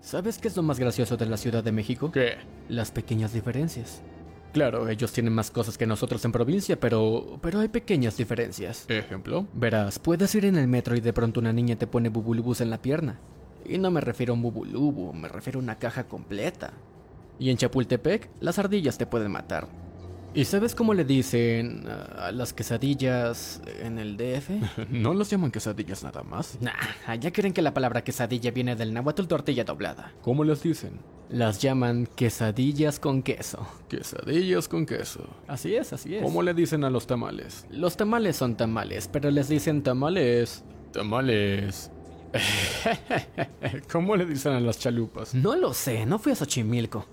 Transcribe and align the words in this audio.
¿Sabes 0.00 0.38
qué 0.38 0.48
es 0.48 0.56
lo 0.56 0.62
más 0.62 0.78
gracioso 0.78 1.16
de 1.16 1.26
la 1.26 1.36
Ciudad 1.36 1.62
de 1.62 1.72
México? 1.72 2.10
¿Qué? 2.10 2.36
Las 2.68 2.90
pequeñas 2.90 3.32
diferencias. 3.32 4.02
Claro, 4.52 4.88
ellos 4.88 5.12
tienen 5.12 5.32
más 5.32 5.50
cosas 5.50 5.78
que 5.78 5.86
nosotros 5.86 6.24
en 6.24 6.32
provincia, 6.32 6.78
pero. 6.78 7.38
pero 7.40 7.60
hay 7.60 7.68
pequeñas 7.68 8.16
diferencias. 8.16 8.86
¿Ejemplo? 8.88 9.46
Verás, 9.52 9.98
puedes 9.98 10.34
ir 10.34 10.44
en 10.44 10.56
el 10.56 10.66
metro 10.66 10.96
y 10.96 11.00
de 11.00 11.12
pronto 11.12 11.38
una 11.38 11.52
niña 11.52 11.76
te 11.76 11.86
pone 11.86 12.08
bubulubus 12.08 12.60
en 12.60 12.70
la 12.70 12.82
pierna. 12.82 13.20
Y 13.64 13.78
no 13.78 13.90
me 13.90 14.00
refiero 14.00 14.32
a 14.32 14.36
un 14.36 14.42
bubulubu, 14.42 15.12
me 15.12 15.28
refiero 15.28 15.60
a 15.60 15.62
una 15.62 15.78
caja 15.78 16.04
completa. 16.04 16.72
Y 17.38 17.50
en 17.50 17.58
Chapultepec, 17.58 18.28
las 18.40 18.58
ardillas 18.58 18.98
te 18.98 19.06
pueden 19.06 19.30
matar. 19.30 19.68
¿Y 20.32 20.44
sabes 20.44 20.76
cómo 20.76 20.94
le 20.94 21.04
dicen 21.04 21.84
a 21.88 22.30
las 22.30 22.52
quesadillas 22.52 23.60
en 23.82 23.98
el 23.98 24.16
DF? 24.16 24.50
¿No 24.90 25.12
los 25.12 25.28
llaman 25.28 25.50
quesadillas 25.50 26.04
nada 26.04 26.22
más? 26.22 26.56
Nah, 26.60 26.70
allá 27.06 27.32
creen 27.32 27.52
que 27.52 27.62
la 27.62 27.74
palabra 27.74 28.04
quesadilla 28.04 28.52
viene 28.52 28.76
del 28.76 28.94
náhuatl 28.94 29.26
tortilla 29.26 29.64
doblada. 29.64 30.12
¿Cómo 30.22 30.44
les 30.44 30.62
dicen? 30.62 31.00
Las 31.30 31.60
llaman 31.60 32.06
quesadillas 32.14 33.00
con 33.00 33.22
queso. 33.22 33.66
Quesadillas 33.88 34.68
con 34.68 34.86
queso. 34.86 35.26
Así 35.48 35.74
es, 35.74 35.92
así 35.92 36.14
es. 36.14 36.22
¿Cómo 36.22 36.42
le 36.42 36.54
dicen 36.54 36.84
a 36.84 36.90
los 36.90 37.08
tamales? 37.08 37.66
Los 37.68 37.96
tamales 37.96 38.36
son 38.36 38.56
tamales, 38.56 39.08
pero 39.08 39.32
les 39.32 39.48
dicen 39.48 39.82
tamales. 39.82 40.62
Tamales. 40.92 41.90
¿Cómo 43.92 44.14
le 44.14 44.26
dicen 44.26 44.52
a 44.52 44.60
las 44.60 44.78
chalupas? 44.78 45.34
No 45.34 45.56
lo 45.56 45.74
sé, 45.74 46.06
no 46.06 46.20
fui 46.20 46.30
a 46.30 46.36
Xochimilco. 46.36 47.04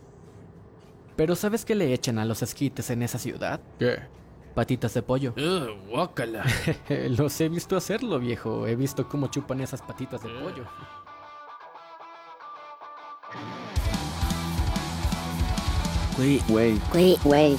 Pero 1.17 1.35
¿sabes 1.35 1.65
qué 1.65 1.75
le 1.75 1.93
echan 1.93 2.19
a 2.19 2.25
los 2.25 2.41
esquites 2.43 2.89
en 2.91 3.01
esa 3.03 3.17
ciudad? 3.19 3.59
¿Qué? 3.79 3.97
Patitas 4.55 4.93
de 4.93 5.01
pollo. 5.01 5.33
Ugh, 5.37 5.89
guácala. 5.89 6.45
los 7.09 7.41
he 7.41 7.49
visto 7.49 7.75
hacerlo, 7.75 8.19
viejo. 8.19 8.65
He 8.67 8.75
visto 8.75 9.07
cómo 9.09 9.27
chupan 9.27 9.59
esas 9.61 9.81
patitas 9.81 10.21
de 10.23 10.29
pollo. 10.29 10.63
Güey, 16.17 16.41
Güey, 16.47 16.79
Güey, 16.91 17.17
güey. 17.23 17.57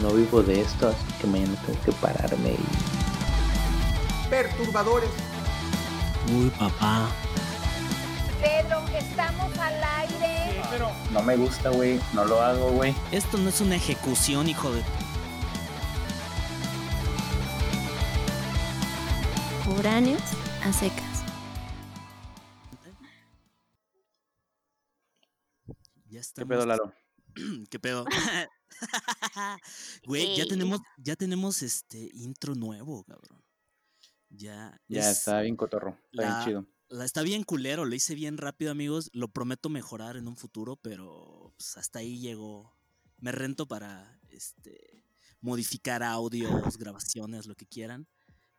no 0.00 0.10
vivo 0.10 0.42
de 0.42 0.60
esto, 0.60 0.88
así 0.88 1.06
que 1.20 1.26
mañana 1.26 1.54
tengo 1.66 1.80
que 1.82 1.92
pararme 1.92 2.50
y... 2.52 4.28
perturbadores. 4.30 5.10
uy, 6.36 6.50
papá. 6.50 7.08
Pedro, 8.40 8.84
estamos 8.96 9.56
al 9.58 9.74
aire. 9.82 10.62
No 11.12 11.22
me 11.22 11.36
gusta, 11.36 11.70
güey. 11.70 12.00
No 12.14 12.24
lo 12.24 12.40
hago, 12.40 12.70
güey. 12.72 12.94
Esto 13.12 13.36
no 13.38 13.48
es 13.48 13.60
una 13.60 13.76
ejecución, 13.76 14.48
hijo 14.48 14.70
de. 14.72 14.82
Foráneos 19.64 20.22
a 20.64 20.72
secas. 20.72 21.04
Ya 26.06 26.20
¿Qué 26.34 26.46
pedo, 26.46 26.64
Lalo? 26.66 26.92
¿Qué 27.70 27.78
pedo? 27.78 28.04
Güey, 30.06 30.36
ya 30.36 30.46
tenemos, 30.46 30.80
ya 30.96 31.16
tenemos 31.16 31.62
este 31.62 32.10
intro 32.14 32.54
nuevo, 32.54 33.02
cabrón. 33.04 33.42
Ya. 34.30 34.80
Ya 34.86 35.00
es- 35.00 35.18
está 35.18 35.40
bien 35.40 35.56
cotorro. 35.56 35.98
Está 36.12 36.22
la- 36.22 36.28
bien 36.28 36.44
chido. 36.44 36.66
La 36.90 37.04
está 37.04 37.22
bien 37.22 37.42
culero, 37.42 37.84
lo 37.84 37.94
hice 37.94 38.14
bien 38.14 38.38
rápido, 38.38 38.70
amigos. 38.70 39.10
Lo 39.12 39.28
prometo 39.28 39.68
mejorar 39.68 40.16
en 40.16 40.26
un 40.26 40.36
futuro, 40.36 40.76
pero 40.76 41.52
pues, 41.56 41.76
hasta 41.76 41.98
ahí 41.98 42.18
llegó. 42.18 42.74
Me 43.18 43.30
rento 43.32 43.66
para 43.66 44.20
este 44.30 45.04
modificar 45.40 46.02
audios, 46.02 46.78
grabaciones, 46.78 47.46
lo 47.46 47.54
que 47.54 47.66
quieran. 47.66 48.08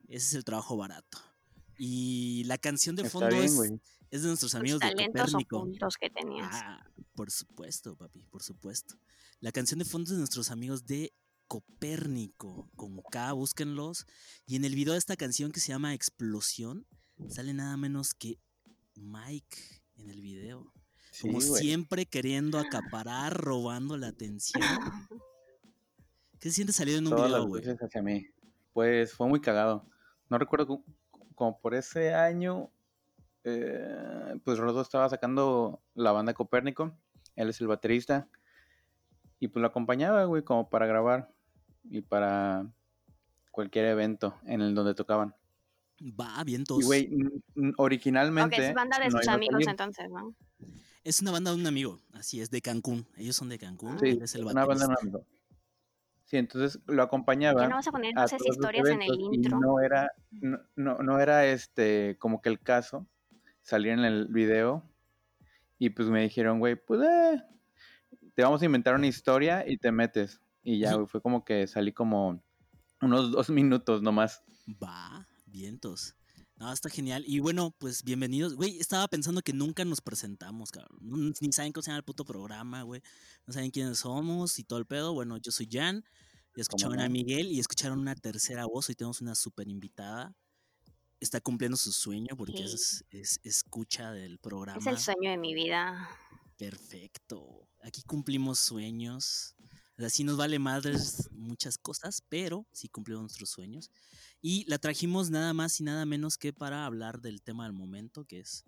Ese 0.08 0.28
es 0.28 0.34
el 0.36 0.44
trabajo 0.44 0.78
barato. 0.78 1.18
Y 1.78 2.44
la 2.46 2.58
canción 2.58 2.96
de 2.96 3.04
Está 3.04 3.20
fondo 3.20 3.36
bien, 3.36 3.46
es, 3.46 3.60
es 4.12 4.22
de 4.22 4.28
nuestros 4.28 4.54
Los 4.54 4.60
amigos 4.60 4.80
de 4.82 4.90
Copérnico. 4.92 5.58
ocultos 5.58 5.96
que 6.00 6.10
tenías. 6.10 6.50
Ah, 6.52 6.86
por 7.16 7.32
supuesto, 7.32 7.96
papi, 7.96 8.24
por 8.26 8.44
supuesto. 8.44 8.96
La 9.40 9.52
canción 9.52 9.80
de 9.80 9.86
fondo 9.86 10.06
es 10.06 10.12
de 10.12 10.18
nuestros 10.18 10.52
amigos 10.52 10.86
de 10.86 11.14
Copérnico, 11.48 12.70
con 12.76 13.02
K, 13.02 13.32
búsquenlos. 13.34 14.06
Y 14.46 14.56
en 14.56 14.66
el 14.66 14.76
video 14.76 14.94
de 14.94 15.00
esta 15.00 15.16
canción 15.16 15.52
que 15.52 15.62
se 15.62 15.70
llama 15.70 15.94
Explosión, 15.94 16.86
sale 17.28 17.54
nada 17.54 17.76
menos 17.78 18.14
que 18.14 18.38
Mike 18.96 19.58
en 19.98 20.10
el 20.10 20.22
video. 20.22 20.72
Sí, 21.12 21.28
Como 21.28 21.40
güey. 21.46 21.62
siempre 21.62 22.06
queriendo 22.06 22.58
acaparar, 22.60 23.34
robando 23.36 23.98
la 23.98 24.08
atención. 24.08 24.64
¿Qué 26.40 26.50
se 26.50 26.56
siente 26.56 26.72
salir 26.74 26.98
en 26.98 27.08
un 27.08 27.12
Todas 27.16 27.28
video, 27.30 27.48
güey? 27.48 27.64
hacia 27.82 28.02
mí. 28.02 28.28
Pues 28.74 29.14
fue 29.14 29.28
muy 29.28 29.42
cagado. 29.42 29.86
No 30.30 30.38
recuerdo 30.38 30.68
cu- 30.68 30.86
como 31.36 31.60
por 31.60 31.74
ese 31.74 32.14
año, 32.14 32.70
eh, 33.44 34.40
pues 34.46 34.58
Rodo 34.60 34.82
estaba 34.82 35.10
sacando 35.10 35.82
la 35.96 36.12
banda 36.12 36.34
Copérnico. 36.34 36.96
Él 37.36 37.50
es 37.50 37.60
el 37.60 37.68
baterista. 37.68 38.30
Y 39.40 39.48
pues 39.48 39.62
lo 39.62 39.68
acompañaba, 39.68 40.24
güey, 40.26 40.44
como 40.44 40.70
para 40.70 40.86
grabar. 40.86 41.34
Y 41.90 42.02
para 42.02 42.70
cualquier 43.52 43.86
evento 43.86 44.36
en 44.46 44.62
el 44.62 44.76
donde 44.76 44.94
tocaban. 44.94 45.36
Va, 46.02 46.44
vientos. 46.44 46.80
Y, 46.82 46.86
güey, 46.86 47.10
originalmente. 47.78 48.56
Ok, 48.56 48.62
es 48.62 48.74
banda 48.74 49.00
de 49.00 49.10
no 49.10 49.18
sus 49.18 49.28
amigos 49.28 49.64
entonces, 49.68 50.10
¿no? 50.10 50.36
Es 51.04 51.22
una 51.22 51.32
banda 51.32 51.52
de 51.52 51.58
un 51.58 51.68
amigo, 51.68 52.00
así 52.14 52.42
es, 52.42 52.50
de 52.52 52.62
Cancún. 52.62 53.08
Ellos 53.18 53.36
son 53.36 53.50
de 53.50 53.58
Cancún. 53.58 54.00
Sí, 54.00 54.10
él 54.10 54.22
es 54.22 54.36
el 54.36 54.46
una 54.46 54.66
banda 54.66 54.86
de 54.86 54.92
un 54.92 54.98
amigo. 55.02 55.26
Sí, 56.26 56.38
entonces 56.38 56.80
lo 56.86 57.02
acompañaba. 57.02 57.68
No 57.68 57.76
vas 57.76 57.88
a 57.88 57.92
poner 57.92 58.18
a 58.18 58.26
esas 58.26 58.38
todos 58.38 58.50
los 58.50 58.58
historias 58.58 58.88
en 58.90 59.02
el 59.02 59.08
eventos 59.08 59.30
y 59.32 59.36
intro. 59.36 59.60
No 59.60 59.80
era, 59.80 60.12
no, 60.30 60.60
no, 60.76 61.00
no 61.00 61.20
era 61.20 61.48
este 61.48 62.18
como 62.20 62.42
que 62.42 62.50
el 62.50 62.60
caso 62.60 63.08
salir 63.64 63.94
en 63.94 64.06
el 64.06 64.28
video. 64.28 64.84
Y 65.80 65.90
pues 65.90 66.10
me 66.10 66.22
dijeron, 66.22 66.60
güey, 66.60 66.76
pues 66.76 67.02
eh, 67.02 67.42
te 68.36 68.44
vamos 68.44 68.62
a 68.62 68.66
inventar 68.66 68.96
una 68.96 69.08
historia 69.08 69.68
y 69.68 69.78
te 69.78 69.92
metes. 69.92 70.40
Y 70.62 70.80
ya, 70.80 70.94
güey, 70.94 71.08
fue 71.08 71.22
como 71.22 71.44
que 71.44 71.66
salí 71.68 71.94
como 71.94 72.44
unos 73.02 73.32
dos 73.32 73.50
minutos 73.50 74.02
nomás. 74.02 74.44
Va, 74.68 75.26
vientos. 75.50 76.16
No, 76.56 76.72
está 76.74 76.90
genial. 76.90 77.24
Y 77.26 77.40
bueno, 77.40 77.74
pues 77.78 78.04
bienvenidos. 78.04 78.56
Güey, 78.56 78.80
estaba 78.80 79.08
pensando 79.08 79.42
que 79.42 79.54
nunca 79.54 79.86
nos 79.86 80.02
presentamos, 80.02 80.72
cabrón. 80.72 81.34
Ni 81.40 81.54
saben 81.54 81.72
cómo 81.72 81.82
se 81.84 81.90
llama 81.92 82.00
el 82.00 82.04
puto 82.04 82.26
programa, 82.26 82.84
güey. 82.84 83.02
No 83.48 83.54
saben 83.54 83.72
quiénes 83.72 84.00
somos 84.00 84.60
y 84.60 84.64
todo 84.64 84.80
el 84.80 84.86
pedo. 84.86 85.14
Bueno, 85.14 85.38
yo 85.38 85.52
soy 85.52 85.70
Jan. 85.72 86.04
Ya 86.56 86.62
escucharon 86.62 87.00
a? 87.00 87.08
Miguel 87.08 87.52
y 87.52 87.60
escucharon 87.60 88.00
una 88.00 88.16
tercera 88.16 88.66
voz. 88.66 88.90
Hoy 88.90 88.96
tenemos 88.96 89.22
una 89.22 89.36
súper 89.36 89.70
invitada. 89.70 90.36
Está 91.22 91.40
cumpliendo 91.40 91.78
su 91.78 91.92
sueño 91.94 92.36
porque 92.38 92.58
Sí. 92.68 92.74
es, 92.74 93.06
es 93.12 93.40
escucha 93.44 94.12
del 94.12 94.38
programa. 94.40 94.80
Es 94.80 94.88
el 94.88 94.98
sueño 94.98 95.32
de 95.32 95.38
mi 95.38 95.54
vida. 95.54 96.10
Perfecto. 96.58 97.68
Aquí 97.82 98.04
cumplimos 98.04 98.60
sueños. 98.60 99.56
Así 99.98 100.24
nos 100.24 100.38
vale 100.38 100.60
madres 100.60 101.30
muchas 101.32 101.78
cosas, 101.78 102.22
pero 102.30 102.66
sí 102.72 102.88
cumplimos 102.90 103.22
nuestros 103.24 103.50
sueños. 103.50 103.92
Y 104.42 104.64
la 104.70 104.78
trajimos 104.78 105.30
nada 105.30 105.54
más 105.54 105.80
y 105.80 105.84
nada 105.84 106.06
menos 106.06 106.38
que 106.38 106.54
para 106.54 106.86
hablar 106.86 107.22
del 107.22 107.42
tema 107.42 107.66
del 107.66 107.74
momento, 107.74 108.26
que 108.26 108.40
es 108.40 108.64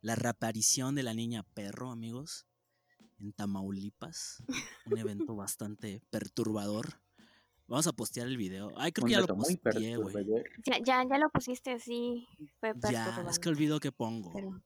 la 0.00 0.14
reaparición 0.16 0.94
de 0.94 1.02
la 1.02 1.14
niña 1.14 1.42
perro, 1.54 1.90
amigos, 1.90 2.46
en 3.18 3.32
Tamaulipas. 3.32 4.42
Un 4.86 4.98
evento 4.98 5.34
bastante 5.36 6.02
perturbador. 6.10 7.00
Vamos 7.66 7.86
a 7.86 7.92
postear 7.94 8.26
el 8.26 8.36
video. 8.36 8.70
Ay, 8.76 8.92
creo 8.92 9.06
que 9.06 9.12
ya 9.12 9.20
lo 9.20 9.26
posteé, 9.28 9.96
güey. 9.96 10.14
Ya, 10.66 10.78
ya, 10.84 11.02
ya 11.08 11.18
lo 11.18 11.30
pusiste 11.30 11.72
así. 11.72 12.26
Fue 12.60 12.74
Ya, 12.90 13.24
es 13.30 13.38
que 13.38 13.48
olvido 13.48 13.80
que 13.80 13.92
pongo. 13.92 14.30
Pero- 14.34 14.62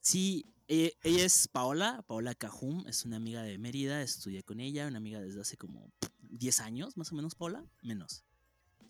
Sí, 0.00 0.44
eh, 0.66 0.94
ella 1.02 1.24
es 1.24 1.46
Paola, 1.48 2.04
Paola 2.08 2.34
Cajum, 2.34 2.86
es 2.88 3.04
una 3.06 3.16
amiga 3.16 3.42
de 3.44 3.56
Mérida, 3.56 4.02
estudié 4.02 4.42
con 4.42 4.58
ella, 4.58 4.88
una 4.88 4.98
amiga 4.98 5.20
desde 5.20 5.40
hace 5.40 5.56
como 5.56 5.92
10 6.18 6.58
años, 6.60 6.96
más 6.96 7.12
o 7.12 7.14
menos, 7.14 7.36
Paola, 7.36 7.64
menos. 7.82 8.24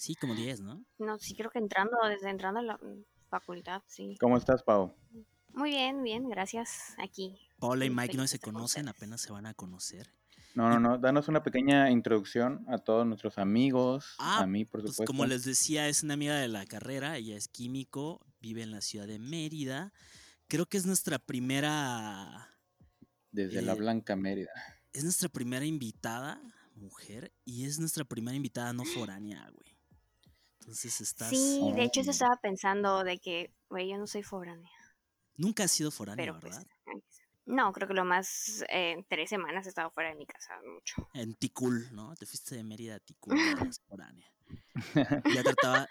Sí, 0.03 0.17
como 0.17 0.35
10, 0.35 0.63
¿no? 0.63 0.85
No, 0.99 1.17
sí 1.21 1.33
creo 1.37 1.49
que 1.49 1.61
entrando, 1.61 1.97
desde 2.09 2.29
entrando 2.29 2.59
a 2.59 2.63
la 2.65 2.81
facultad, 3.29 3.83
sí. 3.87 4.17
¿Cómo 4.19 4.37
estás, 4.37 4.65
Pau? 4.65 4.97
Muy 5.51 5.71
bien, 5.71 6.03
bien, 6.03 6.29
gracias. 6.29 6.97
Aquí. 6.99 7.39
Paola 7.61 7.85
y 7.85 7.91
Mike 7.91 8.17
no 8.17 8.27
se 8.27 8.41
conocen, 8.41 8.89
apenas 8.89 9.21
se 9.21 9.31
van 9.31 9.47
a 9.47 9.55
conocer. 9.55 10.13
No, 10.57 10.69
no, 10.69 10.81
no. 10.81 10.99
Danos 10.99 11.29
una 11.29 11.45
pequeña 11.45 11.89
introducción 11.89 12.65
a 12.69 12.79
todos 12.79 13.07
nuestros 13.07 13.39
amigos. 13.39 14.17
Ah, 14.19 14.41
a 14.41 14.47
mí, 14.49 14.65
por 14.65 14.81
Pues 14.81 14.95
supuesto. 14.95 15.09
como 15.13 15.25
les 15.25 15.45
decía, 15.45 15.87
es 15.87 16.03
una 16.03 16.15
amiga 16.15 16.35
de 16.35 16.49
la 16.49 16.67
carrera, 16.67 17.17
ella 17.17 17.37
es 17.37 17.47
químico, 17.47 18.27
vive 18.41 18.65
en 18.65 18.73
la 18.73 18.81
ciudad 18.81 19.07
de 19.07 19.21
Mérida. 19.21 19.93
Creo 20.49 20.67
que 20.67 20.79
es 20.79 20.85
nuestra 20.85 21.21
primera 21.21 22.59
Desde 23.31 23.63
la 23.63 23.75
eh, 23.75 23.77
Blanca 23.77 24.17
Mérida. 24.17 24.51
es 24.93 25.05
nuestra 25.05 25.29
primera 25.29 25.65
invitada, 25.65 26.43
mujer, 26.75 27.33
y 27.45 27.67
es 27.67 27.79
nuestra 27.79 28.05
primera 28.05 28.37
invitada 28.37 28.73
no 28.73 28.85
foránea, 28.85 29.49
güey. 29.55 29.72
Entonces 30.63 31.01
estás. 31.01 31.29
Sí, 31.31 31.73
de 31.75 31.83
hecho 31.83 32.01
eso 32.01 32.13
estaba 32.13 32.37
pensando 32.37 33.03
de 33.03 33.19
que, 33.19 33.53
güey, 33.69 33.91
yo 33.91 33.99
no 33.99 34.07
soy 34.07 34.23
foránea. 34.23 34.71
Nunca 35.37 35.65
has 35.65 35.73
sido 35.73 35.91
foránea, 35.91 36.25
Pero 36.25 36.39
pues, 36.41 36.57
¿verdad? 36.57 36.71
no, 37.47 37.73
creo 37.73 37.89
que 37.89 37.95
lo 37.95 38.05
más, 38.05 38.65
eh, 38.69 39.05
tres 39.09 39.29
semanas 39.31 39.67
he 39.67 39.71
estado 39.71 39.91
fuera 39.91 40.11
de 40.11 40.15
mi 40.15 40.27
casa, 40.27 40.55
mucho. 40.65 41.09
En 41.15 41.35
Ticul, 41.35 41.89
¿no? 41.93 42.15
Te 42.15 42.27
fuiste 42.27 42.55
de 42.55 42.63
Mérida 42.65 42.97
a 42.97 43.01
Ticul, 43.01 43.35
foránea. 43.89 44.33
Ya 45.35 45.43
trataba, 45.43 45.89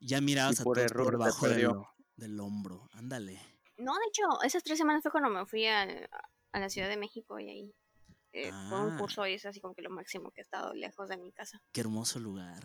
ya 0.00 0.20
mirabas 0.20 0.58
Y 0.58 0.62
a 0.62 0.64
por 0.64 0.76
todos 0.76 0.90
error 0.90 1.04
por 1.04 1.12
debajo 1.18 1.48
del 2.16 2.40
hombro. 2.40 2.88
Ándale. 2.92 3.40
No, 3.78 3.92
de 3.94 4.06
hecho, 4.08 4.22
esas 4.42 4.62
tres 4.62 4.78
semanas 4.78 5.02
fue 5.02 5.10
cuando 5.10 5.30
me 5.30 5.44
fui 5.46 5.66
a, 5.66 5.82
a 6.52 6.60
la 6.60 6.68
Ciudad 6.68 6.88
de 6.88 6.96
México 6.96 7.38
y 7.40 7.48
ahí 7.50 7.74
eh, 8.32 8.50
fue 8.68 8.80
un 8.80 8.92
Ah. 8.92 8.96
curso 8.98 9.26
y 9.26 9.34
es 9.34 9.44
así 9.46 9.60
como 9.60 9.74
que 9.74 9.82
lo 9.82 9.90
máximo 9.90 10.30
que 10.30 10.40
he 10.40 10.44
estado 10.44 10.72
lejos 10.74 11.08
de 11.08 11.16
mi 11.16 11.32
casa. 11.32 11.60
Qué 11.72 11.80
hermoso 11.80 12.20
lugar. 12.20 12.62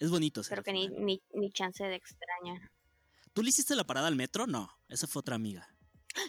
Es 0.00 0.10
bonito. 0.10 0.40
Pero 0.48 0.62
que 0.62 0.72
ni, 0.72 0.88
ni, 0.88 1.22
ni 1.34 1.52
chance 1.52 1.84
de 1.84 1.94
extrañar. 1.94 2.70
¿Tú 3.32 3.42
le 3.42 3.50
hiciste 3.50 3.76
la 3.76 3.84
parada 3.84 4.08
al 4.08 4.16
metro? 4.16 4.46
No, 4.46 4.68
esa 4.88 5.06
fue 5.06 5.20
otra 5.20 5.36
amiga. 5.36 5.68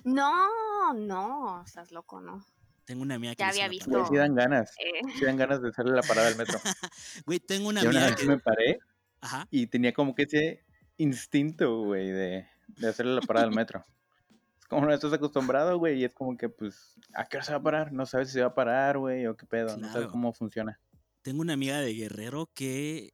No, 0.04 0.94
no, 0.94 1.64
estás 1.66 1.92
loco, 1.92 2.22
¿no? 2.22 2.46
Tengo 2.86 3.02
una 3.02 3.16
amiga 3.16 3.34
que 3.34 3.40
Ya 3.40 3.50
había 3.50 3.68
visto. 3.70 3.90
Güey, 3.90 4.06
sí 4.10 4.16
dan 4.18 4.36
ganas. 4.36 4.72
Eh, 4.78 5.02
Sí 5.18 5.26
dan 5.26 5.38
ganas 5.38 5.62
de 5.62 5.70
hacerle 5.70 5.94
la 5.94 6.02
parada 6.04 6.28
al 6.28 6.36
metro. 6.36 6.60
Güey, 7.26 7.40
tengo 7.40 7.70
una 7.70 7.82
Yo 7.82 7.90
una 7.90 8.00
amiga 8.00 8.16
vez 8.16 8.22
que... 8.22 8.28
me 8.28 8.40
paré 8.40 8.80
Ajá. 9.22 9.48
y 9.50 9.68
tenía 9.68 9.94
como 9.94 10.14
que 10.14 10.24
ese 10.24 10.66
instinto, 10.98 11.84
güey, 11.84 12.10
de, 12.12 12.48
de 12.68 12.88
hacerle 12.88 13.16
la 13.16 13.22
parada 13.22 13.46
al 13.48 13.56
metro. 13.56 13.86
Es 14.60 14.66
como 14.66 14.86
no 14.86 14.94
estás 14.94 15.14
acostumbrado, 15.14 15.78
güey, 15.80 16.02
y 16.02 16.04
es 16.06 16.14
como 16.14 16.36
que, 16.38 16.50
pues, 16.50 17.00
¿a 17.14 17.26
qué 17.26 17.38
hora 17.38 17.46
se 17.46 17.52
va 17.54 17.60
a 17.60 17.64
parar? 17.64 17.94
No 17.94 18.06
sabes 18.06 18.28
si 18.28 18.34
se 18.34 18.42
va 18.42 18.48
a 18.48 18.54
parar, 18.56 18.98
güey, 18.98 19.26
o 19.28 19.36
qué 19.38 19.46
pedo, 19.46 19.78
no 19.78 19.92
sabes 19.92 20.08
cómo 20.10 20.34
funciona. 20.34 20.80
Tengo 21.22 21.42
una 21.42 21.54
amiga 21.54 21.80
de 21.80 21.94
Guerrero 21.94 22.50
que 22.54 23.14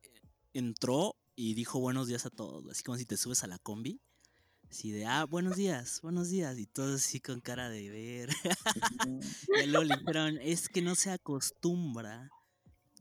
entró 0.53 1.15
y 1.35 1.53
dijo 1.53 1.79
buenos 1.79 2.07
días 2.07 2.25
a 2.25 2.29
todos. 2.29 2.69
Así 2.69 2.83
como 2.83 2.97
si 2.97 3.05
te 3.05 3.17
subes 3.17 3.43
a 3.43 3.47
la 3.47 3.59
combi. 3.59 4.01
Así 4.69 4.91
de, 4.91 5.05
ah, 5.05 5.25
buenos 5.25 5.55
días, 5.55 6.01
buenos 6.01 6.29
días. 6.29 6.57
Y 6.59 6.65
todos 6.65 7.01
así 7.01 7.19
con 7.19 7.39
cara 7.39 7.69
de 7.69 7.89
ver. 7.89 8.29
y 9.63 9.67
le 9.67 9.79
dijeron, 9.79 10.37
es 10.41 10.67
que 10.67 10.81
no 10.81 10.95
se 10.95 11.11
acostumbra 11.11 12.29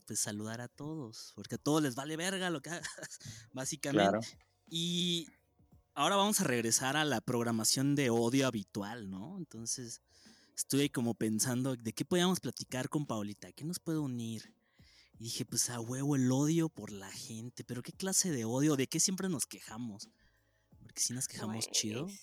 pues 0.05 0.19
saludar 0.21 0.61
a 0.61 0.69
todos. 0.69 1.33
Porque 1.35 1.55
a 1.55 1.57
todos 1.57 1.83
les 1.83 1.95
vale 1.95 2.15
verga 2.15 2.49
lo 2.49 2.61
que 2.61 2.69
hagas, 2.69 2.87
básicamente. 3.53 4.09
Claro. 4.09 4.21
Y 4.69 5.27
ahora 5.93 6.15
vamos 6.15 6.39
a 6.39 6.45
regresar 6.45 6.95
a 6.95 7.05
la 7.05 7.21
programación 7.21 7.95
de 7.95 8.09
odio 8.09 8.47
habitual, 8.47 9.09
¿no? 9.09 9.37
Entonces, 9.37 10.01
estuve 10.55 10.89
como 10.89 11.13
pensando 11.13 11.75
de 11.75 11.93
qué 11.93 12.05
podíamos 12.05 12.39
platicar 12.39 12.89
con 12.89 13.05
Paulita, 13.05 13.51
qué 13.51 13.65
nos 13.65 13.79
puede 13.79 13.99
unir. 13.99 14.53
Y 15.19 15.25
dije, 15.25 15.45
pues 15.45 15.69
a 15.69 15.79
huevo 15.79 16.15
el 16.15 16.31
odio 16.31 16.69
por 16.69 16.91
la 16.91 17.09
gente, 17.11 17.63
pero 17.63 17.81
qué 17.81 17.91
clase 17.91 18.29
de 18.31 18.45
odio, 18.45 18.75
de 18.75 18.87
qué 18.87 18.99
siempre 18.99 19.29
nos 19.29 19.45
quejamos. 19.47 20.09
Porque 20.83 21.01
si 21.01 21.13
nos 21.13 21.27
quejamos 21.27 21.55
güey, 21.65 21.71
chido. 21.71 22.07
sí. 22.07 22.21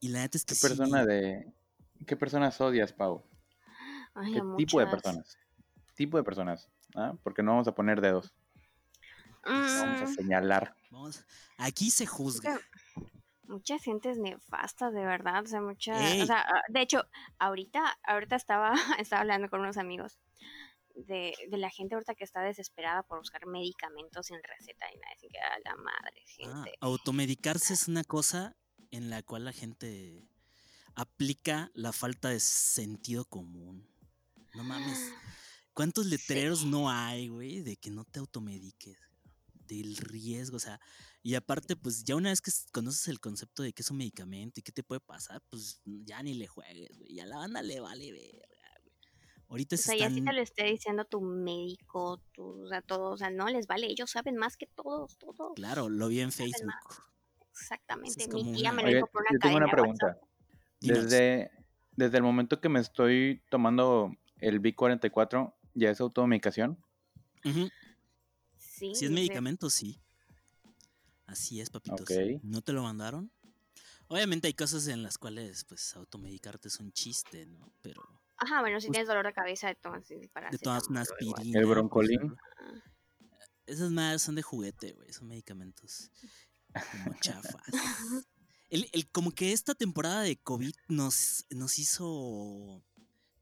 Y 0.00 0.08
la 0.08 0.20
neta 0.20 0.38
es 0.38 0.44
que 0.44 0.54
¿Qué 0.54 0.60
sí, 0.60 0.68
persona 0.68 1.04
de... 1.06 1.52
¿Qué 2.06 2.16
personas 2.16 2.60
odias, 2.60 2.92
Pau? 2.92 3.24
Ay, 4.14 4.32
¿Qué 4.34 4.42
tipo 4.56 4.80
de 4.80 4.86
personas? 4.86 5.36
Tipo 5.94 6.16
de 6.16 6.24
personas, 6.24 6.68
¿ah? 6.94 7.14
Porque 7.22 7.42
no 7.42 7.52
vamos 7.52 7.68
a 7.68 7.74
poner 7.74 8.00
dedos, 8.00 8.32
vamos 9.44 10.02
a 10.02 10.04
Mm, 10.04 10.14
señalar. 10.14 10.74
vamos, 10.90 11.24
aquí 11.56 11.90
se 11.90 12.06
juzga. 12.06 12.60
Mucha 13.46 13.78
gente 13.78 14.10
es 14.10 14.18
nefasta, 14.18 14.90
de 14.90 15.04
verdad. 15.04 15.42
O 15.44 15.46
sea, 15.46 15.60
mucha. 15.60 15.92
O 16.22 16.26
sea, 16.26 16.40
ah, 16.40 16.62
de 16.68 16.80
hecho, 16.80 17.04
ahorita, 17.38 17.98
ahorita 18.02 18.36
estaba, 18.36 18.72
estaba 18.98 19.20
hablando 19.22 19.48
con 19.48 19.60
unos 19.60 19.76
amigos 19.76 20.18
de, 20.94 21.34
de 21.50 21.56
la 21.58 21.70
gente 21.70 21.94
ahorita 21.94 22.14
que 22.14 22.24
está 22.24 22.42
desesperada 22.42 23.02
por 23.02 23.18
buscar 23.18 23.46
medicamentos 23.46 24.26
sin 24.26 24.38
receta 24.42 24.86
y 24.92 24.96
nada. 24.98 25.12
Así 25.16 25.28
que 25.28 25.38
a 25.38 25.58
la 25.64 25.76
madre, 25.76 26.22
Ah, 26.46 26.62
gente. 26.64 26.78
automedicarse 26.80 27.74
es 27.74 27.88
una 27.88 28.04
cosa 28.04 28.56
en 28.90 29.10
la 29.10 29.22
cual 29.22 29.44
la 29.44 29.52
gente 29.52 30.28
aplica 30.94 31.70
la 31.74 31.92
falta 31.92 32.28
de 32.28 32.40
sentido 32.40 33.24
común. 33.24 33.88
No 34.54 34.64
mames. 34.64 34.98
¿Cuántos 35.74 36.06
letreros 36.06 36.64
no 36.64 36.88
hay, 36.90 37.28
güey, 37.28 37.60
de 37.60 37.76
que 37.76 37.90
no 37.90 38.04
te 38.04 38.20
automediques? 38.20 38.96
Del 39.66 39.96
riesgo, 39.96 40.58
o 40.58 40.60
sea, 40.60 40.78
y 41.22 41.34
aparte, 41.36 41.74
pues 41.74 42.04
ya 42.04 42.16
una 42.16 42.28
vez 42.28 42.42
que 42.42 42.52
conoces 42.70 43.08
el 43.08 43.18
concepto 43.18 43.62
de 43.62 43.72
qué 43.72 43.80
es 43.82 43.90
un 43.90 43.96
medicamento 43.96 44.60
y 44.60 44.62
qué 44.62 44.72
te 44.72 44.84
puede 44.84 45.00
pasar, 45.00 45.42
pues 45.48 45.80
ya 45.84 46.22
ni 46.22 46.34
le 46.34 46.46
juegues, 46.46 46.98
güey. 46.98 47.14
Ya 47.14 47.24
la 47.26 47.38
banda 47.38 47.62
le 47.62 47.80
vale 47.80 48.10
güey. 48.12 48.42
Ahorita 49.54 49.76
O 49.76 49.78
se 49.78 49.84
sea, 49.84 49.94
ya 49.96 50.08
si 50.08 50.18
están... 50.18 50.24
te 50.24 50.32
lo 50.32 50.42
esté 50.42 50.64
diciendo 50.64 51.04
tu 51.04 51.20
médico, 51.20 52.20
tu, 52.32 52.64
o 52.64 52.68
sea, 52.68 52.82
todo, 52.82 53.12
o 53.12 53.16
sea, 53.16 53.30
no 53.30 53.46
les 53.48 53.68
vale, 53.68 53.86
ellos 53.86 54.10
saben 54.10 54.36
más 54.36 54.56
que 54.56 54.66
todos, 54.66 55.16
todos. 55.16 55.52
Claro, 55.54 55.88
lo 55.88 56.08
vi 56.08 56.20
en. 56.20 56.32
Facebook. 56.32 56.74
Exactamente. 57.52 58.26
Mi 58.32 58.52
tía 58.56 58.70
una- 58.70 58.72
me 58.72 58.82
lo 58.82 58.88
dijo 58.96 59.06
por 59.06 59.20
una 59.22 59.30
yo 59.32 59.38
tengo 59.38 59.56
una 59.58 59.68
pregunta. 59.70 60.18
Desde, 60.80 61.52
desde 61.92 62.16
el 62.16 62.22
momento 62.24 62.60
que 62.60 62.68
me 62.68 62.80
estoy 62.80 63.42
tomando 63.48 64.10
el 64.38 64.60
B44, 64.60 65.54
¿ya 65.74 65.90
es 65.90 66.00
automedicación? 66.00 66.76
Sí, 68.58 68.94
Si 68.96 69.04
es 69.04 69.10
medicamento, 69.12 69.70
sí. 69.70 70.00
Así 71.26 71.60
es, 71.60 71.70
papitos. 71.70 72.00
Ok. 72.00 72.10
¿No 72.42 72.60
te 72.60 72.72
lo 72.72 72.82
mandaron? 72.82 73.30
Obviamente 74.08 74.48
hay 74.48 74.54
cosas 74.54 74.88
en 74.88 75.02
las 75.02 75.16
cuales, 75.16 75.64
pues, 75.64 75.94
automedicarte 75.96 76.68
es 76.68 76.80
un 76.80 76.92
chiste, 76.92 77.46
¿no? 77.46 77.72
Pero 77.80 78.02
Ajá, 78.44 78.60
bueno, 78.60 78.80
si 78.80 78.90
tienes 78.90 79.08
dolor 79.08 79.26
de 79.26 79.32
cabeza, 79.32 79.68
de 79.68 79.74
tomas 79.76 80.04
para 80.32 80.50
de 80.50 80.58
todas 80.58 80.88
una 80.88 81.00
aspirina. 81.02 81.58
El 81.58 81.66
broncolín. 81.66 82.20
¿no? 82.28 82.36
Esas 83.66 83.90
madres 83.90 84.22
son 84.22 84.34
de 84.34 84.42
juguete, 84.42 84.92
güey. 84.92 85.12
Son 85.12 85.26
medicamentos 85.26 86.10
como 86.92 87.14
chafas. 87.20 87.62
El, 88.70 88.88
el- 88.92 89.08
como 89.10 89.30
que 89.30 89.52
esta 89.52 89.74
temporada 89.76 90.22
de 90.22 90.36
COVID 90.36 90.74
nos, 90.88 91.44
nos 91.50 91.78
hizo 91.78 92.82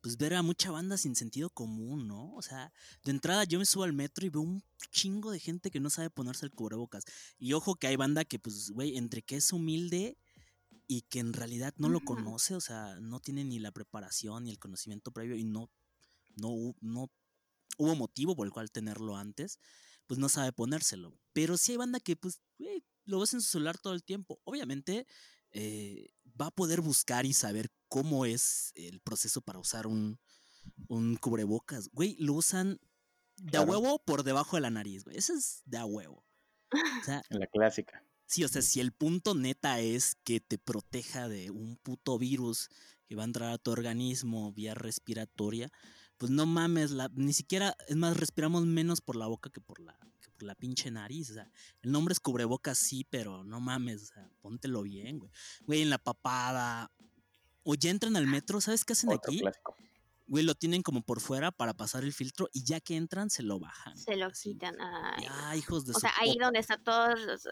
pues 0.03 0.19
ver 0.19 0.35
a 0.35 0.43
mucha 0.43 0.71
banda 0.73 0.99
sin 0.99 1.15
sentido 1.17 1.49
común, 1.49 2.07
¿no? 2.09 2.35
O 2.35 2.43
sea, 2.43 2.71
de 3.05 3.13
entrada 3.13 3.45
yo 3.45 3.59
me 3.59 3.65
subo 3.65 3.85
al 3.85 3.93
metro 3.95 4.27
y 4.27 4.31
veo 4.31 4.43
un 4.43 4.63
chingo 4.91 5.31
de 5.31 5.39
gente 5.39 5.71
que 5.71 5.81
no 5.81 5.89
sabe 5.91 6.11
ponerse 6.11 6.45
el 6.45 6.51
cubrebocas. 6.53 7.05
Y 7.39 7.53
ojo 7.55 7.77
que 7.77 7.87
hay 7.87 7.97
banda 7.97 8.25
que, 8.27 8.39
pues, 8.41 8.71
güey, 8.73 8.99
entre 8.99 9.23
que 9.23 9.37
es 9.37 9.53
humilde 9.53 10.19
y 10.87 11.03
que 11.03 11.21
en 11.21 11.33
realidad 11.33 11.75
no 11.79 11.89
lo 11.89 12.01
conoce, 12.01 12.55
o 12.55 12.61
sea, 12.61 12.97
no 13.01 13.21
tiene 13.21 13.45
ni 13.45 13.59
la 13.59 13.73
preparación 13.73 14.45
ni 14.45 14.51
el 14.51 14.59
conocimiento 14.59 15.13
previo 15.13 15.37
y 15.37 15.45
no, 15.45 15.71
no, 16.37 16.75
no 16.81 17.11
hubo 17.79 17.95
motivo 17.97 18.37
por 18.37 18.47
el 18.47 18.53
cual 18.53 18.71
tenerlo 18.71 19.17
antes, 19.17 19.59
pues 20.07 20.19
no 20.19 20.29
sabe 20.29 20.53
ponérselo. 20.53 21.19
Pero 21.33 21.57
sí 21.57 21.73
hay 21.73 21.79
banda 21.79 22.01
que, 22.01 22.17
pues, 22.17 22.41
güey, 22.59 22.85
lo 23.05 23.21
ves 23.21 23.33
en 23.35 23.41
su 23.41 23.49
celular 23.49 23.79
todo 23.79 23.95
el 23.95 24.05
tiempo. 24.05 24.41
Obviamente 24.45 25.07
eh, 25.53 26.11
va 26.41 26.47
a 26.47 26.51
poder 26.51 26.81
buscar 26.81 27.25
y 27.27 27.33
saber 27.33 27.71
cómo 27.89 28.27
es 28.27 28.73
el 28.75 29.01
proceso 29.01 29.41
para 29.41 29.59
usar 29.59 29.87
un, 29.87 30.19
un 30.89 31.17
cubrebocas. 31.17 31.89
Güey, 31.93 32.17
lo 32.19 32.35
usan 32.35 32.79
de 33.37 33.59
a 33.59 33.65
Claro. 33.65 33.73
huevo 33.81 34.05
por 34.05 34.23
debajo 34.25 34.57
de 34.57 34.63
la 34.63 34.71
nariz, 34.71 35.05
güey. 35.05 35.17
Eso 35.17 35.33
es 35.35 35.63
de 35.65 35.79
a 35.79 35.85
huevo. 35.87 36.25
O 37.01 37.05
sea, 37.05 37.23
La 37.31 37.47
clásica. 37.47 38.05
Sí, 38.33 38.45
o 38.45 38.49
sea, 38.49 38.63
si 38.63 38.81
el 38.81 38.93
punto 38.93 39.35
neta 39.35 39.81
es 39.81 40.17
que 40.25 40.41
te 40.41 40.57
proteja 40.57 41.29
de 41.29 41.51
un 41.51 41.77
puto 41.77 42.19
virus 42.19 42.71
que 43.07 43.15
va 43.15 43.25
a 43.25 43.27
entrar 43.27 43.53
a 43.53 43.59
tu 43.59 43.71
organismo 43.71 44.55
vía 44.55 44.73
respiratoria, 44.73 45.71
pues 46.17 46.33
no 46.33 46.47
mames, 46.47 46.93
la, 46.93 47.11
ni 47.13 47.35
siquiera, 47.35 47.77
es 47.89 47.97
más, 47.97 48.17
respiramos 48.17 48.65
menos 48.65 49.03
por 49.03 49.17
la 49.17 49.27
boca 49.27 49.51
que 49.51 49.61
por 49.61 49.81
la, 49.81 49.99
que 50.23 50.31
por 50.31 50.45
la 50.45 50.55
pinche 50.55 50.91
nariz. 50.91 51.29
O 51.31 51.35
sea, 51.35 51.51
el 51.83 51.93
nombre 51.93 52.13
es 52.13 52.21
cubrebocas, 52.21 52.79
sí, 52.79 53.07
pero 53.11 53.45
no 53.45 53.61
mames, 53.61 54.05
o 54.05 54.07
sea, 54.07 54.31
póntelo 54.41 54.81
bien, 54.81 55.19
güey. 55.19 55.31
Güey, 55.67 55.83
en 55.83 55.91
la 55.91 55.99
papada. 55.99 56.91
O 57.65 57.75
ya 57.75 57.91
entran 57.91 58.17
al 58.17 58.27
metro, 58.27 58.63
¿sabes 58.63 58.87
qué 58.87 58.95
hacen 58.95 59.11
Otro 59.11 59.31
aquí? 59.31 59.41
clásico. 59.41 59.77
Güey, 60.33 60.47
lo 60.47 60.55
tienen 60.55 60.81
como 60.81 61.03
por 61.03 61.21
fuera 61.21 61.53
para 61.53 61.75
pasar 61.75 62.05
el 62.05 62.15
filtro 62.15 62.49
y 62.55 62.65
ya 62.65 62.81
que 62.81 62.97
entran 62.97 63.29
se 63.29 63.43
lo 63.43 63.59
bajan. 63.59 63.95
Se 63.99 64.17
lo 64.17 64.29
así. 64.29 64.55
quitan. 64.55 64.75
ay. 64.81 65.27
Ah, 65.29 65.55
hijos 65.59 65.85
de 65.85 65.93
O 65.95 66.01
sea, 66.01 66.11
ahí 66.19 66.39
donde 66.41 66.59
está 66.59 66.79
todo 66.79 67.09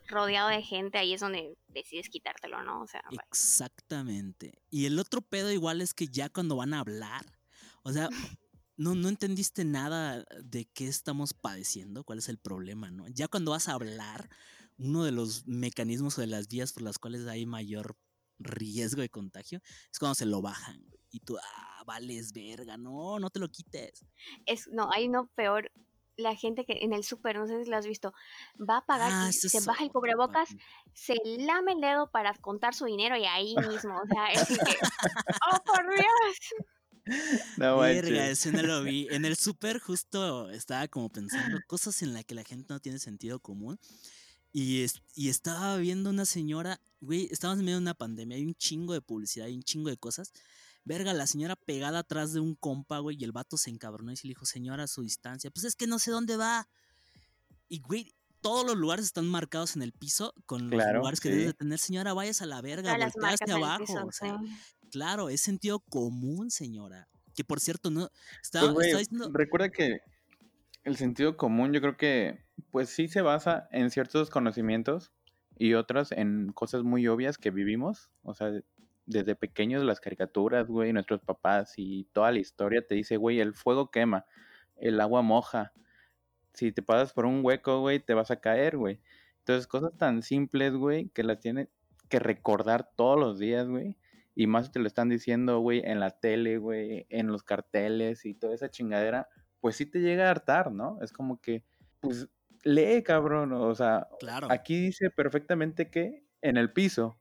rodeado 0.08 0.48
de 0.48 0.62
gente, 0.62 0.96
ahí 0.96 1.12
es 1.12 1.20
donde 1.20 1.58
decides 1.68 2.08
quitártelo, 2.08 2.62
¿no? 2.62 2.80
O 2.80 2.86
sea, 2.86 3.02
vaya. 3.04 3.22
Exactamente. 3.28 4.62
Y 4.70 4.86
el 4.86 4.98
otro 4.98 5.20
pedo 5.20 5.52
igual 5.52 5.82
es 5.82 5.92
que 5.92 6.08
ya 6.08 6.30
cuando 6.30 6.56
van 6.56 6.72
a 6.72 6.80
hablar, 6.80 7.26
o 7.82 7.92
sea, 7.92 8.08
no, 8.78 8.94
no 8.94 9.10
entendiste 9.10 9.66
nada 9.66 10.24
de 10.42 10.64
qué 10.72 10.88
estamos 10.88 11.34
padeciendo, 11.34 12.02
cuál 12.02 12.20
es 12.20 12.30
el 12.30 12.38
problema, 12.38 12.90
¿no? 12.90 13.06
Ya 13.08 13.28
cuando 13.28 13.50
vas 13.50 13.68
a 13.68 13.74
hablar, 13.74 14.30
uno 14.78 15.04
de 15.04 15.12
los 15.12 15.46
mecanismos 15.46 16.16
o 16.16 16.22
de 16.22 16.28
las 16.28 16.48
vías 16.48 16.72
por 16.72 16.84
las 16.84 16.98
cuales 16.98 17.26
hay 17.26 17.44
mayor 17.44 17.98
riesgo 18.38 19.02
de 19.02 19.10
contagio 19.10 19.60
es 19.92 19.98
cuando 19.98 20.14
se 20.14 20.24
lo 20.24 20.40
bajan. 20.40 20.82
güey. 20.88 20.99
Y 21.10 21.20
tú, 21.20 21.36
ah, 21.38 21.82
vales 21.86 22.32
verga, 22.32 22.76
no, 22.76 23.18
no 23.18 23.30
te 23.30 23.38
lo 23.40 23.48
quites. 23.48 24.04
es, 24.46 24.68
no, 24.68 24.88
hay 24.92 25.08
no 25.08 25.26
peor. 25.34 25.70
La 26.16 26.34
gente 26.36 26.66
que 26.66 26.78
en 26.82 26.92
el 26.92 27.02
súper, 27.02 27.38
no 27.38 27.46
sé 27.46 27.64
si 27.64 27.70
lo 27.70 27.76
has 27.78 27.86
visto, 27.86 28.12
va 28.58 28.78
a 28.78 28.84
pagar 28.86 29.10
Ah, 29.12 29.28
y 29.30 29.32
se 29.32 29.56
es 29.56 29.64
baja 29.64 29.84
el 29.84 29.90
cubrebocas, 29.90 30.50
se 30.92 31.14
lame 31.24 31.72
el 31.72 31.80
dedo 31.80 32.10
para 32.10 32.34
contar 32.34 32.74
su 32.74 32.84
dinero 32.84 33.16
y 33.16 33.24
ahí 33.24 33.54
mismo, 33.86 33.96
o 33.96 34.06
sea, 34.06 34.26
es 34.32 34.46
que, 34.46 34.54
¡oh, 35.50 35.64
por 35.64 35.82
Dios! 35.94 37.16
No 37.56 37.78
Verga, 37.78 38.28
ese 38.28 38.52
no 38.52 38.62
lo 38.62 38.82
vi. 38.82 39.08
En 39.10 39.24
el 39.24 39.36
súper 39.36 39.78
justo 39.80 40.50
estaba 40.50 40.86
como 40.88 41.08
pensando 41.08 41.58
cosas 41.66 42.02
en 42.02 42.12
las 42.12 42.24
que 42.24 42.34
la 42.34 42.44
gente 42.44 42.66
no 42.72 42.80
tiene 42.80 42.98
sentido 42.98 43.40
común. 43.40 43.78
Y, 44.52 44.82
es- 44.82 45.02
y 45.14 45.28
estaba 45.28 45.76
viendo 45.76 46.10
una 46.10 46.26
señora, 46.26 46.80
güey, 47.00 47.28
estábamos 47.30 47.60
en 47.60 47.64
medio 47.66 47.78
de 47.78 47.82
una 47.82 47.94
pandemia, 47.94 48.36
hay 48.36 48.44
un 48.44 48.54
chingo 48.54 48.92
de 48.92 49.00
publicidad, 49.00 49.46
hay 49.46 49.54
un 49.54 49.62
chingo 49.62 49.88
de 49.88 49.96
cosas. 49.96 50.32
Verga, 50.84 51.12
la 51.12 51.26
señora 51.26 51.56
pegada 51.56 52.00
atrás 52.00 52.32
de 52.32 52.40
un 52.40 52.54
compa, 52.54 52.98
güey, 52.98 53.16
y 53.20 53.24
el 53.24 53.32
vato 53.32 53.56
se 53.56 53.70
encabronó 53.70 54.12
y 54.12 54.16
se 54.16 54.26
le 54.26 54.32
dijo, 54.32 54.46
señora, 54.46 54.84
a 54.84 54.86
su 54.88 55.02
distancia, 55.02 55.50
pues 55.50 55.64
es 55.64 55.76
que 55.76 55.86
no 55.86 55.98
sé 55.98 56.10
dónde 56.10 56.36
va. 56.36 56.68
Y, 57.68 57.80
güey, 57.80 58.14
todos 58.40 58.66
los 58.66 58.76
lugares 58.76 59.04
están 59.04 59.26
marcados 59.26 59.76
en 59.76 59.82
el 59.82 59.92
piso 59.92 60.32
con 60.46 60.70
los 60.70 60.80
Claro, 60.82 60.98
lugares 61.00 61.20
que 61.20 61.28
sí. 61.28 61.32
debes 61.34 61.46
de 61.48 61.54
tener. 61.54 61.78
Señora, 61.78 62.14
vayas 62.14 62.40
a 62.42 62.46
la 62.46 62.60
verga, 62.62 62.94
Todas 62.94 62.98
las 62.98 63.12
voltea 63.14 63.30
marcas 63.30 63.42
hacia 63.42 63.52
en 63.52 63.58
el 63.58 63.64
abajo. 63.64 63.84
piso, 63.84 64.06
o 64.06 64.12
sea, 64.12 64.38
sí. 64.38 64.88
Claro, 64.90 65.28
es 65.28 65.40
sentido 65.42 65.80
común, 65.80 66.50
señora. 66.50 67.08
Que 67.34 67.44
por 67.44 67.60
cierto, 67.60 67.90
no. 67.90 68.08
Está, 68.42 68.60
Pues, 68.60 68.72
güey, 68.72 68.86
está 68.88 68.98
diciendo. 68.98 69.30
recuerda 69.32 69.70
que 69.70 70.00
el 70.84 70.96
sentido 70.96 71.36
común 71.36 71.72
yo 71.72 71.80
creo 71.80 71.96
que 71.96 72.44
pues 72.70 72.88
sí 72.88 73.06
se 73.08 73.20
basa 73.22 73.68
en 73.70 73.90
ciertos 73.90 74.30
conocimientos 74.30 75.12
y 75.56 75.74
otras 75.74 76.10
en 76.12 76.52
cosas 76.52 76.82
muy 76.82 77.06
obvias 77.06 77.36
que 77.38 77.50
vivimos. 77.50 78.10
O 78.22 78.34
sea, 78.34 78.50
desde 79.10 79.34
pequeños 79.36 79.84
las 79.84 80.00
caricaturas, 80.00 80.68
güey, 80.68 80.92
nuestros 80.92 81.20
papás 81.22 81.74
y 81.76 82.04
toda 82.12 82.32
la 82.32 82.38
historia 82.40 82.86
te 82.86 82.94
dice, 82.94 83.16
güey, 83.16 83.40
el 83.40 83.54
fuego 83.54 83.90
quema, 83.90 84.26
el 84.76 85.00
agua 85.00 85.22
moja. 85.22 85.72
Si 86.54 86.72
te 86.72 86.82
pasas 86.82 87.12
por 87.12 87.26
un 87.26 87.44
hueco, 87.44 87.80
güey, 87.80 88.00
te 88.00 88.14
vas 88.14 88.30
a 88.30 88.40
caer, 88.40 88.76
güey. 88.76 89.00
Entonces, 89.38 89.66
cosas 89.66 89.96
tan 89.96 90.22
simples, 90.22 90.74
güey, 90.74 91.08
que 91.10 91.22
las 91.24 91.40
tienes 91.40 91.68
que 92.08 92.18
recordar 92.18 92.90
todos 92.96 93.18
los 93.18 93.38
días, 93.38 93.68
güey. 93.68 93.96
Y 94.34 94.46
más 94.46 94.72
te 94.72 94.80
lo 94.80 94.86
están 94.86 95.08
diciendo, 95.08 95.60
güey, 95.60 95.80
en 95.84 96.00
la 96.00 96.10
tele, 96.20 96.58
güey, 96.58 97.06
en 97.10 97.28
los 97.28 97.42
carteles 97.44 98.24
y 98.26 98.34
toda 98.34 98.54
esa 98.54 98.70
chingadera, 98.70 99.28
pues 99.60 99.76
sí 99.76 99.86
te 99.86 100.00
llega 100.00 100.28
a 100.28 100.30
hartar, 100.30 100.72
¿no? 100.72 100.98
Es 101.02 101.12
como 101.12 101.40
que, 101.40 101.64
pues, 102.00 102.28
lee, 102.64 103.02
cabrón. 103.04 103.52
O 103.52 103.74
sea, 103.74 104.08
Claro. 104.18 104.48
aquí 104.48 104.80
dice 104.80 105.10
perfectamente 105.10 105.90
que 105.90 106.26
en 106.42 106.56
el 106.56 106.72
piso, 106.72 107.19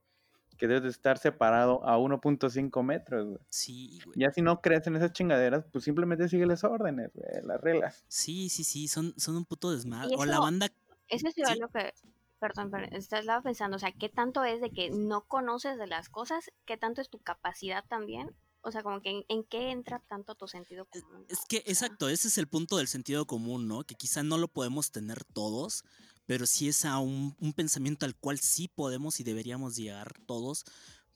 que 0.59 0.67
debes 0.67 0.83
de 0.83 0.89
estar 0.89 1.17
separado 1.17 1.83
a 1.87 1.97
1.5 1.97 2.83
metros, 2.83 3.25
güey. 3.27 3.39
Sí, 3.49 3.99
güey. 4.05 4.19
Ya 4.19 4.29
si 4.31 4.41
no 4.43 4.61
crees 4.61 4.85
en 4.85 4.95
esas 4.97 5.13
chingaderas, 5.13 5.65
pues 5.71 5.83
simplemente 5.85 6.27
sigue 6.29 6.45
las 6.45 6.63
órdenes, 6.63 7.09
güey, 7.13 7.25
las 7.43 7.59
reglas. 7.61 8.03
Sí, 8.07 8.49
sí, 8.49 8.63
sí. 8.63 8.87
Son, 8.87 9.13
son 9.17 9.37
un 9.37 9.45
puto 9.45 9.71
desmadre. 9.71 10.15
O 10.17 10.25
la 10.25 10.33
eso- 10.33 10.41
banda. 10.41 10.67
Eso 11.07 11.27
es 11.27 11.33
Sí. 11.33 11.41
lo 11.59 11.69
que, 11.69 11.91
perdón, 12.39 12.69
pero 12.69 12.85
estaba 12.95 13.41
pensando, 13.41 13.77
o 13.77 13.79
sea, 13.79 13.91
¿qué 13.91 14.09
tanto 14.09 14.43
es 14.43 14.61
de 14.61 14.69
que 14.69 14.91
no 14.91 15.21
conoces 15.21 15.79
de 15.79 15.87
las 15.87 16.07
cosas? 16.09 16.51
¿Qué 16.65 16.77
tanto 16.77 17.01
es 17.01 17.09
tu 17.09 17.17
capacidad 17.19 17.83
también? 17.87 18.35
O 18.61 18.71
sea, 18.71 18.83
como 18.83 19.01
que 19.01 19.09
en, 19.11 19.23
en 19.29 19.43
qué 19.45 19.71
entra 19.71 20.03
tanto 20.09 20.35
tu 20.35 20.47
sentido 20.49 20.85
común. 20.85 21.25
Es 21.29 21.39
que, 21.47 21.63
exacto, 21.65 22.09
ese 22.09 22.27
es 22.27 22.37
el 22.37 22.47
punto 22.47 22.75
del 22.75 22.87
sentido 22.89 23.25
común, 23.25 23.69
¿no? 23.69 23.85
Que 23.85 23.95
quizá 23.95 24.21
no 24.21 24.37
lo 24.37 24.49
podemos 24.49 24.91
tener 24.91 25.23
todos, 25.23 25.85
pero 26.29 26.45
sí 26.45 26.67
es 26.67 26.85
a 26.85 26.99
un, 26.99 27.35
un 27.39 27.53
pensamiento 27.53 28.05
al 28.05 28.15
cual 28.15 28.37
sí 28.37 28.67
podemos 28.67 29.19
y 29.19 29.23
deberíamos 29.23 29.75
llegar 29.75 30.13
todos, 30.27 30.63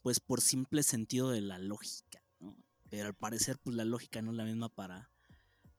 pues 0.02 0.20
por 0.20 0.42
simple 0.42 0.82
sentido 0.82 1.30
de 1.30 1.40
la 1.40 1.60
lógica, 1.60 2.24
¿no? 2.40 2.58
Pero 2.90 3.06
al 3.06 3.14
parecer, 3.14 3.60
pues 3.64 3.76
la 3.76 3.86
lógica 3.86 4.24
no 4.24 4.32
es 4.32 4.38
la 4.38 4.44
misma 4.44 4.70
para, 4.70 5.12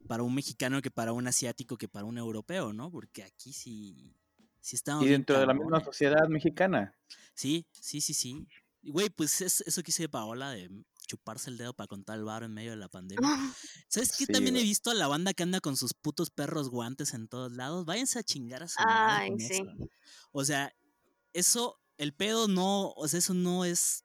para 0.06 0.22
un 0.22 0.36
mexicano 0.36 0.80
que 0.82 0.92
para 0.92 1.12
un 1.12 1.26
asiático 1.26 1.76
que 1.76 1.88
para 1.88 2.04
un 2.04 2.16
europeo, 2.16 2.72
¿no? 2.72 2.92
Porque 2.92 3.24
aquí 3.24 3.52
sí, 3.52 4.14
sí 4.60 4.76
estamos. 4.76 5.04
Y 5.04 5.08
dentro 5.08 5.36
de 5.36 5.46
la 5.46 5.54
misma 5.54 5.82
sociedad 5.82 6.28
mexicana. 6.28 6.94
Sí, 7.34 7.66
sí, 7.72 8.00
sí, 8.00 8.14
sí. 8.14 8.46
Güey, 8.84 9.10
pues 9.10 9.40
es 9.40 9.62
eso 9.62 9.82
que 9.82 9.88
dice 9.88 10.08
Paola 10.08 10.50
de 10.50 10.70
chuparse 11.06 11.50
el 11.50 11.58
dedo 11.58 11.74
para 11.74 11.88
contar 11.88 12.18
el 12.18 12.24
bar 12.24 12.42
en 12.42 12.52
medio 12.52 12.70
de 12.70 12.76
la 12.76 12.88
pandemia. 12.88 13.18
¿Sabes 13.88 14.12
qué? 14.16 14.26
Sí, 14.26 14.32
También 14.32 14.56
he 14.56 14.62
visto 14.62 14.90
a 14.90 14.94
la 14.94 15.06
banda 15.06 15.34
que 15.34 15.42
anda 15.42 15.60
con 15.60 15.76
sus 15.76 15.94
putos 15.94 16.30
perros 16.30 16.68
guantes 16.70 17.14
en 17.14 17.28
todos 17.28 17.52
lados. 17.52 17.84
Váyanse 17.84 18.18
a 18.18 18.22
chingar 18.22 18.62
a 18.62 18.68
su 18.68 18.80
madre 18.82 19.24
Ay, 19.24 19.30
con 19.30 19.40
sí. 19.40 19.46
eso. 19.52 19.64
O 20.32 20.44
sea, 20.44 20.74
eso, 21.32 21.80
el 21.98 22.14
pedo 22.14 22.48
no, 22.48 22.90
o 22.92 23.08
sea, 23.08 23.18
eso 23.18 23.34
no 23.34 23.64
es 23.64 24.04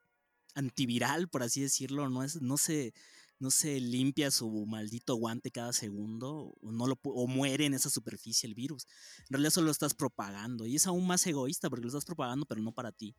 antiviral, 0.56 1.30
por 1.30 1.44
así 1.44 1.62
decirlo, 1.62 2.10
no 2.10 2.24
es, 2.24 2.42
no 2.42 2.58
se, 2.58 2.94
no 3.40 3.52
se 3.52 3.80
limpia 3.80 4.32
su 4.32 4.66
maldito 4.66 5.16
guante 5.16 5.52
cada 5.52 5.74
segundo, 5.74 6.54
o 6.62 6.72
no 6.72 6.88
lo 6.88 7.00
o 7.04 7.28
muere 7.28 7.66
en 7.66 7.74
esa 7.74 7.90
superficie 7.90 8.48
el 8.48 8.56
virus. 8.56 8.86
En 9.22 9.34
realidad 9.34 9.52
solo 9.52 9.66
lo 9.66 9.72
estás 9.72 9.94
propagando, 9.94 10.66
y 10.66 10.76
es 10.76 10.88
aún 10.88 11.08
más 11.08 11.26
egoísta 11.26 11.70
porque 11.70 11.84
lo 11.84 11.90
estás 11.90 12.06
propagando, 12.06 12.46
pero 12.46 12.62
no 12.62 12.74
para 12.74 12.92
ti. 12.92 13.16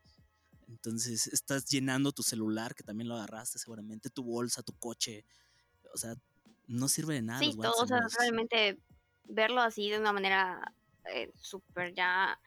Entonces 0.70 1.26
estás 1.28 1.66
llenando 1.66 2.12
tu 2.12 2.22
celular, 2.22 2.74
que 2.74 2.82
también 2.82 3.08
lo 3.08 3.16
agarraste 3.16 3.58
seguramente, 3.58 4.08
tu 4.10 4.22
bolsa, 4.24 4.62
tu 4.62 4.72
coche. 4.72 5.24
O 5.92 5.98
sea, 5.98 6.14
no 6.66 6.88
sirve 6.88 7.14
de 7.14 7.22
nada. 7.22 7.40
sí, 7.40 7.46
los 7.46 7.56
todo, 7.56 7.82
o 7.82 7.86
sea, 7.86 8.00
realmente 8.18 8.78
verlo 9.24 9.60
así 9.60 9.90
de 9.90 9.98
una 9.98 10.12
manera 10.12 10.74
eh, 11.12 11.32
súper 11.36 11.94
ya 11.94 12.38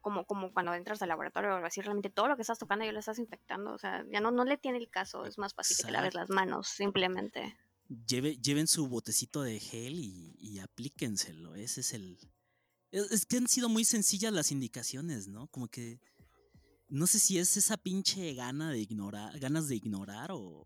como, 0.00 0.24
como 0.24 0.52
cuando 0.52 0.72
entras 0.74 1.02
al 1.02 1.08
laboratorio 1.08 1.50
o 1.50 1.54
algo 1.54 1.66
así, 1.66 1.80
realmente 1.80 2.10
todo 2.10 2.28
lo 2.28 2.36
que 2.36 2.42
estás 2.42 2.58
tocando 2.58 2.84
ya 2.84 2.92
lo 2.92 3.00
estás 3.00 3.18
infectando, 3.18 3.72
o 3.72 3.78
sea, 3.78 4.04
ya 4.10 4.20
no, 4.20 4.30
no 4.30 4.44
le 4.44 4.56
tiene 4.56 4.78
el 4.78 4.88
caso, 4.88 5.26
es 5.26 5.36
más 5.36 5.52
fácil 5.54 5.76
que 5.76 5.82
te 5.84 5.90
laves 5.90 6.14
las 6.14 6.30
manos, 6.30 6.68
simplemente. 6.68 7.56
Lleve- 8.06 8.36
lleven 8.40 8.66
su 8.66 8.88
botecito 8.88 9.42
de 9.42 9.60
gel 9.60 9.94
y, 9.98 10.34
y 10.38 10.58
aplíquenselo. 10.60 11.54
Ese 11.54 11.80
es 11.82 11.92
el. 11.92 12.18
Es, 12.90 13.10
es 13.12 13.26
que 13.26 13.36
han 13.36 13.46
sido 13.48 13.68
muy 13.68 13.84
sencillas 13.84 14.32
las 14.32 14.50
indicaciones, 14.50 15.28
¿no? 15.28 15.46
Como 15.48 15.68
que. 15.68 16.00
No 16.88 17.06
sé 17.06 17.18
si 17.18 17.38
es 17.38 17.56
esa 17.56 17.76
pinche 17.76 18.32
gana 18.34 18.70
de 18.70 18.78
ignorar, 18.78 19.38
ganas 19.40 19.68
de 19.68 19.76
ignorar 19.76 20.30
o 20.32 20.64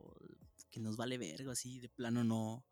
que 0.70 0.80
nos 0.80 0.96
vale 0.96 1.18
vergo, 1.18 1.50
así 1.50 1.80
de 1.80 1.88
plano 1.88 2.22
no, 2.24 2.64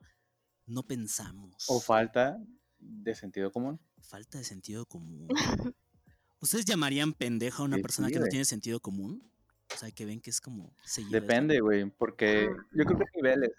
no 0.67 0.83
pensamos. 0.85 1.65
O 1.69 1.81
falta 1.81 2.39
de 2.79 3.15
sentido 3.15 3.51
común. 3.51 3.81
Falta 4.03 4.39
de 4.39 4.45
sentido 4.45 4.87
común. 4.87 5.29
¿Ustedes 6.41 6.65
llamarían 6.67 7.13
pendeja 7.15 7.63
a 7.63 7.67
una 7.67 7.77
Sí, 7.77 7.83
persona 7.83 8.09
sí, 8.09 8.15
que 8.15 8.21
no 8.21 8.27
tiene 8.27 8.45
sentido 8.45 8.81
común? 8.81 9.29
O 9.75 9.77
sea, 9.77 9.91
que 9.91 10.05
ven 10.05 10.21
que 10.21 10.31
es 10.31 10.41
como. 10.41 10.75
Depende, 11.11 11.61
güey, 11.61 11.91
porque 11.91 12.49
yo 12.73 12.85
creo 12.85 12.99
que 12.99 13.05
hay 13.05 13.23
niveles. 13.23 13.51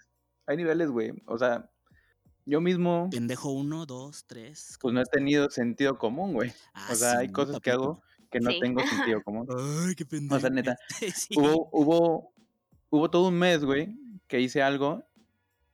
Hay 0.46 0.56
niveles, 0.56 0.88
güey. 0.90 1.12
O 1.26 1.36
sea, 1.38 1.70
yo 2.46 2.60
mismo, 2.60 3.08
Pendejo 3.10 3.50
uno, 3.50 3.86
dos, 3.86 4.24
tres. 4.26 4.76
pues 4.80 4.94
no 4.94 5.02
he 5.02 5.06
tenido 5.06 5.50
sentido 5.50 5.98
común, 5.98 6.32
güey. 6.32 6.52
Ah, 6.72 6.88
O 6.92 6.94
sea, 6.94 7.18
hay 7.18 7.30
cosas 7.30 7.60
que 7.60 7.70
hago 7.70 8.02
que 8.30 8.40
no 8.40 8.50
Sí. 8.50 8.60
tengo 8.60 8.80
sentido 8.86 9.22
común. 9.24 9.46
Ay, 9.86 9.94
qué 9.94 10.04
pendejo. 10.06 10.36
O 10.36 10.40
sea, 10.40 10.50
neta, 10.50 10.76
Sí. 11.14 11.34
hubo, 11.36 11.68
hubo, 11.72 12.32
hubo 12.90 13.10
todo 13.10 13.28
un 13.28 13.38
mes, 13.38 13.64
güey, 13.64 13.96
que 14.26 14.40
hice 14.40 14.62
algo 14.62 15.04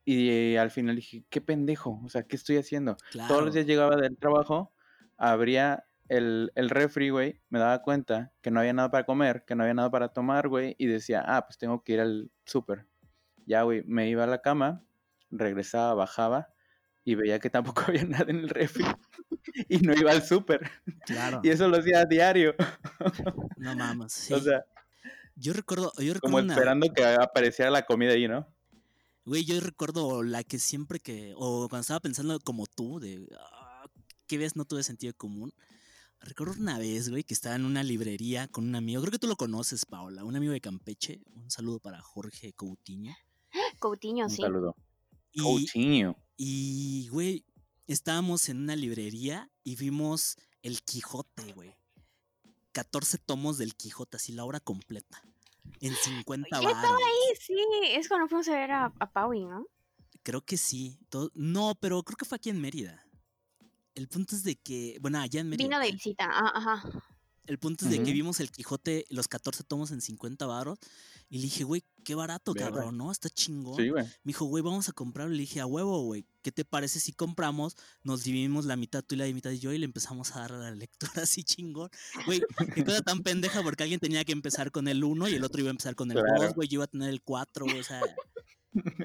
y 0.04 0.30
eh, 0.30 0.58
al 0.58 0.70
final 0.70 0.96
dije, 0.96 1.25
qué 1.30 1.40
pendejo, 1.40 2.00
o 2.04 2.08
sea, 2.08 2.22
¿qué 2.25 2.36
estoy 2.36 2.56
haciendo? 2.58 2.96
Todos 3.28 3.44
los 3.44 3.54
días 3.54 3.66
llegaba 3.66 3.96
del 3.96 4.16
trabajo, 4.16 4.72
abría 5.16 5.84
el, 6.08 6.52
el 6.54 6.70
refri, 6.70 7.10
güey, 7.10 7.40
me 7.48 7.58
daba 7.58 7.82
cuenta 7.82 8.32
que 8.40 8.50
no 8.52 8.60
había 8.60 8.72
nada 8.72 8.90
para 8.90 9.04
comer, 9.04 9.44
que 9.44 9.56
no 9.56 9.64
había 9.64 9.75
nada 9.75 9.90
para 9.90 10.08
tomar, 10.10 10.48
güey, 10.48 10.76
y 10.78 10.86
decía, 10.86 11.25
ah, 11.26 11.44
pues 11.46 11.58
tengo 11.58 11.82
que 11.82 11.94
ir 11.94 12.00
al 12.00 12.30
súper. 12.44 12.86
Ya, 13.46 13.62
güey, 13.62 13.82
me 13.84 14.08
iba 14.08 14.22
a 14.25 14.28
la 14.28 14.42
cama, 14.42 14.84
regresaba, 15.30 15.94
bajaba 15.94 16.54
y 17.06 17.14
veía 17.14 17.38
que 17.38 17.48
tampoco 17.48 17.84
había 17.86 18.04
nada 18.04 18.26
en 18.28 18.40
el 18.40 18.48
refri 18.50 18.84
y 19.70 19.78
no 19.78 19.94
iba 19.94 20.10
al 20.10 20.22
súper. 20.22 20.70
Claro. 21.06 21.40
Y 21.42 21.48
eso 21.48 21.68
lo 21.68 21.78
hacía 21.78 22.00
a 22.00 22.04
diario. 22.04 22.54
No 23.56 23.75
mames. 23.75 24.12
Sí. 24.12 24.34
O 24.34 24.38
sea, 24.38 24.64
yo 25.34 25.52
recuerdo, 25.52 25.90
yo 25.96 26.14
recuerdo 26.14 26.20
como 26.20 26.36
una, 26.36 26.52
esperando 26.52 26.92
que 26.92 27.04
apareciera 27.04 27.70
la 27.70 27.84
comida 27.86 28.12
ahí, 28.12 28.28
¿no? 28.28 28.46
güey, 29.25 29.44
yo 29.44 29.58
recuerdo 29.60 30.22
la 30.22 30.44
que 30.44 30.58
siempre 30.58 31.00
que, 31.00 31.32
o 31.36 31.68
cuando 31.68 31.80
estaba 31.80 32.00
pensando 32.00 32.38
como 32.38 32.66
tú, 32.66 33.00
de, 33.00 33.26
ah, 33.40 33.86
¿qué 34.26 34.38
ves? 34.38 34.54
No 34.54 34.66
tuve 34.66 34.84
sentido 34.84 35.14
común. 35.16 35.52
Recuerdo 36.20 36.54
una 36.60 36.78
vez, 36.78 37.08
güey, 37.08 37.25
que 37.25 37.34
estaba 37.34 37.56
en 37.56 37.64
una 37.64 37.82
librería 37.82 38.46
con 38.46 38.68
un 38.68 38.76
amigo, 38.76 39.00
creo 39.00 39.12
que 39.12 39.18
tú 39.18 39.26
lo 39.26 39.36
conoces, 39.36 39.84
Paola, 39.84 40.22
un 40.22 40.36
amigo 40.36 40.52
de 40.52 40.60
Campeche, 40.60 41.22
un 41.34 41.50
saludo 41.50 41.80
para 41.80 42.00
Jorge 42.00 42.52
Coutinho. 42.52 43.16
Coutinho, 43.80 44.26
Un 44.26 44.30
sí. 44.30 44.42
saludo. 44.42 44.76
Y, 45.32 45.42
Coutinho. 45.42 46.16
Y, 46.37 47.09
güey, 47.09 47.45
estábamos 47.87 48.49
en 48.49 48.59
una 48.59 48.76
librería 48.76 49.50
y 49.64 49.76
vimos 49.76 50.37
El 50.62 50.83
Quijote, 50.83 51.52
güey. 51.52 51.75
14 52.73 53.19
tomos 53.19 53.59
del 53.59 53.75
Quijote, 53.75 54.16
así 54.19 54.33
la 54.33 54.45
obra 54.45 54.61
completa. 54.61 55.23
En 55.81 55.95
50 55.95 56.61
Yo 56.61 56.69
estaba 56.69 56.97
ahí, 56.97 57.37
sí, 57.40 57.57
es 57.90 58.09
cuando 58.09 58.28
fuimos 58.28 58.49
a 58.49 58.52
ver 58.52 58.71
a, 58.71 58.93
a 58.99 59.11
Paui, 59.12 59.45
¿no? 59.45 59.66
Creo 60.23 60.45
que 60.45 60.57
sí. 60.57 60.99
todo- 61.09 61.31
No, 61.35 61.75
pero 61.81 62.02
creo 62.02 62.16
que 62.16 62.25
fue 62.25 62.37
aquí 62.37 62.50
en 62.50 62.61
Mérida. 62.61 63.02
El 63.95 64.09
punto 64.09 64.35
es 64.37 64.43
de 64.43 64.57
que, 64.57 64.99
bueno, 65.00 65.19
allá 65.21 65.40
en 65.40 65.49
Mérida. 65.49 65.69
Vino 65.69 65.78
de 65.81 65.93
visita, 65.93 66.28
ah, 66.31 66.52
ajá. 66.55 66.83
El 67.47 67.59
punto 67.59 67.85
es 67.85 67.91
de 67.91 68.03
que 68.03 68.12
vimos 68.12 68.41
el 68.41 68.50
Quijote, 68.50 69.05
los 69.11 69.29
14 69.29 69.62
tomos 69.65 69.91
en 69.93 70.00
50 70.00 70.47
varos. 70.47 70.79
Y 71.29 71.38
le 71.38 71.43
dije, 71.45 71.65
güey, 71.65 71.83
qué 72.05 72.15
barato, 72.15 72.55
Verga. 72.55 72.71
cabrón, 72.71 72.97
¿no? 72.99 73.11
Está 73.11 73.29
chingón. 73.29 73.76
Sí, 73.76 73.88
güey. 73.88 74.05
Me 74.05 74.11
dijo, 74.25 74.45
güey, 74.45 74.62
vamos 74.62 74.88
a 74.88 74.93
comprarlo. 74.93 75.33
Le 75.35 75.41
dije, 75.41 75.59
a 75.61 75.67
huevo, 75.67 76.03
güey. 76.03 76.25
¿Qué 76.43 76.53
te 76.53 76.65
parece 76.65 77.00
si 77.00 77.12
compramos? 77.12 77.76
Nos 78.05 78.23
dividimos 78.23 78.65
la 78.65 78.76
mitad 78.76 79.03
tú 79.03 79.17
y 79.17 79.19
la 79.19 79.26
mitad 79.26 79.50
yo 79.50 79.73
y 79.73 79.79
le 79.79 79.85
empezamos 79.87 80.37
a 80.37 80.41
dar 80.41 80.53
a 80.53 80.59
la 80.59 80.71
lectura 80.71 81.12
así 81.23 81.43
chingón. 81.43 81.91
Güey, 82.26 82.43
qué 82.75 82.85
cosa 82.85 83.03
tan 83.03 83.23
pendeja 83.25 83.62
porque 83.65 83.83
alguien 83.83 83.99
tenía 83.99 84.25
que 84.25 84.33
empezar 84.33 84.71
con 84.71 84.87
el 84.87 85.03
1 85.03 85.29
y 85.29 85.35
el 85.35 85.43
otro 85.45 85.61
iba 85.61 85.71
a 85.71 85.73
empezar 85.73 85.97
con 85.97 86.11
el 86.12 86.19
2, 86.19 86.25
Claro. 86.25 86.55
güey. 86.55 86.69
Yo 86.69 86.76
iba 86.76 86.85
a 86.85 86.88
tener 86.88 87.11
el 87.11 87.23
4, 87.23 87.65
güey. 87.65 87.81
O 87.81 87.85
sea, 87.85 88.00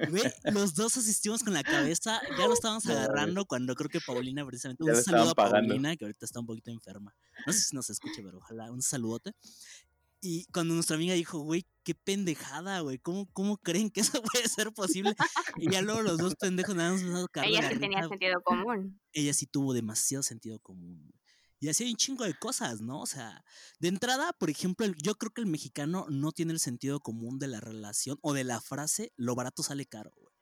güey, 0.09 0.23
los 0.45 0.75
dos 0.75 0.97
asistimos 0.97 1.43
con 1.43 1.53
la 1.53 1.63
cabeza. 1.63 2.21
Ya 2.37 2.47
lo 2.47 2.53
estábamos 2.53 2.85
agarrando 2.87 3.45
cuando 3.45 3.75
creo 3.75 3.89
que 3.89 3.99
Paulina, 4.01 4.45
precisamente. 4.45 4.83
Un 4.83 4.95
saludo 4.95 5.31
a 5.31 5.35
pagando. 5.35 5.69
Paulina, 5.69 5.95
que 5.95 6.05
ahorita 6.05 6.25
está 6.25 6.39
un 6.39 6.45
poquito 6.45 6.71
enferma. 6.71 7.15
No 7.45 7.53
sé 7.53 7.59
si 7.59 7.75
nos 7.75 7.89
escuche, 7.89 8.21
pero 8.23 8.37
ojalá. 8.37 8.71
Un 8.71 8.81
saludote. 8.81 9.33
Y 10.23 10.45
cuando 10.53 10.75
nuestra 10.75 10.97
amiga 10.97 11.15
dijo, 11.15 11.39
güey, 11.39 11.65
qué 11.83 11.95
pendejada, 11.95 12.79
güey, 12.81 12.99
¿cómo, 12.99 13.27
¿cómo 13.33 13.57
creen 13.57 13.89
que 13.89 14.01
eso 14.01 14.21
puede 14.33 14.47
ser 14.47 14.71
posible? 14.71 15.15
Y 15.57 15.71
ya 15.71 15.81
luego 15.81 16.03
los 16.03 16.19
dos 16.19 16.35
pendejos 16.35 16.75
nada 16.75 16.91
más 16.91 17.01
nos 17.01 17.27
Ella 17.43 17.67
sí 17.67 17.79
tenía 17.79 18.07
sentido 18.07 18.41
común. 18.43 19.01
Ella 19.13 19.33
sí 19.33 19.47
tuvo 19.47 19.73
demasiado 19.73 20.21
sentido 20.21 20.59
común. 20.59 21.11
Y 21.61 21.69
así 21.69 21.83
hay 21.83 21.91
un 21.91 21.95
chingo 21.95 22.23
de 22.25 22.33
cosas, 22.33 22.81
¿no? 22.81 23.01
O 23.01 23.05
sea, 23.05 23.45
de 23.79 23.87
entrada, 23.87 24.33
por 24.33 24.49
ejemplo, 24.49 24.87
yo 24.97 25.13
creo 25.15 25.31
que 25.31 25.41
el 25.41 25.47
mexicano 25.47 26.07
no 26.09 26.31
tiene 26.31 26.53
el 26.53 26.59
sentido 26.59 26.99
común 26.99 27.37
de 27.37 27.47
la 27.47 27.59
relación 27.59 28.17
o 28.23 28.33
de 28.33 28.43
la 28.43 28.59
frase, 28.59 29.13
lo 29.15 29.35
barato 29.35 29.61
sale 29.61 29.85
caro, 29.85 30.11
güey. 30.19 30.35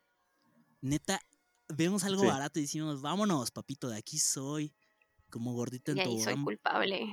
Neta, 0.81 1.19
vemos 1.67 2.05
algo 2.05 2.21
Sí. 2.21 2.27
barato 2.27 2.59
y 2.59 2.63
decimos, 2.63 3.01
vámonos, 3.01 3.51
papito, 3.51 3.89
de 3.89 3.97
aquí 3.97 4.17
soy, 4.17 4.73
como 5.29 5.53
gordita 5.53 5.91
en 5.91 5.97
Y 5.97 6.01
ahí 6.01 6.21
soy 6.21 6.41
culpable. 6.41 7.05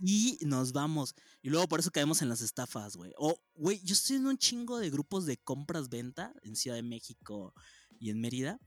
Y 0.00 0.36
nos 0.42 0.72
vamos. 0.72 1.14
Y 1.40 1.48
luego 1.48 1.66
por 1.66 1.80
eso 1.80 1.90
caemos 1.90 2.20
en 2.20 2.28
las 2.28 2.42
estafas, 2.42 2.94
güey. 2.96 3.12
O, 3.16 3.40
güey, 3.54 3.80
yo 3.82 3.94
estoy 3.94 4.16
en 4.16 4.26
un 4.26 4.36
chingo 4.36 4.78
de 4.78 4.90
grupos 4.90 5.24
de 5.24 5.38
compras-venta 5.38 6.34
en 6.42 6.56
Ciudad 6.56 6.76
de 6.76 6.82
México 6.82 7.54
y 7.98 8.10
en 8.10 8.20
Mérida. 8.20 8.60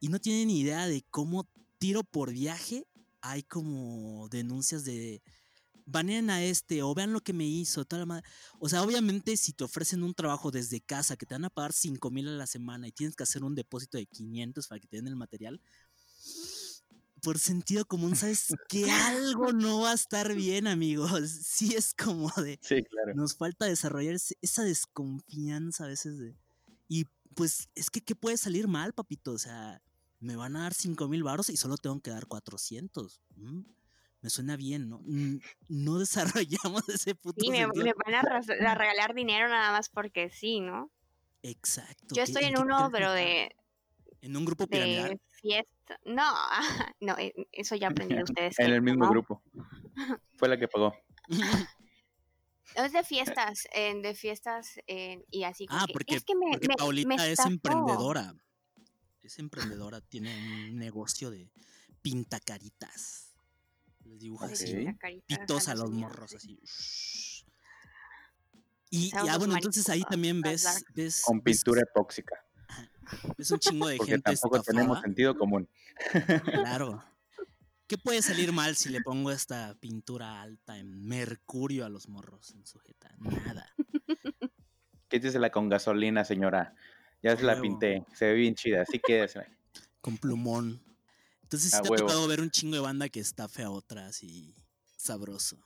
Y 0.00 0.08
no 0.08 0.18
tienen 0.18 0.48
ni 0.48 0.58
idea 0.58 0.88
de 0.88 1.06
cómo 1.10 1.48
tiro 1.78 2.02
por 2.02 2.32
viaje 2.32 2.88
hay 3.22 3.42
como 3.44 4.28
denuncias 4.28 4.84
de 4.84 5.22
baneen 5.84 6.30
a 6.30 6.42
este 6.44 6.82
o 6.82 6.94
vean 6.94 7.12
lo 7.12 7.20
que 7.20 7.32
me 7.32 7.46
hizo. 7.46 7.84
Toda 7.84 8.00
la 8.00 8.06
madre. 8.06 8.28
O 8.58 8.68
sea, 8.68 8.82
obviamente 8.82 9.36
si 9.36 9.52
te 9.52 9.64
ofrecen 9.64 10.02
un 10.02 10.14
trabajo 10.14 10.50
desde 10.50 10.80
casa 10.80 11.16
que 11.16 11.26
te 11.26 11.34
van 11.34 11.44
a 11.44 11.50
pagar 11.50 11.72
5 11.72 12.10
mil 12.10 12.28
a 12.28 12.32
la 12.32 12.46
semana 12.46 12.88
y 12.88 12.92
tienes 12.92 13.16
que 13.16 13.22
hacer 13.22 13.42
un 13.44 13.54
depósito 13.54 13.98
de 13.98 14.06
500 14.06 14.66
para 14.68 14.80
que 14.80 14.88
te 14.88 14.96
den 14.96 15.06
el 15.06 15.16
material, 15.16 15.60
por 17.22 17.38
sentido 17.38 17.84
común 17.84 18.16
sabes 18.16 18.48
que 18.68 18.90
algo 18.90 19.52
no 19.52 19.80
va 19.80 19.92
a 19.92 19.94
estar 19.94 20.34
bien, 20.34 20.66
amigos. 20.66 21.30
Sí 21.30 21.74
es 21.74 21.94
como 21.94 22.30
de, 22.42 22.58
Sí, 22.62 22.82
claro. 22.82 23.14
nos 23.14 23.36
falta 23.36 23.66
desarrollar 23.66 24.16
esa 24.40 24.64
desconfianza 24.64 25.84
a 25.84 25.88
veces 25.88 26.18
de... 26.18 26.36
Y 26.88 27.06
pues 27.34 27.68
es 27.74 27.90
que, 27.90 28.00
¿qué 28.02 28.14
puede 28.14 28.36
salir 28.36 28.68
mal, 28.68 28.92
papito? 28.92 29.32
O 29.32 29.38
sea, 29.38 29.80
me 30.22 30.36
van 30.36 30.56
a 30.56 30.62
dar 30.62 30.74
5 30.74 31.08
mil 31.08 31.22
baros 31.22 31.50
y 31.50 31.56
solo 31.56 31.76
tengo 31.76 32.00
que 32.00 32.10
dar 32.10 32.26
400. 32.26 33.20
¿Mm? 33.36 33.60
Me 34.20 34.30
suena 34.30 34.56
bien, 34.56 34.88
¿no? 34.88 35.02
No 35.68 35.98
desarrollamos 36.78 36.88
ese 36.88 37.14
puto 37.14 37.40
Sí, 37.42 37.50
me, 37.50 37.66
van 37.66 38.14
a, 38.14 38.74
regalar 38.74 39.14
dinero 39.14 39.48
nada 39.48 39.72
más 39.72 39.88
porque 39.88 40.30
sí, 40.30 40.60
¿no? 40.60 40.90
Exacto. 41.42 42.14
Yo 42.14 42.22
¿qué- 42.24 42.30
estoy 42.30 42.44
en 42.44 42.54
qué 42.54 42.60
uno, 42.60 42.88
pero 42.92 43.10
de, 43.12 43.54
En 44.20 44.36
un 44.36 44.44
grupo 44.44 44.66
piramidal. 44.68 45.10
de 45.10 45.20
fiesta. 45.40 45.98
No, 46.04 46.32
no, 47.00 47.18
eh, 47.18 47.34
eso 47.50 47.74
ya 47.74 47.88
aprendí 47.88 48.14
de 48.14 48.22
ustedes. 48.36 48.58
En 48.60 48.70
el 48.72 48.80
mismo 48.82 49.04
no. 49.04 49.10
grupo. 49.10 49.42
Fue 50.36 50.48
la 50.48 50.56
que 50.56 50.68
pagó. 50.68 50.94
Es 52.76 52.92
de 52.92 53.02
fiestas, 53.02 53.66
eh, 53.74 54.00
de 54.00 54.14
fiestas 54.14 54.78
eh, 54.86 55.24
y 55.30 55.42
así. 55.42 55.66
Ah, 55.68 55.84
que, 55.86 55.92
porque, 55.92 56.14
es 56.14 56.24
que 56.24 56.34
me, 56.36 56.52
porque 56.52 56.68
me- 56.68 56.76
Paulita 56.76 57.08
me 57.08 57.16
es 57.16 57.22
estafó". 57.32 57.48
emprendedora. 57.50 58.34
Es 59.22 59.38
emprendedora, 59.38 60.00
tiene 60.00 60.36
un 60.70 60.78
negocio 60.78 61.30
de 61.30 61.48
pintacaritas. 62.02 63.34
Les 64.04 64.18
dibuja 64.18 64.46
así 64.46 64.86
pitos 65.26 65.68
a 65.68 65.74
los 65.74 65.90
morros, 65.92 66.30
sí. 66.30 66.36
así. 66.36 67.44
Y, 68.90 69.06
y, 69.06 69.12
ah, 69.28 69.38
bueno, 69.38 69.54
entonces 69.54 69.88
ahí 69.88 70.02
también 70.02 70.42
ves, 70.42 70.84
ves, 70.94 71.22
Con 71.22 71.38
ves- 71.42 71.58
pintura 71.58 71.82
epóxica. 71.82 72.34
ves 73.38 73.50
un 73.50 73.58
chingo 73.58 73.86
de 73.88 73.96
Porque 73.96 74.12
gente 74.12 74.32
tampoco 74.32 74.60
tenemos 74.62 75.00
sentido 75.00 75.36
común. 75.36 75.68
Claro. 76.44 77.02
¿Qué 77.86 77.96
puede 77.98 78.22
salir 78.22 78.52
mal 78.52 78.74
si 78.76 78.88
le 78.88 79.00
pongo 79.02 79.30
esta 79.30 79.74
pintura 79.78 80.42
alta 80.42 80.78
en 80.78 81.06
mercurio 81.06 81.84
a 81.84 81.88
los 81.88 82.08
morros 82.08 82.50
en 82.54 82.66
sujeta? 82.66 83.14
Nada. 83.18 83.72
Quítesela 85.08 85.50
con 85.50 85.68
gasolina, 85.68 86.24
señora. 86.24 86.74
Ya 87.22 87.36
se 87.36 87.42
la 87.44 87.52
Huevo. 87.52 87.62
pinté. 87.62 88.04
Se 88.14 88.26
ve 88.26 88.34
bien 88.34 88.54
chida. 88.54 88.82
Así 88.82 88.98
quédesela. 88.98 89.46
con 90.00 90.18
plumón. 90.18 90.82
Entonces 91.42 91.70
sí 91.70 91.76
A 91.76 91.82
te 91.82 91.88
ha 91.94 91.96
tocado 91.96 92.26
ver 92.26 92.40
un 92.40 92.50
chingo 92.50 92.74
de 92.74 92.80
banda 92.80 93.08
que 93.08 93.20
estafe 93.20 93.62
a 93.62 93.70
otras 93.70 94.22
y 94.22 94.54
sabroso. 94.96 95.58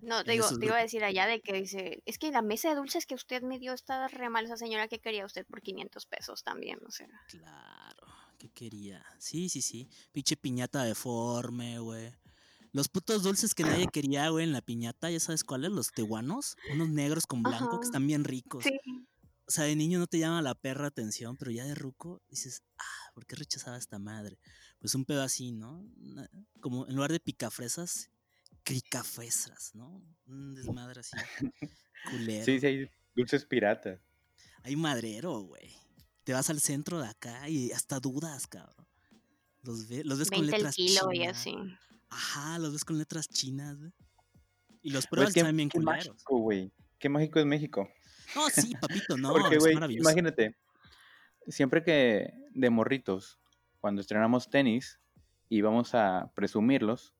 No, 0.00 0.24
te 0.24 0.32
digo, 0.32 0.48
te 0.58 0.66
iba 0.66 0.76
a 0.76 0.82
decir 0.82 1.04
allá 1.04 1.26
de 1.26 1.40
que 1.40 1.52
dice, 1.52 2.02
es 2.06 2.18
que 2.18 2.32
la 2.32 2.42
mesa 2.42 2.70
de 2.70 2.74
dulces 2.74 3.06
que 3.06 3.14
usted 3.14 3.42
me 3.42 3.60
dio 3.60 3.72
está 3.72 4.08
re 4.08 4.28
mal 4.30 4.44
esa 4.46 4.56
señora 4.56 4.88
que 4.88 4.98
quería 4.98 5.24
usted 5.24 5.46
por 5.46 5.62
500 5.62 6.06
pesos 6.06 6.42
también, 6.42 6.80
o 6.84 6.90
sea. 6.90 7.06
Claro, 7.28 8.08
¿qué 8.38 8.48
quería? 8.50 9.04
Sí, 9.20 9.48
sí, 9.48 9.62
sí. 9.62 9.88
Pinche 10.10 10.36
piñata 10.36 10.82
deforme, 10.82 11.78
güey. 11.78 12.12
Los 12.72 12.88
putos 12.88 13.22
dulces 13.22 13.54
que 13.54 13.62
nadie 13.62 13.86
quería, 13.92 14.28
güey, 14.30 14.44
en 14.44 14.52
la 14.52 14.62
piñata, 14.62 15.08
¿ya 15.10 15.20
sabes 15.20 15.44
cuáles? 15.44 15.70
Los 15.70 15.92
tehuanos, 15.92 16.56
unos 16.72 16.88
negros 16.88 17.26
con 17.28 17.42
blanco 17.44 17.68
Ajá. 17.68 17.78
que 17.80 17.86
están 17.86 18.04
bien 18.06 18.24
ricos. 18.24 18.64
Sí, 18.64 18.80
O 19.46 19.50
sea, 19.50 19.64
de 19.64 19.74
niño 19.76 19.98
no 19.98 20.06
te 20.06 20.18
llama 20.18 20.40
la 20.42 20.54
perra 20.54 20.86
atención, 20.86 21.36
pero 21.36 21.50
ya 21.50 21.64
de 21.64 21.74
ruco 21.74 22.22
dices, 22.28 22.62
ah, 22.78 23.10
¿por 23.14 23.26
qué 23.26 23.36
rechazaba 23.36 23.76
esta 23.76 23.98
madre? 23.98 24.38
Pues 24.78 24.94
un 24.94 25.04
pedo 25.04 25.22
así, 25.22 25.52
¿no? 25.52 25.84
Como 26.60 26.86
en 26.88 26.94
lugar 26.94 27.12
de 27.12 27.20
picafresas, 27.20 28.10
cricafresas, 28.64 29.74
¿no? 29.74 30.02
Un 30.26 30.54
desmadre 30.54 31.00
así. 31.00 31.16
Culero. 32.10 32.44
Sí, 32.44 32.58
sí, 32.60 32.66
hay 32.66 32.90
dulces 33.14 33.44
piratas. 33.44 34.00
Hay 34.62 34.76
madrero, 34.76 35.40
güey. 35.40 35.72
Te 36.24 36.32
vas 36.32 36.48
al 36.50 36.60
centro 36.60 37.00
de 37.00 37.08
acá 37.08 37.48
y 37.48 37.72
hasta 37.72 37.98
dudas, 38.00 38.46
cabrón. 38.46 38.86
Los, 39.62 39.88
ve- 39.88 40.04
los 40.04 40.18
ves 40.18 40.30
con 40.30 40.40
20 40.40 40.56
el 40.56 40.62
letras 40.62 40.76
kilo 40.76 41.12
y 41.12 41.18
chinas. 41.18 41.36
así. 41.38 41.54
Ajá, 42.10 42.58
los 42.58 42.72
ves 42.72 42.84
con 42.84 42.98
letras 42.98 43.28
chinas, 43.28 43.78
güey. 43.78 43.92
Y 44.82 44.90
los 44.90 45.04
Güey, 45.04 45.10
pruebas 45.10 45.34
qué, 45.34 45.40
están 45.40 45.56
bien 45.56 45.68
qué 45.68 45.78
culeros. 45.78 46.08
mágico, 46.08 46.38
güey. 46.38 46.72
Qué 46.98 47.08
mágico 47.08 47.38
es 47.40 47.46
México. 47.46 47.88
No, 48.34 48.48
sí, 48.50 48.74
papito, 48.80 49.16
no, 49.18 49.32
Porque, 49.32 49.56
es 49.56 49.60
güey, 49.62 49.74
maravilloso. 49.74 50.10
imagínate, 50.10 50.56
siempre 51.46 51.82
que 51.82 52.32
de 52.50 52.70
morritos, 52.70 53.38
cuando 53.80 54.00
estrenamos 54.00 54.48
tenis 54.50 55.00
y 55.48 55.58
íbamos 55.58 55.94
a 55.94 56.30
presumirlos, 56.34 57.14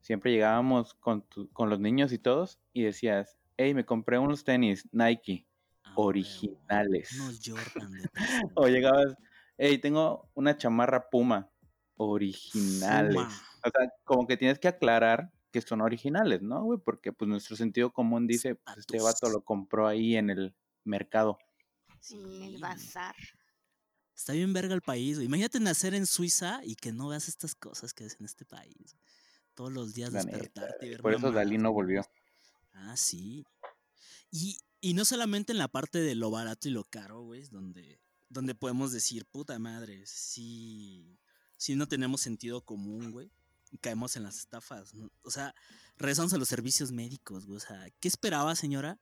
siempre 0.00 0.32
llegábamos 0.32 0.94
con, 0.94 1.22
tu- 1.22 1.48
con 1.52 1.68
los 1.70 1.80
niños 1.80 2.12
y 2.12 2.18
todos 2.18 2.60
y 2.72 2.82
decías, 2.82 3.36
hey, 3.56 3.74
me 3.74 3.84
compré 3.84 4.18
unos 4.18 4.44
tenis 4.44 4.88
Nike 4.92 5.46
Ah, 5.84 5.92
originales. 5.96 7.12
Unos 7.20 7.40
Jordan 7.44 7.90
de 7.92 8.08
tercera. 8.08 8.48
O 8.54 8.68
llegabas, 8.68 9.14
hey, 9.56 9.78
tengo 9.78 10.30
una 10.34 10.56
chamarra 10.56 11.08
Puma 11.10 11.50
originales. 11.96 13.26
O 13.64 13.70
sea, 13.70 13.90
como 14.04 14.26
que 14.26 14.36
tienes 14.36 14.58
que 14.58 14.68
aclarar 14.68 15.30
que 15.50 15.60
son 15.62 15.80
originales, 15.80 16.42
¿no, 16.42 16.62
güey? 16.64 16.78
Porque 16.78 17.12
pues 17.12 17.28
nuestro 17.28 17.56
sentido 17.56 17.92
común 17.92 18.26
dice, 18.26 18.54
pues 18.56 18.78
este 18.78 19.00
vato 19.00 19.28
lo 19.30 19.42
compró 19.42 19.86
ahí 19.86 20.16
en 20.16 20.30
el 20.30 20.54
mercado. 20.84 21.38
En 22.10 22.42
el 22.42 22.54
Sí. 22.56 22.60
bazar. 22.60 23.16
Está 24.14 24.32
bien 24.32 24.52
verga 24.52 24.74
el 24.74 24.82
país, 24.82 25.16
güey. 25.16 25.26
Imagínate 25.26 25.60
nacer 25.60 25.94
en 25.94 26.06
Suiza 26.06 26.60
y 26.64 26.74
que 26.74 26.92
no 26.92 27.08
veas 27.08 27.28
estas 27.28 27.54
cosas 27.54 27.94
que 27.94 28.04
ves 28.04 28.16
en 28.18 28.26
este 28.26 28.44
país. 28.44 28.96
Todos 29.54 29.72
los 29.72 29.94
días 29.94 30.12
La 30.12 30.22
neta, 30.22 30.38
despertarte 30.38 30.86
y 30.86 30.90
ver 30.90 31.02
Por 31.02 31.14
eso 31.14 31.32
Dalí 31.32 31.58
no 31.58 31.72
volvió. 31.72 32.02
Ah, 32.72 32.96
sí. 32.96 33.44
Y, 34.30 34.58
y 34.80 34.94
no 34.94 35.04
solamente 35.04 35.52
en 35.52 35.58
la 35.58 35.68
parte 35.68 35.98
de 36.00 36.14
lo 36.14 36.30
barato 36.30 36.68
y 36.68 36.72
lo 36.72 36.84
caro, 36.84 37.22
güey, 37.22 37.40
es 37.40 37.50
donde, 37.50 38.00
donde 38.28 38.54
podemos 38.54 38.92
decir, 38.92 39.24
puta 39.26 39.58
madre, 39.58 40.04
sí, 40.06 41.18
sí 41.56 41.74
no 41.76 41.88
tenemos 41.88 42.20
sentido 42.20 42.64
común, 42.64 43.10
güey. 43.10 43.32
Caemos 43.80 44.16
en 44.16 44.22
las 44.22 44.38
estafas. 44.38 44.92
O 45.22 45.30
sea, 45.30 45.54
regresamos 45.96 46.32
a 46.32 46.38
los 46.38 46.48
servicios 46.48 46.92
médicos, 46.92 47.46
güey. 47.46 47.56
O 47.56 47.60
sea, 47.60 47.86
¿qué 48.00 48.08
esperaba, 48.08 48.54
señora? 48.54 49.00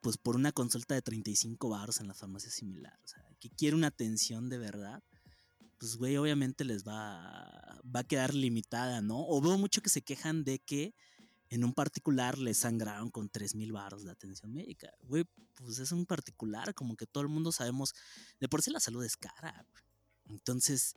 Pues 0.00 0.18
por 0.18 0.36
una 0.36 0.52
consulta 0.52 0.94
de 0.94 1.02
35 1.02 1.68
baros 1.68 2.00
en 2.00 2.08
la 2.08 2.14
farmacia 2.14 2.50
similar. 2.50 2.98
O 3.04 3.08
sea, 3.08 3.24
que 3.40 3.50
quiere 3.50 3.76
una 3.76 3.88
atención 3.88 4.48
de 4.48 4.58
verdad. 4.58 5.02
Pues, 5.78 5.96
güey, 5.96 6.16
obviamente 6.16 6.64
les 6.64 6.86
va, 6.86 7.80
va 7.84 8.00
a 8.00 8.04
quedar 8.04 8.34
limitada, 8.34 9.00
¿no? 9.00 9.26
O 9.26 9.40
veo 9.40 9.58
mucho 9.58 9.82
que 9.82 9.90
se 9.90 10.02
quejan 10.02 10.44
de 10.44 10.60
que 10.60 10.94
en 11.52 11.64
un 11.64 11.74
particular 11.74 12.38
le 12.38 12.54
sangraron 12.54 13.10
con 13.10 13.28
3 13.28 13.56
mil 13.56 13.72
baros 13.72 14.04
de 14.04 14.10
atención 14.10 14.52
médica. 14.52 14.90
Güey, 15.02 15.24
pues 15.54 15.78
es 15.80 15.92
un 15.92 16.06
particular, 16.06 16.74
como 16.74 16.96
que 16.96 17.06
todo 17.06 17.22
el 17.22 17.28
mundo 17.28 17.52
sabemos, 17.52 17.94
de 18.40 18.48
por 18.48 18.62
sí 18.62 18.70
la 18.70 18.80
salud 18.80 19.04
es 19.04 19.18
cara. 19.18 19.66
Entonces, 20.24 20.94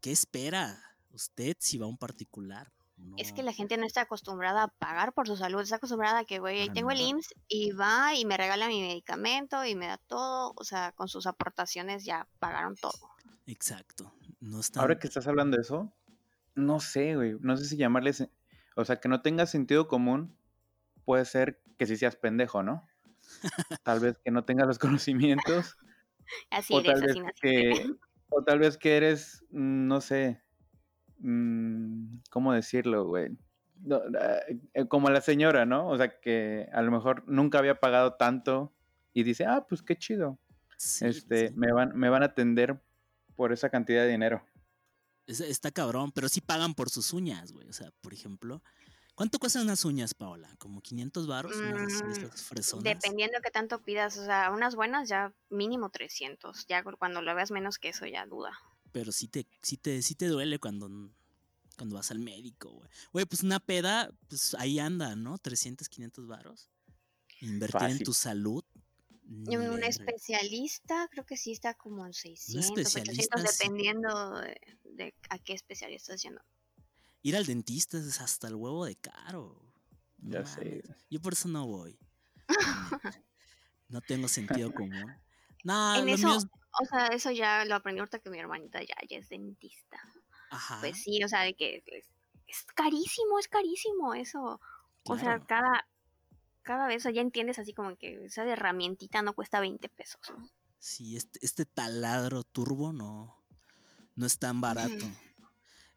¿qué 0.00 0.12
espera 0.12 0.89
usted 1.10 1.56
si 1.60 1.78
va 1.78 1.86
a 1.86 1.88
un 1.88 1.98
particular? 1.98 2.72
Es 3.16 3.32
que 3.32 3.42
la 3.42 3.54
gente 3.54 3.78
no 3.78 3.86
está 3.86 4.02
acostumbrada 4.02 4.64
a 4.64 4.68
pagar 4.68 5.14
por 5.14 5.26
su 5.26 5.34
salud, 5.34 5.62
está 5.62 5.76
acostumbrada 5.76 6.18
a 6.18 6.24
que, 6.26 6.38
güey, 6.38 6.60
ahí 6.60 6.68
tengo 6.68 6.90
el. 6.90 7.00
IMSS 7.00 7.34
y 7.48 7.70
va 7.72 8.14
y 8.14 8.26
me 8.26 8.36
regala 8.36 8.68
mi 8.68 8.82
medicamento 8.82 9.64
y 9.64 9.74
me 9.74 9.86
da 9.86 9.96
todo, 9.96 10.52
o 10.54 10.64
sea, 10.64 10.92
con 10.92 11.08
sus 11.08 11.26
aportaciones 11.26 12.04
ya 12.04 12.28
pagaron 12.38 12.76
todo. 12.76 12.92
Exacto. 13.46 14.12
No 14.40 14.60
están... 14.60 14.82
Ahora 14.82 14.98
que 14.98 15.06
estás 15.06 15.26
hablando 15.26 15.56
de 15.56 15.62
eso, 15.62 15.90
no 16.54 16.78
sé, 16.80 17.16
güey. 17.16 17.36
No 17.40 17.56
sé 17.56 17.64
si 17.64 17.76
llamarle. 17.78 18.12
se- 18.12 18.30
O 18.76 18.84
sea, 18.84 19.00
que 19.00 19.08
no 19.08 19.22
tengas 19.22 19.50
sentido 19.50 19.88
común 19.88 20.36
puede 21.06 21.24
ser 21.24 21.58
que 21.78 21.86
sí 21.86 21.96
seas 21.96 22.16
pendejo, 22.16 22.62
¿no? 22.62 22.86
Tal 23.82 24.00
vez 24.00 24.18
que 24.22 24.30
no 24.30 24.44
tengas 24.44 24.66
los 24.66 24.78
conocimientos. 24.78 25.76
Así 26.50 26.74
o 26.74 26.80
eres, 26.80 26.92
tal 26.92 27.00
vez 27.02 27.10
así 27.10 27.20
naciste. 27.20 27.40
que. 27.40 27.90
O 28.28 28.44
tal 28.44 28.58
vez 28.60 28.76
que 28.78 28.96
eres. 28.96 29.42
mm, 29.50 29.86
No 29.88 30.00
sé. 30.02 30.42
Mm, 31.20 32.20
¿Cómo 32.30 32.52
decirlo, 32.52 33.06
güey? 33.06 33.30
No, 33.82 33.96
eh, 33.98 34.60
eh, 34.74 34.88
como 34.88 35.08
la 35.10 35.20
señora, 35.22 35.64
¿no? 35.64 35.88
O 35.88 35.96
sea, 35.96 36.20
que 36.20 36.68
a 36.72 36.82
lo 36.82 36.90
mejor 36.90 37.24
nunca 37.26 37.58
había 37.58 37.80
pagado 37.80 38.14
tanto 38.14 38.72
y 39.14 39.22
dice, 39.22 39.46
ah, 39.46 39.64
pues 39.68 39.82
qué 39.82 39.96
chido. 39.96 40.38
Sí, 40.76 41.06
este, 41.06 41.48
sí. 41.48 41.54
me 41.56 41.72
van, 41.72 41.96
me 41.96 42.08
van 42.08 42.22
a 42.22 42.26
atender 42.26 42.80
por 43.36 43.52
esa 43.52 43.70
cantidad 43.70 44.02
de 44.02 44.08
dinero. 44.10 44.42
Es- 45.26 45.40
está 45.40 45.70
cabrón, 45.70 46.10
pero 46.12 46.28
sí 46.28 46.40
pagan 46.40 46.74
por 46.74 46.90
sus 46.90 47.12
uñas, 47.12 47.52
güey. 47.52 47.68
O 47.68 47.72
sea, 47.72 47.90
por 48.02 48.12
ejemplo, 48.12 48.62
¿cuánto 49.14 49.38
cuestan 49.38 49.62
unas 49.62 49.84
uñas, 49.84 50.12
Paola? 50.14 50.48
¿Como 50.58 50.80
500 50.82 51.26
baros? 51.26 51.56
Mm. 51.56 52.82
Dependiendo 52.82 53.36
de 53.38 53.42
qué 53.42 53.50
tanto 53.50 53.82
pidas, 53.82 54.16
o 54.18 54.24
sea, 54.24 54.50
unas 54.50 54.74
buenas 54.74 55.08
ya 55.08 55.32
mínimo 55.48 55.90
300. 55.90 56.66
Ya 56.66 56.82
cu- 56.82 56.96
cuando 56.98 57.22
lo 57.22 57.34
veas 57.34 57.50
menos 57.50 57.78
que 57.78 57.90
eso 57.90 58.06
ya 58.06 58.26
duda. 58.26 58.52
Pero 58.92 59.12
sí 59.12 59.28
te, 59.28 59.46
sí 59.62 59.76
te, 59.76 60.02
sí 60.02 60.14
te 60.14 60.26
duele 60.26 60.58
cuando, 60.58 60.88
cuando 61.76 61.96
vas 61.96 62.10
al 62.10 62.18
médico, 62.18 62.70
güey. 62.70 62.88
Güey, 63.12 63.24
pues 63.26 63.42
una 63.42 63.60
peda, 63.60 64.10
pues 64.28 64.54
ahí 64.54 64.78
anda, 64.78 65.14
¿no? 65.16 65.38
300, 65.38 65.88
500 65.88 66.26
varos. 66.26 66.70
Invertir 67.40 67.88
en 67.90 67.98
tu 68.02 68.12
salud. 68.12 68.64
Y 69.46 69.56
un 69.56 69.82
especialista 69.84 71.06
creo 71.10 71.24
que 71.24 71.36
sí 71.36 71.52
está 71.52 71.74
como 71.74 72.04
en 72.04 72.12
600, 72.12 72.66
especialista 72.78 73.36
800, 73.36 73.50
sí. 73.54 73.58
dependiendo 73.62 74.38
de, 74.40 74.60
de 74.84 75.14
a 75.28 75.38
qué 75.38 75.52
especialista 75.52 76.12
estás 76.14 76.22
yendo. 76.24 76.42
Ir 77.22 77.36
al 77.36 77.46
dentista 77.46 77.98
es 77.98 78.20
hasta 78.20 78.48
el 78.48 78.56
huevo 78.56 78.84
de 78.86 78.96
caro. 78.96 79.72
No 80.18 80.32
Ya 80.32 80.44
sé. 80.46 80.82
Yo 81.10 81.20
por 81.20 81.34
eso 81.34 81.48
no 81.48 81.66
voy. 81.66 81.96
No 83.88 84.00
tengo 84.00 84.28
sentido 84.28 84.72
común. 84.72 85.04
No, 85.64 85.96
En 85.96 86.06
lo 86.06 86.14
eso- 86.14 86.26
mío 86.28 86.36
es- 86.38 86.46
O 86.80 86.84
sea, 86.84 87.06
eso 87.08 87.30
ya 87.30 87.64
lo 87.64 87.74
aprendí 87.74 88.00
ahorita 88.00 88.20
que 88.20 88.30
mi 88.30 88.38
hermanita 88.38 88.80
ya, 88.80 88.94
ya 89.08 89.18
es 89.18 89.28
dentista. 89.28 90.00
Ajá. 90.50 90.78
Pues 90.80 91.02
sí, 91.02 91.22
o 91.24 91.28
sea, 91.28 91.42
de 91.42 91.54
que 91.54 91.82
es, 91.86 92.06
es 92.46 92.64
carísimo, 92.74 93.38
es 93.38 93.48
carísimo 93.48 94.14
eso. 94.14 94.60
O 95.04 95.18
sea, 95.18 95.40
cada, 95.40 95.86
cada 96.62 96.86
vez 96.86 96.98
o 96.98 97.02
sea, 97.04 97.12
ya 97.12 97.22
entiendes 97.22 97.58
así 97.58 97.72
como 97.72 97.96
que 97.96 98.24
esa 98.24 98.44
herramientita 98.44 99.22
no 99.22 99.34
cuesta 99.34 99.60
20 99.60 99.88
pesos. 99.88 100.20
¿no? 100.30 100.48
Sí, 100.78 101.16
este, 101.16 101.38
este 101.42 101.66
taladro 101.66 102.44
turbo 102.44 102.92
no, 102.92 103.36
no 104.14 104.26
es 104.26 104.38
tan 104.38 104.60
barato. 104.60 105.06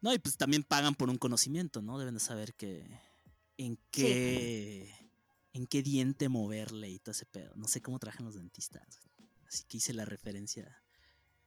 No, 0.00 0.12
y 0.12 0.18
pues 0.18 0.36
también 0.36 0.62
pagan 0.62 0.94
por 0.94 1.08
un 1.08 1.16
conocimiento, 1.16 1.80
¿no? 1.80 1.98
Deben 1.98 2.14
de 2.14 2.20
saber 2.20 2.54
que 2.54 2.86
en 3.56 3.78
qué 3.90 4.92
en 5.54 5.66
qué 5.66 5.82
diente 5.82 6.28
moverle 6.28 6.90
y 6.90 6.98
todo 6.98 7.12
ese 7.12 7.26
pedo. 7.26 7.54
No 7.54 7.68
sé 7.68 7.80
cómo 7.80 7.98
trabajan 7.98 8.26
los 8.26 8.34
dentistas. 8.34 9.00
Así 9.54 9.64
que 9.68 9.76
hice 9.76 9.94
la 9.94 10.04
referencia 10.04 10.82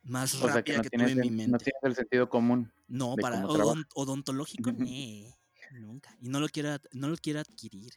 más 0.04 0.34
O 0.36 0.50
sea, 0.50 0.64
que 0.64 0.74
rápida 0.74 0.78
no 0.78 0.84
que, 0.84 0.90
tuve 0.90 1.12
en 1.12 1.20
mi 1.20 1.30
mente. 1.30 1.52
no 1.52 1.58
tienes 1.58 1.84
el 1.84 1.96
sentido 1.96 2.30
común. 2.30 2.72
No, 2.88 3.16
para 3.18 3.46
odontológico, 3.46 4.72
nee, 4.72 5.36
nunca. 5.74 6.16
Y 6.22 6.30
no 6.30 6.40
lo 6.40 6.48
quiero, 6.48 6.78
no 6.94 7.10
lo 7.10 7.18
quiero 7.18 7.42
adquirir. 7.42 7.94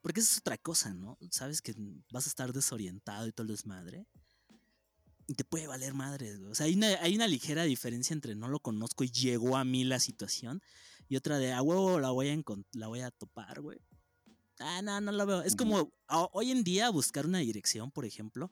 Porque 0.00 0.20
eso 0.20 0.32
es 0.32 0.38
otra 0.38 0.56
cosa, 0.56 0.94
¿no? 0.94 1.18
Sabes 1.30 1.60
que 1.60 1.74
vas 2.12 2.26
a 2.26 2.28
estar 2.28 2.52
desorientado 2.52 3.26
y 3.26 3.32
todo 3.32 3.42
el 3.42 3.48
desmadre. 3.48 4.06
Y 5.26 5.34
te 5.34 5.44
puede 5.44 5.66
valer 5.66 5.94
madre. 5.94 6.36
O 6.46 6.54
sea, 6.54 6.66
hay 6.66 6.74
una, 6.74 6.86
hay 7.02 7.16
una 7.16 7.26
ligera 7.26 7.64
diferencia 7.64 8.14
entre 8.14 8.36
no 8.36 8.48
lo 8.48 8.60
conozco 8.60 9.02
y 9.02 9.10
llegó 9.10 9.56
a 9.56 9.64
mí 9.64 9.82
la 9.82 9.98
situación. 9.98 10.62
Y 11.08 11.16
otra 11.16 11.38
de 11.38 11.52
a 11.52 11.60
huevo 11.60 11.98
la 11.98 12.10
voy 12.10 12.28
a, 12.28 12.42
la 12.72 12.86
voy 12.86 13.00
a 13.00 13.10
topar, 13.10 13.60
güey. 13.60 13.80
Ah, 14.60 14.82
no, 14.82 15.00
no 15.00 15.10
lo 15.10 15.26
veo. 15.26 15.42
Es 15.42 15.56
como 15.56 15.92
hoy 16.08 16.50
en 16.50 16.62
día 16.62 16.90
buscar 16.90 17.26
una 17.26 17.38
dirección, 17.38 17.90
por 17.90 18.04
ejemplo, 18.04 18.50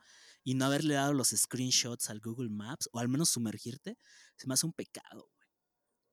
y 0.48 0.54
no 0.54 0.66
haberle 0.66 0.94
dado 0.94 1.12
los 1.14 1.28
screenshots 1.30 2.10
al 2.10 2.20
Google 2.20 2.50
Maps, 2.50 2.88
o 2.92 2.98
al 3.00 3.08
menos 3.08 3.30
sumergirte, 3.30 3.98
se 4.36 4.46
me 4.48 4.54
hace 4.54 4.66
un 4.66 4.72
pecado, 4.72 5.30
güey. 5.36 5.48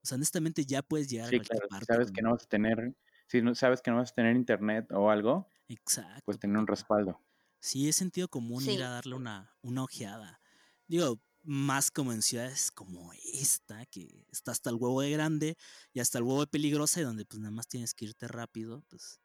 O 0.03 0.07
sea, 0.07 0.15
honestamente 0.17 0.65
ya 0.65 0.83
puedes 0.83 1.09
llegar 1.09 1.29
Sí, 1.29 1.31
a 1.31 1.33
cualquier 1.33 1.63
claro. 1.63 1.69
Parte. 1.69 1.87
sabes 1.87 2.11
que 2.11 2.21
no 2.21 2.31
vas 2.31 2.43
a 2.43 2.47
tener, 2.47 2.95
si 3.27 3.41
no 3.41 3.55
sabes 3.55 3.81
que 3.81 3.91
no 3.91 3.97
vas 3.97 4.11
a 4.11 4.13
tener 4.15 4.35
internet 4.35 4.91
o 4.91 5.09
algo, 5.09 5.51
Exacto. 5.69 6.21
pues 6.25 6.39
tener 6.39 6.57
un 6.57 6.67
respaldo. 6.67 7.21
Sí, 7.63 7.87
es 7.89 7.95
sentido 7.95 8.27
común 8.29 8.69
ir 8.69 8.83
a 8.83 8.89
darle 8.89 9.15
una, 9.15 9.55
una 9.61 9.83
ojeada. 9.83 10.39
Digo, 10.87 11.21
más 11.41 11.91
como 11.91 12.11
en 12.13 12.21
ciudades 12.21 12.71
como 12.71 13.11
esta, 13.33 13.85
que 13.85 14.25
está 14.31 14.51
hasta 14.51 14.69
el 14.69 14.75
huevo 14.77 15.01
de 15.01 15.11
grande 15.11 15.55
y 15.93 15.99
hasta 15.99 16.17
el 16.19 16.23
huevo 16.23 16.41
de 16.41 16.47
peligrosa, 16.47 17.01
y 17.01 17.03
donde 17.03 17.25
pues 17.25 17.39
nada 17.39 17.51
más 17.51 17.67
tienes 17.67 17.93
que 17.93 18.05
irte 18.05 18.27
rápido, 18.27 18.83
pues. 18.89 19.19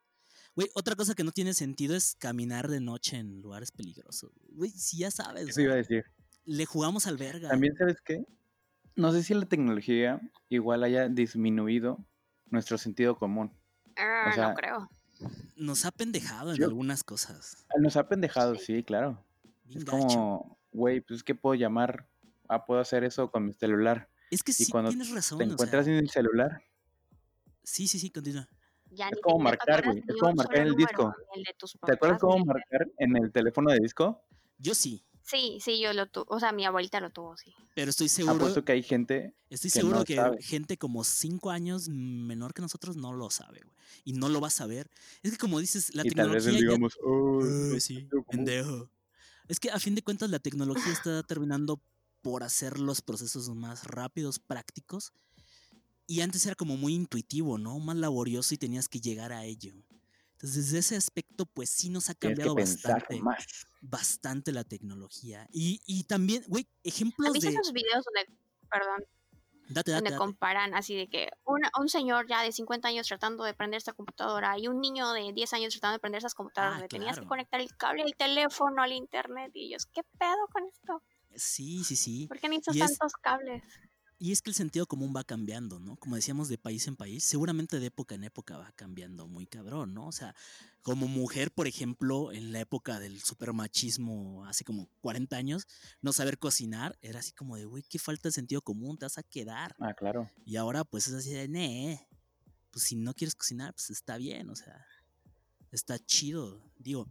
Güey, 0.57 0.69
otra 0.75 0.97
cosa 0.97 1.15
que 1.15 1.25
no 1.25 1.33
tiene 1.33 1.55
sentido 1.55 1.95
es 1.97 2.17
caminar 2.19 2.69
de 2.69 2.81
noche 2.81 3.17
en 3.17 3.41
lugares 3.41 3.71
peligrosos. 3.71 4.33
Güey, 4.51 4.71
si 4.71 4.99
ya 4.99 5.11
sabes, 5.11 5.47
o 5.47 5.49
Eso 5.51 5.61
iba 5.61 5.73
a 5.73 5.75
sea, 5.75 5.83
decir. 5.83 6.05
le 6.45 6.67
jugamos 6.67 7.07
al 7.07 7.17
verga. 7.17 7.49
También, 7.49 7.77
¿sabes 7.77 8.01
qué? 8.05 8.25
No 8.97 9.13
sé 9.13 9.23
si 9.23 9.33
la 9.35 9.47
tecnología 9.47 10.21
igual 10.49 10.83
haya 10.83 11.09
disminuido 11.09 12.05
nuestro 12.47 12.77
sentido 12.79 13.17
común. 13.17 13.53
Ah, 13.97 14.33
sea, 14.35 14.49
no 14.49 14.55
creo. 14.55 14.91
Nos 15.57 15.85
ha 15.85 15.93
pendejado 15.93 16.51
en 16.53 16.57
yo- 16.59 16.67
algunas 16.67 17.05
cosas. 17.05 17.67
Nos 17.79 17.97
ha 17.97 18.09
pendejado, 18.09 18.55
Sí. 18.57 18.77
sí, 18.77 18.83
claro. 18.83 19.25
Bien 19.65 19.79
Es 19.79 19.85
gacho. 19.85 19.99
como, 20.07 20.59
güey, 20.73 21.01
pues 21.01 21.23
que 21.23 21.35
puedo 21.35 21.55
llamar, 21.55 22.09
ah, 22.49 22.67
puedo 22.67 22.81
hacer 22.81 23.05
eso 23.05 23.31
con 23.31 23.45
mi 23.47 23.53
celular. 23.53 24.09
Es 24.31 24.43
que 24.43 24.51
Y 24.53 24.55
sí 24.55 24.71
cuando 24.71 24.91
tienes 24.91 25.11
razón. 25.11 25.39
Te 25.39 25.45
o 25.45 25.47
sea, 25.47 25.53
encuentras 25.55 25.85
sin 25.87 25.95
el 25.95 26.11
celular, 26.11 26.63
Sí, 27.63 27.87
sí, 27.87 27.99
sí, 28.01 28.11
continúa. 28.11 28.49
Ya 28.91 29.09
es 29.09 29.17
ni 29.17 29.21
como 29.23 29.39
marcar, 29.39 29.85
güey, 29.85 29.99
es 30.07 30.17
como 30.17 30.35
marcar 30.35 30.57
solo 30.59 30.71
el 30.71 30.77
disco. 30.77 31.15
ni 31.35 31.39
el 31.41 31.45
de 31.45 31.55
tus 31.59 31.73
¿te 31.85 31.93
acuerdas 31.93 32.19
cómo 32.21 32.45
marcar 32.45 32.89
en 32.99 33.17
el 33.17 33.33
teléfono 33.33 33.71
de 33.71 33.79
disco? 33.81 34.25
Yo 34.59 34.75
sí, 34.75 35.05
Sí, 35.23 35.59
sí, 35.61 35.81
yo 35.81 35.93
lo 35.93 36.09
tuve. 36.09 36.25
O 36.29 36.41
sea, 36.41 36.51
mi 36.51 36.65
abuelita 36.65 36.99
lo 36.99 37.11
tuvo, 37.11 37.37
sí. 37.37 37.55
pero 37.77 37.91
estoy 37.91 38.09
seguro. 38.09 38.35
Apuesto 38.35 38.65
que 38.65 38.73
hay 38.73 38.83
gente 38.83 39.37
Estoy 39.49 39.71
que 39.71 39.79
seguro 39.79 39.99
no 40.01 40.05
que 40.05 40.17
sabe. 40.17 40.43
gente 40.43 40.77
como 40.77 41.05
cinco 41.05 41.51
años 41.51 41.89
menor 41.89 42.53
que 42.53 42.63
nosotros 42.63 42.97
no 42.97 43.13
lo 43.13 43.31
sabe, 43.31 43.61
güey. 43.63 43.77
Y 44.05 44.15
no 44.15 44.29
lo 44.29 44.41
va 44.41 44.49
a 44.49 44.51
saber. 44.51 44.91
Es 45.23 45.31
que 45.33 45.39
como 45.39 45.61
dices, 45.61 45.95
la 45.95 46.03
y 46.05 46.11
tal 46.11 46.31
vez 46.31 46.45
tecnología 46.45 46.53
les 46.53 46.63
ya- 46.63 46.67
digamos, 46.67 46.99
"Oh, 47.05 47.41
no 47.45 47.79
sí, 47.81 47.95
sentido 47.95 48.25
común". 48.25 48.45
pendejo. 48.45 48.91
Es 49.49 49.61
que 49.61 49.71
a 49.71 49.79
fin 49.79 49.95
de 49.95 50.03
cuentas 50.03 50.31
la 50.31 50.41
tecnología 50.41 50.83
está 51.05 51.23
terminando 51.23 51.81
por 52.23 52.43
hacer 52.43 52.81
los 52.81 53.01
procesos 53.03 53.49
más 53.55 53.85
rápidos, 53.87 54.41
prácticos. 54.41 55.13
Y 56.11 56.23
antes 56.23 56.45
era 56.45 56.57
como 56.57 56.77
muy 56.77 56.93
intuitivo, 56.95 57.57
¿no? 57.57 57.79
Más 57.79 57.97
laborioso 57.97 58.53
y 58.53 58.59
tenías 58.59 58.89
que 58.89 59.01
llegar 59.01 59.33
a 59.33 59.45
ello. 59.45 59.73
Entonces, 60.33 60.65
desde 60.65 60.79
ese 60.79 60.97
aspecto, 60.97 61.47
pues 61.47 61.71
sí 61.71 61.89
nos 61.89 62.11
ha 62.11 62.15
cambiado 62.15 62.57
pensar 62.57 62.95
bastante, 62.95 63.23
más. 63.23 63.47
bastante 63.81 64.51
la 64.53 64.65
tecnología. 64.65 65.47
Y, 65.53 65.81
y 65.87 66.03
también, 66.05 66.43
güey, 66.49 66.65
¿Has 66.65 66.95
ejemplos 66.95 67.33
visto 67.33 67.49
de... 67.49 67.55
esos 67.55 67.73
videos 67.73 68.05
donde, 68.05 68.37
perdón, 68.69 69.05
Date, 69.69 69.93
date, 69.93 69.93
donde 69.93 70.11
date. 70.11 70.19
comparan 70.19 70.75
así 70.75 70.97
de 70.97 71.07
que 71.09 71.29
una- 71.45 71.71
un 71.79 71.89
señor 71.89 72.27
ya 72.29 72.43
de 72.43 72.51
50 72.51 72.89
años 72.89 73.07
tratando 73.07 73.45
de 73.45 73.55
prender 73.55 73.79
esta 73.79 73.93
computadora 73.93 74.59
y 74.59 74.67
un 74.67 74.81
niño 74.81 75.13
de 75.13 75.33
10 75.33 75.53
años 75.53 75.73
tratando 75.75 75.93
de 75.93 76.01
prender 76.01 76.19
esas 76.19 76.35
computadoras, 76.35 76.73
Ah, 76.75 76.79
donde 76.81 76.89
tenías 76.89 77.13
que 77.15 77.21
claro. 77.21 77.29
conectar 77.29 77.61
el 77.61 77.77
cable 77.77 78.03
del 78.03 78.17
teléfono 78.17 78.83
al 78.83 78.91
internet 78.93 79.53
y 79.55 79.67
ellos, 79.67 79.87
¿qué 79.87 80.03
pedo 80.19 80.49
con 80.53 80.65
esto? 80.67 81.03
Sí, 81.37 81.85
sí, 81.85 81.95
sí. 81.95 82.27
¿Por 82.27 82.41
qué 82.41 82.49
necesitas 82.49 82.75
Y 82.75 82.81
es- 82.81 82.99
tantos 82.99 83.13
cables? 83.23 83.63
Y 84.23 84.33
es 84.33 84.43
que 84.43 84.51
el 84.51 84.55
sentido 84.55 84.85
común 84.85 85.15
va 85.17 85.25
cambiando, 85.25 85.81
¿no? 85.81 85.97
Como 85.97 86.15
decíamos, 86.15 86.51
de 86.51 86.59
país 86.59 86.87
en 86.87 86.95
país, 86.95 87.25
seguramente 87.25 87.81
de 87.81 87.87
época 87.87 88.15
en 88.15 88.25
época 88.25 88.59
va 88.59 88.71
cambiando 88.73 89.27
muy 89.27 89.47
cabrón, 89.47 89.95
¿no? 89.95 90.07
O 90.07 90.13
sea, 90.13 90.35
como 90.83 91.09
mujer, 91.09 91.51
por 91.51 91.67
ejemplo, 91.67 92.31
en 92.31 92.53
la 92.53 92.61
época 92.61 93.01
del 93.01 93.23
supermachismo, 93.23 94.45
hace 94.45 94.63
como 94.63 94.91
40 95.01 95.37
años, 95.37 95.67
no 96.03 96.13
saber 96.13 96.39
cocinar 96.39 96.99
era 97.01 97.21
así 97.21 97.33
como 97.33 97.57
de, 97.57 97.65
güey, 97.65 97.83
qué 97.83 97.99
falta 97.99 98.29
de 98.29 98.33
sentido 98.33 98.61
común, 98.61 98.99
te 98.99 99.07
vas 99.07 99.17
a 99.17 99.23
quedar. 99.23 99.75
Ah, 99.81 99.95
claro. 99.95 100.31
Y 100.45 100.57
ahora, 100.57 100.85
pues 100.85 101.09
es 101.09 101.15
así 101.15 101.31
de, 101.31 101.49
nee, 101.49 102.07
pues 102.71 102.85
si 102.85 102.97
no 102.97 103.15
quieres 103.15 103.35
cocinar, 103.35 103.73
pues 103.73 103.89
está 103.89 104.19
bien, 104.19 104.51
o 104.51 104.55
sea, 104.55 104.85
está 105.71 105.99
chido. 105.99 106.63
Digo, 106.77 107.09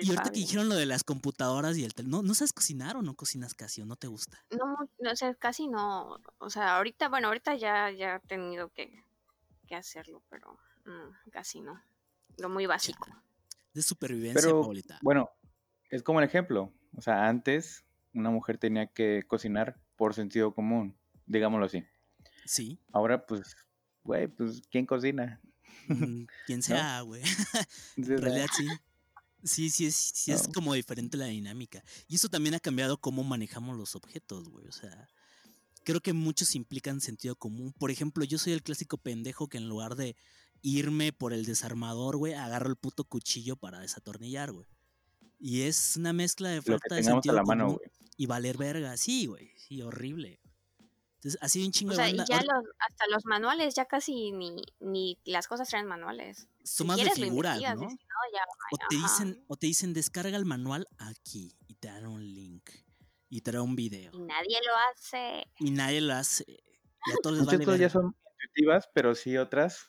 y 0.00 0.08
ahorita 0.08 0.30
que 0.30 0.40
dijeron 0.40 0.68
lo 0.68 0.74
de 0.74 0.86
las 0.86 1.04
computadoras 1.04 1.76
y 1.76 1.84
el 1.84 1.94
tel- 1.94 2.08
¿no, 2.08 2.22
¿no 2.22 2.34
sabes 2.34 2.52
cocinar 2.52 2.96
o 2.96 3.02
no 3.02 3.14
cocinas 3.14 3.54
casi 3.54 3.80
o 3.82 3.86
no 3.86 3.96
te 3.96 4.06
gusta? 4.06 4.44
No, 4.50 4.76
no, 5.00 5.10
o 5.10 5.16
sea, 5.16 5.34
casi 5.34 5.68
no. 5.68 6.18
O 6.38 6.50
sea, 6.50 6.76
ahorita, 6.76 7.08
bueno, 7.08 7.28
ahorita 7.28 7.54
ya, 7.56 7.90
ya 7.90 8.16
he 8.16 8.20
tenido 8.26 8.68
que, 8.70 9.02
que 9.66 9.74
hacerlo, 9.74 10.22
pero 10.30 10.58
mm, 10.84 11.30
casi 11.30 11.60
no. 11.60 11.82
Lo 12.38 12.48
muy 12.48 12.66
básico. 12.66 13.06
De 13.74 13.82
supervivencia, 13.82 14.40
Pero, 14.40 14.62
Paulita. 14.62 14.98
bueno, 15.02 15.30
es 15.90 16.02
como 16.02 16.20
el 16.20 16.26
ejemplo. 16.26 16.72
O 16.96 17.00
sea, 17.02 17.26
antes 17.28 17.84
una 18.14 18.30
mujer 18.30 18.58
tenía 18.58 18.86
que 18.86 19.24
cocinar 19.26 19.78
por 19.96 20.14
sentido 20.14 20.54
común, 20.54 20.96
digámoslo 21.26 21.66
así. 21.66 21.84
Sí. 22.44 22.78
Ahora, 22.92 23.24
pues, 23.26 23.56
güey, 24.04 24.28
pues, 24.28 24.62
¿quién 24.70 24.84
cocina? 24.86 25.40
Mm, 25.88 26.24
Quien 26.46 26.62
sea, 26.62 27.00
güey. 27.02 27.22
En 27.96 28.18
realidad 28.18 28.46
sí. 28.56 28.66
Sí, 29.44 29.70
sí, 29.70 29.86
es, 29.86 29.96
sí 30.14 30.32
es 30.32 30.48
como 30.48 30.74
diferente 30.74 31.16
la 31.16 31.26
dinámica. 31.26 31.84
Y 32.08 32.14
eso 32.14 32.28
también 32.28 32.54
ha 32.54 32.60
cambiado 32.60 32.98
cómo 32.98 33.24
manejamos 33.24 33.76
los 33.76 33.96
objetos, 33.96 34.48
güey. 34.48 34.66
O 34.66 34.72
sea, 34.72 35.08
creo 35.84 36.00
que 36.00 36.12
muchos 36.12 36.54
implican 36.54 37.00
sentido 37.00 37.36
común. 37.36 37.72
Por 37.78 37.90
ejemplo, 37.90 38.24
yo 38.24 38.38
soy 38.38 38.52
el 38.52 38.62
clásico 38.62 38.98
pendejo 38.98 39.48
que 39.48 39.58
en 39.58 39.68
lugar 39.68 39.96
de 39.96 40.16
irme 40.62 41.12
por 41.12 41.32
el 41.32 41.44
desarmador, 41.44 42.16
güey, 42.16 42.34
agarro 42.34 42.70
el 42.70 42.76
puto 42.76 43.04
cuchillo 43.04 43.56
para 43.56 43.80
desatornillar, 43.80 44.52
güey. 44.52 44.66
Y 45.40 45.62
es 45.62 45.96
una 45.96 46.12
mezcla 46.12 46.50
de 46.50 46.62
falta 46.62 46.94
de 46.94 47.00
a 47.00 47.04
sentido 47.04 47.34
la 47.34 47.42
común 47.42 47.80
y 48.16 48.26
valer 48.26 48.56
verga. 48.56 48.96
Sí, 48.96 49.26
güey. 49.26 49.50
Sí, 49.56 49.82
horrible. 49.82 50.38
Entonces, 51.22 51.38
así 51.40 51.64
un 51.64 51.70
chingo 51.70 51.92
O 51.92 51.96
de 51.96 52.02
sea, 52.02 52.08
y 52.10 52.16
banda. 52.16 52.24
ya 52.28 52.36
los, 52.42 52.64
hasta 52.80 53.06
los 53.12 53.24
manuales 53.26 53.74
ya 53.76 53.84
casi 53.84 54.32
ni, 54.32 54.56
ni 54.80 55.18
las 55.24 55.46
cosas 55.46 55.68
traen 55.68 55.86
manuales. 55.86 56.48
Son 56.64 56.84
si 56.84 56.88
más 56.88 56.96
de 56.96 57.10
figuras, 57.10 57.60
investigas, 57.60 57.78
¿no? 57.78 57.86
y 57.86 57.90
si 57.90 57.96
no, 58.04 58.38
ya, 58.38 58.44
O 58.72 58.76
te 58.88 58.96
ajá. 58.96 59.04
dicen, 59.06 59.44
o 59.46 59.56
te 59.56 59.66
dicen 59.68 59.92
descarga 59.94 60.36
el 60.36 60.44
manual 60.44 60.88
aquí 60.98 61.56
y 61.68 61.74
te 61.76 61.88
dan 61.88 62.06
un 62.06 62.24
link 62.24 62.68
y 63.28 63.40
te 63.42 63.52
da 63.52 63.62
un 63.62 63.76
video 63.76 64.10
Y 64.12 64.18
nadie 64.18 64.58
lo 64.66 64.72
hace. 64.90 65.46
y 65.60 65.70
nadie 65.70 66.00
lo 66.00 66.12
hace. 66.14 66.44
Y 66.48 67.12
a 67.12 67.16
todos 67.22 67.36
les 67.38 67.44
Muchas 67.46 67.64
vale 67.66 67.78
ya 67.78 67.88
son 67.88 68.14
intuitivas, 68.42 68.88
pero 68.92 69.14
sí 69.14 69.36
otras 69.36 69.86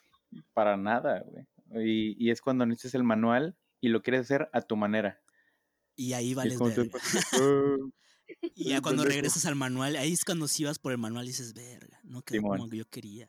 para 0.52 0.76
nada, 0.76 1.24
güey. 1.26 1.46
Y, 1.84 2.24
y 2.24 2.30
es 2.30 2.40
cuando 2.40 2.64
necesitas 2.64 2.94
el 2.94 3.02
manual 3.04 3.56
y 3.80 3.88
lo 3.88 4.02
quieres 4.02 4.22
hacer 4.22 4.48
a 4.52 4.60
tu 4.62 4.76
manera. 4.76 5.20
Y 5.96 6.12
ahí 6.12 6.30
Y 6.32 6.34
Y 8.56 8.68
ya 8.70 8.80
cuando 8.80 9.02
pendejo. 9.02 9.16
regresas 9.16 9.46
al 9.46 9.56
manual, 9.56 9.96
ahí 9.96 10.12
es 10.12 10.24
cuando 10.24 10.48
si 10.48 10.64
vas 10.64 10.78
por 10.78 10.92
el 10.92 10.98
manual 10.98 11.24
y 11.24 11.28
dices, 11.28 11.54
verga, 11.54 12.00
no 12.04 12.22
quedó 12.22 12.38
Simón. 12.38 12.58
como 12.58 12.72
yo 12.72 12.88
quería. 12.88 13.28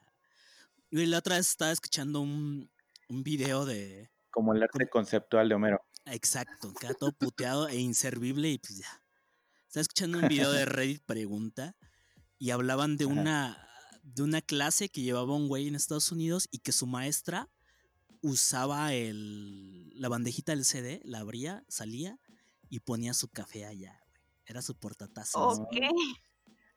Y 0.92 1.06
la 1.08 1.18
otra 1.18 1.38
vez 1.38 1.50
estaba 1.50 1.72
escuchando 1.72 2.22
un, 2.22 2.70
un 3.10 3.24
video 3.24 3.66
de. 3.66 4.10
Como 4.30 4.54
el 4.54 4.64
arte 4.64 4.88
conceptual 4.90 5.50
de 5.50 5.56
Homero. 5.56 5.82
Exacto, 6.06 6.74
queda 6.74 6.94
todo 6.94 7.12
puteado 7.12 7.68
e 7.68 7.78
inservible 7.78 8.50
y 8.52 8.58
pues 8.60 8.78
ya. 8.78 9.04
Estaba 9.68 9.82
escuchando 9.82 10.20
un 10.20 10.28
video 10.28 10.52
de 10.52 10.66
Reddit 10.66 11.04
Pregunta 11.06 11.76
y 12.38 12.52
hablaban 12.52 12.98
de 12.98 13.06
una, 13.06 13.68
de 14.04 14.22
una 14.22 14.42
clase 14.42 14.90
que 14.90 15.02
llevaba 15.02 15.36
un 15.36 15.48
güey 15.48 15.68
en 15.68 15.76
Estados 15.76 16.12
Unidos 16.12 16.48
y 16.52 16.60
que 16.60 16.72
su 16.72 16.86
maestra 16.86 17.50
usaba 18.22 18.94
el, 18.94 19.90
la 20.00 20.10
bandejita 20.10 20.52
del 20.52 20.66
CD, 20.66 21.02
la 21.04 21.20
abría, 21.20 21.64
salía 21.68 22.20
y 22.70 22.80
ponía 22.80 23.14
su 23.14 23.30
café 23.30 23.66
allá. 23.66 24.05
Era 24.46 24.62
su 24.62 24.76
portatazas. 24.76 25.36
Ok. 25.36 25.76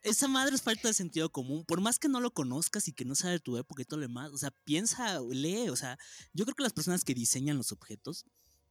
Esa 0.03 0.29
madre 0.29 0.55
es 0.55 0.63
falta 0.63 0.89
de 0.89 0.95
sentido 0.95 1.31
común. 1.31 1.65
Por 1.65 1.81
más 1.81 1.99
que 1.99 2.09
no 2.09 2.21
lo 2.21 2.33
conozcas 2.33 2.87
y 2.89 2.93
que 2.93 3.05
no 3.05 3.15
sea 3.15 3.31
de 3.31 3.41
tu 3.41 3.57
época 3.57 3.83
y 3.83 3.85
todo 3.85 3.99
lo 4.01 4.07
demás, 4.07 4.31
o 4.33 4.39
sea, 4.39 4.53
piensa, 4.65 5.21
lee, 5.21 5.69
o 5.71 5.77
sea, 5.77 5.99
yo 6.33 6.45
creo 6.45 6.55
que 6.55 6.63
las 6.63 6.73
personas 6.73 7.05
que 7.05 7.15
diseñan 7.15 7.57
los 7.57 7.73
objetos, 7.73 8.25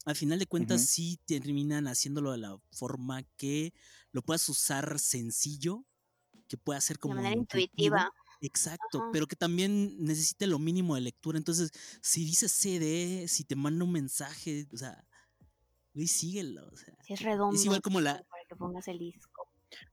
al 0.06 0.16
final 0.16 0.40
de 0.40 0.48
cuentas 0.48 0.86
sí 0.86 1.20
terminan 1.26 1.88
haciéndolo 1.88 2.32
de 2.32 2.38
la 2.38 2.58
forma 2.72 3.24
que 3.36 3.74
lo 4.14 4.22
puedas 4.22 4.48
usar 4.48 5.00
sencillo, 5.00 5.86
que 6.48 6.58
pueda 6.58 6.80
ser 6.80 6.96
De 6.96 7.02
como 7.02 7.16
manera 7.16 7.36
intuitivo. 7.36 7.98
intuitiva. 7.98 8.12
Exacto, 8.40 9.00
Ajá. 9.00 9.10
pero 9.12 9.28
que 9.28 9.36
también 9.36 9.98
necesite 10.00 10.48
lo 10.48 10.60
mínimo 10.60 10.96
de 10.96 11.02
lectura. 11.02 11.38
Entonces, 11.38 11.72
si 12.02 12.24
dices 12.24 12.52
CD, 12.54 13.28
si 13.28 13.44
te 13.44 13.56
manda 13.58 13.84
un 13.84 13.92
mensaje, 13.92 14.66
o 14.72 14.78
sea, 14.78 15.04
güey, 15.94 16.08
síguelo. 16.08 16.70
O 16.72 16.78
sea, 16.78 16.96
es 17.10 17.20
redondo. 17.22 17.56
es 17.56 17.66
igual 17.66 17.82
como 17.82 18.00
la, 18.00 18.24
que 18.48 18.56
pongas 18.56 18.88
el 18.88 19.00
disco. 19.00 19.48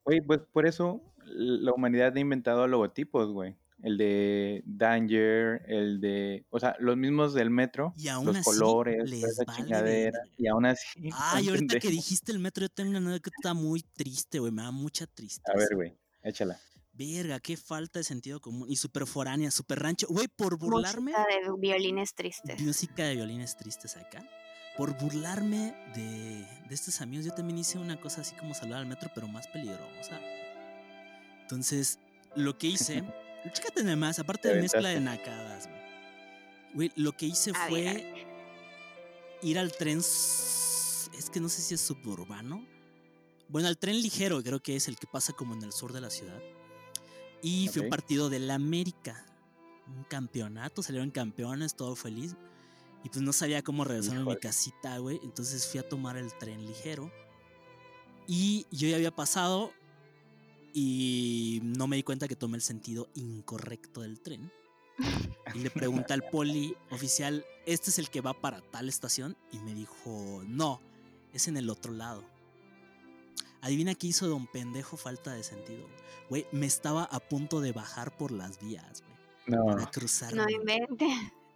Güey, 0.04 0.20
pues 0.20 0.40
por 0.52 0.66
eso 0.66 1.02
la 1.24 1.72
humanidad 1.72 2.16
ha 2.16 2.20
inventado 2.20 2.66
logotipos, 2.66 3.30
güey. 3.32 3.56
El 3.82 3.98
de 3.98 4.62
Danger, 4.64 5.62
el 5.66 6.00
de. 6.00 6.46
O 6.50 6.58
sea, 6.58 6.74
los 6.78 6.96
mismos 6.96 7.34
del 7.34 7.50
metro, 7.50 7.92
Y 7.98 8.08
aún 8.08 8.26
los 8.26 8.36
así 8.36 8.44
colores, 8.44 9.10
les 9.10 9.24
esa 9.24 9.44
vale 9.44 9.58
chingadera. 9.58 10.18
Y 10.38 10.46
aún 10.46 10.64
así. 10.64 11.10
Ay, 11.12 11.44
son 11.44 11.54
ahorita 11.54 11.80
que 11.80 11.90
dijiste 11.90 12.32
el 12.32 12.38
metro, 12.38 12.62
yo 12.62 12.70
tengo 12.70 12.90
una 12.90 13.00
anécdota 13.00 13.52
muy 13.52 13.82
triste, 13.82 14.38
güey. 14.38 14.52
Me 14.52 14.62
da 14.62 14.70
mucha 14.70 15.06
tristeza. 15.06 15.52
A 15.52 15.58
ver, 15.58 15.74
güey, 15.74 15.92
échala. 16.22 16.58
Verga, 16.94 17.40
qué 17.40 17.56
falta 17.56 17.98
de 17.98 18.04
sentido 18.04 18.40
común. 18.40 18.70
Y 18.70 18.76
súper 18.76 19.06
foránea, 19.06 19.50
súper 19.50 19.80
rancho. 19.80 20.06
Güey, 20.08 20.28
por 20.28 20.56
burlarme. 20.56 21.10
Música 21.10 21.26
de 21.28 21.60
violines 21.60 22.14
tristes. 22.14 22.62
Música 22.62 23.04
de 23.04 23.16
violines 23.16 23.56
tristes 23.56 23.96
acá. 23.96 24.26
Por 24.76 24.98
burlarme 24.98 25.74
de, 25.94 26.46
de 26.68 26.74
estos 26.74 27.00
amigos, 27.00 27.24
yo 27.24 27.32
también 27.32 27.58
hice 27.58 27.78
una 27.78 28.00
cosa 28.00 28.22
así 28.22 28.34
como 28.34 28.54
saludar 28.54 28.80
al 28.80 28.86
metro, 28.86 29.10
pero 29.14 29.28
más 29.28 29.46
peligrosa. 29.46 30.20
Entonces, 31.42 31.98
lo 32.34 32.58
que 32.58 32.68
hice. 32.68 33.04
Chécate 33.52 33.84
nada 33.84 33.96
más, 33.96 34.18
aparte 34.18 34.48
Te 34.48 34.54
de 34.54 34.62
mezcla 34.62 34.88
de 34.88 35.00
nacadas, 35.00 35.68
güey. 36.74 36.90
Lo 36.96 37.12
que 37.12 37.26
hice 37.26 37.52
A 37.54 37.68
fue 37.68 37.82
ver. 37.82 38.26
ir 39.42 39.58
al 39.58 39.72
tren. 39.72 39.98
Es 39.98 41.30
que 41.30 41.40
no 41.40 41.48
sé 41.48 41.60
si 41.62 41.74
es 41.74 41.80
suburbano. 41.80 42.66
Bueno, 43.48 43.68
al 43.68 43.76
tren 43.78 44.00
ligero, 44.00 44.42
creo 44.42 44.60
que 44.60 44.76
es 44.76 44.88
el 44.88 44.96
que 44.96 45.06
pasa 45.06 45.34
como 45.34 45.54
en 45.54 45.62
el 45.62 45.72
sur 45.72 45.92
de 45.92 46.00
la 46.00 46.10
ciudad. 46.10 46.40
Y 47.42 47.68
fue 47.68 47.82
un 47.82 47.90
partido 47.90 48.30
del 48.30 48.50
América. 48.50 49.26
Un 49.86 50.04
campeonato, 50.04 50.82
salieron 50.82 51.10
campeones, 51.10 51.76
todo 51.76 51.94
feliz. 51.94 52.34
Y 53.04 53.10
pues 53.10 53.22
no 53.22 53.32
sabía 53.32 53.62
cómo 53.62 53.84
regresarme 53.84 54.22
a 54.22 54.34
mi 54.34 54.36
casita, 54.36 54.98
güey. 54.98 55.20
Entonces 55.22 55.66
fui 55.66 55.78
a 55.78 55.88
tomar 55.88 56.16
el 56.16 56.32
tren 56.34 56.66
ligero. 56.66 57.12
Y 58.26 58.66
yo 58.70 58.88
ya 58.88 58.96
había 58.96 59.14
pasado 59.14 59.72
y 60.72 61.60
no 61.62 61.86
me 61.86 61.96
di 61.96 62.02
cuenta 62.02 62.26
que 62.26 62.34
tomé 62.34 62.56
el 62.56 62.62
sentido 62.62 63.08
incorrecto 63.14 64.00
del 64.00 64.20
tren. 64.20 64.50
Y 65.54 65.58
le 65.58 65.70
pregunté 65.70 66.14
al 66.14 66.24
poli 66.30 66.76
oficial, 66.90 67.44
¿este 67.66 67.90
es 67.90 67.98
el 67.98 68.08
que 68.08 68.22
va 68.22 68.32
para 68.32 68.60
tal 68.60 68.88
estación? 68.88 69.36
Y 69.52 69.58
me 69.58 69.74
dijo, 69.74 70.42
no, 70.46 70.80
es 71.34 71.46
en 71.46 71.58
el 71.58 71.68
otro 71.68 71.92
lado. 71.92 72.24
Adivina 73.60 73.94
qué 73.94 74.06
hizo 74.06 74.26
don 74.28 74.46
pendejo 74.46 74.96
falta 74.96 75.32
de 75.34 75.42
sentido. 75.42 75.86
Güey, 76.30 76.46
me 76.52 76.66
estaba 76.66 77.04
a 77.04 77.20
punto 77.20 77.60
de 77.60 77.72
bajar 77.72 78.16
por 78.16 78.32
las 78.32 78.58
vías, 78.60 79.02
güey. 79.02 79.14
No, 79.46 79.66
Para 79.66 79.90
cruzar. 79.90 80.34
No 80.34 80.48
inventes. 80.48 81.08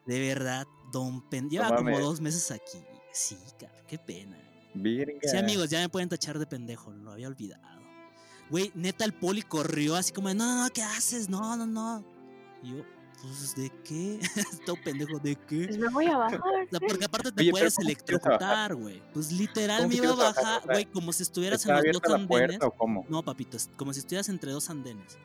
De 0.08 0.18
verdad, 0.20 0.66
don 0.90 1.20
pendejo. 1.28 1.62
Lleva 1.62 1.76
No 1.76 1.84
como 1.84 2.00
dos 2.00 2.20
meses 2.20 2.50
aquí. 2.50 2.78
Sí, 3.12 3.36
cabrón, 3.60 3.82
qué 3.86 3.98
pena. 3.98 4.36
virga. 4.74 5.20
Sí, 5.22 5.36
amigos, 5.36 5.70
ya 5.70 5.78
me 5.80 5.88
pueden 5.88 6.08
tachar 6.08 6.38
de 6.38 6.46
pendejo, 6.46 6.90
lo 6.92 7.12
había 7.12 7.28
olvidado. 7.28 7.62
Güey, 8.50 8.72
neta, 8.74 9.04
el 9.04 9.12
poli 9.12 9.42
corrió 9.42 9.94
así 9.96 10.12
como, 10.12 10.28
de, 10.28 10.34
no, 10.34 10.46
no, 10.46 10.64
no, 10.64 10.70
¿qué 10.70 10.82
haces? 10.82 11.28
No, 11.28 11.54
no, 11.56 11.66
no. 11.66 12.02
Y 12.62 12.70
yo, 12.70 12.84
pues, 13.20 13.54
¿de 13.56 13.70
qué? 13.84 14.18
Todo 14.66 14.76
pendejo, 14.82 15.18
¿de 15.18 15.36
qué? 15.36 15.64
Pues 15.66 15.76
me 15.78 15.88
voy 15.88 16.06
a 16.06 16.16
bajar. 16.16 16.40
O 16.66 16.70
sea, 16.70 16.80
porque 16.88 17.04
aparte 17.04 17.32
te 17.32 17.42
Oye, 17.42 17.50
puedes 17.50 17.78
electrocutar, 17.78 18.74
güey. 18.74 19.02
Pues 19.12 19.30
literal 19.32 19.78
¿Cómo 19.82 19.88
me 19.90 19.94
iba 19.96 20.10
a 20.10 20.14
bajar? 20.32 20.62
güey, 20.64 20.84
como 20.86 21.12
si 21.12 21.22
estuvieras 21.22 21.64
en 21.66 21.74
¿Está 21.74 21.86
los 21.86 21.92
dos 22.00 22.02
la 22.10 22.14
andenes. 22.16 22.28
puerta 22.28 22.66
o 22.66 22.70
cómo? 22.70 23.04
No, 23.10 23.22
papito, 23.22 23.56
es 23.58 23.68
como 23.76 23.92
si 23.92 24.00
estuvieras 24.00 24.28
entre 24.30 24.52
dos 24.52 24.70
andenes. 24.70 25.18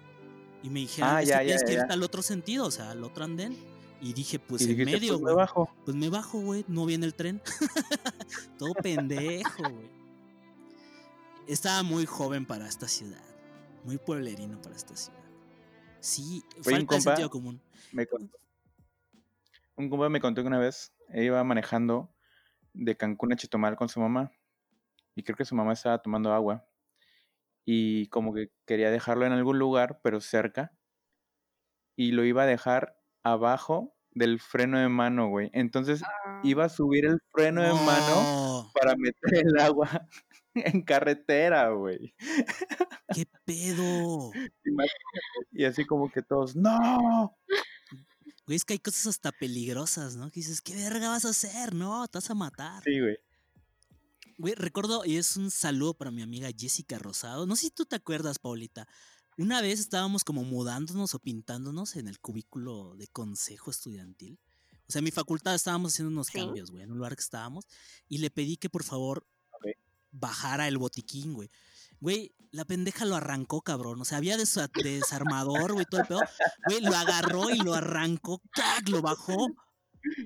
Y 0.61 0.69
me 0.69 0.81
dijeron, 0.81 1.09
Ah, 1.15 1.21
es 1.21 1.29
ya, 1.29 1.39
que 1.39 1.45
ya, 1.45 1.45
tienes 1.45 1.61
ya, 1.61 1.67
que 1.67 1.73
ya. 1.73 1.79
irte 1.81 1.93
al 1.93 2.03
otro 2.03 2.21
sentido, 2.21 2.65
o 2.65 2.71
sea, 2.71 2.91
al 2.91 3.03
otro 3.03 3.23
andén. 3.23 3.57
Y 4.03 4.11
dije, 4.11 4.37
pues 4.37 4.61
y 4.67 4.71
en 4.73 4.83
medio, 4.85 5.13
pues, 5.13 5.21
me 5.21 5.33
bajo. 5.33 5.69
Pues 5.85 5.95
me 5.95 6.09
bajo, 6.09 6.39
güey. 6.41 6.65
No 6.67 6.85
viene 6.85 7.05
el 7.05 7.13
tren. 7.15 7.41
Todo 8.59 8.73
pendejo, 8.73 9.63
güey. 9.63 9.89
Estaba 11.47 11.83
muy 11.83 12.05
joven 12.05 12.45
para 12.45 12.67
esta 12.67 12.87
ciudad. 12.87 13.23
Muy 13.85 13.97
pueblerino 13.97 14.61
para 14.61 14.75
esta 14.75 14.95
ciudad. 14.95 15.19
Sí, 16.01 16.43
un 16.57 16.63
falta 16.65 16.79
compa, 16.85 17.01
sentido 17.01 17.29
común. 17.29 17.61
Me 17.93 18.05
contó- 18.05 18.37
Un 19.77 19.89
compa 19.89 20.09
me 20.09 20.19
contó 20.19 20.41
que 20.41 20.47
una 20.47 20.59
vez 20.59 20.91
iba 21.13 21.41
manejando 21.45 22.13
de 22.73 22.97
Cancún 22.97 23.31
a 23.31 23.37
Chetumal 23.37 23.77
con 23.77 23.87
su 23.87 24.01
mamá. 24.01 24.31
Y 25.15 25.23
creo 25.23 25.37
que 25.37 25.45
su 25.45 25.55
mamá 25.55 25.71
estaba 25.73 26.01
tomando 26.01 26.33
agua. 26.33 26.67
Y 27.65 28.07
como 28.07 28.33
que 28.33 28.51
quería 28.65 28.91
dejarlo 28.91 29.25
en 29.25 29.31
algún 29.31 29.59
lugar, 29.59 30.01
pero 30.03 30.19
cerca. 30.19 30.73
Y 31.95 32.11
lo 32.11 32.25
iba 32.25 32.43
a 32.43 32.47
dejar 32.47 32.99
abajo 33.23 33.92
del 34.15 34.39
freno 34.39 34.79
de 34.79 34.89
mano, 34.89 35.29
güey. 35.29 35.49
Entonces 35.53 36.01
iba 36.43 36.65
a 36.65 36.69
subir 36.69 37.05
el 37.05 37.19
freno 37.31 37.61
de 37.61 37.73
mano 37.73 38.15
No, 38.15 38.71
para 38.73 38.95
meter 38.95 39.45
el 39.45 39.59
agua 39.59 40.07
en 40.53 40.81
carretera, 40.81 41.69
güey. 41.69 42.13
¿Qué 43.13 43.25
pedo? 43.45 44.31
Y 45.51 45.65
así 45.65 45.85
como 45.85 46.11
que 46.11 46.23
todos, 46.23 46.55
¡no! 46.55 47.37
Güey, 48.45 48.55
es 48.55 48.65
que 48.65 48.73
hay 48.73 48.79
cosas 48.79 49.07
hasta 49.07 49.31
peligrosas, 49.31 50.15
¿no? 50.15 50.31
Que 50.31 50.39
dices, 50.39 50.61
¿qué 50.61 50.75
verga 50.75 51.09
vas 51.09 51.25
a 51.25 51.29
hacer? 51.29 51.75
No, 51.75 52.07
te 52.07 52.17
vas 52.17 52.29
a 52.29 52.33
matar. 52.33 52.83
Sí, 52.83 52.99
güey. 52.99 53.17
Güey, 54.37 54.55
recuerdo, 54.55 55.05
y 55.05 55.17
es 55.17 55.37
un 55.37 55.51
saludo 55.51 55.93
para 55.93 56.11
mi 56.11 56.23
amiga 56.23 56.49
Jessica 56.57 56.97
Rosado. 56.97 57.45
No 57.45 57.55
sé 57.55 57.67
si 57.67 57.71
tú 57.71 57.85
te 57.85 57.95
acuerdas, 57.95 58.39
Paulita. 58.39 58.87
Una 59.37 59.61
vez 59.61 59.79
estábamos 59.79 60.23
como 60.23 60.43
mudándonos 60.43 61.13
o 61.15 61.19
pintándonos 61.19 61.95
en 61.95 62.07
el 62.07 62.19
cubículo 62.19 62.95
de 62.95 63.07
consejo 63.07 63.71
estudiantil. 63.71 64.39
O 64.87 64.91
sea, 64.91 64.99
en 64.99 65.05
mi 65.05 65.11
facultad 65.11 65.55
estábamos 65.55 65.93
haciendo 65.93 66.11
unos 66.11 66.27
Sí. 66.27 66.33
cambios, 66.39 66.69
güey, 66.71 66.83
en 66.83 66.91
un 66.91 66.97
lugar 66.97 67.15
que 67.15 67.21
estábamos. 67.21 67.65
Y 68.07 68.19
le 68.19 68.29
pedí 68.29 68.57
que 68.57 68.69
por 68.69 68.83
favor 68.83 69.25
bajara 70.11 70.67
el 70.67 70.77
botiquín, 70.77 71.33
güey. 71.33 71.49
Güey, 71.99 72.35
la 72.51 72.65
pendeja 72.65 73.05
lo 73.05 73.15
arrancó, 73.15 73.61
cabrón. 73.61 73.99
O 74.01 74.05
sea, 74.05 74.19
había 74.19 74.37
desa- 74.37 74.69
desarmador, 74.83 75.73
güey, 75.73 75.85
todo 75.89 76.01
el 76.01 76.07
pedo. 76.07 76.19
Güey, 76.67 76.81
lo 76.81 76.95
agarró 76.95 77.49
y 77.49 77.57
lo 77.57 77.73
arrancó, 77.73 78.41
¡cac! 78.51 78.87
Lo 78.89 79.01
bajó. 79.01 79.47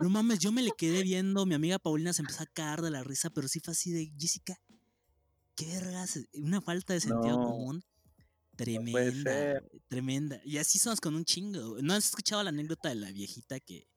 No 0.02 0.10
mames, 0.10 0.40
yo 0.40 0.52
me 0.52 0.64
le 0.64 0.72
quedé 0.78 1.04
viendo. 1.04 1.46
Mi 1.46 1.54
amiga 1.54 1.78
Paulina 1.80 2.12
se 2.12 2.24
empezó 2.24 2.44
a 2.44 2.48
caer 2.48 2.82
de 2.82 2.90
la 2.92 3.04
risa, 3.04 3.30
pero 3.30 3.48
sí 3.48 3.60
fue 3.62 3.74
así 3.74 3.92
de 3.92 4.12
Jessica. 4.20 4.60
¿Qué 5.56 5.68
vergas? 5.68 6.20
Una 6.34 6.60
falta 6.62 6.94
de 6.94 7.00
sentido 7.02 7.38
No, 7.38 7.44
común. 7.52 7.84
Tremenda, 8.58 9.62
tremenda. 9.88 10.42
Y 10.44 10.58
así 10.58 10.80
somos 10.80 11.00
con 11.00 11.16
un 11.16 11.24
chingo. 11.26 11.78
¿No 11.82 11.94
has 11.94 12.06
escuchado 12.06 12.44
la 12.44 12.50
anécdota 12.50 12.90
de 12.90 12.96
la 12.96 13.12
viejita 13.12 13.60
que, 13.60 13.88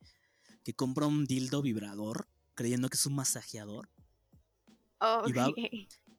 que 0.62 0.74
compra 0.74 1.06
un 1.06 1.24
dildo 1.26 1.62
vibrador 1.62 2.28
creyendo 2.54 2.88
que 2.88 2.96
es 2.96 3.06
un 3.06 3.14
masajeador? 3.14 3.88
Y 5.26 5.32
va- 5.32 5.48
Ok. 5.48 5.58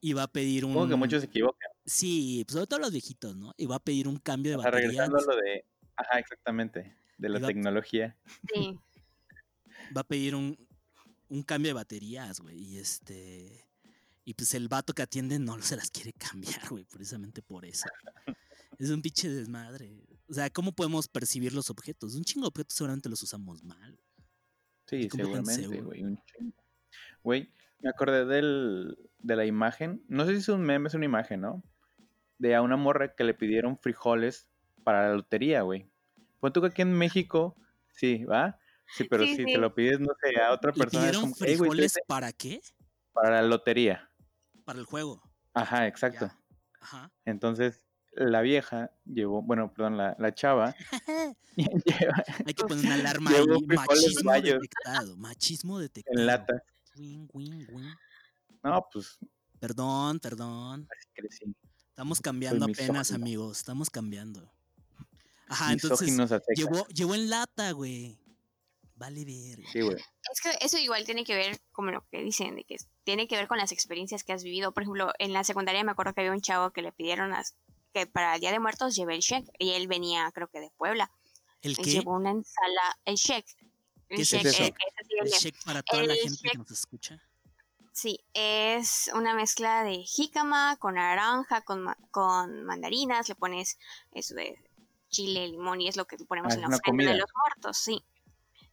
Y 0.04 0.12
va 0.14 0.24
a 0.24 0.28
pedir 0.28 0.64
un. 0.64 0.72
Supongo 0.72 0.88
que 0.90 0.96
muchos 0.96 1.20
se 1.20 1.26
equivocan. 1.28 1.70
Sí, 1.86 2.42
pues 2.44 2.54
sobre 2.54 2.66
todo 2.66 2.80
los 2.80 2.90
viejitos, 2.90 3.36
¿no? 3.36 3.54
Y 3.56 3.66
va 3.66 3.76
a 3.76 3.84
pedir 3.84 4.08
un 4.08 4.16
cambio 4.16 4.50
de 4.50 4.56
O 4.58 4.62
sea, 4.62 4.70
baterías. 4.72 4.90
regresando 4.90 5.18
a 5.18 5.34
lo 5.34 5.40
de. 5.40 5.64
Ajá, 5.96 6.18
exactamente. 6.18 6.96
De 7.18 7.28
la 7.28 7.46
tecnología. 7.46 8.18
Sí. 8.52 8.76
va 9.96 10.00
a 10.00 10.04
pedir 10.08 10.34
un, 10.34 10.58
un 11.28 11.42
cambio 11.44 11.68
de 11.70 11.74
baterías, 11.74 12.40
güey. 12.40 12.58
Y 12.58 12.78
este. 12.78 13.64
Y 14.24 14.34
pues 14.34 14.54
el 14.54 14.68
vato 14.68 14.92
que 14.92 15.02
atiende 15.02 15.38
no 15.38 15.60
se 15.62 15.76
las 15.76 15.90
quiere 15.90 16.12
cambiar, 16.12 16.68
güey, 16.70 16.84
precisamente 16.84 17.42
por 17.42 17.64
eso. 17.64 17.86
Es 18.78 18.90
un 18.90 19.02
pinche 19.02 19.28
desmadre. 19.28 20.00
O 20.28 20.34
sea, 20.34 20.48
¿cómo 20.50 20.72
podemos 20.72 21.08
percibir 21.08 21.52
los 21.52 21.70
objetos? 21.70 22.14
Un 22.14 22.24
chingo 22.24 22.44
de 22.44 22.48
objetos 22.48 22.74
seguramente 22.76 23.08
los 23.08 23.22
usamos 23.22 23.62
mal. 23.64 23.98
Sí, 24.86 25.08
seguramente, 25.10 25.66
güey. 25.66 26.02
un 26.04 26.22
chingo. 26.24 26.52
Güey, 27.22 27.52
me 27.80 27.90
acordé 27.90 28.24
del, 28.24 28.96
de 29.18 29.36
la 29.36 29.44
imagen. 29.44 30.04
No 30.08 30.24
sé 30.24 30.32
si 30.32 30.38
es 30.38 30.48
un 30.48 30.62
meme, 30.62 30.88
es 30.88 30.94
una 30.94 31.04
imagen, 31.04 31.40
¿no? 31.40 31.62
De 32.38 32.54
a 32.54 32.62
una 32.62 32.76
morra 32.76 33.14
que 33.14 33.24
le 33.24 33.34
pidieron 33.34 33.78
frijoles 33.78 34.48
para 34.84 35.08
la 35.08 35.14
lotería, 35.14 35.62
güey. 35.62 35.88
Pon 36.40 36.52
tú 36.52 36.60
que 36.60 36.68
aquí 36.68 36.82
en 36.82 36.92
México, 36.92 37.56
sí, 37.92 38.24
¿va? 38.24 38.58
Sí, 38.96 39.04
pero 39.04 39.24
Sí, 39.24 39.36
si 39.36 39.44
sí. 39.44 39.52
te 39.52 39.58
lo 39.58 39.74
pides, 39.74 40.00
no 40.00 40.12
sé, 40.20 40.40
a 40.40 40.52
otra 40.52 40.72
¿Le 40.72 40.78
persona 40.78 41.04
es 41.06 41.10
pidieron 41.12 41.32
como, 41.32 41.44
"Ey, 41.46 41.56
güey, 41.56 41.70
frijoles 41.70 41.98
para 42.06 42.32
qué? 42.32 42.60
para 43.12 43.30
la 43.42 43.42
lotería. 43.48 44.10
Para 44.64 44.78
el 44.78 44.86
juego. 44.86 45.22
Ajá, 45.54 45.86
exacto. 45.86 46.26
Ya. 46.26 46.38
Ajá. 46.80 47.12
Entonces, 47.24 47.84
la 48.12 48.42
vieja 48.42 48.90
llevó, 49.04 49.42
bueno, 49.42 49.72
perdón, 49.72 49.96
la, 49.96 50.16
la 50.18 50.34
chava 50.34 50.74
lleva 51.56 52.24
Hay 52.46 52.54
que 52.54 52.64
poner 52.64 52.84
una 52.84 52.94
alarma 52.94 53.30
ahí. 53.30 53.46
Machismo 53.66 54.32
detectado. 54.32 55.16
Machismo 55.16 55.78
detectado. 55.78 56.18
en 56.18 56.26
lata. 56.26 56.62
Win, 56.96 57.28
win, 57.32 57.66
win. 57.70 57.94
No, 58.62 58.86
pues, 58.92 59.18
Perdón, 59.58 60.18
perdón. 60.20 60.88
así 60.90 61.08
crecí. 61.14 61.56
Estamos 61.88 62.20
cambiando 62.20 62.66
apenas, 62.66 63.12
amigos. 63.12 63.58
Estamos 63.58 63.90
cambiando. 63.90 64.50
Ajá, 65.48 65.72
entonces 65.72 66.10
Misóginos 66.10 66.42
llevó, 66.56 66.86
llevó 66.86 67.14
en 67.14 67.28
lata, 67.28 67.70
güey. 67.72 68.18
Vale 69.02 69.24
ver. 69.24 69.58
Sí, 69.72 69.80
güey. 69.80 69.96
Es 70.32 70.40
que 70.40 70.50
eso 70.64 70.78
igual 70.78 71.04
tiene 71.04 71.24
que 71.24 71.34
ver, 71.34 71.60
como 71.72 71.90
lo 71.90 72.06
que 72.08 72.22
dicen, 72.22 72.54
de 72.54 72.62
que 72.62 72.76
tiene 73.02 73.26
que 73.26 73.34
ver 73.36 73.48
con 73.48 73.58
las 73.58 73.72
experiencias 73.72 74.22
que 74.22 74.32
has 74.32 74.44
vivido. 74.44 74.72
Por 74.72 74.84
ejemplo, 74.84 75.12
en 75.18 75.32
la 75.32 75.42
secundaria 75.42 75.82
me 75.82 75.90
acuerdo 75.90 76.14
que 76.14 76.20
había 76.20 76.30
un 76.32 76.40
chavo 76.40 76.70
que 76.70 76.82
le 76.82 76.92
pidieron 76.92 77.32
que 77.92 78.06
para 78.06 78.36
el 78.36 78.40
Día 78.40 78.52
de 78.52 78.60
Muertos 78.60 78.94
lleve 78.94 79.16
el 79.16 79.20
check. 79.20 79.44
Y 79.58 79.72
él 79.72 79.88
venía, 79.88 80.30
creo 80.32 80.46
que 80.48 80.60
de 80.60 80.70
Puebla. 80.76 81.10
¿El 81.62 81.76
qué? 81.76 81.82
llevó 81.90 82.12
una 82.14 82.30
ensalada, 82.30 82.96
el 83.04 83.16
check. 83.16 83.44
El 84.08 84.16
¿Qué 84.18 84.22
es 84.22 84.30
check, 84.30 84.44
eso? 84.44 84.62
eh, 84.62 84.74
es 84.78 85.06
El 85.10 85.18
el 85.26 85.30
de- 85.32 85.38
check 85.38 85.64
para 85.64 85.82
toda 85.82 86.04
la 86.04 86.14
gente 86.14 86.48
que 86.52 86.58
nos 86.58 86.70
escucha. 86.70 87.18
Sí, 87.92 88.20
es 88.34 89.10
una 89.14 89.34
mezcla 89.34 89.82
de 89.84 89.96
jícama 90.04 90.76
con 90.78 90.94
naranja, 90.94 91.62
con, 91.62 91.82
ma- 91.82 91.98
con 92.12 92.64
mandarinas, 92.64 93.28
le 93.28 93.34
pones 93.34 93.78
eso 94.12 94.34
de 94.36 94.54
chile, 95.08 95.48
limón 95.48 95.80
y 95.80 95.88
es 95.88 95.96
lo 95.96 96.06
que 96.06 96.16
ponemos 96.18 96.52
Ah, 96.52 96.54
en 96.54 96.60
la 96.62 96.68
ofrenda 96.68 97.12
de 97.12 97.18
los 97.18 97.30
muertos, 97.36 97.76
sí. 97.78 98.02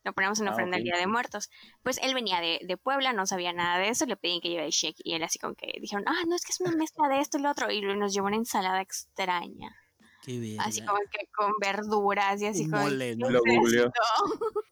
Lo 0.03 0.13
ponemos 0.13 0.39
en 0.39 0.47
Ah, 0.47 0.51
ofrenda 0.51 0.77
del 0.77 0.83
ok. 0.87 0.93
Día 0.93 0.97
de 0.99 1.07
Muertos. 1.07 1.49
Pues 1.83 1.99
él 2.01 2.13
venía 2.13 2.39
de, 2.41 2.59
de 2.65 2.77
Puebla, 2.77 3.11
no 3.13 3.25
sabía 3.25 3.51
nada 3.53 3.77
de 3.79 3.89
eso, 3.89 4.05
le 4.05 4.15
pedían 4.17 4.39
que 4.41 4.49
lleve 4.49 4.65
el 4.65 4.71
shake 4.71 5.01
y 5.03 5.13
él 5.13 5.23
así 5.23 5.39
como 5.39 5.55
que 5.55 5.73
dijeron, 5.81 6.05
ah, 6.07 6.23
no, 6.27 6.35
es 6.35 6.43
que 6.45 6.51
es 6.51 6.59
una 6.61 6.71
mezcla 6.71 7.07
de 7.09 7.19
esto 7.19 7.37
y 7.37 7.41
lo 7.41 7.51
otro 7.51 7.69
y 7.71 7.81
nos 7.81 8.13
llevó 8.13 8.27
una 8.27 8.37
ensalada 8.37 8.81
extraña, 8.81 9.75
Qué 10.23 10.39
verga. 10.39 10.63
así 10.63 10.85
como 10.85 10.99
que 11.11 11.27
con 11.35 11.53
verduras 11.59 12.41
y 12.41 12.45
así 12.47 12.63
Un 12.65 12.71
como... 12.71 12.83
mole, 12.83 13.15
¿no? 13.15 13.27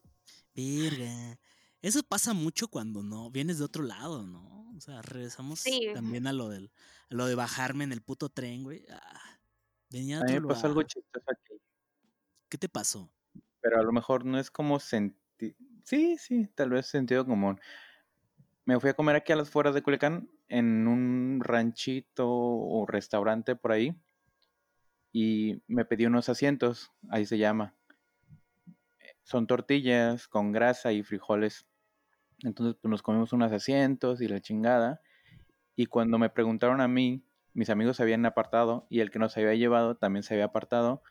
Verga. 0.54 1.38
Eso 1.82 2.02
pasa 2.02 2.32
mucho 2.32 2.68
cuando 2.68 3.02
no 3.02 3.30
vienes 3.30 3.58
de 3.58 3.64
otro 3.64 3.84
lado, 3.84 4.26
¿no? 4.26 4.70
O 4.76 4.80
sea, 4.80 5.02
regresamos 5.02 5.60
Sí. 5.60 5.88
también 5.94 6.26
a 6.26 6.32
lo 6.32 6.48
del 6.48 6.70
a 7.10 7.14
lo 7.14 7.26
de 7.26 7.34
bajarme 7.34 7.84
en 7.84 7.92
el 7.92 8.02
puto 8.02 8.28
tren, 8.28 8.64
güey. 8.64 8.84
Ah, 8.90 9.38
venía 9.90 10.18
A 10.20 10.24
de 10.24 10.34
mí 10.34 10.40
me 10.40 10.48
pasó 10.48 10.66
algo 10.66 10.82
chistoso 10.82 11.24
aquí. 11.30 11.60
¿Qué 12.48 12.58
te 12.58 12.68
pasó? 12.68 13.10
pero 13.60 13.80
a 13.80 13.82
lo 13.82 13.92
mejor 13.92 14.24
no 14.24 14.38
es 14.38 14.50
como. 14.50 14.78
Sí, 15.88 16.18
sí, 16.18 16.46
tal 16.54 16.68
vez 16.68 16.86
sentido 16.86 17.24
común. 17.24 17.58
Me 18.64 18.78
fui 18.78 18.90
a 18.90 18.94
comer 18.94 19.16
aquí 19.16 19.32
a 19.32 19.36
las 19.36 19.50
fueras 19.50 19.74
de 19.74 19.82
Culiacán 19.82 20.30
en 20.48 20.86
un 20.86 21.40
ranchito 21.42 22.28
o 22.30 22.86
restaurante 22.86 23.56
por 23.56 23.72
ahí 23.72 23.96
y 25.12 25.62
me 25.66 25.84
pedí 25.84 26.06
unos 26.06 26.28
asientos, 26.28 26.92
ahí 27.10 27.26
se 27.26 27.38
llama. 27.38 27.74
Son 29.22 29.46
tortillas 29.46 30.26
con 30.28 30.52
grasa 30.52 30.92
y 30.92 31.02
frijoles. 31.02 31.66
Entonces 32.44 32.76
pues 32.80 32.90
nos 32.90 33.02
comimos 33.02 33.32
unos 33.32 33.52
asientos 33.52 34.20
y 34.20 34.28
la 34.28 34.40
chingada. 34.40 35.00
Y 35.76 35.86
cuando 35.86 36.18
me 36.18 36.30
preguntaron 36.30 36.80
a 36.80 36.88
mí, 36.88 37.24
mis 37.54 37.70
amigos 37.70 37.98
se 37.98 38.04
habían 38.04 38.26
apartado 38.26 38.86
y 38.90 39.00
el 39.00 39.10
que 39.10 39.18
nos 39.20 39.36
había 39.36 39.54
llevado 39.54 39.96
también 39.96 40.22
se 40.24 40.34
había 40.34 40.46
apartado 40.46 41.02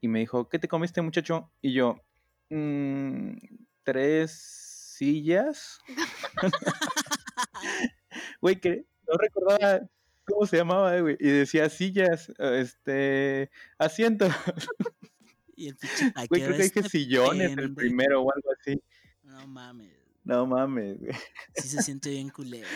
y 0.00 0.08
me 0.08 0.20
dijo, 0.20 0.48
¿qué 0.48 0.58
te 0.58 0.68
comiste 0.68 1.02
muchacho? 1.02 1.52
Y 1.62 1.72
yo, 1.74 1.96
"Mm, 2.50 3.36
tres 3.86 4.32
sillas. 4.98 5.78
Güey, 8.40 8.60
que 8.60 8.86
no 9.06 9.18
recordaba 9.18 9.80
cómo 10.24 10.46
se 10.46 10.56
llamaba, 10.56 10.98
güey. 11.00 11.16
Y 11.20 11.28
decía 11.28 11.68
sillas, 11.68 12.32
este, 12.38 13.50
asiento. 13.78 14.28
Y 15.58 15.68
el 15.68 15.76
pinche 15.76 16.12
Güey, 16.28 16.42
creo 16.42 16.56
que 16.56 16.62
dije 16.64 16.80
"Este 16.80 16.88
sillones 16.90 17.50
el 17.52 17.56
pendejo". 17.56 17.74
primero 17.76 18.22
o 18.22 18.30
algo 18.30 18.50
así. 18.60 18.78
No 19.22 19.46
mames. 19.46 19.96
No 20.22 20.46
mames, 20.46 20.98
güey. 20.98 21.14
Sí 21.54 21.68
se 21.68 21.82
siente 21.82 22.10
bien 22.10 22.28
culero. 22.28 22.68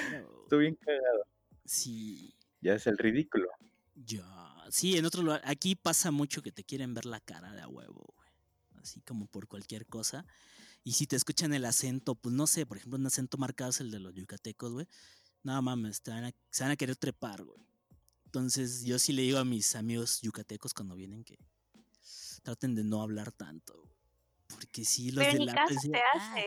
Estoy 0.44 0.60
bien 0.60 0.76
cagado. 0.76 1.26
Sí. 1.66 2.34
Ya 2.62 2.74
es 2.74 2.86
el 2.86 2.96
ridículo. 2.96 3.48
Ya. 3.94 4.24
Sí, 4.70 4.96
en 4.96 5.04
otro 5.04 5.22
lugar. 5.22 5.42
Aquí 5.44 5.74
pasa 5.74 6.10
mucho 6.10 6.40
que 6.40 6.52
te 6.52 6.64
quieren 6.64 6.94
ver 6.94 7.04
la 7.04 7.20
cara 7.20 7.52
de 7.52 7.60
a 7.60 7.68
huevo, 7.68 8.14
güey. 8.16 8.30
Así 8.80 9.02
como 9.02 9.26
por 9.26 9.46
cualquier 9.46 9.84
cosa. 9.86 10.24
Y 10.84 10.92
si 10.92 11.06
te 11.06 11.16
escuchan 11.16 11.52
el 11.52 11.64
acento, 11.64 12.14
pues 12.14 12.34
no 12.34 12.46
sé, 12.46 12.64
por 12.66 12.78
ejemplo, 12.78 12.98
un 12.98 13.06
acento 13.06 13.36
marcado 13.38 13.70
es 13.70 13.80
el 13.80 13.90
de 13.90 14.00
los 14.00 14.14
yucatecos, 14.14 14.72
güey. 14.72 14.86
No 15.42 15.60
mames, 15.62 16.02
te 16.02 16.10
van 16.10 16.24
a- 16.24 16.32
se 16.50 16.64
van 16.64 16.72
a 16.72 16.76
querer 16.76 16.96
trepar, 16.96 17.42
güey. 17.44 17.60
Entonces, 18.26 18.84
yo 18.84 18.98
sí 18.98 19.12
le 19.12 19.22
digo 19.22 19.38
a 19.38 19.44
mis 19.44 19.74
amigos 19.74 20.20
yucatecos 20.22 20.72
cuando 20.72 20.94
vienen 20.94 21.24
que 21.24 21.38
traten 22.42 22.74
de 22.74 22.84
no 22.84 23.02
hablar 23.02 23.32
tanto, 23.32 23.74
güey. 23.82 23.94
Porque 24.48 24.84
sí, 24.84 25.10
los 25.12 25.22
Pero 25.24 25.32
de 25.34 25.38
ni 25.40 25.46
la 25.46 25.54
caso 25.54 25.74
te 25.92 26.00
hace. 26.14 26.46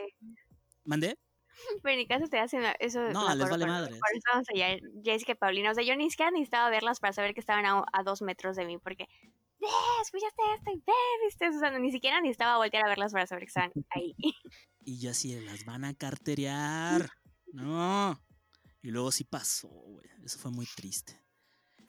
¿Mandé? 0.84 1.18
Pero 1.84 1.96
ni 1.98 2.08
caso 2.08 2.28
te 2.28 2.40
hacen 2.40 2.64
eso. 2.80 3.00
No, 3.12 3.22
les 3.36 3.46
acuerdo 3.46 3.50
vale 3.52 3.66
cuando- 3.66 3.68
madres. 3.68 4.00
Cuando 4.00 4.18
estábamos 4.18 4.48
allá, 4.54 4.78
Jessica 5.04 5.32
y 5.34 5.36
Paulina. 5.36 5.72
O 5.72 5.76
sea, 5.76 5.84
yo 5.84 5.96
ni 5.96 6.10
siquiera 6.10 6.32
necesitaba 6.32 6.70
verlas 6.70 7.00
para 7.00 7.14
saber 7.14 7.34
que 7.34 7.40
estaban 7.40 7.66
a, 7.66 7.84
a 7.94 8.04
dos 8.04 8.22
metros 8.22 8.56
de 8.56 8.66
mí. 8.66 8.78
Porque, 8.80 9.08
ve, 9.64 10.02
escuchaste 10.02 10.42
esto 10.58 10.72
y 10.72 10.84
ve, 10.86 10.94
viste. 11.26 11.50
O 11.50 11.60
sea, 11.60 11.78
ni 11.80 11.92
siquiera 11.92 12.22
necesitaba 12.22 12.58
voltear 12.58 12.86
a 12.86 12.90
verlas 12.90 13.12
para 13.14 13.28
saber 13.28 13.44
que 13.44 13.48
estaban 13.48 13.72
ahí. 13.90 14.16
Y 14.86 15.00
yo 15.00 15.12
así, 15.12 15.34
de, 15.34 15.42
las 15.42 15.64
van 15.64 15.86
a 15.86 15.94
carterear. 15.94 17.10
No. 17.54 18.20
Y 18.82 18.92
luego 18.92 19.12
sí 19.14 19.24
pasó, 19.24 19.70
güey. 19.70 20.06
Eso 20.26 20.38
fue 20.40 20.52
muy 20.52 20.66
triste. 20.76 21.18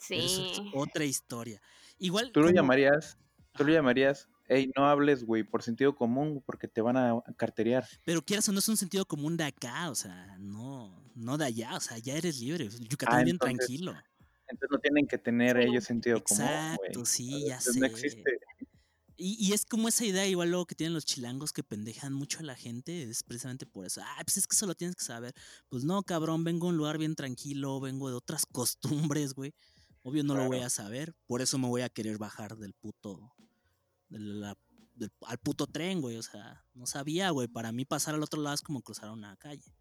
Pero 0.08 0.22
eso 0.22 0.46
es 0.46 0.56
Sí. 0.58 0.70
otra 0.74 1.04
historia. 1.04 1.60
Igual. 1.98 2.30
Tú 2.30 2.40
lo 2.40 2.46
como- 2.46 2.54
llamarías, 2.56 3.18
tú 3.54 3.64
lo 3.64 3.72
llamarías, 3.72 4.28
hey, 4.46 4.70
no 4.76 4.87
hables, 4.87 5.24
güey, 5.24 5.42
por 5.42 5.62
sentido 5.64 5.96
común, 5.96 6.40
porque 6.46 6.68
te 6.68 6.82
van 6.82 6.96
a 6.96 7.20
carterear. 7.37 7.84
Pero 8.04 8.22
quieras 8.22 8.48
o 8.48 8.52
no 8.52 8.58
es 8.60 8.68
un 8.68 8.76
sentido 8.76 9.04
común 9.06 9.37
de 9.37 9.44
acá, 9.44 9.90
o 9.90 9.94
sea, 9.96 10.37
no, 10.38 11.02
no 11.16 11.37
de 11.38 11.46
allá, 11.46 11.74
o 11.76 11.80
sea, 11.80 11.98
ya 11.98 12.14
eres 12.14 12.38
libre. 12.38 12.68
Yucatán 12.68 13.20
Ah, 13.20 13.24
bien 13.24 13.34
entonces, 13.37 13.56
tranquilo. 13.58 13.94
Entonces 14.48 14.68
no 14.70 14.78
tienen 14.78 15.07
que 15.07 15.18
tener 15.18 15.57
Sí. 15.57 15.68
ellos 15.68 15.85
sentido 15.85 16.22
común, 16.22 16.42
Exacto, 16.44 17.04
sí, 17.07 17.46
ya 17.46 17.57
Entonces 17.57 17.72
sé. 17.74 17.80
No 17.80 17.87
existe. 17.87 18.38
Y, 19.16 19.37
y 19.48 19.52
es 19.52 19.64
como 19.64 19.87
esa 19.88 20.04
idea 20.04 20.26
igual 20.26 20.50
luego 20.50 20.66
que 20.66 20.74
tienen 20.74 20.92
los 20.92 21.04
chilangos 21.07 21.52
que 21.52 21.62
pendejan 21.62 22.12
mucho 22.12 22.40
a 22.40 22.42
la 22.42 22.57
gente, 22.57 23.04
es 23.04 23.22
precisamente 23.22 23.64
por 23.64 23.87
eso. 23.87 24.00
Ah, 24.04 24.20
pues 24.24 24.37
es 24.38 24.46
que 24.48 24.57
eso 24.57 24.66
lo 24.66 24.74
tienes 24.74 24.96
que 24.96 25.04
saber. 25.04 25.33
Pues 25.68 25.85
no, 25.85 26.02
cabrón, 26.02 26.42
vengo 26.42 26.66
a 26.66 26.70
un 26.70 26.76
lugar 26.76 26.98
bien 26.98 27.14
tranquilo, 27.14 27.78
vengo 27.80 28.09
de 28.09 28.16
otras 28.16 28.44
costumbres, 29.16 29.35
güey. 29.35 29.54
Obvio 30.02 30.24
no 30.24 30.35
lo 30.35 30.46
voy 30.46 30.61
a 30.61 30.68
saber, 30.68 31.14
por 31.26 31.40
eso 31.42 31.57
me 31.59 31.68
voy 31.68 31.80
a 31.83 31.88
querer 31.88 32.18
bajar 32.18 32.57
del 32.59 32.74
puto, 32.74 33.35
de 34.11 34.18
la- 34.18 34.59
del- 34.94 35.12
al 35.22 35.38
puto 35.38 35.66
tren, 35.66 36.00
güey. 36.02 36.16
O 36.18 36.22
sea, 36.22 36.62
no 36.74 36.85
sabía, 36.87 37.30
güey. 37.30 37.48
Para 37.48 37.72
mí 37.72 37.85
pasar 37.87 38.14
al 38.16 38.22
otro 38.22 38.42
lado 38.42 38.54
es 38.54 38.61
como 38.62 38.83
cruzar 38.83 39.11
una 39.11 39.37
calle. 39.37 39.74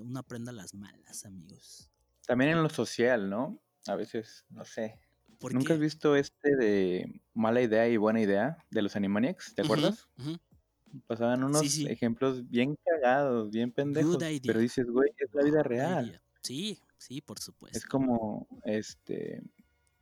Uno 0.00 0.18
aprenda 0.20 0.52
las 0.52 0.74
malas, 0.74 1.24
amigos. 1.24 1.88
También 2.26 2.50
en 2.52 2.62
lo 2.62 2.68
social, 2.70 3.28
¿no? 3.30 3.60
A 3.88 3.96
veces, 3.96 4.44
no 4.50 4.64
sé. 4.64 4.98
¿Por 5.38 5.54
¿Nunca 5.54 5.68
qué? 5.68 5.72
has 5.74 5.78
visto 5.80 6.16
este 6.16 6.56
de 6.56 7.20
mala 7.34 7.62
idea 7.62 7.88
y 7.88 7.96
buena 7.96 8.20
idea 8.20 8.56
de 8.70 8.82
los 8.82 8.96
Animaniacs? 8.96 9.54
¿Te 9.54 9.62
acuerdas? 9.62 10.08
Pasaban 11.06 11.44
unos 11.44 11.60
Sí, 11.60 11.68
sí. 11.68 11.86
ejemplos 11.86 12.48
bien 12.48 12.76
cagados, 12.84 13.50
bien 13.50 13.70
pendejos. 13.72 14.18
Pero 14.44 14.58
dices, 14.58 14.86
güey, 14.90 15.10
es 15.16 15.28
la 15.32 15.42
vida 15.44 15.62
real. 15.62 16.08
idea. 16.08 16.22
Sí, 16.42 16.80
sí, 16.96 17.20
por 17.20 17.38
supuesto. 17.38 17.76
Es 17.78 17.84
como, 17.86 18.48
este, 18.64 19.42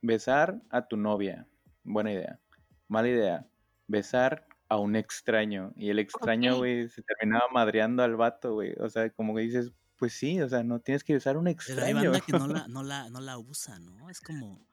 besar 0.01 0.63
a 0.71 0.87
tu 0.89 0.97
novia. 0.97 1.47
Buena 1.85 2.13
idea. 2.13 2.41
Mala 2.89 3.09
idea. 3.09 3.47
Besar 3.89 4.47
a 4.69 4.79
un 4.79 4.97
extraño. 4.97 5.73
Y 5.77 5.91
el 5.91 5.99
extraño, 5.99 6.57
güey, 6.57 6.89
se 6.89 7.03
terminaba 7.03 7.47
madreando 7.53 8.03
al 8.03 8.17
vato, 8.17 8.55
güey. 8.55 8.73
O 8.79 8.89
sea, 8.89 9.11
como 9.11 9.35
que 9.35 9.43
dices, 9.43 9.73
pues 9.99 10.13
sí, 10.13 10.41
o 10.41 10.49
sea, 10.49 10.63
no 10.63 10.81
tienes 10.81 11.05
que 11.05 11.15
besar 11.15 11.37
a 11.37 11.39
un 11.39 11.45
Pero 11.47 11.57
hay 11.83 11.91
extraño. 11.93 12.11
banda 12.13 12.21
que 12.21 12.33
no 12.33 12.47
la, 12.65 12.69
no 12.69 12.83
la, 12.83 13.11
no 13.11 13.21
la 13.21 13.39
usa, 13.39 13.79
¿no? 13.79 14.09
Es 14.11 14.21
como, 14.21 14.67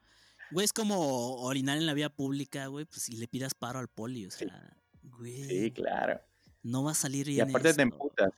güey, 0.52 0.66
es 0.66 0.74
como 0.74 1.36
orinar 1.44 1.78
en 1.78 1.86
la 1.86 1.94
vía 1.94 2.10
pública, 2.10 2.68
güey, 2.68 2.86
pues 2.86 3.10
y 3.10 3.16
le 3.18 3.28
pidas 3.28 3.54
paro 3.54 3.80
al 3.80 3.88
poli, 3.88 4.26
o 4.28 4.32
Sí. 4.32 4.46
sea, 4.46 4.78
güey, 5.04 5.44
Sí, 5.48 5.72
claro. 5.72 6.20
no 6.64 6.84
va 6.84 6.92
a 6.92 6.96
salir 6.96 7.28
Y 7.30 7.36
bien 7.36 7.50
aparte 7.50 7.74
te 7.74 7.82
emputas. 7.82 8.32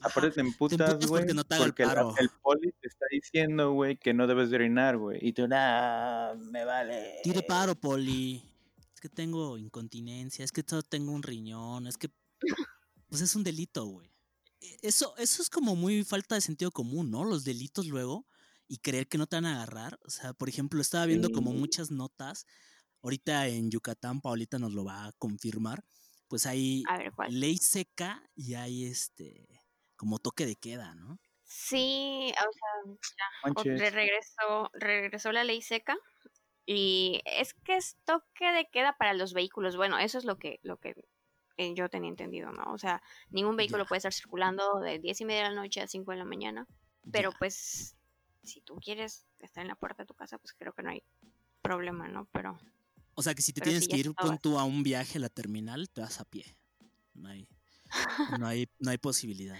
Aparte 0.00 0.30
te 0.30 0.40
emputas, 0.40 0.94
güey. 1.08 1.22
porque 1.22 1.34
no 1.34 1.42
te 1.44 1.56
haga 1.56 1.64
el 1.64 1.74
paro. 1.74 2.14
poli 2.42 2.70
te 2.80 2.86
está 2.86 3.06
diciendo, 3.10 3.72
güey, 3.72 3.96
que 3.96 4.14
no 4.14 4.28
debes 4.28 4.48
de 4.50 4.56
orinar, 4.56 4.96
güey. 4.96 5.18
Y 5.20 5.32
tú, 5.32 5.48
nah, 5.48 6.34
me 6.34 6.64
vale. 6.64 7.16
Tire 7.24 7.42
paro, 7.42 7.74
poli. 7.74 8.40
es 8.94 9.00
que 9.00 9.08
tengo 9.08 9.58
incontinencia, 9.58 10.44
es 10.44 10.52
que 10.52 10.62
todo 10.62 10.82
tengo 10.82 11.10
un 11.12 11.22
riñón, 11.24 11.88
es 11.88 11.96
que 11.98 12.10
pues 13.08 13.22
es 13.22 13.34
un 13.34 13.42
delito, 13.42 13.86
güey. 13.86 14.08
E- 14.60 14.78
Eso, 14.82 15.16
eso 15.18 15.42
es 15.42 15.50
como 15.50 15.76
muy 15.76 16.04
falta 16.04 16.34
de 16.34 16.40
sentido 16.40 16.70
común, 16.72 17.10
¿no? 17.10 17.24
Los 17.24 17.44
delitos 17.44 17.86
luego 17.86 18.26
y 18.66 18.78
creer 18.78 19.08
que 19.08 19.18
no 19.18 19.26
te 19.26 19.36
van 19.36 19.46
a 19.46 19.54
agarrar. 19.56 19.98
O 20.04 20.10
sea, 20.10 20.32
por 20.34 20.48
ejemplo, 20.48 20.80
estaba 20.80 21.06
viendo 21.06 21.30
como 21.30 21.52
muchas 21.52 21.90
notas. 21.90 22.46
Ahorita 23.02 23.48
en 23.48 23.70
Yucatán, 23.70 24.20
Paulita 24.20 24.58
nos 24.58 24.74
lo 24.74 24.84
va 24.84 25.06
a 25.06 25.12
confirmar. 25.12 25.84
Pues 26.28 26.46
hay 26.46 26.90
ley 27.24 27.56
seca 27.58 28.30
y 28.34 28.54
hay 28.54 28.84
este 28.84 29.46
como 29.96 30.18
toque 30.18 30.46
de 30.46 30.56
queda, 30.56 30.94
¿no? 30.94 31.20
Sí, 31.44 32.32
o 32.36 32.52
sea, 32.52 33.52
o- 33.56 33.66
regresó, 33.74 34.70
regresó 34.74 35.32
la 35.32 35.44
ley 35.44 35.62
seca 35.62 35.96
y 36.66 37.20
es 37.24 37.54
que 37.54 37.76
es 37.76 37.96
toque 38.04 38.52
de 38.52 38.68
queda 38.70 38.96
para 38.98 39.14
los 39.14 39.34
vehículos. 39.34 39.76
Bueno, 39.76 39.98
eso 39.98 40.18
es 40.18 40.24
lo 40.24 40.38
que, 40.38 40.60
lo 40.62 40.78
que 40.78 40.94
eh, 41.58 41.74
yo 41.74 41.88
tenía 41.88 42.08
entendido, 42.08 42.52
¿no? 42.52 42.72
O 42.72 42.78
sea, 42.78 43.02
ningún 43.30 43.56
vehículo 43.56 43.84
puede 43.84 43.98
estar 43.98 44.12
circulando 44.12 44.78
de 44.78 45.00
10 45.00 45.20
y 45.20 45.24
media 45.24 45.42
de 45.42 45.54
la 45.54 45.60
noche 45.60 45.80
a 45.80 45.88
5 45.88 46.12
de 46.12 46.16
la 46.16 46.24
mañana. 46.24 46.66
Pero 47.10 47.32
pues, 47.36 47.96
si 48.44 48.60
tú 48.60 48.76
quieres 48.76 49.26
estar 49.40 49.62
en 49.62 49.68
la 49.68 49.74
puerta 49.74 50.04
de 50.04 50.06
tu 50.06 50.14
casa, 50.14 50.38
pues 50.38 50.54
creo 50.54 50.72
que 50.72 50.82
no 50.82 50.90
hay 50.90 51.02
problema, 51.60 52.06
¿no? 52.06 52.26
Pero 52.32 52.56
O 53.14 53.22
sea 53.22 53.34
que 53.34 53.42
si 53.42 53.52
te 53.52 53.60
tienes 53.60 53.88
que 53.88 53.96
ir 53.96 54.14
con 54.14 54.38
tú 54.38 54.56
a 54.56 54.64
un 54.64 54.84
viaje 54.84 55.18
a 55.18 55.20
la 55.20 55.28
terminal, 55.28 55.90
te 55.90 56.00
vas 56.00 56.20
a 56.20 56.24
pie. 56.24 56.56
No 57.14 57.28
hay, 57.28 57.48
no 58.38 58.46
hay, 58.46 58.68
no 58.78 58.90
hay 58.90 58.98
posibilidad. 58.98 59.58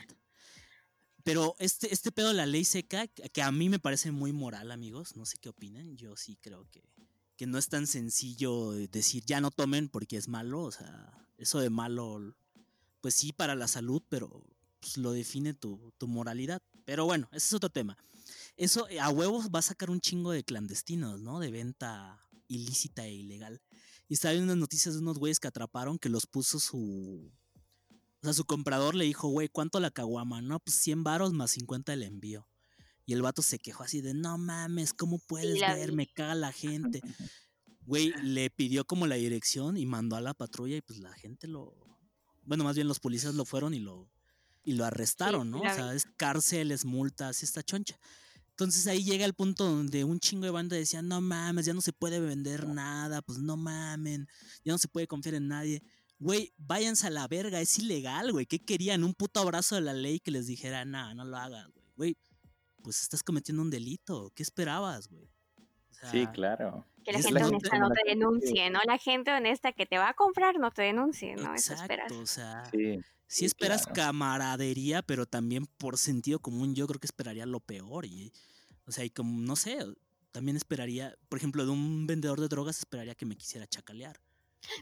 Pero 1.24 1.57
este, 1.59 1.92
este 1.92 2.12
pedo 2.12 2.28
de 2.28 2.34
la 2.34 2.46
ley 2.46 2.64
seca, 2.64 3.09
que 3.09 3.42
a 3.42 3.51
mí 3.51 3.68
me 3.68 3.80
parece 3.80 4.12
muy 4.12 4.32
moral, 4.32 4.70
amigos, 4.70 5.16
no 5.16 5.26
sé 5.26 5.36
qué 5.38 5.49
opinan, 5.49 5.96
yo 5.96 6.16
sí 6.16 6.36
creo 6.36 6.64
que, 6.70 6.84
que 7.39 7.47
no 7.47 7.57
es 7.57 7.68
tan 7.68 7.86
sencillo 7.86 8.72
decir 8.72 9.24
ya 9.24 9.41
no 9.41 9.53
tomen 9.53 9.89
porque 9.89 10.16
es 10.16 10.26
malo, 10.26 10.64
o 10.64 10.72
sea, 10.72 11.26
eso 11.39 11.61
de 11.61 11.70
malo, 11.70 12.34
pues 13.01 13.14
sí 13.14 13.32
para 13.32 13.55
la 13.55 13.68
salud, 13.68 14.03
pero 14.09 14.45
pues, 14.80 14.99
lo 14.99 15.12
define 15.12 15.55
tu, 15.55 15.93
tu 15.99 16.09
moralidad. 16.09 16.61
Pero 16.84 17.05
bueno, 17.05 17.28
ese 17.30 17.47
es 17.47 17.53
otro 17.53 17.70
tema. 17.70 17.97
Eso 18.57 18.89
eh, 18.89 18.99
a 18.99 19.09
huevos 19.11 19.51
va 19.55 19.61
a 19.61 19.62
sacar 19.62 19.89
un 19.89 20.01
chingo 20.01 20.32
de 20.32 20.43
clandestinos, 20.43 21.20
¿no? 21.20 21.39
De 21.39 21.53
venta 21.53 22.20
ilícita 22.49 23.07
e 23.07 23.14
ilegal. 23.14 23.62
Y 24.09 24.14
estaba 24.14 24.32
viendo 24.32 24.53
unas 24.53 24.61
noticias 24.61 24.95
de 24.95 25.01
unos 25.01 25.18
güeyes 25.18 25.39
que 25.39 25.47
atraparon 25.47 25.99
que 25.99 26.09
los 26.09 26.26
puso 26.26 26.59
su. 26.59 27.30
O 28.20 28.24
sea, 28.24 28.32
su 28.32 28.47
comprador 28.47 28.97
le 28.97 29.05
dijo, 29.05 29.28
güey, 29.28 29.49
¿cuánto 29.49 29.78
la 29.78 29.93
caguama? 29.93 30.43
No, 30.43 30.59
pues 30.59 30.76
100 30.80 31.05
varos 31.05 31.32
más 31.32 31.53
50 31.53 31.93
el 31.93 32.03
envío. 32.03 32.49
Y 33.09 33.15
el 33.15 33.23
vato 33.23 33.41
se 33.41 33.59
quejó 33.59 33.85
así 33.85 34.03
de, 34.03 34.13
no 34.13 34.37
mames, 34.37 34.93
¿cómo 34.93 35.19
puedes 35.19 35.59
la 35.59 35.73
ver? 35.73 35.93
vi. 35.93 35.97
Me 35.97 36.07
caga 36.07 36.35
la 36.35 36.53
gente. 36.53 37.01
Güey, 37.87 38.13
le 38.23 38.51
pidió 38.51 38.85
como 38.85 39.07
la 39.07 39.15
dirección 39.15 39.79
y 39.79 39.87
mandó 39.87 40.17
a 40.17 40.21
la 40.21 40.35
patrulla 40.35 40.77
y 40.77 40.83
pues 40.83 40.99
la 40.99 41.11
gente 41.15 41.49
lo... 41.49 41.75
Bueno, 42.43 42.63
más 42.63 42.77
bien 42.77 42.87
los 42.87 43.01
policías 43.01 43.35
lo 43.35 43.47
fueron 43.47 43.73
y 43.73 43.79
lo, 43.79 44.11
y 44.63 44.75
lo 44.75 44.85
arrestaron, 44.85 45.47
sí 45.47 45.53
¿no? 45.53 45.65
la 45.65 45.73
O 45.73 45.75
sea, 45.75 45.95
es 45.95 46.05
cárcel, 46.19 46.71
es 46.71 46.85
multas, 46.85 47.43
esta 47.43 47.63
choncha. 47.63 47.99
Entonces 48.51 48.87
ahí 48.89 49.03
llega 49.03 49.25
el 49.25 49.33
punto 49.33 49.65
donde 49.65 50.05
un 50.05 50.21
chingo 50.21 50.45
de 50.45 50.51
banda 50.51 50.77
decía, 50.77 51.01
no 51.01 51.23
mames, 51.23 51.65
ya 51.65 51.73
no 51.73 51.81
se 51.81 51.95
puede 51.95 52.21
vender 52.21 52.69
nada, 52.69 53.23
pues 53.23 53.39
no 53.39 53.57
mamen, 53.57 54.29
ya 54.67 54.73
no 54.73 54.79
se 54.79 54.89
puede 54.89 55.07
confiar 55.07 55.37
en 55.37 55.49
nadie. 55.49 55.83
Güey, 56.19 56.53
váyanse 56.59 57.07
a 57.07 57.11
la 57.11 57.27
verga, 57.27 57.59
es 57.59 57.79
ilegal, 57.79 58.33
güey. 58.33 58.45
¿Qué 58.45 58.59
querían? 58.59 59.03
Un 59.03 59.15
puto 59.15 59.41
abrazo 59.41 59.77
de 59.77 59.81
la 59.81 59.95
ley 59.95 60.21
que 60.21 60.31
les 60.31 60.47
dijera, 60.47 60.85
no, 60.85 61.15
no 61.15 61.25
lo 61.25 61.39
hagas, 61.39 61.71
güey. 61.73 61.87
Güey, 61.97 62.17
pues 62.83 63.03
estás 63.03 63.22
cometiendo 63.22 63.62
un 63.62 63.70
delito. 63.70 64.31
¿Qué 64.35 64.43
esperabas, 64.43 65.09
güey? 65.09 65.31
O 65.91 65.95
sea, 65.95 66.11
Sí, 66.11 66.26
claro. 66.29 66.87
que 67.05 67.12
la 67.12 67.18
gente 67.20 67.41
la 67.41 67.47
honesta 67.47 67.70
gente- 67.70 67.79
no 67.81 67.91
te 67.91 68.01
denuncie, 68.09 68.70
¿no? 68.70 68.81
La 68.87 68.99
gente 68.99 69.33
honesta 69.33 69.72
que 69.72 69.87
te 69.87 69.99
va 69.99 70.11
a 70.11 70.14
comprar 70.14 70.59
no 70.59 70.70
te 70.70 70.83
denuncie, 70.83 71.35
¿no? 71.37 71.55
Eso 71.55 71.74
esperas. 71.74 72.07
Exacto, 72.12 72.20
o 72.22 72.26
sea, 72.26 72.64
Sí. 73.26 73.45
esperas 73.45 73.83
claro. 73.85 73.95
camaradería, 73.95 75.03
pero 75.03 75.26
también 75.26 75.66
por 75.66 75.99
sentido 75.99 76.39
común, 76.39 76.74
yo 76.74 76.87
creo 76.87 77.01
que 77.01 77.07
esperaría 77.07 77.47
lo 77.47 77.61
peor. 77.61 78.05
Y, 78.07 78.33
o 78.87 78.93
sea, 78.93 79.05
y 79.05 79.11
como, 79.11 79.41
no 79.41 79.57
sé, 79.57 79.79
también 80.31 80.57
esperaría, 80.57 81.16
por 81.29 81.39
ejemplo, 81.39 81.64
de 81.64 81.72
un 81.72 82.07
vendedor 82.07 82.41
de 82.41 82.49
drogas, 82.49 82.79
esperaría 82.79 83.14
que 83.14 83.26
me 83.26 83.37
quisiera 83.37 83.66
chacalear. 83.66 84.20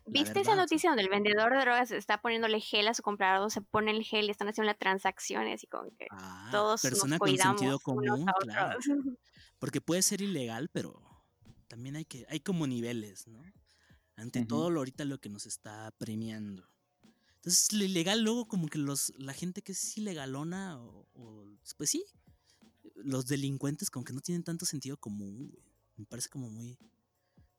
¿Viste 0.07 0.41
esa 0.41 0.57
noticia 0.57 0.91
donde 0.91 1.03
el 1.03 1.09
vendedor 1.09 1.53
de 1.53 1.61
drogas 1.61 1.91
está 1.91 2.21
poniéndole 2.21 2.61
gel 2.61 2.89
a 2.89 2.95
su 2.95 3.03
comprador, 3.03 3.51
se 3.51 3.61
pone 3.61 3.91
el 3.91 4.03
gel 4.03 4.27
y 4.27 4.31
están 4.31 4.49
haciendo 4.49 4.71
las 4.71 4.79
transacciones 4.79 5.63
y 5.65 5.67
como 5.67 5.91
que 5.97 6.07
Ah, 6.11 6.49
todos 6.51 6.83
persona 6.83 7.17
nos 7.17 7.19
con 7.19 7.29
cuidamos 7.29 7.61
sentido 7.61 7.79
unos 7.79 7.83
común, 7.83 8.27
claro. 8.41 8.79
Porque 9.59 9.81
puede 9.81 10.03
ser 10.03 10.21
ilegal, 10.23 10.69
pero 10.73 11.03
también 11.69 11.97
hay 11.97 12.05
que, 12.05 12.27
hay 12.29 12.41
como 12.41 12.67
niveles, 12.67 13.27
¿no? 13.27 13.43
Ante 14.17 14.45
todo 14.47 14.71
lo 14.71 14.81
ahorita 14.81 15.05
lo 15.05 15.19
que 15.19 15.29
nos 15.29 15.47
está 15.47 15.93
premiando. 15.99 16.67
Entonces, 17.37 17.73
lo 17.73 17.85
ilegal, 17.85 18.23
luego 18.23 18.49
como 18.49 18.67
que 18.69 18.79
los, 18.79 19.13
la 19.19 19.35
gente 19.35 19.63
que 19.63 19.73
es 19.73 19.99
ilegalona, 19.99 20.81
o, 20.81 21.07
o, 21.13 21.45
pues 21.77 21.91
sí, 21.91 22.05
los 22.95 23.27
delincuentes 23.27 23.91
como 23.91 24.05
que 24.05 24.13
no 24.13 24.21
tienen 24.21 24.43
tanto 24.43 24.65
sentido 24.65 24.97
común, 24.97 25.51
güey. 25.51 25.63
Me 25.97 26.07
parece 26.07 26.29
como 26.29 26.51
muy, 26.51 26.79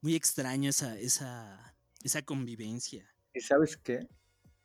muy 0.02 0.16
extraño 0.16 0.70
esa, 0.70 0.98
esa, 0.98 1.77
esa 2.08 2.24
convivencia. 2.24 3.06
¿Y 3.34 3.42
sabes 3.42 3.78
qué? 3.78 4.08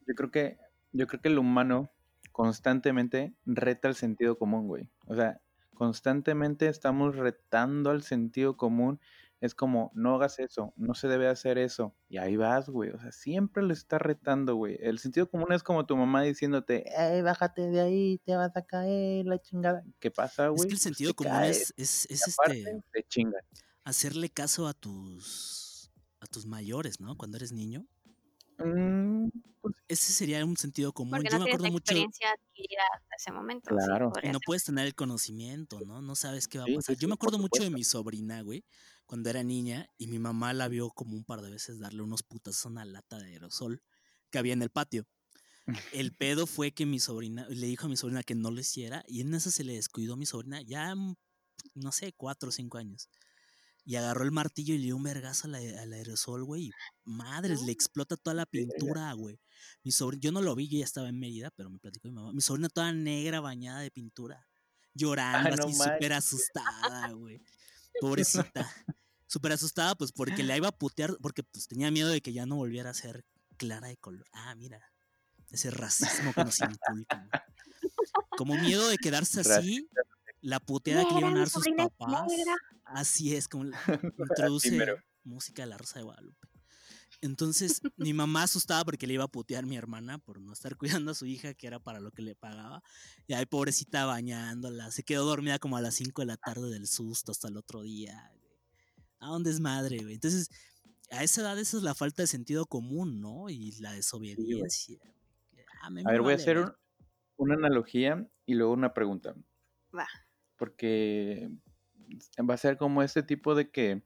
Yo 0.06 0.14
creo 0.14 0.30
que, 0.30 0.58
yo 0.92 1.06
creo 1.06 1.20
que 1.20 1.28
el 1.28 1.38
humano 1.38 1.90
constantemente 2.32 3.34
reta 3.44 3.88
el 3.88 3.94
sentido 3.94 4.38
común, 4.38 4.66
güey. 4.66 4.88
O 5.06 5.14
sea, 5.14 5.40
constantemente 5.74 6.68
estamos 6.68 7.16
retando 7.16 7.90
al 7.90 8.02
sentido 8.02 8.56
común. 8.56 9.00
Es 9.40 9.56
como, 9.56 9.90
no 9.94 10.14
hagas 10.14 10.38
eso, 10.38 10.72
no 10.76 10.94
se 10.94 11.08
debe 11.08 11.26
hacer 11.26 11.58
eso. 11.58 11.96
Y 12.08 12.18
ahí 12.18 12.36
vas, 12.36 12.68
güey. 12.68 12.90
O 12.90 12.98
sea, 13.00 13.10
siempre 13.10 13.64
lo 13.64 13.72
estás 13.72 14.00
retando, 14.00 14.54
güey. 14.54 14.78
El 14.80 15.00
sentido 15.00 15.28
común 15.28 15.52
es 15.52 15.64
como 15.64 15.84
tu 15.84 15.96
mamá 15.96 16.22
diciéndote, 16.22 16.84
¡Ey, 16.96 17.22
bájate 17.22 17.62
de 17.62 17.80
ahí! 17.80 18.20
Te 18.24 18.36
vas 18.36 18.56
a 18.56 18.62
caer, 18.62 19.26
la 19.26 19.40
chingada. 19.40 19.82
¿Qué 19.98 20.12
pasa, 20.12 20.46
güey? 20.46 20.60
es 20.60 20.66
que 20.66 20.74
el 20.74 20.74
Pues 20.74 20.82
sentido 20.82 21.14
común 21.14 21.32
caes, 21.32 21.74
es, 21.76 22.06
es, 22.08 22.28
este, 22.28 22.82
te 22.92 23.04
hacerle 23.84 24.30
caso 24.30 24.66
a 24.68 24.74
tus, 24.74 25.61
a 26.22 26.26
tus 26.26 26.46
mayores, 26.46 27.00
¿no? 27.00 27.16
Cuando 27.16 27.36
eres 27.36 27.52
niño. 27.52 27.86
Mm, 28.58 29.28
pues 29.60 29.74
Ese 29.88 30.12
sería 30.12 30.44
un 30.44 30.56
sentido 30.56 30.92
común. 30.92 31.16
Porque 31.16 31.28
Yo 31.28 31.38
no 31.38 31.40
me 31.40 31.44
tienes 31.44 31.60
la 31.62 31.68
acuerdo 31.68 31.68
mucho. 31.68 32.08
experiencia 32.08 32.30
adquirida 32.32 32.82
hasta 32.94 33.16
ese 33.16 33.30
momento. 33.32 33.70
sí, 33.78 33.92
Claro. 33.92 34.12
No 34.24 34.40
ser. 34.40 34.40
puedes 34.40 34.64
tener 34.64 34.86
el 34.86 34.94
conocimiento, 34.94 35.80
¿no? 35.80 36.02
No 36.02 36.14
sabes 36.16 36.48
qué 36.48 36.58
va 36.58 36.64
a 36.64 36.68
Sí, 36.68 36.72
pasar. 36.72 36.96
sí, 36.96 36.96
Yo 36.96 37.08
me 37.08 37.14
acuerdo 37.14 37.38
mucho 37.38 37.62
de 37.62 37.70
mi 37.70 37.84
sobrina, 37.84 38.42
güey, 38.42 38.64
cuando 39.06 39.30
era 39.30 39.42
niña, 39.42 39.86
y 39.98 40.08
mi 40.08 40.18
mamá 40.18 40.52
la 40.52 40.68
vio 40.68 40.90
como 40.90 41.16
un 41.16 41.24
par 41.24 41.40
de 41.42 41.50
veces 41.50 41.78
darle 41.78 42.02
unos 42.02 42.22
putas 42.22 42.64
a 42.64 42.68
una 42.68 42.84
lata 42.84 43.18
de 43.18 43.26
aerosol 43.32 43.82
que 44.30 44.38
había 44.38 44.52
en 44.54 44.62
el 44.62 44.70
patio. 44.70 45.04
El 45.90 46.12
pedo 46.14 46.46
fue 46.46 46.72
que 46.72 46.86
mi 46.86 47.00
sobrina, 47.00 47.46
le 47.50 47.66
dijo 47.68 47.86
a 47.86 47.90
mi 47.90 47.96
sobrina 47.98 48.22
que 48.24 48.34
no 48.36 48.50
lo 48.50 48.60
hiciera, 48.60 49.04
y 49.08 49.22
en 49.22 49.34
eso 49.34 49.50
se 49.50 49.64
le 49.64 49.74
descuidó 49.74 50.14
a 50.14 50.16
mi 50.18 50.26
sobrina, 50.26 50.62
ya, 50.62 50.94
mm, 50.94 51.16
no 51.74 51.92
sé, 51.92 52.12
cuatro 52.14 52.50
o 52.50 52.52
cinco 52.52 52.78
años. 52.78 53.08
Y 53.84 53.96
agarró 53.96 54.22
el 54.24 54.30
martillo 54.30 54.74
y 54.74 54.78
le 54.78 54.84
dio 54.84 54.96
un 54.96 55.02
vergazo 55.02 55.48
al, 55.48 55.56
ae- 55.56 55.76
al 55.78 55.92
aerosol, 55.92 56.44
güey. 56.44 56.66
y 56.66 56.70
Madres, 57.04 57.62
le 57.62 57.72
explota 57.72 58.16
toda 58.16 58.34
la 58.34 58.46
pintura, 58.46 59.12
güey. 59.14 59.40
Mi 59.82 59.90
sobrina, 59.92 60.20
yo 60.20 60.32
no 60.32 60.40
lo 60.40 60.54
vi, 60.54 60.68
yo 60.68 60.78
ya 60.78 60.84
estaba 60.84 61.08
en 61.08 61.18
Mérida, 61.18 61.50
pero 61.56 61.68
me 61.70 61.78
platicó 61.78 62.06
mi 62.08 62.14
mamá. 62.14 62.32
Mi 62.32 62.40
sobrina 62.40 62.68
toda 62.68 62.92
negra, 62.92 63.40
bañada 63.40 63.80
de 63.80 63.90
pintura. 63.90 64.46
Llorando, 64.94 65.50
Ah, 65.52 65.56
no 65.56 65.64
así 65.68 65.74
súper 65.74 66.12
asustada, 66.12 67.10
güey. 67.12 67.42
Pobrecita. 68.00 68.70
Súper 69.26 69.52
asustada, 69.52 69.94
pues 69.94 70.12
porque 70.12 70.42
la 70.42 70.56
iba 70.56 70.68
a 70.68 70.72
putear, 70.72 71.16
porque 71.20 71.42
pues 71.42 71.66
tenía 71.66 71.90
miedo 71.90 72.08
de 72.08 72.20
que 72.20 72.32
ya 72.32 72.44
no 72.46 72.56
volviera 72.56 72.90
a 72.90 72.94
ser 72.94 73.24
clara 73.56 73.88
de 73.88 73.96
color. 73.96 74.26
Ah, 74.32 74.54
mira. 74.54 74.80
Ese 75.50 75.70
racismo 75.70 76.32
que 76.32 76.44
nos 76.44 76.60
inculcan. 76.60 77.28
Como 78.36 78.54
miedo 78.56 78.88
de 78.88 78.96
quedarse 78.98 79.40
así, 79.40 79.88
la 80.42 80.60
puteada 80.60 81.04
que 81.08 81.14
le 81.14 81.20
iban 81.20 81.36
a 81.36 81.38
dar 81.40 81.48
sus 81.48 81.64
papás. 81.76 82.26
negra. 82.28 82.54
Así 82.84 83.34
es, 83.34 83.48
como 83.48 83.64
introduce 84.18 84.86
música 85.24 85.62
de 85.62 85.68
la 85.68 85.78
Rosa 85.78 85.98
de 86.00 86.04
Guadalupe. 86.04 86.48
Entonces, 87.20 87.80
mi 87.96 88.12
mamá 88.12 88.42
asustada 88.42 88.84
porque 88.84 89.06
le 89.06 89.14
iba 89.14 89.22
a 89.24 89.28
putear 89.28 89.64
mi 89.64 89.76
hermana 89.76 90.18
por 90.18 90.40
no 90.40 90.52
estar 90.52 90.76
cuidando 91.04 91.12
a 91.12 91.14
su 91.14 91.26
hija, 91.26 91.54
que 91.54 91.66
era 91.68 91.78
para 91.78 92.00
lo 92.00 92.10
que 92.10 92.22
le 92.22 92.34
pagaba. 92.34 92.82
Y 93.28 93.34
ahí, 93.34 93.46
pobrecita, 93.46 94.04
bañándola. 94.06 94.90
Se 94.90 95.04
quedó 95.04 95.24
dormida 95.24 95.58
como 95.60 95.76
a 95.76 95.80
las 95.80 95.94
5 95.94 96.22
de 96.22 96.26
la 96.26 96.36
tarde 96.36 96.68
del 96.70 96.86
susto 96.88 97.30
hasta 97.32 97.48
el 97.48 97.56
otro 97.56 97.82
día. 97.82 98.28
güey. 98.34 98.42
¿A 99.20 99.28
dónde 99.28 99.50
es 99.50 99.60
madre, 99.60 99.98
güey? 100.02 100.14
Entonces, 100.14 100.48
a 101.12 101.22
esa 101.22 101.42
edad, 101.42 101.56
esa 101.60 101.76
es 101.76 101.84
la 101.84 101.94
falta 101.94 102.22
de 102.22 102.26
sentido 102.26 102.66
común, 102.66 103.20
¿no? 103.20 103.48
Y 103.50 103.70
la 103.80 103.92
desobediencia. 103.92 104.98
güey. 104.98 105.64
Ah, 105.82 105.90
me 105.90 106.00
A 106.04 106.10
ver, 106.10 106.22
voy 106.22 106.32
a 106.32 106.36
hacer 106.36 106.58
un- 106.58 106.72
una 107.36 107.54
analogía 107.54 108.26
y 108.46 108.54
luego 108.54 108.72
una 108.72 108.92
pregunta. 108.94 109.34
Va. 109.96 110.08
Porque 110.62 111.50
va 112.48 112.54
a 112.54 112.56
ser 112.56 112.76
como 112.76 113.02
este 113.02 113.24
tipo 113.24 113.56
de 113.56 113.72
que 113.72 114.00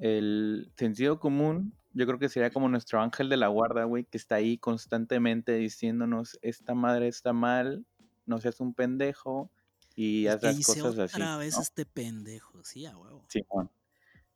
el 0.00 0.72
sentido 0.78 1.20
común, 1.20 1.74
yo 1.92 2.06
creo 2.06 2.18
que 2.18 2.30
sería 2.30 2.48
como 2.48 2.70
nuestro 2.70 3.02
ángel 3.02 3.28
de 3.28 3.36
la 3.36 3.48
guarda, 3.48 3.84
güey, 3.84 4.04
que 4.04 4.16
está 4.16 4.36
ahí 4.36 4.56
constantemente 4.56 5.52
diciéndonos, 5.52 6.38
esta 6.40 6.72
madre 6.72 7.08
está 7.08 7.34
mal, 7.34 7.84
no 8.24 8.40
seas 8.40 8.58
un 8.58 8.72
pendejo 8.72 9.50
y 9.94 10.28
haz 10.28 10.42
las 10.42 10.64
cosas 10.64 10.98
así. 10.98 11.16
otra 11.16 11.36
vez 11.36 11.56
¿no? 11.56 11.60
este 11.60 11.84
pendejo, 11.84 12.64
sí, 12.64 12.86
a 12.86 12.96
huevo. 12.96 13.26
Simón. 13.28 13.70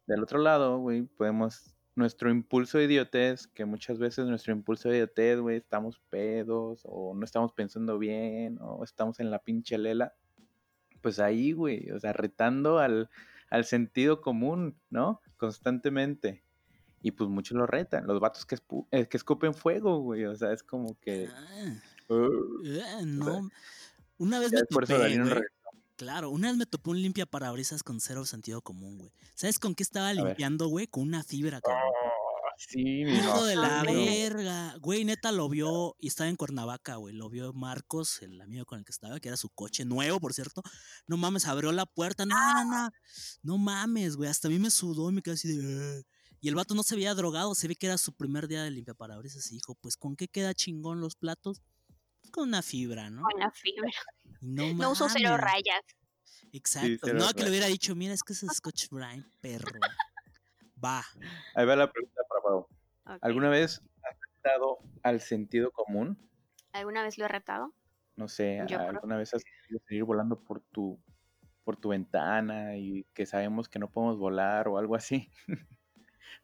Del 0.07 0.23
otro 0.23 0.39
lado, 0.39 0.79
güey, 0.79 1.05
podemos 1.05 1.75
nuestro 1.95 2.31
impulso 2.31 2.77
de 2.77 2.85
idiotez, 2.85 3.47
que 3.47 3.65
muchas 3.65 3.99
veces 3.99 4.27
nuestro 4.27 4.53
impulso 4.53 4.91
de 4.91 4.97
idiotez, 4.97 5.41
güey, 5.41 5.57
estamos 5.57 6.03
pedos, 6.11 6.83
o 6.85 7.15
no 7.15 7.25
estamos 7.25 7.55
pensando 7.55 7.99
bien, 7.99 8.59
o 8.61 8.85
estamos 8.85 9.21
en 9.21 9.31
la 9.31 9.39
pinche 9.39 9.79
lela, 9.79 10.15
pues 11.09 11.21
ahí, 11.21 11.53
güey, 11.53 11.91
o 11.91 11.99
sea, 11.99 12.13
retando 12.13 12.81
al, 12.81 13.09
al 13.49 13.65
sentido 13.65 14.21
común, 14.21 14.77
¿no? 14.91 15.23
Constantemente. 15.39 16.45
Y 17.01 17.13
pues 17.13 17.31
muchos 17.31 17.57
lo 17.57 17.65
retan, 17.67 18.07
los 18.07 18.21
vatos 18.21 18.45
que, 18.45 18.59
eh, 18.91 19.07
que 19.09 19.17
escupen 19.17 19.55
fuego, 19.55 20.01
güey, 20.01 20.27
o 20.27 20.37
sea, 20.37 20.53
es 20.53 20.63
como 20.63 20.99
que... 21.01 21.31
Ah, 21.35 21.81
eh, 22.11 23.07
no. 23.07 23.49
Una 24.19 24.39
vez 24.39 24.53
me 24.53 24.61
topé, 24.65 24.99
regresó. 24.99 25.41
Claro, 25.97 26.29
una 26.29 26.49
vez 26.49 26.59
me 26.59 26.67
topé 26.67 26.91
un 26.91 27.01
limpia 27.01 27.25
parabrisas 27.25 27.83
con 27.83 28.01
cero 28.01 28.27
sentido 28.27 28.61
común, 28.61 28.99
güey. 28.99 29.11
¿Sabes 29.35 29.59
con 29.59 29.75
qué 29.75 29.85
estaba 29.85 30.13
limpiando, 30.13 30.67
güey? 30.69 30.89
Con 30.89 31.05
una 31.05 31.25
fibra, 31.25 31.63
cabrón. 31.63 31.91
Sí, 32.59 33.05
mi 33.05 33.13
Hijo 33.13 33.45
de 33.45 33.55
la 33.55 33.85
verga. 33.85 34.75
Güey, 34.81 35.05
neta 35.05 35.31
lo 35.31 35.49
vio 35.49 35.95
y 36.01 36.09
estaba 36.09 36.29
en 36.29 36.35
Cuernavaca, 36.35 36.97
güey. 36.97 37.15
Lo 37.15 37.31
vio 37.31 37.53
Marcos, 37.53 38.21
el 38.21 38.41
amigo 38.41 38.65
con 38.67 38.81
el 38.81 38.85
que 38.85 38.91
estaba, 38.91 39.21
que 39.21 39.29
era 39.29 39.37
su 39.37 39.49
coche 39.49 39.85
nuevo, 39.85 40.19
por 40.19 40.35
cierto. 40.35 40.63
No 41.07 41.17
mames, 41.17 41.47
abrió 41.47 41.71
la 41.71 41.87
puerta. 41.87 42.27
No, 42.27 42.37
no, 42.37 42.65
no. 42.65 42.91
No 43.43 43.59
mames, 43.59 44.17
güey. 44.17 44.29
Hasta 44.29 44.49
a 44.49 44.51
mí 44.51 44.59
me 44.59 44.71
sudó 44.71 45.09
y 45.09 45.13
me 45.13 45.23
quedé 45.23 45.35
así 45.35 45.57
de. 45.57 46.05
Y 46.41 46.49
el 46.49 46.57
vato 46.57 46.75
no 46.75 46.83
se 46.83 46.97
veía 46.97 47.15
drogado, 47.15 47.55
se 47.55 47.69
ve 47.69 47.77
que 47.77 47.87
era 47.87 47.97
su 47.97 48.13
primer 48.13 48.49
día 48.49 48.63
de 48.65 48.71
limpiaparabrisas 48.71 49.51
y 49.51 49.55
dijo, 49.55 49.77
pues 49.77 49.97
¿con 49.97 50.17
qué 50.17 50.29
queda 50.29 50.55
chingón 50.55 51.01
los 51.01 51.15
platos? 51.17 51.63
Pues, 52.21 52.31
con 52.33 52.49
una 52.49 52.63
fibra, 52.63 53.09
¿no? 53.11 53.23
Con 53.23 53.41
la 53.41 53.51
fibra. 53.51 53.91
No, 54.41 54.73
No 54.75 54.91
uso 54.91 55.09
cero 55.09 55.37
rayas. 55.37 55.83
Exacto. 56.53 57.07
cero 57.07 57.19
no, 57.19 57.33
que 57.33 57.43
le 57.43 57.51
hubiera 57.51 57.67
dicho, 57.67 57.95
mira, 57.95 58.15
es 58.15 58.23
que 58.23 58.33
es 58.33 58.41
Scotch 58.55 58.89
Brine, 58.91 59.25
perro. 59.41 59.79
Va. 60.85 61.03
Ahí 61.55 61.67
va 61.67 61.77
la 61.77 61.91
pregunta 61.91 62.23
para 62.29 62.43
Pau. 62.43 62.69
¿Alguna 63.23 63.49
vez 63.49 63.83
has 64.03 64.17
retado 64.35 64.79
al 65.03 65.21
sentido 65.21 65.71
común? 65.71 66.19
¿Alguna 66.73 67.03
vez 67.03 67.19
lo 67.19 67.25
he 67.25 67.29
retado? 67.29 67.73
No 68.17 68.29
sé, 68.29 68.59
Yo 68.67 68.79
creo 68.79 68.91
¿alguna 68.91 69.17
vez 69.17 69.33
has 69.35 69.45
querido 69.45 69.81
seguir 69.87 70.05
volando 70.05 70.41
por 70.41 70.61
tu, 70.61 71.01
por 71.65 71.77
tu 71.77 71.91
ventana 71.91 72.77
y 72.77 73.05
que 73.15 73.27
sabemos 73.27 73.69
que 73.69 73.79
no 73.79 73.89
podemos 73.89 74.19
volar 74.19 74.69
o 74.69 74.77
algo 74.77 74.95
así? 74.95 75.31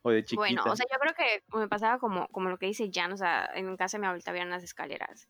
o 0.03 0.11
de 0.11 0.25
chiquita. 0.25 0.41
Bueno, 0.41 0.63
o 0.67 0.77
sea, 0.77 0.87
yo 0.91 0.99
creo 0.99 1.15
que 1.15 1.59
me 1.59 1.69
pasaba 1.69 1.99
como, 1.99 2.29
como 2.29 2.49
lo 2.49 2.59
que 2.59 2.67
dice 2.67 2.91
Jan, 2.93 3.13
o 3.13 3.17
sea, 3.17 3.51
en 3.55 3.77
casa 3.77 3.97
de 3.97 4.03
mi 4.03 4.07
abuelita 4.07 4.31
había 4.31 4.45
unas 4.45 4.63
escaleras. 4.63 5.29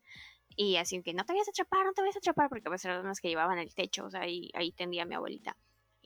Y 0.56 0.76
así 0.76 1.02
que 1.02 1.14
no 1.14 1.24
te 1.24 1.32
vayas 1.32 1.48
a 1.48 1.50
atrapar, 1.50 1.86
no 1.86 1.92
te 1.92 2.02
vayas 2.02 2.16
a 2.16 2.18
atrapar, 2.18 2.48
porque 2.48 2.68
pues 2.68 2.84
eran 2.84 3.04
las 3.04 3.20
que 3.20 3.28
llevaban 3.28 3.58
el 3.58 3.74
techo, 3.74 4.04
o 4.04 4.10
sea, 4.10 4.20
ahí, 4.20 4.50
ahí 4.54 4.72
tendía 4.72 5.04
mi 5.04 5.14
abuelita. 5.14 5.56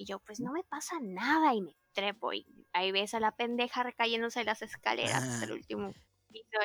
Y 0.00 0.04
yo, 0.04 0.20
pues 0.20 0.38
no 0.38 0.52
me 0.52 0.62
pasa 0.62 0.94
nada, 1.02 1.52
y 1.54 1.60
me 1.60 1.74
trepo, 1.92 2.32
y 2.32 2.46
ahí 2.72 2.92
ves 2.92 3.14
a 3.14 3.20
la 3.20 3.32
pendeja 3.34 3.82
recayéndose 3.82 4.38
de 4.38 4.44
las 4.44 4.62
escaleras 4.62 5.22
hasta 5.24 5.44
el 5.46 5.50
Ah. 5.50 5.54
último 5.54 5.92
piso. 6.30 6.58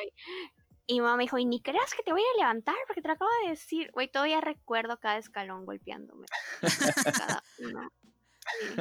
Y, 0.86 0.94
y 0.94 1.00
mamá 1.00 1.16
me 1.16 1.24
dijo, 1.24 1.36
y 1.38 1.44
ni 1.44 1.60
creas 1.60 1.92
que 1.94 2.04
te 2.04 2.12
voy 2.12 2.22
a 2.22 2.38
levantar, 2.38 2.76
porque 2.86 3.02
te 3.02 3.08
lo 3.08 3.14
acabo 3.14 3.30
de 3.44 3.50
decir. 3.50 3.90
Güey, 3.92 4.08
todavía 4.10 4.40
recuerdo 4.40 5.00
cada 5.00 5.18
escalón 5.18 5.66
golpeándome. 5.66 6.26
Cada 6.60 7.42
uno. 7.58 7.90
Sí. 8.60 8.76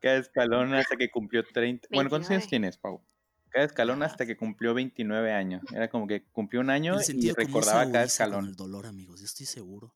Cada 0.00 0.18
escalón 0.18 0.74
hasta 0.74 0.96
que 0.96 1.10
cumplió 1.10 1.44
30. 1.44 1.88
Bueno, 1.92 2.10
¿cuántos 2.10 2.30
años 2.30 2.42
29. 2.42 2.48
tienes, 2.50 2.76
Pau? 2.78 3.02
Cada 3.50 3.66
escalón 3.66 4.02
hasta 4.02 4.26
que 4.26 4.36
cumplió 4.36 4.74
29 4.74 5.32
años. 5.32 5.62
Era 5.72 5.88
como 5.88 6.06
que 6.06 6.24
cumplió 6.30 6.60
un 6.60 6.70
año 6.70 6.96
y 7.08 7.32
recordaba 7.32 7.84
cada 7.90 8.04
escalón. 8.04 8.46
el 8.46 8.56
dolor, 8.56 8.86
amigos, 8.86 9.20
yo 9.20 9.26
estoy 9.26 9.46
seguro. 9.46 9.94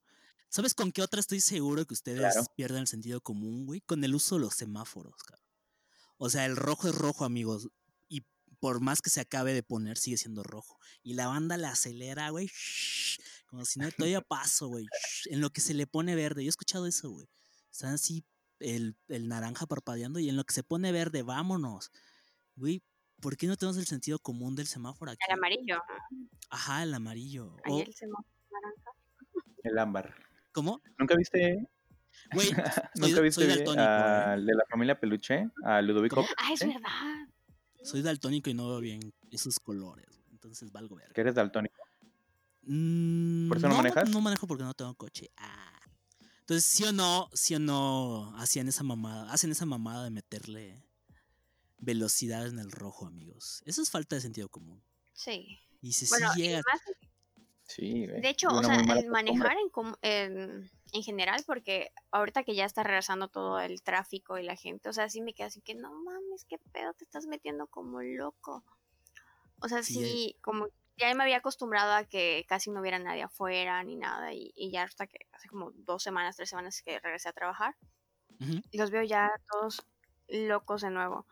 ¿Sabes 0.49 0.73
con 0.73 0.91
qué 0.91 1.01
otra 1.01 1.19
estoy 1.19 1.41
seguro 1.41 1.85
que 1.85 1.93
ustedes 1.93 2.19
Claro. 2.19 2.45
pierden 2.55 2.79
el 2.79 2.87
sentido 2.87 3.21
común, 3.21 3.65
güey? 3.65 3.81
Con 3.81 4.03
el 4.03 4.15
uso 4.15 4.35
de 4.35 4.41
los 4.41 4.53
semáforos, 4.55 5.15
cabrón. 5.23 5.45
O 6.17 6.29
sea, 6.29 6.45
el 6.45 6.55
rojo 6.55 6.87
es 6.87 6.95
rojo, 6.95 7.25
amigos. 7.25 7.69
Y 8.07 8.25
por 8.59 8.79
más 8.81 9.01
que 9.01 9.09
se 9.09 9.19
acabe 9.21 9.53
de 9.53 9.61
poner, 9.63 9.97
sigue 9.97 10.17
siendo 10.17 10.43
rojo. 10.43 10.79
Y 11.03 11.13
la 11.13 11.27
banda 11.27 11.57
la 11.57 11.71
acelera, 11.71 12.29
güey. 12.29 12.47
shh, 12.47 13.19
Como 13.47 13.65
si 13.65 13.79
no 13.79 13.91
todavía 13.91 14.21
paso, 14.27 14.67
güey. 14.67 14.85
shh, 14.85 15.27
En 15.31 15.41
lo 15.41 15.51
que 15.51 15.61
se 15.61 15.73
le 15.73 15.85
pone 15.85 16.15
verde. 16.15 16.43
Yo 16.43 16.47
he 16.47 16.49
escuchado 16.49 16.87
eso, 16.87 17.09
güey. 17.11 17.27
Están 17.71 17.93
así 17.93 18.23
el, 18.59 18.95
el 19.09 19.27
naranja 19.27 19.67
parpadeando 19.67 20.19
y 20.19 20.29
en 20.29 20.35
lo 20.37 20.43
que 20.45 20.53
se 20.53 20.63
pone 20.63 20.91
verde, 20.91 21.21
vámonos. 21.21 21.91
Güey, 22.55 22.81
¿por 23.21 23.37
qué 23.37 23.45
no 23.45 23.55
tenemos 23.57 23.77
el 23.77 23.85
sentido 23.85 24.17
común 24.17 24.55
del 24.55 24.65
semáforo 24.65 25.11
aquí? 25.11 25.19
El 25.27 25.33
amarillo. 25.35 25.77
Ajá, 26.49 26.81
el 26.83 26.93
amarillo. 26.95 27.55
Ahí 27.65 27.73
O- 27.73 27.81
el 27.83 27.93
semáforo 27.93 28.27
naranja. 28.51 28.91
El 29.63 29.77
ámbar. 29.77 30.15
¿Cómo? 30.57 30.81
¿Nunca 30.97 31.15
viste, 31.15 31.69
Güey, 32.33 32.47
soy, 32.95 33.09
¿nunca 33.09 33.21
viste 33.21 33.41
soy 33.41 33.47
daltónico, 33.47 33.79
¿eh? 33.83 33.85
al 33.85 34.43
de 34.43 34.55
la 34.55 34.63
familia 34.67 34.99
Peluche? 34.99 35.51
A 35.63 35.83
Ludovico. 35.83 36.15
¿Cómo? 36.15 36.27
Ah, 36.35 36.51
es 36.51 36.61
verdad. 36.61 37.27
Soy 37.83 38.01
daltónico 38.01 38.49
y 38.49 38.55
no 38.55 38.67
veo 38.67 38.79
bien 38.79 39.13
esos 39.29 39.59
colores, 39.59 40.07
güey. 40.17 40.31
Entonces 40.31 40.71
valgo 40.71 40.95
verga. 40.95 41.13
Que 41.13 41.21
eres 41.21 41.35
daltónico. 41.35 41.75
Mm, 42.63 43.49
¿Por 43.49 43.57
eso 43.57 43.69
no 43.69 43.75
manejas? 43.75 44.09
No 44.09 44.19
manejo 44.19 44.47
porque 44.47 44.63
no 44.63 44.73
tengo 44.73 44.95
coche. 44.95 45.29
Ah. 45.37 45.79
Entonces, 46.39 46.65
sí 46.65 46.83
o 46.85 46.91
no, 46.91 47.29
sí 47.33 47.53
o 47.53 47.59
no 47.59 48.35
hacían 48.37 48.67
esa 48.67 48.81
mamada, 48.83 49.31
hacen 49.31 49.51
esa 49.51 49.67
mamada 49.67 50.05
de 50.05 50.09
meterle 50.09 50.83
velocidad 51.77 52.47
en 52.47 52.57
el 52.57 52.71
rojo, 52.71 53.05
amigos. 53.05 53.61
Eso 53.67 53.83
es 53.83 53.91
falta 53.91 54.15
de 54.15 54.21
sentido 54.21 54.49
común. 54.49 54.81
Sí. 55.13 55.59
Y 55.81 55.93
si 55.93 56.07
Bueno, 56.07 56.33
sí 56.33 56.41
y 56.41 56.43
llega. 56.47 56.63
más 56.65 56.81
Sí, 57.67 58.07
güey. 58.07 58.21
De 58.21 58.29
hecho, 58.29 58.47
o 58.47 58.63
sea, 58.63 58.75
el 58.75 59.09
manejar 59.09 59.57
en, 59.57 59.71
en, 60.01 60.71
en 60.93 61.03
general, 61.03 61.43
porque 61.45 61.91
ahorita 62.11 62.43
que 62.43 62.55
ya 62.55 62.65
está 62.65 62.83
regresando 62.83 63.27
todo 63.27 63.59
el 63.59 63.81
tráfico 63.83 64.37
y 64.37 64.43
la 64.43 64.55
gente, 64.55 64.89
o 64.89 64.93
sea, 64.93 65.09
sí 65.09 65.21
me 65.21 65.33
queda 65.33 65.47
así 65.47 65.61
que 65.61 65.75
no 65.75 65.91
mames, 65.91 66.45
qué 66.45 66.57
pedo, 66.71 66.93
te 66.93 67.03
estás 67.03 67.27
metiendo 67.27 67.67
como 67.67 68.01
loco. 68.01 68.63
O 69.61 69.67
sea, 69.67 69.83
Sí, 69.83 69.95
sí, 69.95 70.37
como 70.41 70.67
ya 70.97 71.13
me 71.13 71.23
había 71.23 71.37
acostumbrado 71.37 71.93
a 71.93 72.05
que 72.05 72.45
casi 72.47 72.71
no 72.71 72.79
hubiera 72.81 72.99
nadie 72.99 73.23
afuera 73.23 73.83
ni 73.83 73.95
nada, 73.97 74.33
y, 74.33 74.51
y 74.55 74.71
ya 74.71 74.83
hasta 74.83 75.07
que 75.07 75.27
hace 75.33 75.49
como 75.49 75.71
dos 75.71 76.03
semanas, 76.03 76.37
tres 76.37 76.49
semanas 76.49 76.81
que 76.81 76.99
regresé 76.99 77.29
a 77.29 77.33
trabajar, 77.33 77.75
los 78.71 78.91
veo 78.91 79.03
ya 79.03 79.29
todos 79.51 79.85
locos 80.27 80.81
de 80.81 80.91
nuevo. 80.91 81.25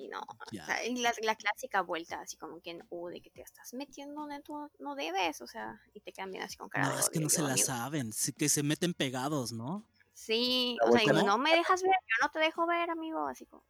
Y 0.00 0.06
no, 0.06 0.20
o 0.20 0.50
sea, 0.64 0.86
y 0.86 0.94
la, 0.96 1.12
la 1.22 1.34
clásica 1.34 1.80
vuelta, 1.82 2.20
así 2.20 2.36
como 2.36 2.60
que, 2.60 2.78
uh, 2.90 3.08
de 3.08 3.20
que 3.20 3.30
te 3.30 3.40
estás 3.42 3.74
metiendo 3.74 4.20
donde 4.20 4.40
tú 4.42 4.70
no 4.78 4.94
debes, 4.94 5.40
o 5.40 5.46
sea, 5.48 5.82
y 5.92 5.98
te 5.98 6.12
cambian 6.12 6.44
así 6.44 6.56
con 6.56 6.68
cara 6.68 6.88
No, 6.90 6.94
de 6.94 7.00
es 7.00 7.10
que 7.10 7.18
no 7.18 7.28
se 7.28 7.42
la 7.42 7.48
amigo. 7.54 7.66
saben. 7.66 8.12
sí 8.12 8.32
que 8.32 8.48
se 8.48 8.62
meten 8.62 8.94
pegados, 8.94 9.50
¿no? 9.50 9.84
Sí, 10.14 10.76
La 10.80 10.88
o 10.88 10.92
sea, 10.92 11.00
digo, 11.00 11.26
no. 11.26 11.36
me 11.38 11.50
dejas 11.52 11.82
ver, 11.82 11.90
yo 11.90 12.24
no 12.26 12.30
te 12.30 12.38
dejo 12.38 12.64
ver, 12.68 12.90
amigo, 12.90 13.26
así 13.26 13.44
como, 13.46 13.64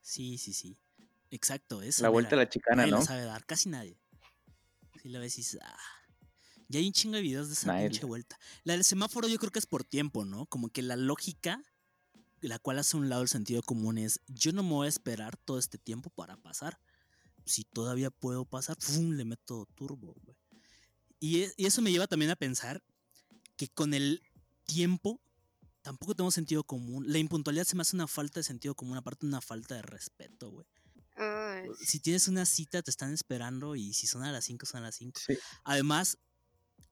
Sí, 0.00 0.36
sí, 0.36 0.52
sí. 0.52 0.76
Exacto. 1.30 1.80
Esa 1.80 2.02
La 2.02 2.08
vuelta 2.08 2.30
a 2.34 2.38
mera. 2.38 2.44
la 2.44 2.48
chicana, 2.50 2.86
¿no? 2.86 2.96
la 2.98 3.02
sabe 3.04 3.24
dar, 3.24 3.44
casi 3.46 3.68
nadie. 3.68 3.96
Si 5.00 5.08
la 5.10 5.20
ves 5.20 5.34
y 5.38 5.42
dices, 5.42 5.60
ah. 5.62 5.78
Ya 6.68 6.80
hay 6.80 6.86
un 6.88 6.92
chingo 6.92 7.16
de 7.16 7.22
videos 7.22 7.46
de 7.48 7.54
esa 7.54 7.72
pinche 7.78 8.04
vuelta. 8.04 8.36
La 8.64 8.72
del 8.72 8.82
semáforo 8.84 9.28
yo 9.28 9.38
creo 9.38 9.52
que 9.52 9.58
es 9.60 9.66
por 9.66 9.84
tiempo, 9.84 10.24
¿no? 10.24 10.46
Como 10.46 10.70
que 10.70 10.82
la 10.82 10.96
lógica, 10.96 11.62
la 12.42 12.58
cual 12.58 12.78
hace 12.78 12.96
un 12.96 13.08
lado 13.08 13.22
el 13.22 13.28
sentido 13.28 13.62
común 13.62 13.98
es, 13.98 14.20
yo 14.26 14.52
no 14.52 14.62
me 14.62 14.70
voy 14.70 14.86
a 14.86 14.88
esperar 14.90 15.36
todo 15.38 15.58
este 15.58 15.78
tiempo 15.78 16.10
para 16.10 16.36
pasar. 16.36 16.78
Si 17.44 17.64
todavía 17.64 18.10
puedo 18.10 18.44
pasar, 18.44 18.76
¡fum! 18.80 19.12
le 19.12 19.24
meto 19.24 19.66
turbo, 19.74 20.14
güey. 20.22 20.36
Y, 21.20 21.42
e- 21.42 21.54
y 21.56 21.66
eso 21.66 21.82
me 21.82 21.90
lleva 21.90 22.06
también 22.06 22.30
a 22.30 22.36
pensar 22.36 22.82
que 23.56 23.68
con 23.68 23.94
el 23.94 24.22
tiempo 24.66 25.20
tampoco 25.82 26.14
tenemos 26.14 26.34
sentido 26.34 26.64
común. 26.64 27.04
La 27.10 27.18
impuntualidad 27.18 27.64
se 27.64 27.76
me 27.76 27.82
hace 27.82 27.96
una 27.96 28.06
falta 28.06 28.40
de 28.40 28.44
sentido 28.44 28.74
común, 28.74 28.96
aparte 28.96 29.26
una 29.26 29.40
falta 29.40 29.74
de 29.74 29.82
respeto, 29.82 30.50
güey 30.50 30.66
"Uy, 31.68 31.76
si 31.84 32.00
tienes 32.00 32.28
una 32.28 32.44
cita, 32.46 32.82
te 32.82 32.90
están 32.90 33.12
esperando 33.12 33.76
y 33.76 33.92
si 33.92 34.06
son 34.06 34.22
a 34.24 34.32
las 34.32 34.44
5, 34.44 34.66
son 34.66 34.80
a 34.82 34.86
las 34.86 34.96
5. 34.96 35.20
Sí. 35.26 35.34
Además, 35.64 36.18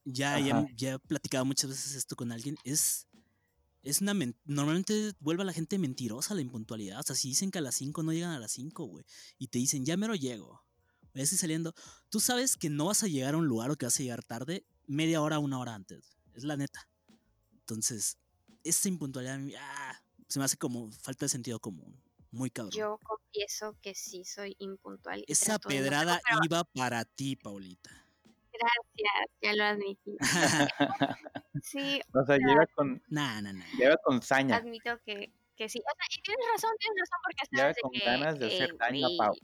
ya, 0.05 0.39
ya 0.77 0.95
he 0.95 0.99
platicado 0.99 1.45
muchas 1.45 1.71
veces 1.71 1.95
esto 1.95 2.17
con 2.17 2.33
alguien, 2.33 2.57
es, 2.65 3.07
es 3.83 4.01
una... 4.01 4.15
men- 4.15 4.37
Normalmente 4.45 5.13
vuelve 5.21 5.43
a 5.43 5.47
la 5.47 5.53
gente 5.53 5.79
mentirosa 5.79 6.35
la 6.35 6.41
impuntualidad. 6.41 7.01
O 7.01 7.03
sea, 7.03 7.17
si 7.17 7.29
dicen 7.29 7.51
que 7.51 7.59
a 7.59 7.63
las 7.63 7.75
5 7.77 8.03
no 8.03 8.13
llegan 8.13 8.31
a 8.33 8.39
las 8.39 8.53
5, 8.53 8.85
güey, 8.85 9.05
y 9.39 9.49
te 9.49 9.59
dicen, 9.59 9.85
ya 9.85 9.97
mero 9.97 10.15
llego, 10.15 10.65
ya 11.15 11.23
estoy 11.23 11.39
saliendo, 11.39 11.75
tú 12.09 12.21
sabes 12.21 12.57
que 12.57 12.71
no 12.71 12.87
vas 12.87 13.03
a 13.03 13.09
llegar 13.09 13.35
a 13.35 13.39
un 13.39 13.47
lugar 13.47 13.71
o 13.71 13.77
que 13.77 13.87
vas 13.87 13.99
a 13.99 14.03
llegar 14.03 14.23
tarde 14.25 14.65
media 14.87 15.23
hora, 15.23 15.39
una 15.39 15.59
hora 15.59 15.75
antes. 15.75 16.17
Es 16.35 16.45
la 16.45 16.57
neta. 16.57 16.89
Entonces, 17.61 18.19
esa 18.65 18.89
impuntualidad 18.89 19.41
ah, 19.59 20.03
se 20.29 20.39
me 20.39 20.45
hace 20.45 20.57
como 20.57 20.91
falta 20.93 21.25
de 21.25 21.31
sentido 21.31 21.61
común. 21.61 22.01
Muy 22.33 22.51
cabrón. 22.51 22.73
yo 22.73 22.99
confieso 23.03 23.77
que 23.83 23.95
sí 23.95 24.25
soy 24.25 24.55
impuntual. 24.61 25.25
Esa 25.27 25.55
no 25.55 25.59
pedrada 25.61 26.21
pero 26.29 26.41
iba 26.45 26.65
para 26.65 27.05
ti, 27.05 27.35
Paulita. 27.35 28.00
Gracias, 28.61 29.39
ya 29.43 29.53
lo 29.55 29.65
admití. 29.65 30.17
Sí, 31.63 32.01
O 32.15 32.25
sea, 32.25 32.37
llega 32.39 32.67
con, 32.75 33.03
nah, 33.09 33.41
nah, 33.43 33.53
nah. 33.53 33.65
llega 33.77 33.97
con 34.05 34.23
saña. 34.23 34.57
admito 34.57 34.99
que, 35.05 35.33
que 35.57 35.69
sí. 35.69 35.79
O 35.81 35.95
sea, 35.97 36.07
y 36.17 36.23
tienes 36.23 36.47
razón, 36.55 36.71
tienes 36.79 36.99
razón, 37.01 37.19
porque 37.25 37.57
sabes 37.57 37.77
de 37.77 37.83
con 37.83 37.91
que, 37.93 38.05
ganas 38.05 38.39
de 38.39 38.47
hacer 38.47 38.71
eh, 38.71 38.77
daño 38.79 39.07
a 39.07 39.11
Pau. 39.19 39.35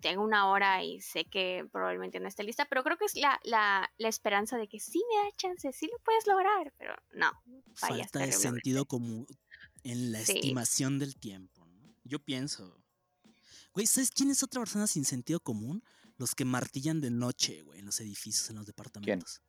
Tengo 0.00 0.22
una 0.22 0.48
hora 0.50 0.84
y 0.84 1.00
sé 1.00 1.24
que 1.24 1.66
probablemente 1.72 2.20
no 2.20 2.28
esté 2.28 2.44
lista, 2.44 2.66
pero 2.66 2.84
creo 2.84 2.96
que 2.98 3.06
es 3.06 3.16
la, 3.16 3.40
la, 3.44 3.90
la 3.98 4.08
esperanza 4.08 4.56
de 4.58 4.68
que 4.68 4.78
sí 4.78 5.02
me 5.10 5.24
da 5.24 5.36
chance, 5.36 5.72
sí 5.72 5.86
lo 5.86 5.98
puedes 6.04 6.26
lograr, 6.26 6.72
pero 6.76 6.94
no, 7.14 7.32
Falta 7.74 8.20
de 8.20 8.32
sentido 8.32 8.84
común 8.84 9.26
en 9.84 10.12
la 10.12 10.20
Sí. 10.20 10.32
estimación 10.32 10.98
del 10.98 11.16
tiempo. 11.16 11.64
¿no? 11.66 11.94
Yo 12.04 12.18
pienso. 12.18 12.80
Güey, 13.72 13.86
¿sabes 13.86 14.10
quién 14.10 14.30
es 14.30 14.42
otra 14.42 14.60
persona 14.60 14.86
sin 14.86 15.04
sentido 15.04 15.40
común? 15.40 15.82
Los 16.18 16.34
que 16.34 16.44
martillan 16.44 17.00
de 17.00 17.10
noche, 17.10 17.62
güey, 17.62 17.78
en 17.80 17.86
los 17.86 17.98
edificios, 18.00 18.50
en 18.50 18.56
los 18.56 18.66
departamentos. 18.66 19.40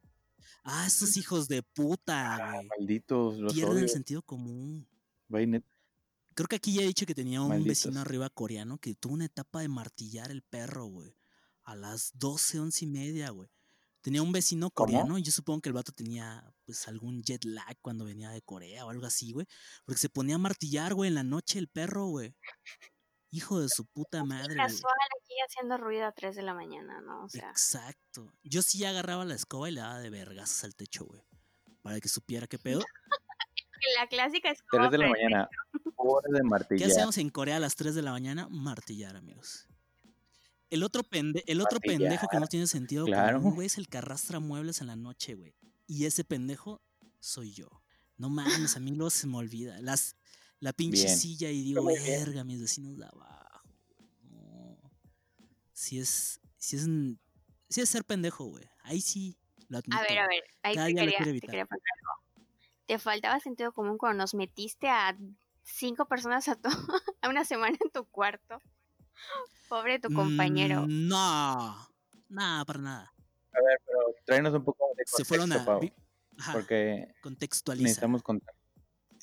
Ah, 0.64 0.86
esos 0.88 1.18
hijos 1.18 1.48
de 1.48 1.62
puta, 1.64 2.36
Ah, 2.36 2.54
güey. 2.56 2.68
malditos, 2.68 3.38
los 3.40 3.54
Pierden 3.54 3.74
odio. 3.76 3.84
el 3.84 3.90
sentido 3.90 4.22
común. 4.22 4.88
Güey, 5.28 5.46
net- 5.48 5.64
Creo 6.36 6.48
que 6.48 6.56
aquí 6.56 6.74
ya 6.74 6.84
he 6.84 6.88
dicho 6.88 7.06
que 7.06 7.16
tenía 7.16 7.42
un 7.42 7.50
Malditos. 7.50 7.68
vecino 7.70 8.00
arriba 8.00 8.30
coreano 8.30 8.78
que 8.78 8.96
tuvo 8.96 9.14
una 9.16 9.26
etapa 9.26 9.60
de 9.62 9.68
martillar 9.68 10.32
el 10.32 10.42
perro, 10.42 10.86
güey. 10.86 11.14
A 11.64 11.76
las 11.76 12.12
12, 12.14 12.60
11 12.60 12.86
y 12.86 12.88
media, 12.88 13.30
güey. 13.32 13.50
Tenía 14.02 14.22
un 14.22 14.32
vecino 14.32 14.70
¿Cómo? 14.72 14.86
coreano 14.88 15.18
y 15.18 15.24
yo 15.24 15.32
supongo 15.32 15.60
que 15.62 15.70
el 15.70 15.74
vato 15.74 15.92
tenía 15.92 16.54
pues 16.66 16.88
algún 16.88 17.22
jet 17.24 17.44
lag 17.44 17.78
cuando 17.82 18.06
venía 18.06 18.30
de 18.30 18.42
Corea 18.42 18.86
o 18.86 18.90
algo 18.90 19.06
así, 19.06 19.34
güey. 19.34 19.46
Porque 19.86 20.00
se 20.00 20.08
ponía 20.10 20.36
a 20.36 20.38
martillar, 20.38 20.94
güey, 20.94 21.10
en 21.10 21.16
la 21.16 21.24
noche 21.24 21.60
el 21.60 21.68
perro, 21.68 22.06
güey. 22.08 22.34
Hijo 23.32 23.60
de 23.60 23.68
su 23.70 23.86
puta 23.86 24.24
madre. 24.24 24.56
Casual 24.56 24.94
haciendo 25.48 25.78
ruido 25.78 26.06
a 26.06 26.12
3 26.12 26.36
de 26.36 26.42
la 26.44 26.54
mañana, 26.54 27.02
¿no? 27.02 27.26
O 27.26 27.30
sea, 27.30 27.50
Exacto. 27.50 28.34
Yo 28.44 28.62
sí 28.62 28.84
agarraba 28.86 29.26
la 29.26 29.36
escoba 29.36 29.70
y 29.70 29.74
le 29.74 29.82
daba 29.82 30.00
de 30.00 30.10
vergas 30.10 30.64
al 30.64 30.76
techo, 30.76 31.06
güey. 31.06 31.22
Para 31.82 32.00
que 32.00 32.10
supiera 32.10 32.48
qué 32.48 32.60
pedo. 32.60 32.82
la 34.00 34.08
clásica 34.08 34.52
es 34.52 34.60
3 34.72 34.92
de 34.92 34.98
la 34.98 35.10
mañana, 35.10 35.50
hora 35.96 36.28
de 36.32 36.40
¿Qué 36.40 36.44
martillar. 36.44 36.90
hacemos 36.90 37.18
en 37.18 37.30
Corea 37.30 37.58
a 37.58 37.60
las 37.60 37.76
3 37.76 37.96
de 37.96 38.02
la 38.02 38.12
mañana? 38.12 38.48
Martillar, 38.50 39.16
amigos. 39.16 39.68
El 40.70 40.84
otro, 40.84 41.04
pende 41.04 41.44
el 41.48 41.62
otro 41.62 41.80
pendejo 41.80 42.28
que 42.28 42.40
no 42.40 42.46
tiene 42.48 42.68
sentido 42.68 43.06
claro. 43.06 43.40
común, 43.40 43.56
güey, 43.56 43.68
es 43.68 43.78
el 43.78 43.88
que 43.88 43.98
arrastra 43.98 44.40
muebles 44.40 44.82
en 44.82 44.88
la 44.88 44.96
noche, 44.96 45.34
güey. 45.34 45.56
Y 45.88 46.06
ese 46.06 46.24
pendejo 46.24 46.82
soy 47.20 47.54
yo. 47.54 47.68
No 48.18 48.30
mames, 48.30 48.76
a 48.76 48.80
mí 48.80 48.92
luego 48.92 49.10
se 49.10 49.26
me 49.26 49.38
olvida. 49.38 49.82
Las, 49.82 50.16
la 50.60 50.74
pinche 50.74 51.06
Bien. 51.06 51.18
silla 51.18 51.50
y 51.50 51.64
digo, 51.64 51.84
verga, 51.86 52.44
mis 52.44 52.62
vecinos 52.62 52.98
de 52.98 53.06
abajo. 53.06 53.49
Si 55.80 55.98
es, 55.98 56.42
si 56.58 56.76
es, 56.76 56.88
es 57.70 57.90
ser 57.90 58.04
pendejo, 58.04 58.44
güey. 58.44 58.70
Ahí 58.84 59.00
sí, 59.00 59.38
lo 59.70 59.78
admito. 59.78 59.96
A 59.98 60.02
ver, 60.02 60.20
a 60.20 60.28
ver, 60.28 60.44
ahí 60.62 60.76
te 60.76 60.94
quería, 60.94 61.18
te 61.20 61.40
quería 61.40 61.66
preguntar 61.66 61.94
algo. 62.02 62.46
¿Te 62.86 63.00
faltaba 63.00 63.40
sentido 63.40 63.72
común 63.72 63.98
cuando 63.98 64.18
nos 64.18 64.34
metiste 64.34 64.90
a 64.90 65.18
cinco 65.64 66.06
personas 66.06 66.50
a, 66.50 66.56
tu- 66.56 66.68
a 67.22 67.30
una 67.30 67.46
semana 67.46 67.78
en 67.82 67.92
tu 67.92 68.04
cuarto? 68.10 68.62
Pobre 69.70 70.00
tu 70.00 70.14
compañero. 70.14 70.82
Mm, 70.82 71.08
No, 71.08 71.88
nada, 72.28 72.66
para 72.66 72.80
nada. 72.80 73.14
A 73.54 73.62
ver, 73.62 73.80
pero 73.86 74.00
tráenos 74.26 74.54
un 74.56 74.66
poco 74.66 74.86
de 74.98 75.04
Se 75.06 75.24
fueron 75.24 75.50
contexto, 75.50 75.72
a... 75.72 75.80
Pau, 75.80 75.90
Ajá, 76.40 76.52
porque 76.52 77.16
contextualiza. 77.22 77.84
necesitamos 77.84 78.22
contar. 78.22 78.54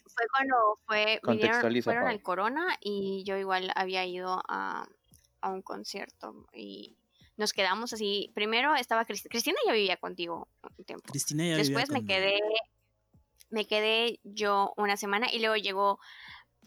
Fue 0.07 0.25
cuando 0.35 0.81
fue, 0.87 1.21
vinieron, 1.23 1.83
fueron 1.83 2.05
Pau. 2.05 2.11
al 2.13 2.23
Corona 2.23 2.79
y 2.81 3.25
yo 3.25 3.37
igual 3.37 3.71
había 3.75 4.07
ido 4.07 4.43
a, 4.49 4.89
a 5.47 5.51
un 5.53 5.63
concierto 5.63 6.47
y 6.53 6.97
nos 7.37 7.53
quedamos 7.53 7.93
así. 7.93 8.31
Primero 8.35 8.75
estaba 8.75 9.05
Cristina, 9.05 9.31
Cristina 9.31 9.57
ya 9.67 9.73
vivía 9.73 9.97
contigo 9.97 10.49
un 10.79 10.85
tiempo. 10.85 11.05
Cristina 11.11 11.43
ya 11.45 11.49
vivía 11.57 11.65
Después 11.65 11.91
me 11.91 11.99
conmigo. 12.01 12.09
quedé, 12.15 12.41
me 13.51 13.67
quedé 13.67 14.21
yo 14.25 14.73
una 14.77 14.97
semana 14.97 15.29
y 15.33 15.39
luego 15.41 15.57
llegó 15.57 15.99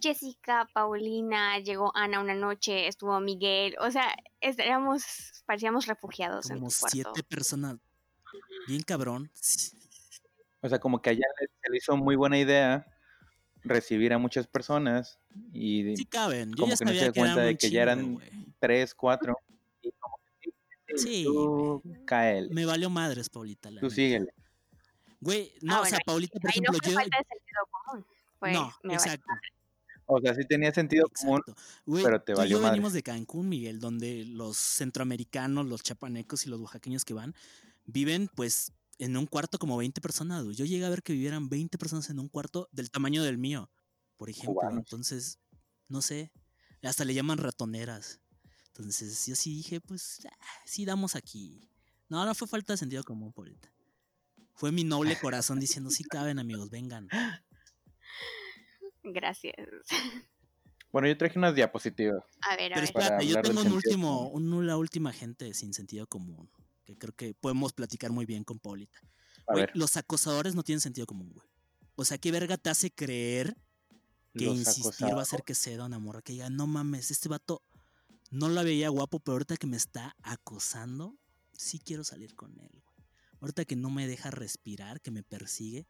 Jessica, 0.02 0.70
Paulina, 0.74 1.60
llegó 1.60 1.92
Ana 1.96 2.22
una 2.22 2.34
noche, 2.34 2.88
estuvo 2.88 3.20
Miguel, 3.20 3.76
o 3.82 3.92
sea, 3.92 4.16
éramos, 4.40 5.04
parecíamos 5.46 5.88
refugiados 5.88 6.50
en 6.50 6.60
como 6.60 6.70
cuarto. 6.70 6.88
siete 6.90 7.24
personas. 7.24 7.78
Bien 8.68 8.82
cabrón. 8.84 9.30
O 10.62 10.70
sea, 10.70 10.80
como 10.80 11.02
que 11.02 11.10
allá 11.10 11.26
le- 11.42 11.48
se 11.48 11.70
le 11.72 11.78
hizo 11.78 11.98
muy 11.98 12.16
buena 12.16 12.38
idea 12.38 12.86
recibir 13.64 14.14
a 14.14 14.18
muchas 14.18 14.48
personas 14.48 15.20
y 15.52 15.98
Sí 15.98 16.06
caben. 16.06 16.52
Yo 16.52 16.64
como 16.64 16.70
ya 16.72 16.78
que 16.78 16.86
no 16.86 16.92
se 16.92 16.96
sabía 16.98 17.06
da 17.08 17.12
que 17.14 17.20
cuenta 17.20 17.42
de 17.42 17.58
que 17.58 17.70
ya 17.70 17.82
eran. 17.82 18.20
Tres, 18.60 18.94
cuatro. 18.96 19.36
Y 19.82 19.92
como 19.94 20.18
que 20.88 20.98
sí, 20.98 21.24
tú 21.26 21.82
cáele, 22.06 22.50
Me 22.54 22.66
valió 22.66 22.90
madres, 22.90 23.30
Paulita. 23.30 23.70
la 23.72 23.80
tú 23.82 23.86
neta. 23.88 23.96
síguele. 23.96 24.34
Güey, 25.22 25.52
no, 25.62 25.76
Ah, 25.76 25.82
o 25.82 25.84
sea, 25.86 25.92
bueno, 25.92 26.04
Paulita, 26.06 26.40
por 26.40 26.50
Ahí 26.52 26.60
no 26.62 26.72
ejemplo, 26.72 26.80
fue 26.84 26.92
yo. 26.92 26.96
falta 27.00 27.18
de 27.18 27.24
sentido 27.26 27.62
común. 27.72 28.06
Fue, 28.40 28.54
no, 28.54 28.74
me 28.84 28.90
vale 28.90 28.94
exacto. 28.96 29.26
O 30.12 30.20
sea, 30.22 30.34
sí 30.34 30.42
tenía 30.48 30.74
sentido 30.74 31.08
común. 31.20 31.42
Güey, 31.86 32.04
pero 32.04 32.22
te 32.22 32.34
valió 32.34 32.58
yo 32.58 32.62
madre. 32.62 32.72
venimos 32.72 32.94
de 32.94 33.04
Cancún, 33.04 33.48
Miguel, 33.50 33.80
donde 33.80 34.26
los 34.26 34.58
centroamericanos, 34.58 35.68
los 35.68 35.84
chapanecos 35.84 36.46
y 36.46 36.50
los 36.50 36.60
oaxaqueños 36.62 37.06
que 37.06 37.14
van 37.14 37.36
viven, 37.86 38.30
pues, 38.36 38.72
en 38.98 39.16
un 39.18 39.28
cuarto 39.28 39.60
como 39.60 39.78
20 39.78 40.02
personas. 40.02 40.44
Yo 40.56 40.66
llegué 40.66 40.86
a 40.86 40.90
ver 40.90 41.04
que 41.04 41.14
vivieran 41.14 41.48
20 41.50 41.78
personas 41.78 42.10
en 42.10 42.20
un 42.20 42.28
cuarto 42.30 42.70
del 42.72 42.90
tamaño 42.92 43.24
del 43.24 43.38
mío, 43.38 43.70
por 44.18 44.30
ejemplo. 44.30 44.54
Cubanos. 44.56 44.80
Entonces, 44.80 45.40
no 45.88 46.02
sé, 46.02 46.32
hasta 46.82 47.06
le 47.06 47.14
llaman 47.14 47.38
ratoneras. 47.38 48.20
Entonces, 48.80 49.26
yo 49.26 49.36
sí 49.36 49.56
dije, 49.56 49.82
pues, 49.82 50.26
ah, 50.26 50.46
sí 50.66 50.86
damos 50.86 51.18
aquí. 51.18 51.70
No, 52.08 52.26
no 52.26 52.34
fue 52.34 52.48
falta 52.48 52.72
de 52.74 52.78
sentido 52.78 53.04
común, 53.04 53.34
Paulita. 53.34 53.70
Fue 54.54 54.72
mi 54.72 54.86
noble 54.86 55.20
corazón 55.20 55.60
diciendo, 55.60 55.90
sí 55.90 56.06
caben, 56.06 56.40
amigos, 56.40 56.70
vengan. 56.70 57.10
Gracias. 59.04 59.56
Bueno, 60.94 61.10
yo 61.10 61.18
traje 61.18 61.38
unas 61.38 61.56
diapositivas. 61.56 62.24
A 62.50 62.56
ver, 62.56 62.72
a 62.72 62.76
Pero 62.76 62.86
espérate, 62.86 63.28
yo 63.28 63.42
tengo 63.42 63.62
un 63.62 63.72
último, 63.74 64.30
una 64.30 64.78
última 64.78 65.12
gente 65.12 65.54
sin 65.54 65.74
sentido 65.74 66.08
común, 66.08 66.50
que 66.86 66.98
creo 66.98 67.14
que 67.14 67.34
podemos 67.34 67.74
platicar 67.74 68.12
muy 68.12 68.26
bien 68.26 68.46
con 68.46 68.60
Paulita. 68.60 69.00
A 69.46 69.54
Güey, 69.54 69.66
ver, 69.66 69.72
los 69.76 69.98
acosadores 69.98 70.56
no 70.56 70.64
tienen 70.64 70.80
sentido 70.80 71.06
común, 71.06 71.34
güey. 71.34 71.48
O 71.96 72.06
sea, 72.06 72.18
¿qué 72.18 72.32
verga 72.32 72.56
te 72.56 72.70
hace 72.70 72.92
creer 72.92 73.58
que 74.34 74.46
los 74.46 74.58
insistir 74.58 75.14
va 75.14 75.20
a 75.20 75.24
hacer 75.24 75.44
que 75.44 75.54
ceda 75.54 75.86
una 75.86 76.00
morra? 76.00 76.22
Que 76.22 76.32
diga, 76.32 76.50
no 76.50 76.66
mames, 76.66 77.12
este 77.12 77.28
vato 77.28 77.62
no 78.32 78.50
la 78.50 78.64
veía 78.64 78.90
guapo, 78.90 79.20
pero 79.20 79.34
ahorita 79.34 79.58
que 79.58 79.68
me 79.68 79.78
está 79.78 80.16
acosando, 80.24 81.18
sí 81.54 81.80
quiero 81.80 82.04
salir 82.04 82.36
con 82.36 82.58
él, 82.60 82.70
güey. 82.72 83.08
Ahorita 83.42 83.66
que 83.66 83.76
no 83.76 83.90
me 83.90 84.08
deja 84.08 84.32
respirar, 84.32 85.02
que 85.02 85.12
me 85.12 85.24
persigue, 85.24 85.88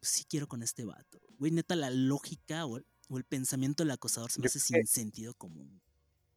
pues 0.00 0.10
sí 0.10 0.24
quiero 0.28 0.48
con 0.48 0.62
este 0.62 0.84
vato. 0.84 1.20
Güey, 1.38 1.52
neta, 1.52 1.76
la 1.76 1.90
lógica 1.90 2.66
o 2.66 2.78
el, 2.78 2.86
o 3.08 3.18
el 3.18 3.24
pensamiento 3.24 3.84
del 3.84 3.92
acosador 3.92 4.30
se 4.30 4.40
me 4.40 4.44
Yo 4.44 4.46
hace 4.48 4.58
sin 4.58 4.86
sentido 4.86 5.34
común. 5.34 5.80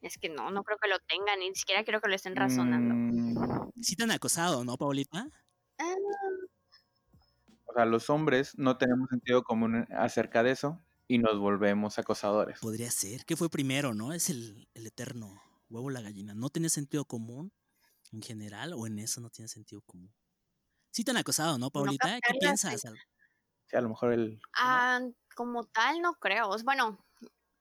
Es 0.01 0.17
que 0.17 0.29
no, 0.29 0.51
no 0.51 0.63
creo 0.63 0.77
que 0.77 0.87
lo 0.87 0.99
tengan, 0.99 1.39
ni 1.39 1.53
siquiera 1.55 1.83
creo 1.83 1.99
que 1.99 2.09
lo 2.09 2.15
estén 2.15 2.35
razonando. 2.35 2.93
Mm, 2.93 3.71
Sí 3.81 3.95
te 3.95 4.03
han 4.03 4.11
acosado, 4.11 4.63
¿no, 4.63 4.77
Paulita? 4.77 5.27
Ah, 5.79 5.95
o 7.65 7.73
sea, 7.73 7.85
los 7.85 8.09
hombres 8.09 8.57
no 8.57 8.77
tenemos 8.77 9.09
sentido 9.09 9.43
común 9.43 9.87
acerca 9.89 10.43
de 10.43 10.51
eso 10.51 10.84
y 11.07 11.17
nos 11.19 11.37
volvemos 11.39 11.99
acosadores. 11.99 12.59
Podría 12.59 12.89
ser. 12.91 13.25
¿Qué 13.25 13.35
fue 13.35 13.49
primero, 13.49 13.93
no? 13.93 14.13
Es 14.13 14.29
el, 14.29 14.67
el 14.73 14.87
eterno 14.87 15.41
huevo 15.69 15.87
o 15.87 15.89
la 15.89 16.01
gallina. 16.01 16.33
¿No 16.33 16.49
tiene 16.49 16.69
sentido 16.69 17.05
común 17.05 17.51
en 18.11 18.21
general 18.21 18.73
o 18.73 18.87
en 18.87 18.99
eso 18.99 19.21
no 19.21 19.29
tiene 19.29 19.47
sentido 19.47 19.81
común? 19.81 20.13
Sí 20.91 21.03
te 21.03 21.11
han 21.11 21.17
acosado, 21.17 21.57
¿no, 21.57 21.71
Paulita? 21.71 22.19
¿Qué 22.21 22.33
piensas? 22.39 22.81
Sí, 23.67 23.75
a 23.75 23.81
lo 23.81 23.89
mejor 23.89 24.13
el... 24.13 24.39
ah, 24.57 25.01
como 25.35 25.65
tal, 25.65 26.01
no 26.01 26.13
creo. 26.15 26.55
Es- 26.55 26.63
Bueno, 26.63 27.05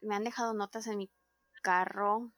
me 0.01 0.15
han 0.15 0.25
dejado 0.25 0.55
notas 0.55 0.87
en 0.87 0.99
mi 0.99 1.11
carro, 1.63 2.33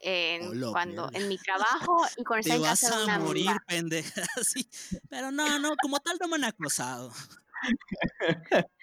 en, 0.00 0.48
Hola, 0.48 0.68
cuando, 0.72 1.08
en 1.12 1.28
mi 1.28 1.38
trabajo 1.92 1.96
y 2.16 2.24
cuando 2.24 2.42
Te 2.42 2.54
está 2.56 2.56
en 2.56 2.62
vas 2.62 2.84
a 2.84 3.04
una 3.04 3.18
morir, 3.20 3.48
amiga. 3.48 3.64
pendeja. 3.66 4.22
Sí. 4.44 4.68
Pero 5.08 5.30
no, 5.30 5.58
no, 5.58 5.74
como 5.80 6.00
tal 6.00 6.18
no 6.20 6.28
me 6.28 6.36
han 6.36 6.44
acosado. 6.44 7.12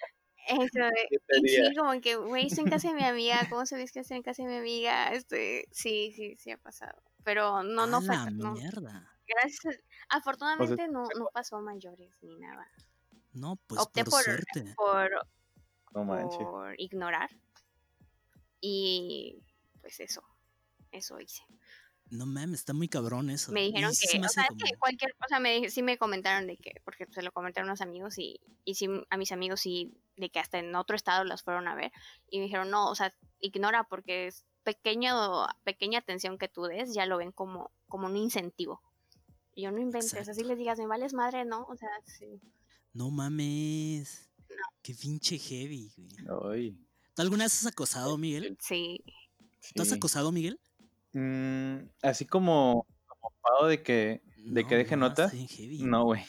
Eso, 0.50 0.84
de- 0.84 1.06
¿Qué 1.10 1.18
te 1.26 1.38
y 1.38 1.48
sí, 1.48 1.74
como 1.76 2.00
que, 2.00 2.16
güey, 2.16 2.46
estoy 2.46 2.64
en 2.64 2.70
casa 2.70 2.88
de 2.88 2.94
mi 2.94 3.04
amiga, 3.04 3.48
¿cómo 3.48 3.64
sabes 3.66 3.92
que 3.92 4.00
estoy 4.00 4.16
en 4.18 4.22
casa 4.22 4.42
de 4.42 4.48
mi 4.48 4.56
amiga? 4.56 5.12
Este, 5.12 5.66
sí, 5.70 6.12
sí, 6.14 6.36
sí 6.36 6.50
ha 6.50 6.58
pasado. 6.58 7.00
Pero 7.24 7.62
no, 7.62 7.86
no 7.86 7.98
a 7.98 8.00
fue, 8.02 8.30
no, 8.32 8.52
mierda. 8.52 9.10
gracias, 9.26 9.76
afortunadamente 10.08 10.88
no, 10.88 11.04
no 11.18 11.28
pasó 11.32 11.56
a 11.56 11.60
mayores 11.60 12.12
ni 12.22 12.36
nada. 12.38 12.66
No, 13.32 13.56
pues 13.66 13.80
Opté 13.80 14.04
por, 14.04 14.10
por- 14.12 14.24
suerte. 14.24 14.74
Por, 14.76 15.10
No 15.92 16.06
por 16.06 16.74
ignorar. 16.80 17.30
Y 18.60 19.42
pues 19.80 20.00
eso, 20.00 20.22
eso 20.92 21.18
hice. 21.20 21.42
No 22.10 22.26
mames, 22.26 22.60
está 22.60 22.72
muy 22.72 22.88
cabrón 22.88 23.30
eso. 23.30 23.52
Me 23.52 23.62
dijeron 23.62 23.90
que, 23.90 24.08
se 24.08 24.18
me 24.18 24.26
o 24.26 24.28
sea, 24.28 24.48
que 24.48 24.76
cualquier, 24.78 25.12
o 25.12 25.28
sea, 25.28 25.38
me, 25.38 25.70
sí 25.70 25.82
me 25.82 25.96
comentaron 25.96 26.48
de 26.48 26.56
que, 26.56 26.72
porque 26.84 27.06
se 27.10 27.22
lo 27.22 27.30
comentaron 27.30 27.68
unos 27.68 27.80
amigos 27.80 28.18
y, 28.18 28.40
y 28.64 28.74
sí, 28.74 28.88
a 29.10 29.16
mis 29.16 29.30
amigos 29.30 29.60
sí, 29.60 29.94
de 30.16 30.28
que 30.28 30.40
hasta 30.40 30.58
en 30.58 30.74
otro 30.74 30.96
estado 30.96 31.22
las 31.24 31.42
fueron 31.42 31.68
a 31.68 31.74
ver 31.76 31.92
y 32.28 32.38
me 32.38 32.44
dijeron, 32.44 32.70
no, 32.70 32.90
o 32.90 32.94
sea, 32.96 33.14
ignora 33.38 33.84
porque 33.84 34.26
es 34.26 34.44
pequeño, 34.64 35.46
pequeña 35.62 36.00
atención 36.00 36.36
que 36.36 36.48
tú 36.48 36.64
des, 36.64 36.92
ya 36.92 37.06
lo 37.06 37.18
ven 37.18 37.30
como, 37.30 37.70
como 37.86 38.06
un 38.06 38.16
incentivo. 38.16 38.82
Y 39.54 39.62
yo 39.62 39.70
no 39.70 39.78
inventes, 39.78 40.14
así 40.14 40.30
Exacto. 40.30 40.48
les 40.48 40.58
digas, 40.58 40.78
me 40.78 40.86
vales 40.86 41.14
madre, 41.14 41.44
¿no? 41.44 41.64
O 41.68 41.76
sea, 41.76 41.88
sí. 42.04 42.40
No 42.92 43.10
mames. 43.10 44.30
Qué 44.82 44.94
pinche 44.94 45.38
heavy, 45.38 45.92
güey. 45.96 46.68
Ay, 46.68 46.86
¿Tú 47.14 47.22
alguna 47.22 47.44
vez 47.44 47.54
has 47.54 47.66
acosado, 47.66 48.16
Miguel? 48.18 48.56
Sí, 48.60 49.04
¿Tú 49.74 49.82
has 49.82 49.92
acosado, 49.92 50.32
Miguel? 50.32 50.60
Mm, 51.12 51.88
así 52.02 52.26
como, 52.26 52.86
como 53.06 53.66
de 53.66 53.82
que, 53.82 54.22
de 54.36 54.66
que 54.66 54.76
deje 54.76 54.96
no, 54.96 55.08
notas. 55.08 55.26
está 55.26 55.36
bien 55.36 55.48
heavy. 55.48 55.82
No, 55.82 56.04
güey. 56.04 56.24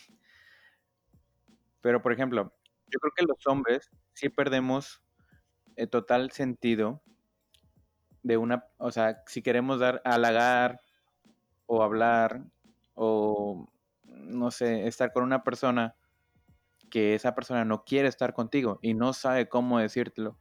Pero, 1.81 2.01
por 2.01 2.13
ejemplo, 2.13 2.53
yo 2.87 2.99
creo 2.99 3.13
que 3.15 3.25
los 3.25 3.45
hombres 3.47 3.89
sí 4.13 4.29
perdemos 4.29 5.01
el 5.75 5.89
total 5.89 6.31
sentido 6.31 7.01
de 8.23 8.37
una, 8.37 8.65
o 8.77 8.91
sea, 8.91 9.23
si 9.25 9.41
queremos 9.41 9.79
dar, 9.79 10.01
halagar 10.05 10.81
o 11.65 11.81
hablar 11.81 12.43
o, 12.93 13.67
no 14.03 14.51
sé, 14.51 14.87
estar 14.87 15.11
con 15.11 15.23
una 15.23 15.43
persona 15.43 15.95
que 16.89 17.15
esa 17.15 17.33
persona 17.33 17.65
no 17.65 17.83
quiere 17.83 18.09
estar 18.09 18.33
contigo 18.33 18.77
y 18.81 18.93
no 18.93 19.13
sabe 19.13 19.47
cómo 19.47 19.79
decírtelo, 19.79 20.37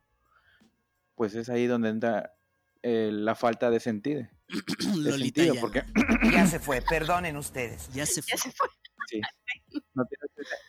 pues 1.14 1.34
es 1.34 1.48
ahí 1.48 1.66
donde 1.66 1.90
entra 1.90 2.34
eh, 2.82 3.10
la 3.12 3.34
falta 3.34 3.70
de 3.70 3.80
sentido. 3.80 4.26
de 4.48 5.10
Lolita 5.10 5.42
sentido, 5.42 5.54
ya, 5.54 5.60
porque 5.60 5.84
Ya 6.32 6.46
se 6.46 6.58
fue, 6.58 6.82
perdonen 6.82 7.36
ustedes. 7.36 7.88
ya 7.92 8.06
se 8.06 8.22
fue. 8.22 8.30
Ya 8.32 8.36
se 8.38 8.52
fue. 8.52 8.68
sí, 9.08 9.20
no 9.94 10.04
tiene, 10.04 10.24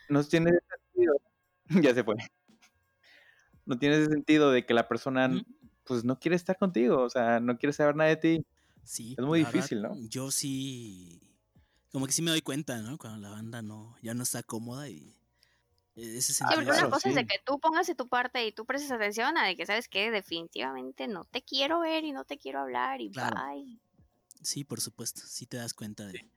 no 0.08 0.24
tiene 0.24 0.50
sentido, 0.94 1.14
ya 1.90 1.94
se 1.94 2.04
fue. 2.04 2.14
No 3.64 3.78
tiene 3.78 3.96
ese 3.96 4.06
sentido 4.06 4.50
de 4.50 4.66
que 4.66 4.74
la 4.74 4.88
persona 4.88 5.30
pues 5.84 6.04
no 6.04 6.18
quiere 6.18 6.36
estar 6.36 6.56
contigo, 6.58 7.00
o 7.02 7.10
sea, 7.10 7.40
no 7.40 7.58
quiere 7.58 7.72
saber 7.72 7.96
nada 7.96 8.10
de 8.10 8.16
ti. 8.16 8.46
Sí. 8.84 9.14
Es 9.18 9.24
muy 9.24 9.40
verdad, 9.40 9.52
difícil, 9.52 9.82
¿no? 9.82 9.94
Yo 10.08 10.30
sí. 10.30 11.20
Como 11.92 12.06
que 12.06 12.12
sí 12.12 12.22
me 12.22 12.30
doy 12.30 12.42
cuenta, 12.42 12.80
¿no? 12.82 12.98
Cuando 12.98 13.18
la 13.20 13.30
banda 13.30 13.62
no, 13.62 13.96
ya 14.02 14.14
no 14.14 14.22
está 14.22 14.42
cómoda 14.42 14.88
y. 14.88 15.16
eh, 15.96 16.16
Ese 16.18 16.32
Sí, 16.32 16.44
porque 16.54 16.70
una 16.70 16.90
cosa 16.90 17.08
es 17.08 17.14
de 17.14 17.26
que 17.26 17.36
tú 17.44 17.58
pongas 17.60 17.86
de 17.86 17.94
tu 17.94 18.08
parte 18.08 18.46
y 18.46 18.52
tú 18.52 18.64
prestes 18.64 18.90
atención 18.90 19.36
a 19.36 19.46
de 19.46 19.56
que 19.56 19.66
sabes 19.66 19.88
que 19.88 20.10
definitivamente 20.10 21.06
no 21.08 21.24
te 21.24 21.42
quiero 21.42 21.80
ver 21.80 22.04
y 22.04 22.12
no 22.12 22.24
te 22.24 22.38
quiero 22.38 22.60
hablar 22.60 23.00
y 23.00 23.10
Claro. 23.10 23.36
bye. 23.40 23.78
Sí, 24.42 24.64
por 24.64 24.80
supuesto. 24.80 25.20
Sí 25.24 25.46
te 25.46 25.56
das 25.56 25.72
cuenta 25.74 26.06
de 26.06 26.28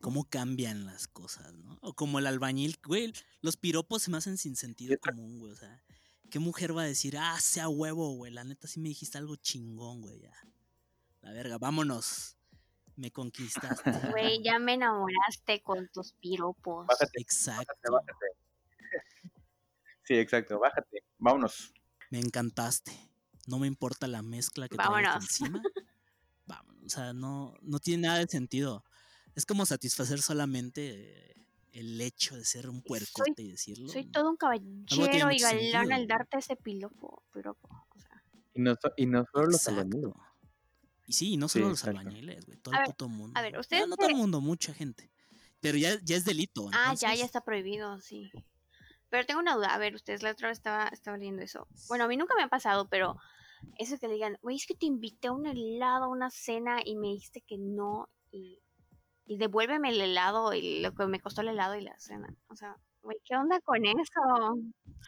cómo 0.00 0.24
cambian 0.28 0.84
las 0.84 1.08
cosas, 1.08 1.54
¿no? 1.54 1.78
O 1.80 1.94
como 1.94 2.18
el 2.18 2.26
albañil, 2.26 2.78
güey. 2.84 3.12
Los 3.40 3.56
piropos 3.56 4.02
se 4.02 4.10
me 4.10 4.18
hacen 4.18 4.36
sin 4.36 4.54
sentido 4.56 4.96
común, 5.00 5.38
güey. 5.38 5.52
O 5.52 5.56
sea, 5.56 5.82
¿qué 6.30 6.38
mujer 6.38 6.76
va 6.76 6.82
a 6.82 6.86
decir, 6.86 7.16
ah, 7.18 7.40
sea 7.40 7.68
huevo, 7.68 8.12
güey? 8.16 8.32
La 8.32 8.44
neta 8.44 8.68
sí 8.68 8.80
me 8.80 8.88
dijiste 8.90 9.16
algo 9.18 9.36
chingón, 9.36 10.02
güey. 10.02 10.20
Ya. 10.20 10.34
La 11.22 11.32
verga, 11.32 11.58
vámonos. 11.58 12.36
Me 12.96 13.10
conquistaste. 13.12 13.90
Güey, 14.10 14.42
ya 14.42 14.58
me 14.58 14.74
enamoraste 14.74 15.62
con 15.62 15.88
tus 15.88 16.12
piropos. 16.14 16.86
Bájate, 16.86 17.20
Exacto. 17.20 17.92
bájate. 17.92 18.12
Sí, 20.08 20.14
exacto, 20.14 20.58
bájate, 20.58 21.02
vámonos. 21.18 21.70
Me 22.10 22.18
encantaste. 22.18 22.92
No 23.46 23.58
me 23.58 23.66
importa 23.66 24.06
la 24.06 24.22
mezcla 24.22 24.66
que 24.66 24.76
Vámonos. 24.76 25.16
encima. 25.16 25.62
Vámonos. 26.46 26.82
O 26.86 26.88
sea, 26.88 27.12
no, 27.12 27.52
no 27.60 27.78
tiene 27.78 28.06
nada 28.06 28.18
de 28.20 28.26
sentido. 28.26 28.82
Es 29.34 29.44
como 29.44 29.66
satisfacer 29.66 30.22
solamente 30.22 31.34
el 31.72 32.00
hecho 32.00 32.36
de 32.36 32.46
ser 32.46 32.70
un 32.70 32.80
puercote 32.82 33.42
y 33.42 33.50
decirlo. 33.50 33.90
Soy 33.90 34.06
todo 34.06 34.30
un 34.30 34.36
caballero 34.38 35.30
y 35.30 35.38
galán 35.38 35.60
sentido, 35.60 35.94
al 35.94 36.06
darte 36.06 36.38
ese 36.38 36.56
piropo. 36.56 37.22
piropo. 37.34 37.68
O 37.94 38.00
sea, 38.00 38.22
Y 38.54 38.62
no, 38.62 38.74
so- 38.80 38.92
y 38.96 39.04
no 39.04 39.26
solo 39.30 39.48
los 39.48 39.68
albañiles. 39.68 40.12
Y 41.06 41.12
sí, 41.12 41.32
y 41.34 41.36
no 41.36 41.48
Sí, 41.48 41.58
solo 41.58 41.68
los 41.68 41.84
albañiles, 41.84 42.46
güey. 42.46 42.56
Todo 42.58 42.74
A 42.74 42.78
el 42.78 42.80
ver, 42.84 42.86
puto 42.94 43.08
mundo. 43.10 43.38
a 43.38 43.42
ver, 43.42 43.58
ustedes 43.58 43.82
No, 43.82 43.88
no 43.88 43.96
todo 43.96 44.08
el 44.08 44.16
mundo, 44.16 44.40
mucha 44.40 44.72
gente. 44.72 45.10
Pero 45.60 45.76
ya, 45.76 45.98
ya 46.02 46.16
es 46.16 46.24
delito. 46.24 46.70
Ah, 46.72 46.94
ya, 46.94 47.14
ya 47.14 47.26
está 47.26 47.42
prohibido, 47.42 48.00
sí. 48.00 48.30
Pero 49.10 49.26
tengo 49.26 49.40
una 49.40 49.54
duda. 49.54 49.74
A 49.74 49.78
ver, 49.78 49.94
ustedes 49.94 50.22
la 50.22 50.32
otra 50.32 50.48
vez 50.48 50.58
estaba, 50.58 50.88
estaba 50.88 51.16
leyendo 51.16 51.42
eso. 51.42 51.66
Bueno, 51.88 52.04
a 52.04 52.08
mí 52.08 52.16
nunca 52.16 52.34
me 52.36 52.42
ha 52.42 52.48
pasado, 52.48 52.88
pero 52.88 53.16
eso 53.78 53.98
que 53.98 54.08
le 54.08 54.14
digan, 54.14 54.38
güey, 54.42 54.56
es 54.56 54.66
que 54.66 54.74
te 54.74 54.86
invité 54.86 55.28
a 55.28 55.32
un 55.32 55.46
helado, 55.46 56.04
a 56.04 56.08
una 56.08 56.30
cena 56.30 56.80
y 56.84 56.96
me 56.96 57.08
dijiste 57.08 57.42
que 57.42 57.58
no 57.58 58.08
y, 58.30 58.60
devuélveme 59.26 59.90
el 59.90 60.00
helado 60.00 60.54
y 60.54 60.80
lo 60.80 60.94
que 60.94 61.06
me 61.06 61.20
costó 61.20 61.42
el 61.42 61.48
helado 61.48 61.76
y 61.76 61.82
la 61.82 61.98
cena. 61.98 62.34
O 62.48 62.56
sea, 62.56 62.76
güey, 63.02 63.18
¿qué 63.24 63.36
onda 63.36 63.60
con 63.60 63.84
eso? 63.84 64.20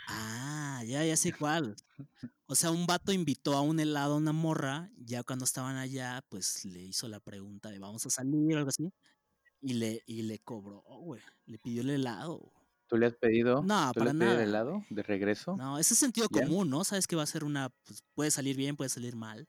Ah, 0.09 0.83
ya, 0.87 1.05
ya 1.05 1.17
sé 1.17 1.33
cuál. 1.33 1.75
O 2.53 2.57
sea, 2.57 2.73
un 2.73 2.85
vato 2.85 3.13
invitó 3.13 3.55
a 3.55 3.61
un 3.61 3.79
helado 3.79 4.15
a 4.15 4.17
una 4.17 4.33
morra, 4.33 4.91
ya 4.97 5.23
cuando 5.23 5.45
estaban 5.45 5.77
allá, 5.77 6.25
pues 6.29 6.65
le 6.65 6.81
hizo 6.83 7.07
la 7.07 7.21
pregunta 7.21 7.71
de 7.71 7.79
vamos 7.79 8.05
a 8.07 8.11
salir 8.11 8.57
o 8.57 8.59
algo 8.59 8.71
así. 8.71 8.93
Y 9.61 9.75
le, 9.75 10.03
y 10.05 10.23
le 10.23 10.41
cobró, 10.41 10.83
güey. 10.83 11.23
Le 11.47 11.61
pidió 11.61 11.83
el 11.83 11.91
helado. 11.91 12.53
¿Tú 12.91 12.97
le 12.99 13.07
has 13.07 13.14
pedido, 13.14 13.62
No, 13.62 13.93
¿tú 13.95 14.01
le 14.01 14.07
para 14.07 14.11
has 14.11 14.16
pedido 14.16 14.34
nada. 14.34 14.43
el 14.43 14.49
helado 14.49 14.82
de 14.91 15.03
regreso? 15.05 15.57
No, 15.57 15.78
ese 15.78 15.95
es 15.95 16.01
sentido 16.01 16.26
¿Ya? 16.28 16.43
común, 16.43 16.68
¿no? 16.68 16.82
Sabes 16.82 17.07
que 17.07 17.14
va 17.14 17.22
a 17.22 17.26
ser 17.26 17.45
una. 17.45 17.68
Pues, 17.84 18.03
puede 18.14 18.32
salir 18.32 18.57
bien, 18.57 18.76
puede 18.76 18.91
salir 18.91 19.14
mal. 19.14 19.49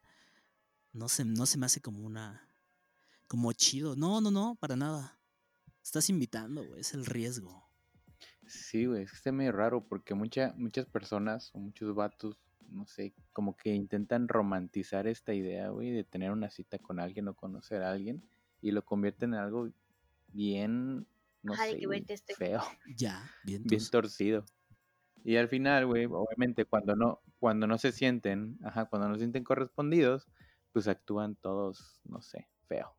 No 0.94 1.10
se, 1.10 1.26
no 1.26 1.46
se 1.48 1.58
me 1.58 1.66
hace 1.66 1.82
como 1.82 2.06
una. 2.06 2.48
Como 3.28 3.52
chido. 3.54 3.96
No, 3.96 4.22
no, 4.22 4.30
no, 4.30 4.56
para 4.60 4.76
nada. 4.76 5.20
Estás 5.84 6.10
invitando, 6.10 6.64
güey. 6.64 6.82
Es 6.82 6.94
el 6.94 7.06
riesgo. 7.06 7.68
Sí, 8.46 8.86
güey, 8.86 9.04
es 9.04 9.12
que 9.12 9.18
está 9.18 9.32
medio 9.32 9.54
raro 9.54 9.88
porque 9.88 10.14
mucha, 10.14 10.54
muchas 10.58 10.86
personas 10.86 11.50
o 11.54 11.60
muchos 11.60 11.96
vatos, 11.96 12.38
no 12.70 12.86
sé, 12.86 13.14
como 13.34 13.56
que 13.58 13.74
intentan 13.74 14.28
romantizar 14.28 15.08
esta 15.08 15.34
idea, 15.34 15.70
güey, 15.70 15.92
de 15.92 16.04
tener 16.04 16.32
una 16.32 16.50
cita 16.52 16.78
con 16.78 17.00
alguien 17.00 17.28
o 17.30 17.34
conocer 17.34 17.82
a 17.82 17.92
alguien 17.92 18.22
y 18.62 18.72
lo 18.72 18.84
convierten 18.84 19.34
en 19.34 19.40
algo 19.40 19.70
bien, 20.34 21.08
no 21.44 21.54
Ajá, 21.54 21.64
de 21.66 21.72
sé, 21.72 21.80
que, 21.80 21.86
güey, 21.86 22.00
güey, 22.00 22.06
te 22.06 22.14
estoy- 22.14 22.36
feo, 22.36 22.62
Ya, 22.96 23.30
bien. 23.44 23.64
bien 23.64 23.82
torcido. 23.90 24.46
Y 25.24 25.36
al 25.38 25.48
final, 25.50 25.86
güey, 25.86 26.06
obviamente 26.06 26.66
cuando 26.66 26.96
no, 26.96 27.22
cuando 27.40 27.68
no 27.68 27.78
se 27.78 27.92
sienten, 27.92 28.58
ajá, 28.64 28.86
cuando 28.86 29.08
no 29.08 29.16
se 29.16 29.20
sienten 29.22 29.44
correspondidos, 29.44 30.28
pues 30.72 30.88
actúan 30.88 31.36
todos, 31.36 32.00
no 32.06 32.22
sé, 32.22 32.48
feo, 32.68 32.96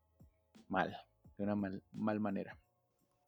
mal, 0.68 0.96
de 1.36 1.44
una 1.44 1.54
mal, 1.56 1.82
mal 1.92 2.20
manera. 2.20 2.58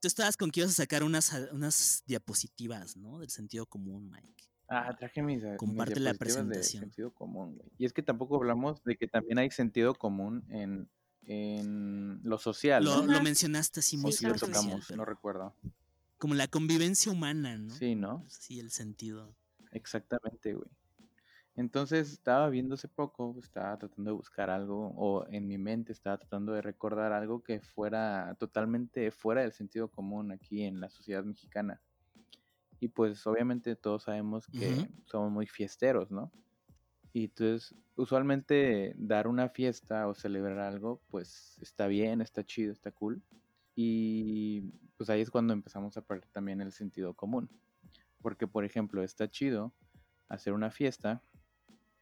Tú 0.00 0.08
estabas 0.08 0.36
con 0.36 0.50
que 0.50 0.60
ibas 0.60 0.72
a 0.72 0.74
sacar 0.82 1.02
unas, 1.02 1.32
a- 1.32 1.48
unas 1.52 2.02
diapositivas, 2.06 2.96
¿no? 2.96 3.18
Del 3.20 3.30
sentido 3.30 3.66
común, 3.66 4.10
Mike. 4.10 4.44
Ah, 4.68 4.94
traje 4.98 5.22
mis, 5.22 5.42
mis 5.42 5.56
Comparte 5.56 5.98
la 6.00 6.12
de 6.12 6.18
presentación. 6.18 6.82
sentido 6.84 7.12
común, 7.12 7.56
güey. 7.56 7.70
Y 7.78 7.84
es 7.86 7.92
que 7.92 8.02
tampoco 8.02 8.36
hablamos 8.36 8.82
de 8.84 8.96
que 8.96 9.06
también 9.08 9.38
hay 9.38 9.50
sentido 9.50 9.94
común 9.94 10.44
en, 10.50 10.88
en 11.26 12.20
lo 12.22 12.38
social, 12.38 12.84
Lo, 12.84 13.02
¿no? 13.02 13.12
lo 13.12 13.22
mencionaste 13.22 13.80
así 13.80 13.96
muy 13.96 14.12
Sí, 14.12 14.26
lo 14.26 14.34
tocamos, 14.34 14.90
no 14.90 15.04
recuerdo. 15.04 15.54
Como 16.18 16.34
la 16.34 16.48
convivencia 16.48 17.10
humana, 17.12 17.56
¿no? 17.58 17.74
Sí, 17.74 17.94
¿no? 17.94 18.24
Sí, 18.28 18.60
el 18.60 18.70
sentido. 18.70 19.34
Exactamente, 19.72 20.54
güey. 20.54 20.70
Entonces 21.56 22.12
estaba 22.12 22.48
viendo 22.48 22.74
hace 22.74 22.88
poco, 22.88 23.36
estaba 23.38 23.78
tratando 23.78 24.10
de 24.10 24.16
buscar 24.16 24.50
algo, 24.50 24.92
o 24.96 25.26
en 25.28 25.46
mi 25.46 25.56
mente 25.56 25.92
estaba 25.92 26.18
tratando 26.18 26.52
de 26.52 26.62
recordar 26.62 27.12
algo 27.12 27.44
que 27.44 27.60
fuera 27.60 28.34
totalmente 28.40 29.10
fuera 29.12 29.42
del 29.42 29.52
sentido 29.52 29.88
común 29.88 30.32
aquí 30.32 30.62
en 30.62 30.80
la 30.80 30.90
sociedad 30.90 31.22
mexicana. 31.22 31.80
Y 32.80 32.88
pues 32.88 33.24
obviamente 33.26 33.76
todos 33.76 34.02
sabemos 34.04 34.46
que 34.48 34.88
somos 35.04 35.30
muy 35.30 35.46
fiesteros, 35.46 36.10
¿no? 36.10 36.32
Y 37.14 37.26
entonces 37.26 37.76
usualmente 37.94 38.92
dar 38.98 39.28
una 39.28 39.48
fiesta 39.48 40.08
o 40.08 40.16
celebrar 40.16 40.58
algo, 40.58 41.00
pues 41.10 41.56
está 41.62 41.86
bien, 41.86 42.20
está 42.20 42.44
chido, 42.44 42.72
está 42.72 42.90
cool. 42.90 43.22
Y 43.76 44.62
pues 44.96 45.08
ahí 45.10 45.20
es 45.20 45.30
cuando 45.30 45.52
empezamos 45.52 45.96
a 45.96 46.02
perder 46.02 46.28
también 46.32 46.60
el 46.60 46.72
sentido 46.72 47.14
común. 47.14 47.48
Porque, 48.20 48.48
por 48.48 48.64
ejemplo, 48.64 49.04
está 49.04 49.30
chido 49.30 49.72
hacer 50.28 50.54
una 50.54 50.72
fiesta. 50.72 51.22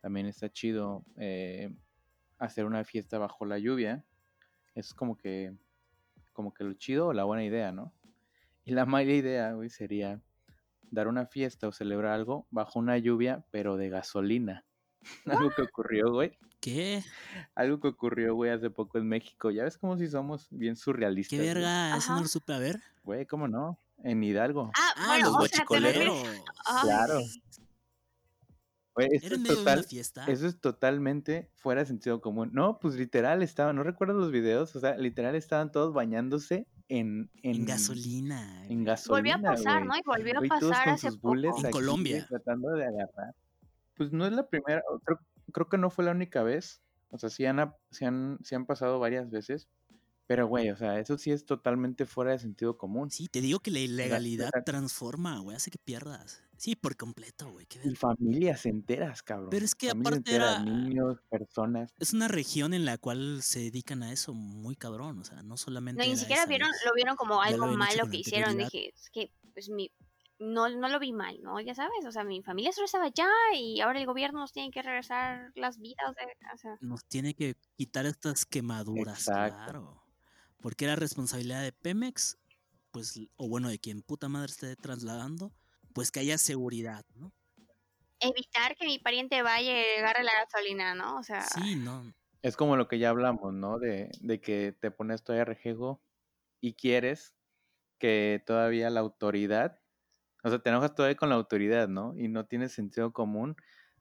También 0.00 0.24
está 0.24 0.50
chido 0.50 1.04
eh, 1.18 1.76
hacer 2.38 2.64
una 2.64 2.82
fiesta 2.82 3.18
bajo 3.18 3.44
la 3.44 3.58
lluvia. 3.58 4.02
Es 4.74 4.94
como 4.94 5.18
que, 5.18 5.54
como 6.32 6.54
que 6.54 6.64
lo 6.64 6.72
chido 6.72 7.08
o 7.08 7.12
la 7.12 7.24
buena 7.24 7.44
idea, 7.44 7.70
¿no? 7.70 7.92
Y 8.64 8.72
la 8.72 8.86
mala 8.86 9.12
idea, 9.12 9.52
güey, 9.52 9.68
sería 9.68 10.22
dar 10.90 11.06
una 11.06 11.26
fiesta 11.26 11.68
o 11.68 11.72
celebrar 11.72 12.12
algo 12.12 12.46
bajo 12.50 12.78
una 12.78 12.96
lluvia, 12.96 13.44
pero 13.50 13.76
de 13.76 13.90
gasolina. 13.90 14.64
Algo 15.26 15.50
que 15.50 15.62
ocurrió, 15.62 16.12
güey. 16.12 16.38
¿Qué? 16.60 17.02
Algo 17.54 17.80
que 17.80 17.88
ocurrió, 17.88 18.34
güey, 18.34 18.50
hace 18.50 18.70
poco 18.70 18.98
en 18.98 19.08
México. 19.08 19.50
Ya 19.50 19.64
ves 19.64 19.78
cómo 19.78 19.96
si 19.96 20.06
somos 20.08 20.46
bien 20.50 20.76
surrealistas. 20.76 21.38
¿Qué 21.38 21.44
verga? 21.44 21.96
Eso 21.96 22.14
no 22.14 22.20
lo 22.20 22.28
supe 22.28 22.54
a 22.54 22.58
ver. 22.58 22.80
Güey, 23.02 23.26
¿cómo 23.26 23.48
no? 23.48 23.80
En 24.04 24.22
Hidalgo. 24.22 24.70
Ah, 24.76 24.92
Ah, 24.96 25.04
bueno, 25.08 25.26
los 25.26 25.28
o 25.28 25.46
sea, 25.46 25.64
guachicoleros. 25.64 26.22
Claro. 26.82 27.20
Güey, 28.94 29.08
esto 29.12 29.26
Era 29.26 29.36
en 29.36 29.46
es 29.46 29.48
total, 29.56 29.78
una 29.78 29.88
fiesta. 29.88 30.24
Eso 30.26 30.46
es 30.46 30.60
totalmente 30.60 31.50
fuera 31.54 31.80
de 31.80 31.86
sentido 31.86 32.20
común. 32.20 32.50
No, 32.52 32.78
pues 32.78 32.94
literal 32.94 33.42
estaban, 33.42 33.74
no 33.76 33.82
recuerdo 33.82 34.14
los 34.14 34.30
videos, 34.30 34.76
o 34.76 34.80
sea, 34.80 34.96
literal 34.96 35.34
estaban 35.34 35.72
todos 35.72 35.94
bañándose 35.94 36.66
en, 36.88 37.30
en, 37.42 37.56
En 37.56 37.64
gasolina. 37.64 38.66
En 38.68 38.84
gasolina. 38.84 39.36
Volvió 39.36 39.50
a 39.50 39.54
pasar. 39.54 39.86
¿no? 39.86 39.96
Y 39.96 40.02
volvió 40.04 40.38
a 40.38 40.42
pasar 40.42 40.90
hace 40.90 41.10
poco. 41.12 41.34
En 41.36 41.48
aquí, 41.48 41.70
Colombia. 41.70 42.26
Tratando 42.28 42.70
de 42.72 42.84
agarrar. 42.84 43.34
Pues 44.02 44.12
no 44.12 44.26
es 44.26 44.32
la 44.32 44.48
primera, 44.48 44.82
creo, 45.04 45.20
creo 45.52 45.68
que 45.68 45.78
no 45.78 45.88
fue 45.88 46.04
la 46.04 46.10
única 46.10 46.42
vez. 46.42 46.82
O 47.10 47.18
sea, 47.18 47.30
sí 47.30 47.44
han, 47.46 47.72
sí 47.90 48.04
han, 48.04 48.38
sí 48.42 48.56
han 48.56 48.66
pasado 48.66 48.98
varias 48.98 49.30
veces. 49.30 49.68
Pero, 50.26 50.48
güey, 50.48 50.70
o 50.70 50.76
sea, 50.76 50.98
eso 50.98 51.18
sí 51.18 51.30
es 51.30 51.44
totalmente 51.44 52.04
fuera 52.06 52.32
de 52.32 52.38
sentido 52.40 52.76
común. 52.78 53.10
Sí, 53.10 53.28
te 53.28 53.40
digo 53.40 53.60
que 53.60 53.70
la 53.70 53.80
ilegalidad 53.80 54.48
exacto. 54.48 54.72
transforma, 54.72 55.38
güey. 55.40 55.56
Hace 55.56 55.70
que 55.70 55.78
pierdas. 55.78 56.42
Sí, 56.56 56.74
por 56.74 56.96
completo, 56.96 57.50
güey. 57.50 57.66
qué 57.66 57.80
Y 57.84 57.94
familias 57.94 58.66
enteras, 58.66 59.22
cabrón. 59.22 59.50
Pero 59.50 59.64
es 59.64 59.74
que 59.74 59.88
Familias 59.88 60.06
aparte 60.14 60.30
enteras, 60.30 60.62
era- 60.62 60.64
niños, 60.64 61.18
personas. 61.28 61.92
Es 61.98 62.12
una 62.12 62.28
región 62.28 62.72
en 62.74 62.84
la 62.84 62.98
cual 62.98 63.42
se 63.42 63.60
dedican 63.60 64.02
a 64.02 64.12
eso 64.12 64.32
muy 64.32 64.74
cabrón. 64.74 65.20
O 65.20 65.24
sea, 65.24 65.42
no 65.44 65.56
solamente. 65.56 66.00
No, 66.02 66.06
ni 66.06 66.12
era 66.12 66.20
siquiera 66.20 66.46
vieron, 66.46 66.70
vez. 66.70 66.80
lo 66.86 66.94
vieron 66.94 67.16
como 67.16 67.40
algo 67.40 67.66
malo 67.68 68.08
que 68.10 68.18
hicieron. 68.18 68.56
Dije, 68.56 68.88
es 68.94 69.10
que, 69.10 69.30
pues 69.52 69.68
mi, 69.68 69.92
no, 70.42 70.68
no 70.68 70.88
lo 70.88 70.98
vi 70.98 71.12
mal, 71.12 71.40
¿no? 71.42 71.60
Ya 71.60 71.74
sabes, 71.74 72.04
o 72.06 72.12
sea, 72.12 72.24
mi 72.24 72.42
familia 72.42 72.72
solo 72.72 72.86
estaba 72.86 73.04
allá 73.06 73.28
y 73.54 73.80
ahora 73.80 74.00
el 74.00 74.06
gobierno 74.06 74.40
nos 74.40 74.52
tiene 74.52 74.70
que 74.70 74.82
regresar 74.82 75.52
las 75.54 75.78
vidas. 75.78 76.14
De, 76.16 76.24
o 76.52 76.56
sea, 76.56 76.76
Nos 76.80 77.04
tiene 77.06 77.34
que 77.34 77.56
quitar 77.76 78.06
estas 78.06 78.44
quemaduras, 78.44 79.28
Exacto. 79.28 79.56
claro. 79.64 80.02
Porque 80.60 80.84
era 80.84 80.96
responsabilidad 80.96 81.62
de 81.62 81.72
Pemex, 81.72 82.38
pues, 82.90 83.18
o 83.36 83.48
bueno, 83.48 83.68
de 83.68 83.78
quien 83.78 84.02
puta 84.02 84.28
madre 84.28 84.50
esté 84.50 84.76
trasladando, 84.76 85.52
pues 85.94 86.10
que 86.10 86.20
haya 86.20 86.38
seguridad, 86.38 87.04
¿no? 87.14 87.32
evitar 88.20 88.76
que 88.76 88.86
mi 88.86 88.98
pariente 88.98 89.42
vaya 89.42 89.72
y 89.72 89.98
agarre 89.98 90.22
la 90.22 90.32
gasolina, 90.44 90.94
¿no? 90.94 91.18
O 91.18 91.22
sea, 91.22 91.42
Sí, 91.42 91.74
no. 91.76 92.14
Es 92.42 92.56
como 92.56 92.76
lo 92.76 92.88
que 92.88 92.98
ya 92.98 93.10
hablamos, 93.10 93.52
¿no? 93.52 93.78
De, 93.78 94.10
de 94.20 94.40
que 94.40 94.72
te 94.72 94.90
pones 94.90 95.22
todavía 95.22 95.44
rejego 95.44 96.02
y 96.60 96.74
quieres 96.74 97.34
que 97.98 98.42
todavía 98.46 98.90
la 98.90 99.00
autoridad, 99.00 99.81
o 100.42 100.48
sea, 100.48 100.58
te 100.58 100.70
enojas 100.70 100.94
todavía 100.94 101.16
con 101.16 101.28
la 101.28 101.36
autoridad, 101.36 101.88
¿no? 101.88 102.14
Y 102.18 102.28
no 102.28 102.46
tienes 102.46 102.72
sentido 102.72 103.12
común 103.12 103.56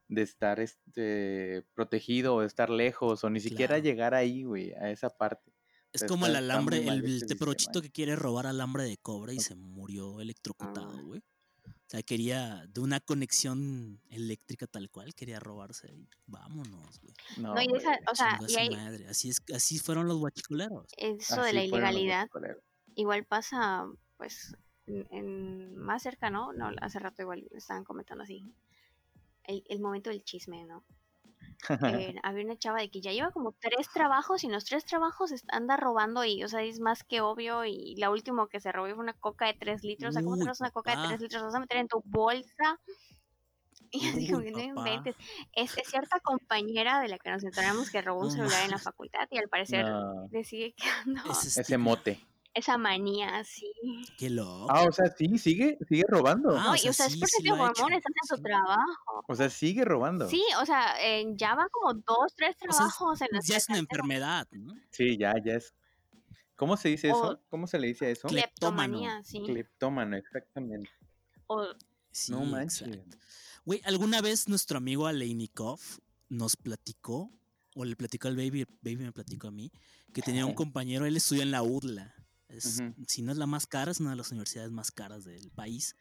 de 0.08 0.24
estar 0.24 0.60
este, 0.60 1.66
protegido 1.74 2.36
o 2.36 2.42
de 2.42 2.48
estar 2.48 2.70
lejos 2.70 3.24
o 3.24 3.30
ni 3.30 3.39
siquiera 3.39 3.76
Claro. 3.76 3.84
llegar 3.84 4.14
ahí, 4.14 4.44
güey, 4.44 4.74
a 4.74 4.92
esa 4.92 5.10
parte. 5.10 5.54
Es 5.94 6.04
como 6.06 6.26
el 6.26 6.36
alambre, 6.36 6.88
el, 6.88 7.06
sistema, 7.06 7.28
teporochito 7.28 7.80
eh. 7.80 7.82
que 7.84 7.92
quiere 7.92 8.16
robar 8.16 8.48
alambre 8.48 8.84
de 8.84 8.98
cobre 8.98 9.34
y 9.34 9.39
se 9.39 9.56
murió 9.56 10.20
electrocutado, 10.22 10.92
Ah. 10.98 11.02
güey. 11.02 11.22
O 11.66 11.92
sea, 11.92 12.02
quería 12.04 12.66
de 12.70 12.80
una 12.80 13.02
conexión 13.02 14.02
eléctrica 14.10 14.66
tal 14.66 14.89
cual, 14.89 15.14
quería 15.14 15.39
robarse 15.42 15.94
y 15.94 16.08
vámonos, 16.26 17.02
güey. 17.02 17.14
No, 17.38 17.54
no, 17.54 17.62
y 17.62 17.68
esa, 17.76 18.00
o 18.10 18.16
sea, 18.16 18.39
y 18.48 18.56
ahí, 18.56 18.70
madre. 18.70 19.08
Así, 19.10 19.30
es, 19.30 19.42
así 19.54 19.78
fueron 19.78 20.08
los 20.08 20.18
guachicoleros. 20.18 20.88
eso 20.96 21.42
Así 21.42 21.48
de 21.48 21.54
la 21.54 21.64
ilegalidad, 21.66 22.30
igual 22.96 23.26
pasa, 23.26 23.86
pues, 24.16 24.56
en, 25.10 25.76
más 25.78 26.04
cerca, 26.04 26.30
¿no? 26.30 26.54
No, 26.54 26.72
hace 26.82 27.00
rato 27.00 27.22
igual 27.22 27.48
estaban 27.52 27.84
comentando 27.84 28.24
así. 28.24 28.54
El, 29.44 29.64
el 29.68 29.80
momento 29.80 30.10
del 30.10 30.24
chisme, 30.24 30.66
¿no? 30.66 30.84
Eh, 31.70 32.16
había 32.24 32.46
una 32.46 32.58
chava 32.58 32.80
de 32.80 32.89
que 32.89 33.02
ya 33.02 33.12
lleva 33.12 33.32
como 33.32 33.54
tres 33.54 33.89
trabajos 33.94 34.44
y 34.44 34.48
en 34.48 34.54
los 34.54 34.66
tres 34.66 34.86
trabajos 34.86 35.32
anda 35.50 35.78
robando 35.78 36.26
y, 36.26 36.44
o 36.44 36.48
sea, 36.48 36.62
es 36.64 36.80
más 36.80 37.04
que 37.04 37.22
obvio 37.22 37.66
y 37.66 37.96
la 37.96 38.10
última 38.10 38.48
que 38.50 38.60
se 38.60 38.72
robó 38.72 38.88
fue 38.88 39.04
una 39.04 39.14
coca 39.14 39.48
de 39.48 39.54
tres 39.54 39.84
litros, 39.84 40.10
o 40.10 40.14
sea, 40.14 40.24
¿cómo 40.24 40.38
te 40.38 40.44
robas 40.44 40.62
una 40.62 40.72
coca 40.72 40.96
de 40.96 41.08
tres 41.08 41.22
litros? 41.22 41.42
¿La 41.42 41.48
vas 41.48 41.56
a 41.56 41.60
meter 41.60 41.78
en 41.78 41.88
tu 41.88 42.02
bolsa? 42.06 42.80
Y 43.94 44.08
así 44.08 44.32
como 44.32 44.42
que 44.42 44.52
no 44.52 44.62
inventes. 44.62 45.18
Es, 45.52 45.78
es 45.78 45.89
cierta 45.89 46.22
compañera 46.22 47.02
de 47.02 47.10
la 47.10 47.20
que 47.20 47.30
nos 47.30 47.44
enteramos 47.44 47.89
que 47.89 48.02
robó 48.02 48.22
un 48.22 48.32
celular 48.32 48.64
en 48.64 48.72
la 48.72 48.78
facultad 48.94 49.28
y 49.30 49.38
al 49.38 49.50
parecer 49.50 49.84
No, 49.84 50.30
le 50.32 50.46
sigue 50.46 50.74
quedando 50.76 51.30
Ese 51.30 51.78
mote. 51.78 52.18
Esa 52.54 52.78
manía 52.78 53.38
así. 53.38 53.72
Qué 54.18 54.30
loco. 54.30 54.68
Ah, 54.70 54.84
o 54.88 54.91
sea, 54.91 55.06
sí, 55.18 55.38
sigue, 55.38 55.78
sigue 55.88 56.04
robando. 56.08 56.58
Ah, 56.58 56.64
No, 56.66 56.72
o 56.72 56.76
y 56.76 56.80
sea, 56.80 56.91
o 56.91 56.93
sea, 56.93 57.06
es 57.08 57.18
por 57.18 57.30
sí 57.30 57.38
están 57.47 57.93
en 57.93 58.02
su 58.28 58.41
trabajo. 58.41 59.24
O 59.28 59.36
sea, 59.36 59.49
sigue 59.49 59.86
robando. 59.86 60.28
Sí, 60.30 60.43
o 60.62 60.66
sea, 60.66 60.95
eh, 61.02 61.26
ya 61.36 61.56
va 61.56 61.68
como 61.72 61.93
dos, 61.93 62.34
tres 62.36 62.56
O 62.56 62.60
sea, 62.60 62.70
es- 62.70 62.76
trabajos 62.78 63.22
en 63.22 63.28
los 63.32 63.45
ya 63.45 63.54
que 63.56 63.58
es 63.58 63.70
una 63.70 63.78
enfermedad, 63.80 64.47
¿no? 64.52 64.74
Sí, 64.89 65.18
ya, 65.18 65.34
ya 65.43 65.54
es. 65.56 65.74
¿Cómo 66.56 66.78
se 66.78 66.89
dice 66.89 67.12
O- 67.12 67.16
eso? 67.16 67.41
¿Cómo 67.49 67.68
se 67.68 67.80
le 67.80 67.88
dice 67.88 68.06
a 68.08 68.10
eso? 68.10 68.28
Cleptómano. 68.28 68.97
Cleptomanía, 68.99 69.24
sí. 69.24 69.41
Cleptómano, 69.45 70.18
exactamente. 70.18 70.89
O, 71.47 71.66
Sí, 72.12 72.32
no 72.34 72.43
manches. 72.45 72.88
exacto. 72.88 73.18
Güey, 73.66 73.82
alguna 73.86 74.22
vez 74.22 74.47
nuestro 74.49 74.78
amigo 74.78 75.08
Aleinikov 75.08 75.80
nos 76.30 76.56
platicó, 76.58 77.32
o 77.76 77.86
le 77.86 77.95
platicó 77.95 78.28
al 78.28 78.36
Baby, 78.36 78.66
Baby 78.82 78.97
me 78.97 79.12
platicó 79.12 79.47
a 79.47 79.52
mí, 79.52 79.72
que 80.14 80.22
tenía 80.22 80.45
un 80.45 80.54
compañero, 80.54 81.06
él 81.06 81.16
estudió 81.16 81.41
en 81.43 81.52
la 81.52 81.64
UDLA. 81.64 82.14
Es, 82.52 82.80
Ujú. 82.80 82.93
Si 83.08 83.22
no 83.22 83.32
es 83.32 83.38
la 83.38 83.47
más 83.47 83.66
cara, 83.68 83.91
es 83.91 83.99
una 83.99 84.12
de 84.12 84.16
las 84.18 84.32
universidades 84.32 84.72
más 84.72 84.91
caras 84.91 85.24
del 85.24 85.49
país. 85.52 85.95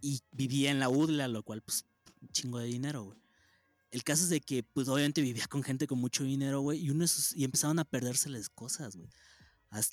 Y 0.00 0.22
vivía 0.30 0.70
en 0.70 0.78
la 0.78 0.88
UDLA, 0.88 1.28
lo 1.28 1.42
cual, 1.42 1.62
pues, 1.62 1.86
un 2.20 2.28
chingo 2.28 2.58
de 2.58 2.66
dinero, 2.66 3.04
güey. 3.04 3.18
El 3.90 4.04
caso 4.04 4.24
es 4.24 4.28
de 4.30 4.40
que, 4.40 4.62
pues, 4.62 4.88
obviamente 4.88 5.20
vivía 5.22 5.46
con 5.48 5.62
gente 5.62 5.86
con 5.86 5.98
mucho 5.98 6.24
dinero, 6.24 6.60
güey, 6.60 6.80
y, 6.84 6.90
uno 6.90 7.00
de 7.02 7.08
sus- 7.08 7.34
y 7.34 7.44
empezaron 7.44 7.78
a 7.78 7.84
perdérseles 7.84 8.48
cosas, 8.50 8.96
güey. 8.96 9.08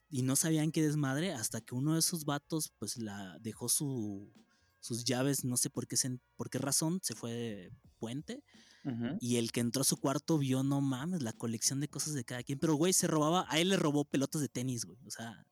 Y 0.09 0.21
no 0.21 0.35
sabían 0.35 0.71
qué 0.71 0.81
desmadre 0.81 1.33
hasta 1.33 1.59
que 1.61 1.75
uno 1.75 1.93
de 1.93 1.99
esos 1.99 2.25
vatos, 2.25 2.71
pues, 2.77 2.97
la 2.97 3.37
dejó 3.39 3.67
su, 3.69 4.31
sus 4.79 5.03
llaves, 5.05 5.43
no 5.43 5.57
sé 5.57 5.69
por 5.69 5.87
qué, 5.87 5.95
sen- 5.97 6.19
por 6.35 6.49
qué 6.49 6.57
razón, 6.59 6.99
se 7.03 7.15
fue 7.15 7.31
de 7.31 7.71
puente. 7.97 8.43
Y 9.19 9.37
el 9.37 9.51
que 9.51 9.61
entró 9.61 9.81
a 9.81 9.85
su 9.85 9.97
cuarto 9.97 10.37
vio, 10.37 10.61
no 10.61 10.79
mames, 10.79 11.23
la 11.23 11.33
colección 11.33 11.79
de 11.79 11.87
cosas 11.87 12.13
de 12.13 12.23
cada 12.23 12.43
quien. 12.43 12.59
Pero, 12.59 12.75
güey, 12.75 12.93
se 12.93 13.07
robaba, 13.07 13.45
a 13.49 13.59
él 13.59 13.69
le 13.69 13.77
robó 13.77 14.05
pelotas 14.05 14.41
de 14.41 14.47
tenis, 14.49 14.85
güey. 14.85 14.99
O 15.07 15.09
sea, 15.11 15.45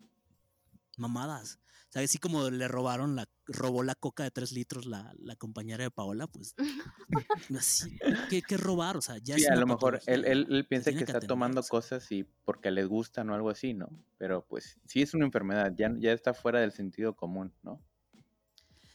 mamadas. 0.98 1.60
O 1.90 1.92
sea, 1.94 2.02
así 2.02 2.18
como 2.18 2.50
le 2.50 2.68
robaron 2.68 3.16
la, 3.16 3.30
robó 3.46 3.84
la 3.84 3.94
coca 3.94 4.24
de 4.24 4.32
tres 4.32 4.52
litros 4.52 4.88
la, 4.88 5.14
la 5.20 5.36
compañera 5.36 5.84
de 5.84 5.92
Paola, 5.92 6.26
pues, 6.26 6.56
así, 7.60 7.98
¿qué, 8.30 8.42
qué 8.42 8.58
robar? 8.58 8.98
O 8.98 9.02
sea, 9.02 9.18
ya 9.20 9.36
Sí, 9.36 9.44
es 9.44 9.50
a 9.52 9.56
lo 9.56 9.68
mejor 9.68 10.02
él, 10.08 10.26
él, 10.26 10.48
él 10.50 10.66
piensa 10.68 10.92
que 10.92 11.04
está 11.04 11.20
tomando 11.20 11.62
sea. 11.62 11.70
cosas 11.70 12.12
y 12.12 12.24
porque 12.46 12.72
le 12.72 12.86
gustan 12.86 13.30
o 13.30 13.36
algo 13.36 13.52
así, 13.52 13.76
¿no? 13.76 13.90
Pero 14.18 14.44
pues 14.48 14.80
sí 14.88 15.04
es 15.04 15.14
una 15.14 15.26
enfermedad, 15.26 15.72
ya, 15.78 15.94
ya 16.00 16.14
está 16.14 16.34
fuera 16.34 16.60
del 16.62 16.72
sentido 16.72 17.16
común, 17.16 17.54
¿no? 17.62 17.80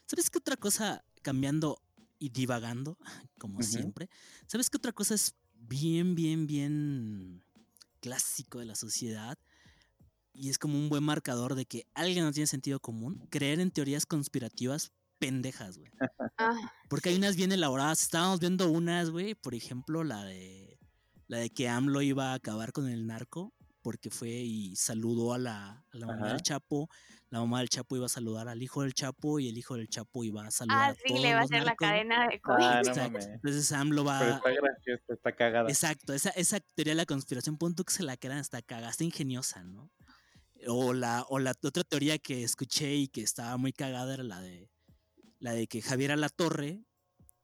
¿Sabes 0.07 0.29
qué 0.31 0.39
otra 0.39 0.57
cosa, 0.57 1.05
cambiando 1.23 1.81
y 2.19 2.31
divagando, 2.31 2.99
como 3.39 3.63
siempre? 3.63 4.09
¿Sabes 4.47 4.71
qué 4.71 4.77
otra 4.77 4.93
cosa 4.93 5.15
es 5.15 5.37
bien, 5.55 6.15
bien, 6.15 6.47
bien 6.47 7.45
clásico 8.01 8.59
de 8.59 8.65
la 8.65 8.75
sociedad? 8.75 9.39
Y 10.39 10.51
es 10.51 10.59
como 10.59 10.79
un 10.79 10.89
buen 10.89 11.03
marcador 11.03 11.55
de 11.57 11.67
que 11.67 11.87
alguien 11.95 12.25
no 12.25 12.31
tiene 12.33 12.47
sentido 12.47 12.79
común. 12.79 13.27
Creer 13.31 13.59
en 13.59 13.71
teorías 13.73 14.07
conspirativas 14.07 14.93
pendejas, 15.19 15.79
güey. 15.79 15.91
ah, 16.39 16.73
Porque 16.89 17.09
hay 17.09 17.17
unas 17.17 17.35
bien 17.35 17.51
elaboradas. 17.51 18.01
Estábamos 18.03 18.39
viendo 18.39 18.71
unas, 18.71 19.11
güey. 19.11 19.35
Por 19.35 19.55
ejemplo, 19.55 20.05
la 20.05 20.23
de. 20.25 20.79
La 21.27 21.39
de 21.39 21.51
que 21.51 21.69
AMLO 21.69 22.01
iba 22.03 22.31
a 22.31 22.35
acabar 22.35 22.73
con 22.73 22.89
el 22.89 23.07
narco. 23.07 23.53
Porque 23.83 24.11
fue 24.11 24.29
y 24.29 24.77
saludó 24.77 25.33
a 25.35 25.39
la, 25.39 25.71
a 25.93 25.97
la 25.97 26.07
mamá 26.07 26.27
Ajá. 26.27 26.33
del 26.35 26.43
Chapo. 26.43 26.89
La 27.31 27.41
mamá 27.41 27.59
del 27.61 27.69
Chapo 27.69 27.97
iba 27.97 28.07
a 28.07 28.09
saludar 28.09 28.49
al 28.49 28.63
hijo 28.63 28.83
del 28.83 28.95
Chapo. 28.95 29.41
Y 29.41 29.49
el 29.49 29.59
hijo 29.59 29.75
del 29.77 29.89
Chapo 29.89 30.23
iba 30.25 30.47
a 30.47 30.51
saludar 30.51 30.79
ah, 30.79 30.87
a 30.89 30.95
sí, 30.95 31.01
todos 31.09 31.21
le 31.23 31.33
va 31.35 31.39
a 31.39 31.43
los 31.43 31.51
hacer 31.51 31.59
la 31.65 31.65
narcos. 31.67 31.89
cadena 31.89 32.29
de 32.29 32.41
COVID. 32.41 32.65
Ah, 32.65 32.83
no. 32.85 33.19
Entonces 33.35 33.73
AMLO 33.73 34.05
va. 34.05 34.19
Pero 34.21 34.35
está 34.37 34.51
gracioso, 34.51 35.13
está 35.13 35.33
cagada. 35.35 35.69
Exacto, 35.69 36.13
esa, 36.15 36.31
esa 36.31 36.61
teoría 36.75 36.93
de 36.93 36.97
la 36.97 37.07
conspiración, 37.07 37.57
punto 37.59 37.83
que 37.85 37.93
se 37.93 38.03
la 38.03 38.17
quedan 38.17 38.39
hasta 38.39 38.63
cagada, 38.63 38.91
está 38.91 39.05
ingeniosa, 39.05 39.63
¿no? 39.65 39.91
O 40.67 40.93
la, 40.93 41.25
o 41.29 41.39
la 41.39 41.53
otra 41.63 41.85
teoría 41.85 42.19
que 42.19 42.43
escuché 42.43 42.95
y 42.97 43.09
que 43.09 43.23
estaba 43.23 43.57
muy 43.57 43.73
cagada 43.73 44.15
era 44.15 44.25
la 44.25 44.41
de 44.41 44.71
la 45.41 45.53
de 45.53 45.67
que 45.69 45.83
Javier 45.83 46.13
Alatorre, 46.13 46.85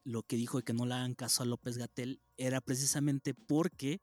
lo 0.03 0.23
que 0.23 0.37
dijo 0.37 0.59
de 0.59 0.65
que 0.65 0.73
no 0.73 0.85
le 0.87 0.95
hagan 0.95 1.15
caso 1.15 1.43
a 1.43 1.47
López 1.47 1.79
Gatel, 1.79 2.21
era 2.37 2.61
precisamente 2.61 3.35
porque 3.35 4.03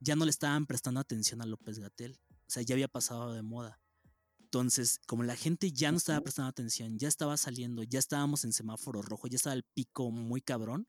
ya 0.00 0.16
no 0.16 0.24
le 0.24 0.30
estaban 0.30 0.66
prestando 0.66 1.00
atención 1.00 1.40
a 1.40 1.46
López 1.46 1.78
Gatel. 1.78 2.18
O 2.46 2.50
sea, 2.50 2.62
ya 2.62 2.74
había 2.74 2.88
pasado 2.88 3.32
de 3.32 3.42
moda. 3.42 3.80
Entonces, 4.40 5.00
como 5.06 5.22
la 5.24 5.36
gente 5.36 5.72
ya 5.72 5.92
no 5.92 5.98
estaba 5.98 6.20
prestando 6.20 6.48
atención, 6.48 6.98
ya 6.98 7.08
estaba 7.08 7.36
saliendo, 7.36 7.82
ya 7.82 7.98
estábamos 7.98 8.44
en 8.44 8.52
semáforo 8.52 9.02
rojo, 9.02 9.28
ya 9.28 9.36
estaba 9.36 9.54
el 9.54 9.64
pico 9.74 10.10
muy 10.10 10.40
cabrón, 10.40 10.88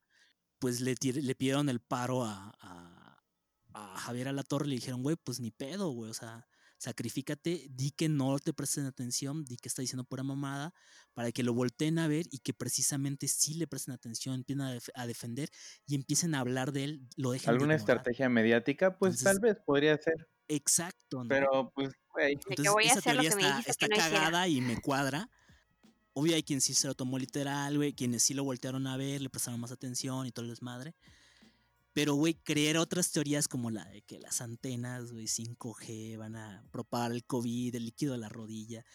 pues 0.59 0.79
le, 0.81 0.95
le 1.01 1.35
pidieron 1.35 1.67
el 1.67 1.81
paro 1.81 2.23
a, 2.23 2.53
a, 2.61 3.21
a 3.73 3.97
Javier 3.99 4.29
Alatorre 4.29 4.67
y 4.67 4.69
le 4.69 4.75
dijeron, 4.75 5.03
güey, 5.03 5.17
pues 5.17 5.41
ni 5.41 5.51
pedo, 5.51 5.89
güey, 5.89 6.09
o 6.09 6.13
sea, 6.13 6.47
sacrifícate, 6.79 7.67
di 7.69 7.91
que 7.91 8.09
no 8.09 8.39
te 8.39 8.53
presten 8.53 8.85
atención, 8.85 9.45
di 9.45 9.57
que 9.57 9.67
está 9.67 9.81
diciendo 9.81 10.05
pura 10.05 10.23
mamada, 10.23 10.73
para 11.13 11.31
que 11.31 11.43
lo 11.43 11.53
volteen 11.53 11.99
a 11.99 12.07
ver 12.07 12.25
y 12.31 12.39
que 12.39 12.53
precisamente 12.53 13.27
sí 13.27 13.53
le 13.53 13.67
presten 13.67 13.93
atención, 13.93 14.35
empiecen 14.35 14.61
a, 14.61 14.71
def- 14.73 14.89
a 14.95 15.05
defender 15.05 15.49
y 15.85 15.95
empiecen 15.95 16.33
a 16.33 16.39
hablar 16.39 16.71
de 16.71 16.85
él, 16.85 17.07
lo 17.17 17.31
dejen 17.31 17.47
de 17.47 17.51
¿Alguna 17.51 17.75
estrategia 17.75 18.29
mediática? 18.29 18.97
Pues 18.97 19.19
Entonces, 19.21 19.23
tal 19.25 19.39
vez 19.39 19.57
podría 19.63 19.97
ser. 19.97 20.27
Exacto, 20.47 21.23
¿no? 21.23 21.27
Pero 21.29 21.71
pues, 21.75 21.91
güey. 22.13 22.33
Entonces, 22.33 22.71
voy 22.71 22.85
a 22.85 22.87
esa 22.87 22.99
hacer 22.99 23.15
lo 23.15 23.21
teoría 23.21 23.37
que 23.37 23.45
está, 23.45 23.69
está 23.71 23.85
que 23.87 23.89
no 23.89 23.97
hiciera. 23.97 24.19
cagada 24.19 24.47
y 24.47 24.61
me 24.61 24.81
cuadra. 24.81 25.29
Obvio 26.13 26.35
hay 26.35 26.43
quien 26.43 26.59
sí 26.59 26.73
se 26.73 26.87
lo 26.87 26.95
tomó 26.95 27.19
literal, 27.19 27.77
güey, 27.77 27.93
quienes 27.93 28.23
sí 28.23 28.33
lo 28.33 28.43
voltearon 28.43 28.87
a 28.87 28.97
ver, 28.97 29.21
le 29.21 29.29
prestaron 29.29 29.59
más 29.59 29.71
atención 29.71 30.25
y 30.25 30.31
todo 30.31 30.43
el 30.45 30.49
desmadre. 30.49 30.95
Pero, 31.93 32.13
güey, 32.13 32.35
creer 32.35 32.77
otras 32.77 33.11
teorías 33.11 33.47
como 33.47 33.71
la 33.71 33.83
de 33.85 34.01
que 34.03 34.19
las 34.19 34.41
antenas, 34.41 35.11
güey, 35.11 35.25
5G 35.27 36.17
van 36.17 36.35
a 36.35 36.63
propagar 36.71 37.11
el 37.11 37.25
COVID, 37.25 37.75
el 37.75 37.85
líquido 37.85 38.13
de 38.13 38.19
la 38.19 38.29
rodilla, 38.29 38.85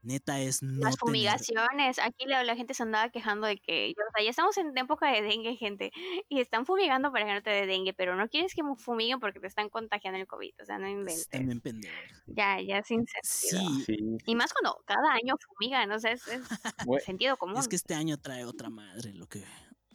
neta 0.00 0.40
es 0.40 0.62
no 0.62 0.80
Las 0.84 0.94
tener- 0.96 0.98
fumigaciones. 1.00 1.98
Aquí 1.98 2.24
la, 2.26 2.42
la 2.44 2.56
gente 2.56 2.72
se 2.72 2.82
andaba 2.84 3.10
quejando 3.10 3.46
de 3.46 3.58
que, 3.58 3.90
o 3.92 4.10
sea, 4.16 4.24
ya 4.24 4.30
estamos 4.30 4.56
en 4.56 4.76
época 4.78 5.12
de 5.12 5.20
dengue, 5.22 5.56
gente, 5.56 5.90
y 6.28 6.40
están 6.40 6.64
fumigando 6.64 7.12
para 7.12 7.26
que 7.26 7.34
no 7.34 7.42
te 7.42 7.50
dé 7.50 7.66
dengue, 7.66 7.92
pero 7.92 8.16
no 8.16 8.28
quieres 8.28 8.54
que 8.54 8.62
fumiguen 8.78 9.20
porque 9.20 9.40
te 9.40 9.46
están 9.48 9.68
contagiando 9.68 10.18
el 10.18 10.26
COVID, 10.26 10.52
o 10.62 10.64
sea, 10.64 10.78
no 10.78 10.88
inventes. 10.88 11.28
También 11.28 11.60
pendejo. 11.60 11.94
Ya, 12.26 12.60
ya 12.62 12.82
sin 12.82 13.04
sentido. 13.06 13.70
Sí, 13.84 13.84
Sí, 13.86 13.96
Y 14.24 14.34
más 14.36 14.52
cuando 14.54 14.82
cada 14.86 15.12
año 15.12 15.34
fumigan, 15.46 15.90
o 15.92 15.98
sea, 15.98 16.12
es, 16.12 16.22
sentido 17.04 17.36
común. 17.36 17.58
es 17.58 17.68
que 17.68 17.76
este 17.76 17.94
año 17.94 18.16
trae 18.18 18.44
otra 18.44 18.70
madre 18.70 19.12
lo 19.12 19.26
que, 19.26 19.44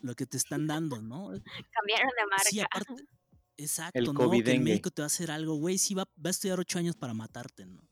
lo 0.04 0.16
que 0.16 0.26
te 0.26 0.38
están 0.38 0.68
dando, 0.68 1.02
¿no? 1.02 1.28
Cambiaron 1.30 2.10
de 2.18 2.26
marca. 2.30 2.44
Sí, 2.50 2.60
aparte. 2.60 2.94
Exacto, 3.58 4.00
El 4.00 4.06
¿no? 4.06 4.14
Que 4.32 4.52
el 4.52 4.62
médico 4.62 4.90
te 4.90 5.02
va 5.04 5.06
a 5.06 5.08
hacer 5.08 5.30
algo, 5.32 5.56
güey, 5.56 5.78
sí 5.78 5.94
va, 5.94 6.04
va 6.04 6.28
a 6.28 6.32
estudiar 6.32 6.60
ocho 6.60 6.80
años 6.80 6.96
para 6.96 7.14
matarte, 7.14 7.66
¿no? 7.68 7.88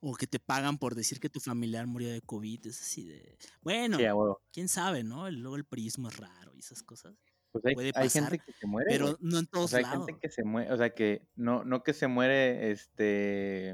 O 0.00 0.14
que 0.14 0.26
te 0.26 0.38
pagan 0.40 0.78
por 0.78 0.94
decir 0.94 1.20
que 1.20 1.28
tu 1.28 1.40
familiar 1.40 1.86
murió 1.86 2.10
de 2.12 2.20
COVID. 2.20 2.66
Es 2.66 2.80
así 2.82 3.04
de. 3.04 3.36
Bueno, 3.62 3.96
Sí, 3.98 4.04
quién 4.52 4.68
sabe, 4.68 5.02
¿no? 5.04 5.26
El- 5.28 5.40
Luego 5.40 5.56
el 5.56 5.64
prismo 5.64 6.08
es 6.08 6.16
raro 6.16 6.52
y 6.54 6.60
esas 6.60 6.82
cosas. 6.82 7.14
Pues 7.52 7.64
hay, 7.64 7.74
puede 7.74 7.88
hay 7.88 7.92
pasar, 7.92 8.24
gente 8.30 8.40
que 8.44 8.52
se 8.52 8.66
muere. 8.66 8.90
Pero 8.90 9.16
no 9.20 9.38
en 9.38 9.44
O 9.46 9.48
todos 9.48 9.70
sea, 9.70 9.78
hay 9.78 9.84
lados. 9.84 10.06
gente 10.06 10.20
que 10.20 10.28
se 10.30 10.44
muere, 10.44 10.72
o 10.72 10.76
sea, 10.76 10.90
que 10.94 11.28
no, 11.36 11.64
no 11.64 11.82
que 11.82 11.94
se 11.94 12.06
muere, 12.08 12.70
este, 12.72 13.70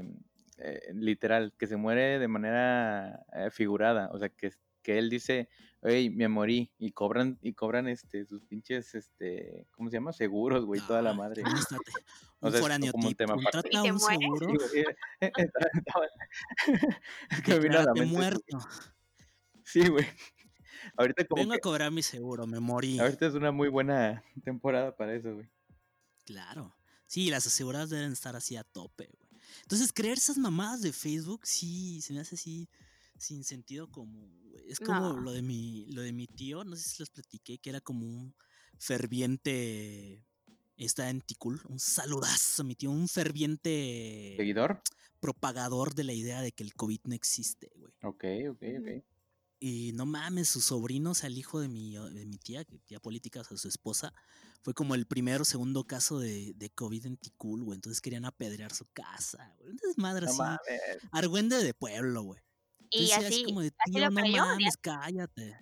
eh, 0.57 0.81
literal, 0.93 1.53
que 1.57 1.67
se 1.67 1.75
muere 1.75 2.17
de 2.19 2.27
manera 2.27 3.25
eh, 3.33 3.49
figurada, 3.51 4.09
o 4.13 4.17
sea, 4.19 4.29
que, 4.29 4.51
que 4.85 4.99
él 4.99 5.09
dice, 5.09 5.49
hey, 5.81 6.11
me 6.11 6.27
morí, 6.27 6.71
y 6.77 6.91
cobran, 6.91 7.39
y 7.41 7.53
cobran, 7.53 7.87
este, 7.87 8.23
sus 8.23 8.43
pinches, 8.43 8.93
este, 8.93 9.65
¿cómo 9.71 9.89
se 9.89 9.97
llama? 9.97 10.13
Seguros, 10.13 10.63
güey, 10.63 10.79
toda 10.81 11.01
la 11.01 11.13
madre. 11.13 11.41
imagínate, 11.41 11.65
O 12.41 12.47
Un 12.47 12.51
sea, 12.51 12.61
foráneo 12.61 12.91
como 12.91 13.07
un 13.07 13.15
tema 13.15 13.33
contrata 13.33 13.67
¿Y 13.71 13.81
te 13.81 13.91
un 13.91 13.99
seguro. 13.99 14.47
Sí, 14.71 14.83
es 17.31 17.41
que 17.41 17.53
me 17.53 17.59
vino 17.59 17.79
a 17.79 17.83
la 17.83 17.93
mente 17.93 18.11
muerto. 18.11 18.59
Sí, 19.63 19.87
güey. 19.87 20.05
Ahorita 20.97 21.25
como 21.25 21.41
Vengo 21.41 21.55
a 21.55 21.57
cobrar 21.57 21.91
mi 21.91 22.03
seguro, 22.03 22.45
me 22.45 22.59
morí. 22.59 22.99
ahorita 22.99 23.25
es 23.25 23.33
una 23.33 23.51
muy 23.51 23.69
buena 23.69 24.23
temporada 24.43 24.95
para 24.95 25.15
eso, 25.15 25.33
güey. 25.33 25.49
Claro. 26.25 26.75
Sí, 27.07 27.31
las 27.31 27.47
aseguradas 27.47 27.89
deben 27.89 28.11
estar 28.11 28.35
así 28.35 28.55
a 28.55 28.63
tope, 28.63 29.09
güey. 29.11 29.41
Entonces, 29.63 29.91
creer 29.91 30.19
esas 30.19 30.37
mamadas 30.37 30.83
de 30.83 30.93
Facebook, 30.93 31.47
sí, 31.47 32.01
se 32.01 32.13
me 32.13 32.19
hace 32.19 32.35
así 32.35 32.69
sin 33.25 33.43
sentido 33.43 33.89
común. 33.91 34.31
Es 34.67 34.79
como 34.79 35.13
No. 35.13 35.19
lo 35.19 35.31
de 35.31 35.41
mi, 35.41 35.85
lo 35.91 36.01
de 36.01 36.13
mi 36.13 36.27
tío, 36.27 36.63
no 36.63 36.75
sé 36.75 36.89
si 36.89 37.01
les 37.01 37.09
platiqué, 37.09 37.57
que 37.59 37.69
era 37.69 37.81
como 37.81 38.05
un 38.05 38.33
ferviente. 38.77 40.23
Está 40.77 41.09
en 41.09 41.21
Ticul, 41.21 41.61
un 41.69 41.79
saludazo, 41.79 42.63
mi 42.65 42.75
tío, 42.75 42.91
un 42.91 43.07
ferviente 43.07 44.33
¿Seguidor? 44.35 44.81
propagador 45.21 45.95
de 45.95 46.03
la 46.03 46.11
idea 46.13 46.41
de 46.41 46.51
que 46.51 46.63
el 46.63 46.73
COVID 46.73 46.99
no 47.05 47.15
existe, 47.15 47.71
güey. 47.77 47.93
Ok, 48.03 48.25
ok, 48.51 48.63
ok. 48.81 49.03
Y 49.61 49.93
no 49.93 50.05
mames, 50.05 50.49
sus 50.49 50.65
sobrinos, 50.65 51.23
al 51.23 51.37
hijo 51.37 51.61
de 51.61 51.69
mi, 51.69 51.95
de 51.95 52.25
mi 52.25 52.37
tía, 52.37 52.65
que 52.65 52.77
tía 52.79 52.99
política, 52.99 53.39
o 53.39 53.43
sea, 53.45 53.55
su 53.57 53.69
esposa, 53.69 54.13
fue 54.63 54.73
como 54.73 54.95
el 54.95 55.05
primero 55.07 55.43
o 55.43 55.45
segundo 55.45 55.85
caso 55.85 56.19
de, 56.19 56.53
de 56.55 56.69
COVID 56.69 57.05
en 57.05 57.15
Ticul, 57.17 57.63
güey. 57.63 57.75
Entonces 57.77 58.01
querían 58.01 58.25
apedrear 58.25 58.73
su 58.73 58.85
casa, 58.91 59.55
güey. 59.57 59.71
Un 59.71 59.77
desmadre 59.77 60.25
No 60.25 60.31
así. 60.33 60.39
mames. 60.39 60.59
Argüende 61.11 61.63
de 61.63 61.73
pueblo, 61.73 62.23
güey. 62.23 62.41
Y 62.95 63.03
Entonces 63.11 63.17
era 63.19 63.27
así, 63.27 63.43
como 63.45 63.61
de, 63.61 63.67
así 63.77 63.91
tío, 63.91 63.99
lo 64.05 64.11
no 64.11 64.21
creyó. 64.21 64.37
mames, 64.45 64.77
cállate. 64.77 65.59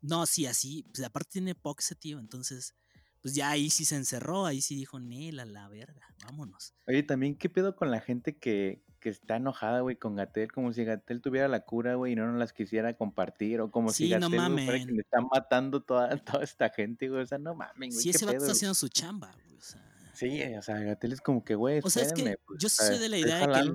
No, 0.00 0.26
sí, 0.26 0.46
así. 0.46 0.84
Pues 0.92 1.04
aparte 1.06 1.30
tiene 1.32 1.54
POC 1.54 1.80
ese 1.80 1.94
tío, 1.94 2.18
entonces, 2.18 2.74
pues 3.20 3.34
ya 3.34 3.50
ahí 3.50 3.70
sí 3.70 3.84
se 3.84 3.96
encerró, 3.96 4.46
ahí 4.46 4.60
sí 4.60 4.74
dijo, 4.74 4.98
Nel, 4.98 5.38
a 5.40 5.44
la 5.44 5.68
verga, 5.68 6.06
vámonos. 6.24 6.74
Oye, 6.86 7.02
también, 7.04 7.36
¿qué 7.36 7.48
pedo 7.48 7.76
con 7.76 7.90
la 7.92 8.00
gente 8.00 8.36
que, 8.36 8.82
que 8.98 9.08
está 9.10 9.36
enojada, 9.36 9.80
güey, 9.80 9.96
con 9.96 10.16
Gatel? 10.16 10.50
Como 10.50 10.72
si 10.72 10.84
Gatel 10.84 11.20
tuviera 11.22 11.46
la 11.46 11.60
cura, 11.64 11.94
güey, 11.94 12.12
y 12.14 12.16
no 12.16 12.26
nos 12.26 12.36
las 12.38 12.52
quisiera 12.52 12.96
compartir. 12.96 13.60
O 13.60 13.70
como 13.70 13.90
si 13.90 14.06
Sí, 14.06 14.10
no 14.10 14.28
Gatel 14.28 14.30
güey, 14.30 14.38
fuera 14.38 14.48
mamen. 14.48 14.86
quien 14.88 15.00
está 15.00 15.20
matando 15.20 15.82
toda, 15.84 16.08
toda 16.40 16.42
esta 16.44 16.68
gente, 16.70 17.08
güey. 17.08 17.22
O 17.22 17.26
sea, 17.26 17.38
no 17.38 17.54
mames, 17.54 17.94
güey, 17.94 18.02
Sí, 18.02 18.10
qué 18.10 18.16
ese 18.16 18.26
vato 18.26 18.38
está 18.38 18.52
haciendo 18.52 18.74
su 18.74 18.88
chamba, 18.88 19.32
güey. 19.44 19.56
O 19.56 19.60
sea, 19.62 19.88
Sí, 20.14 20.42
o 20.58 20.62
sea, 20.62 20.80
Gatel 20.80 21.12
es 21.12 21.20
como 21.20 21.44
que, 21.44 21.54
güey, 21.54 21.80
O 21.84 21.90
sea, 21.90 22.02
es 22.02 22.12
que 22.12 22.36
pues, 22.44 22.58
yo 22.60 22.68
soy 22.68 22.98
de 22.98 23.08
la 23.08 23.18
idea 23.18 23.38
de 23.46 23.52
que 23.52 23.58
el- 23.60 23.74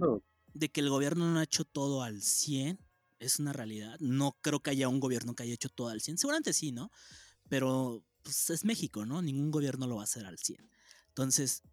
de 0.53 0.69
que 0.69 0.81
el 0.81 0.89
gobierno 0.89 1.31
no 1.31 1.39
ha 1.39 1.43
hecho 1.43 1.63
todo 1.65 2.03
al 2.03 2.21
100, 2.21 2.79
es 3.19 3.39
una 3.39 3.53
realidad. 3.53 3.97
No 3.99 4.37
creo 4.41 4.59
que 4.61 4.71
haya 4.71 4.89
un 4.89 4.99
gobierno 4.99 5.35
que 5.35 5.43
haya 5.43 5.53
hecho 5.53 5.69
todo 5.69 5.89
al 5.89 6.01
100. 6.01 6.17
Seguramente 6.17 6.53
sí, 6.53 6.71
¿no? 6.71 6.91
Pero 7.49 8.03
pues, 8.23 8.49
es 8.49 8.65
México, 8.65 9.05
¿no? 9.05 9.21
Ningún 9.21 9.51
gobierno 9.51 9.87
lo 9.87 9.95
va 9.95 10.01
a 10.01 10.05
hacer 10.05 10.25
al 10.25 10.37
100. 10.37 10.69
Entonces, 11.09 11.63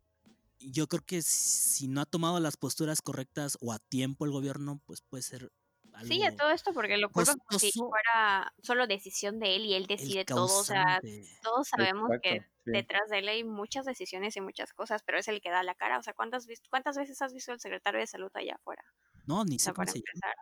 yo 0.59 0.87
creo 0.89 1.03
que 1.05 1.23
si 1.23 1.89
no 1.89 2.01
ha 2.01 2.07
tomado 2.07 2.41
las 2.41 2.57
posturas 2.57 3.03
correctas 3.03 3.59
o 3.61 3.73
a 3.73 3.79
tiempo 3.79 4.25
el 4.25 4.31
gobierno, 4.33 4.81
pues 4.87 5.03
puede 5.03 5.23
ser 5.23 5.53
algo... 5.93 6.09
Sí, 6.09 6.23
a 6.25 6.35
todo 6.35 6.51
esto 6.51 6.73
porque 6.73 6.97
lo 6.97 7.11
culpan 7.11 7.39
como 7.39 7.59
si 7.59 7.71
fuera 7.73 8.53
solo 8.63 8.87
decisión 8.87 9.39
de 9.39 9.57
él 9.57 9.67
y 9.67 9.75
él 9.75 9.87
decide 9.87 10.25
todo. 10.25 10.61
O 10.61 10.65
sea, 10.65 11.01
todos 11.43 11.69
sabemos 11.69 12.11
que 12.23 12.41
sí. 12.65 12.71
detrás 12.73 13.09
de 13.11 13.19
él 13.19 13.29
hay 13.29 13.45
muchas 13.45 13.85
decisiones 13.85 14.37
y 14.37 14.41
muchas 14.41 14.73
cosas, 14.73 15.03
pero 15.05 15.19
es 15.19 15.29
el 15.29 15.41
que 15.41 15.51
da 15.51 15.63
la 15.63 15.75
cara. 15.75 15.99
O 15.99 16.03
sea, 16.03 16.15
¿cuántas, 16.15 16.47
cuántas 16.71 16.97
veces 16.97 17.21
has 17.23 17.33
visto 17.33 17.53
al 17.53 17.61
secretario 17.61 18.01
de 18.01 18.07
salud 18.07 18.31
allá 18.35 18.57
afuera? 18.57 18.85
No, 19.27 19.45
ni 19.45 19.59
O 19.59 19.59
sé 19.59 19.65
sea, 19.65 19.75
cómo 19.75 19.87
para 19.87 19.93
se 19.93 19.99
llama. 20.01 20.05
empezar. 20.15 20.35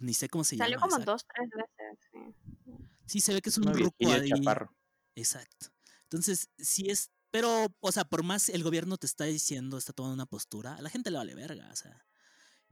Ni 0.00 0.14
sé 0.14 0.28
cómo 0.28 0.44
se 0.44 0.56
Salió 0.56 0.76
llama. 0.78 0.82
como 0.88 0.96
exacto. 0.96 1.12
dos, 1.12 1.24
tres 1.34 1.50
veces. 1.50 1.98
sí. 2.12 2.72
Sí, 3.06 3.20
se 3.20 3.32
ve 3.32 3.40
que 3.40 3.48
es 3.50 3.56
un 3.58 3.68
Uno 3.68 3.72
ruco 3.72 4.10
ahí. 4.12 4.28
chaparro. 4.28 4.76
Exacto. 5.14 5.68
Entonces, 6.04 6.50
sí 6.58 6.90
es, 6.90 7.10
pero, 7.30 7.66
o 7.80 7.92
sea, 7.92 8.04
por 8.04 8.22
más 8.22 8.48
el 8.50 8.62
gobierno 8.62 8.96
te 8.98 9.06
está 9.06 9.24
diciendo, 9.24 9.78
está 9.78 9.92
tomando 9.92 10.14
una 10.14 10.26
postura, 10.26 10.74
a 10.76 10.82
la 10.82 10.90
gente 10.90 11.10
le 11.10 11.16
vale 11.18 11.34
verga, 11.34 11.68
o 11.72 11.76
sea. 11.76 12.04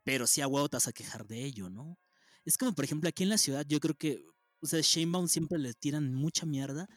Pero 0.04 0.26
sí 0.26 0.40
a 0.42 0.46
huevo 0.48 0.68
te 0.68 0.76
vas 0.76 0.88
a 0.88 0.92
quejar 0.92 1.26
de 1.26 1.44
ello, 1.44 1.68
¿no? 1.70 1.98
Es 2.44 2.56
como, 2.58 2.72
por 2.74 2.84
ejemplo, 2.84 3.08
aquí 3.08 3.24
en 3.24 3.28
la 3.30 3.38
ciudad, 3.38 3.64
yo 3.66 3.80
creo 3.80 3.94
que, 3.96 4.24
o 4.60 4.66
sea, 4.66 4.80
Sheinbaum 4.80 5.26
siempre 5.28 5.58
le 5.58 5.74
tiran 5.74 6.14
mucha 6.14 6.46
mierda. 6.46 6.88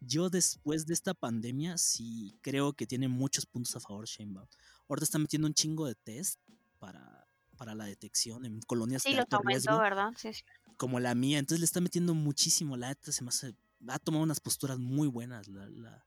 Yo 0.00 0.28
después 0.28 0.86
de 0.86 0.94
esta 0.94 1.14
pandemia 1.14 1.78
sí 1.78 2.38
creo 2.42 2.74
que 2.74 2.86
tiene 2.86 3.08
muchos 3.08 3.46
puntos 3.46 3.74
a 3.76 3.80
favor 3.80 4.06
Sheinbaum. 4.06 4.46
Ahorita 4.88 5.04
está 5.04 5.18
metiendo 5.18 5.48
un 5.48 5.54
chingo 5.54 5.86
de 5.86 5.94
test 5.94 6.38
para, 6.78 7.17
para 7.58 7.74
la 7.74 7.84
detección 7.84 8.44
en 8.46 8.60
colonias 8.62 9.02
Sí, 9.02 9.12
de 9.12 9.20
alto 9.20 9.36
aumentó, 9.36 9.48
riesgo 9.70 9.78
¿verdad? 9.82 10.12
Sí, 10.16 10.32
sí. 10.32 10.42
como 10.76 11.00
la 11.00 11.14
mía. 11.14 11.38
Entonces 11.38 11.60
le 11.60 11.64
está 11.66 11.80
metiendo 11.80 12.14
muchísimo. 12.14 12.76
La 12.76 12.88
neta 12.88 13.12
se 13.12 13.22
me 13.24 13.28
hace. 13.28 13.54
Ha 13.88 13.98
tomado 13.98 14.22
unas 14.24 14.40
posturas 14.40 14.78
muy 14.78 15.08
buenas. 15.08 15.48
La, 15.48 15.66
la, 15.68 16.06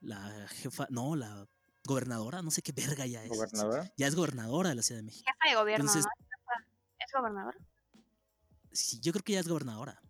la 0.00 0.48
jefa. 0.48 0.86
No, 0.90 1.16
la 1.16 1.46
gobernadora. 1.84 2.42
No 2.42 2.50
sé 2.50 2.60
qué 2.62 2.72
verga 2.72 3.06
ya 3.06 3.22
es. 3.24 3.30
¿Gobernadora? 3.30 3.90
Ya 3.96 4.06
es 4.06 4.14
gobernadora 4.14 4.68
de 4.70 4.74
la 4.74 4.82
Ciudad 4.82 4.98
de 5.00 5.04
México. 5.04 5.24
Jefa 5.26 5.50
de 5.54 5.60
gobierno, 5.62 5.86
Entonces- 5.86 6.04
¿no? 6.04 6.26
Jefa- 6.26 6.66
¿Es 6.98 7.12
gobernador? 7.16 7.56
Sí, 8.72 9.00
yo 9.00 9.12
creo 9.12 9.24
que 9.24 9.32
ya 9.32 9.40
es 9.40 9.48
gobernadora. 9.48 10.00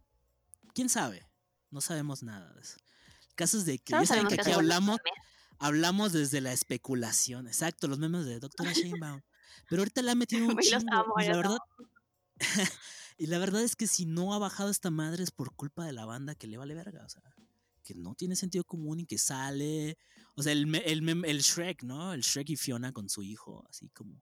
¿Quién 0.75 0.89
sabe? 0.89 1.27
No 1.71 1.81
sabemos 1.81 2.23
nada 2.23 2.53
de 2.55 2.61
eso. 2.63 2.79
Casos 3.35 3.65
de 3.65 3.79
que. 3.79 3.93
Ya 3.93 4.05
saben 4.07 4.27
que 4.29 4.35
aquí 4.41 4.51
hablamos. 4.53 4.99
Hablamos 5.59 6.13
desde 6.13 6.41
la 6.41 6.53
especulación. 6.53 7.47
Exacto, 7.47 7.87
los 7.87 7.99
memes 7.99 8.25
de 8.25 8.41
doctora 8.41 8.73
Sheinbaum. 8.75 9.21
Pero 9.69 9.83
ahorita 9.83 10.03
le 10.03 10.11
ha 10.11 10.15
metido 10.15 10.47
un 10.47 10.57
chingo. 10.61 10.93
amo, 10.93 11.15
y 11.21 11.25
la 11.27 11.37
verdad. 11.37 11.59
y 13.19 13.27
la 13.27 13.39
verdad 13.39 13.63
es 13.63 13.77
que 13.77 13.87
si 13.87 14.07
no 14.07 14.35
ha 14.35 14.39
bajado 14.39 14.71
esta 14.71 14.91
madre 14.91 15.23
es 15.23 15.31
por 15.31 15.55
culpa 15.55 15.85
de 15.85 15.93
la 15.93 16.05
banda 16.07 16.35
que 16.35 16.47
le 16.47 16.57
vale 16.57 16.75
verga. 16.75 17.05
O 17.05 17.09
sea, 17.09 17.23
que 17.85 17.95
no 17.95 18.15
tiene 18.15 18.37
sentido 18.37 18.65
común 18.65 19.01
y 19.01 19.07
que 19.07 19.19
sale. 19.19 19.99
O 20.37 20.43
sea, 20.43 20.53
el, 20.53 20.67
me- 20.67 20.79
el, 20.91 21.07
el 21.25 21.41
Shrek, 21.41 21.83
¿no? 21.83 22.13
El 22.13 22.23
Shrek 22.23 22.51
y 22.51 22.57
Fiona 22.57 22.93
con 22.93 23.09
su 23.09 23.23
hijo, 23.23 23.67
así 23.69 23.89
como. 23.91 24.21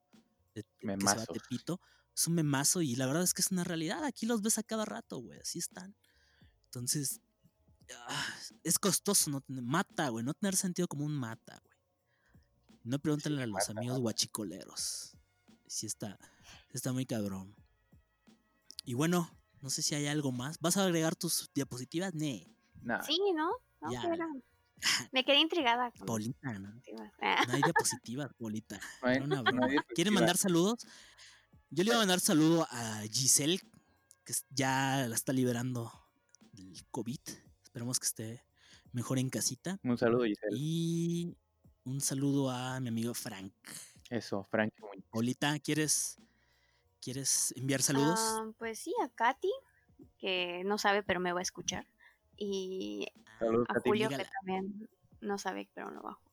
de- 0.54 0.64
que 0.78 0.86
se 0.88 1.04
va 1.04 1.12
a. 1.12 1.26
Tepito. 1.26 1.80
Es 2.16 2.26
un 2.26 2.34
memazo 2.34 2.82
y 2.82 2.96
la 2.96 3.06
verdad 3.06 3.22
es 3.22 3.32
que 3.34 3.42
es 3.42 3.52
una 3.52 3.62
realidad. 3.62 4.04
Aquí 4.04 4.26
los 4.26 4.42
ves 4.42 4.58
a 4.58 4.62
cada 4.64 4.84
rato, 4.84 5.18
güey. 5.18 5.38
Así 5.38 5.60
están. 5.60 5.94
Entonces, 6.64 7.20
ah, 8.08 8.26
es 8.64 8.78
costoso, 8.78 9.30
no 9.30 9.40
tener- 9.40 9.62
mata, 9.62 10.08
güey. 10.08 10.24
No 10.24 10.34
tener 10.34 10.56
sentido 10.56 10.88
común 10.88 11.12
mata, 11.12 11.60
güey. 11.64 11.78
No 12.82 12.98
pregúntenle 12.98 13.42
a 13.42 13.46
los 13.46 13.54
mata, 13.54 13.70
amigos 13.72 14.00
guachicoleros. 14.00 15.12
Sí 15.68 15.86
está, 15.86 16.18
está 16.72 16.92
muy 16.92 17.06
cabrón. 17.06 17.54
Y 18.84 18.94
bueno, 18.94 19.30
no 19.60 19.70
sé 19.70 19.82
si 19.82 19.94
hay 19.94 20.06
algo 20.06 20.32
más. 20.32 20.58
¿Vas 20.60 20.76
a 20.76 20.84
agregar 20.84 21.14
tus 21.14 21.50
diapositivas? 21.54 22.14
Nee. 22.14 22.46
Nah. 22.82 23.02
Sí, 23.02 23.18
¿no? 23.34 23.50
No, 23.80 23.92
Ya. 23.92 24.02
Me 25.12 25.24
quedé 25.24 25.40
intrigada. 25.40 25.90
con 25.90 26.06
Polita, 26.06 26.58
¿no? 26.58 26.70
No 26.70 27.52
hay 27.52 27.62
diapositivas, 27.62 28.32
Polita. 28.34 28.80
No. 29.28 29.44
¿Quieren 29.94 30.14
mandar 30.14 30.36
saludos? 30.36 30.86
Yo 31.70 31.84
le 31.84 31.88
iba 31.88 31.96
a 31.96 31.98
mandar 31.98 32.20
saludo 32.20 32.66
a 32.70 33.02
Giselle, 33.10 33.60
que 34.24 34.32
ya 34.50 35.06
la 35.08 35.14
está 35.14 35.32
liberando 35.32 35.92
del 36.52 36.86
COVID. 36.90 37.20
Esperemos 37.62 37.98
que 37.98 38.06
esté 38.06 38.44
mejor 38.92 39.18
en 39.18 39.28
casita. 39.30 39.78
Un 39.82 39.98
saludo, 39.98 40.24
Giselle. 40.24 40.56
Y 40.56 41.36
un 41.84 42.00
saludo 42.00 42.50
a 42.50 42.80
mi 42.80 42.88
amigo 42.88 43.12
Frank. 43.14 43.52
Eso, 44.10 44.42
Frank 44.44 44.72
Muñoz. 44.80 45.04
Polita, 45.10 45.58
¿quieres, 45.58 46.18
¿quieres 47.00 47.52
enviar 47.56 47.82
saludos? 47.82 48.18
ah, 48.20 48.50
pues 48.58 48.78
sí, 48.78 48.94
a 49.04 49.08
Katy, 49.08 49.50
que 50.18 50.62
no 50.64 50.78
sabe, 50.78 51.02
pero 51.02 51.20
me 51.20 51.32
va 51.32 51.40
a 51.40 51.42
escuchar. 51.42 51.86
Y 52.36 53.06
Saludos, 53.38 53.66
a 53.68 53.74
Katy. 53.74 53.88
Julio, 53.90 54.08
que 54.08 54.24
también 54.40 54.88
no 55.20 55.38
sabe, 55.38 55.68
pero 55.74 55.90
no 55.90 56.02
va 56.02 56.10
a 56.10 56.14
jugar. 56.14 56.28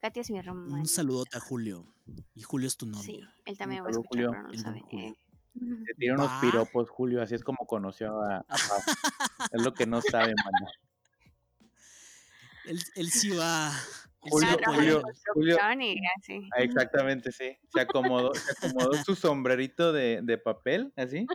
Katy 0.00 0.20
es 0.20 0.30
mi 0.30 0.38
hermano. 0.38 0.74
un 0.76 0.86
saludote 0.86 1.36
a 1.36 1.40
Julio. 1.40 1.92
Y 2.34 2.42
Julio 2.42 2.68
es 2.68 2.76
tu 2.76 2.86
novio. 2.86 3.02
Sí, 3.02 3.20
él 3.46 3.58
también 3.58 3.82
va 3.84 3.88
a 3.88 3.92
saludo, 3.92 4.02
escuchar, 4.04 4.26
Julio. 4.26 4.30
pero 4.30 4.42
no 4.44 4.52
El 4.52 4.58
sabe. 4.60 4.80
Julio. 4.82 5.06
eh. 5.08 5.16
Te 5.86 5.94
tira 5.94 6.14
unos 6.14 6.30
piropos, 6.40 6.88
Julio. 6.88 7.20
Así 7.20 7.34
es 7.34 7.42
como 7.42 7.66
conoció 7.66 8.22
a, 8.22 8.36
a 8.48 8.56
es 9.52 9.62
lo 9.62 9.74
que 9.74 9.86
no 9.86 10.00
sabe, 10.02 10.32
mano. 10.36 10.70
Él, 12.66 12.80
él 12.96 13.10
sí 13.10 13.30
va. 13.30 13.72
Julio, 14.30 14.48
va 14.48 14.52
a 14.52 14.56
Trabaja 14.56 14.82
en 14.82 14.90
apoyar. 14.90 15.14
Julio, 15.34 15.56
y 15.80 16.00
así. 16.18 16.48
Ah, 16.56 16.62
Exactamente, 16.62 17.32
sí. 17.32 17.56
Se 17.72 17.80
acomodó, 17.80 18.34
se 18.34 18.66
acomodó 18.66 18.94
su 19.04 19.14
sombrerito 19.14 19.92
de, 19.92 20.20
de 20.22 20.38
papel, 20.38 20.92
así. 20.96 21.26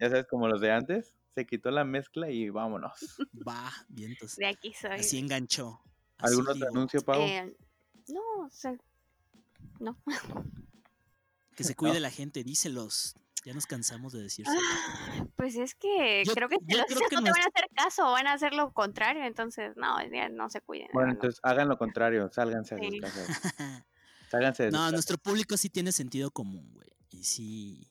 Ya 0.00 0.08
sabes, 0.08 0.26
como 0.26 0.48
los 0.48 0.60
de 0.60 0.72
antes. 0.72 1.14
Se 1.34 1.46
quitó 1.46 1.70
la 1.70 1.84
mezcla 1.84 2.30
y 2.30 2.50
vámonos. 2.50 2.92
Va, 3.46 3.72
vientos. 3.88 4.36
De 4.36 4.46
aquí 4.46 4.72
soy. 4.72 4.90
Así 4.90 5.18
enganchó. 5.18 5.80
Así 6.18 6.34
¿Algún 6.34 6.48
otro 6.48 6.68
anuncio, 6.68 7.00
Pau? 7.00 7.20
Eh, 7.20 7.56
no, 8.08 8.20
o 8.44 8.50
sea, 8.50 8.76
no. 9.78 9.96
Que 11.54 11.64
se 11.64 11.74
cuide 11.76 12.00
la 12.00 12.10
gente, 12.10 12.42
díselos. 12.42 13.14
Ya 13.44 13.54
nos 13.54 13.66
cansamos 13.66 14.12
de 14.12 14.22
decir. 14.22 14.44
Pues 15.36 15.56
es 15.56 15.74
que 15.74 16.22
Yo- 16.26 16.34
creo 16.34 16.48
que 16.48 16.56
si 16.56 16.64
yo 16.74 16.78
lo 16.78 16.84
creo 16.86 17.08
que 17.08 17.16
no 17.16 17.22
te 17.22 17.30
van 17.30 17.40
a 17.42 17.44
hacer 17.54 17.68
caso, 17.74 18.02
van 18.10 18.26
a 18.26 18.32
hacer 18.32 18.52
lo 18.54 18.72
contrario, 18.72 19.24
entonces 19.24 19.76
no, 19.76 19.96
ya 20.10 20.28
no 20.28 20.50
se 20.50 20.60
cuiden. 20.60 20.88
Bueno, 20.92 21.08
no, 21.08 21.12
no. 21.14 21.18
entonces 21.18 21.40
hagan 21.42 21.68
lo 21.68 21.78
contrario, 21.78 22.28
sálganse 22.32 22.74
a 22.74 22.78
sus 22.78 22.88
Sí. 22.90 23.00
casas. 23.00 23.28
Sálganse 24.30 24.64
de 24.64 24.68
sus 24.70 24.72
No, 24.72 24.78
casas. 24.80 24.92
nuestro 24.92 25.18
público 25.18 25.56
sí 25.56 25.70
tiene 25.70 25.90
sentido 25.92 26.30
común, 26.30 26.70
güey. 26.74 26.90
Y 27.10 27.24
sí 27.24 27.90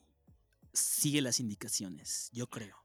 sigue 0.72 1.20
las 1.22 1.40
indicaciones, 1.40 2.30
yo 2.32 2.46
creo. 2.46 2.76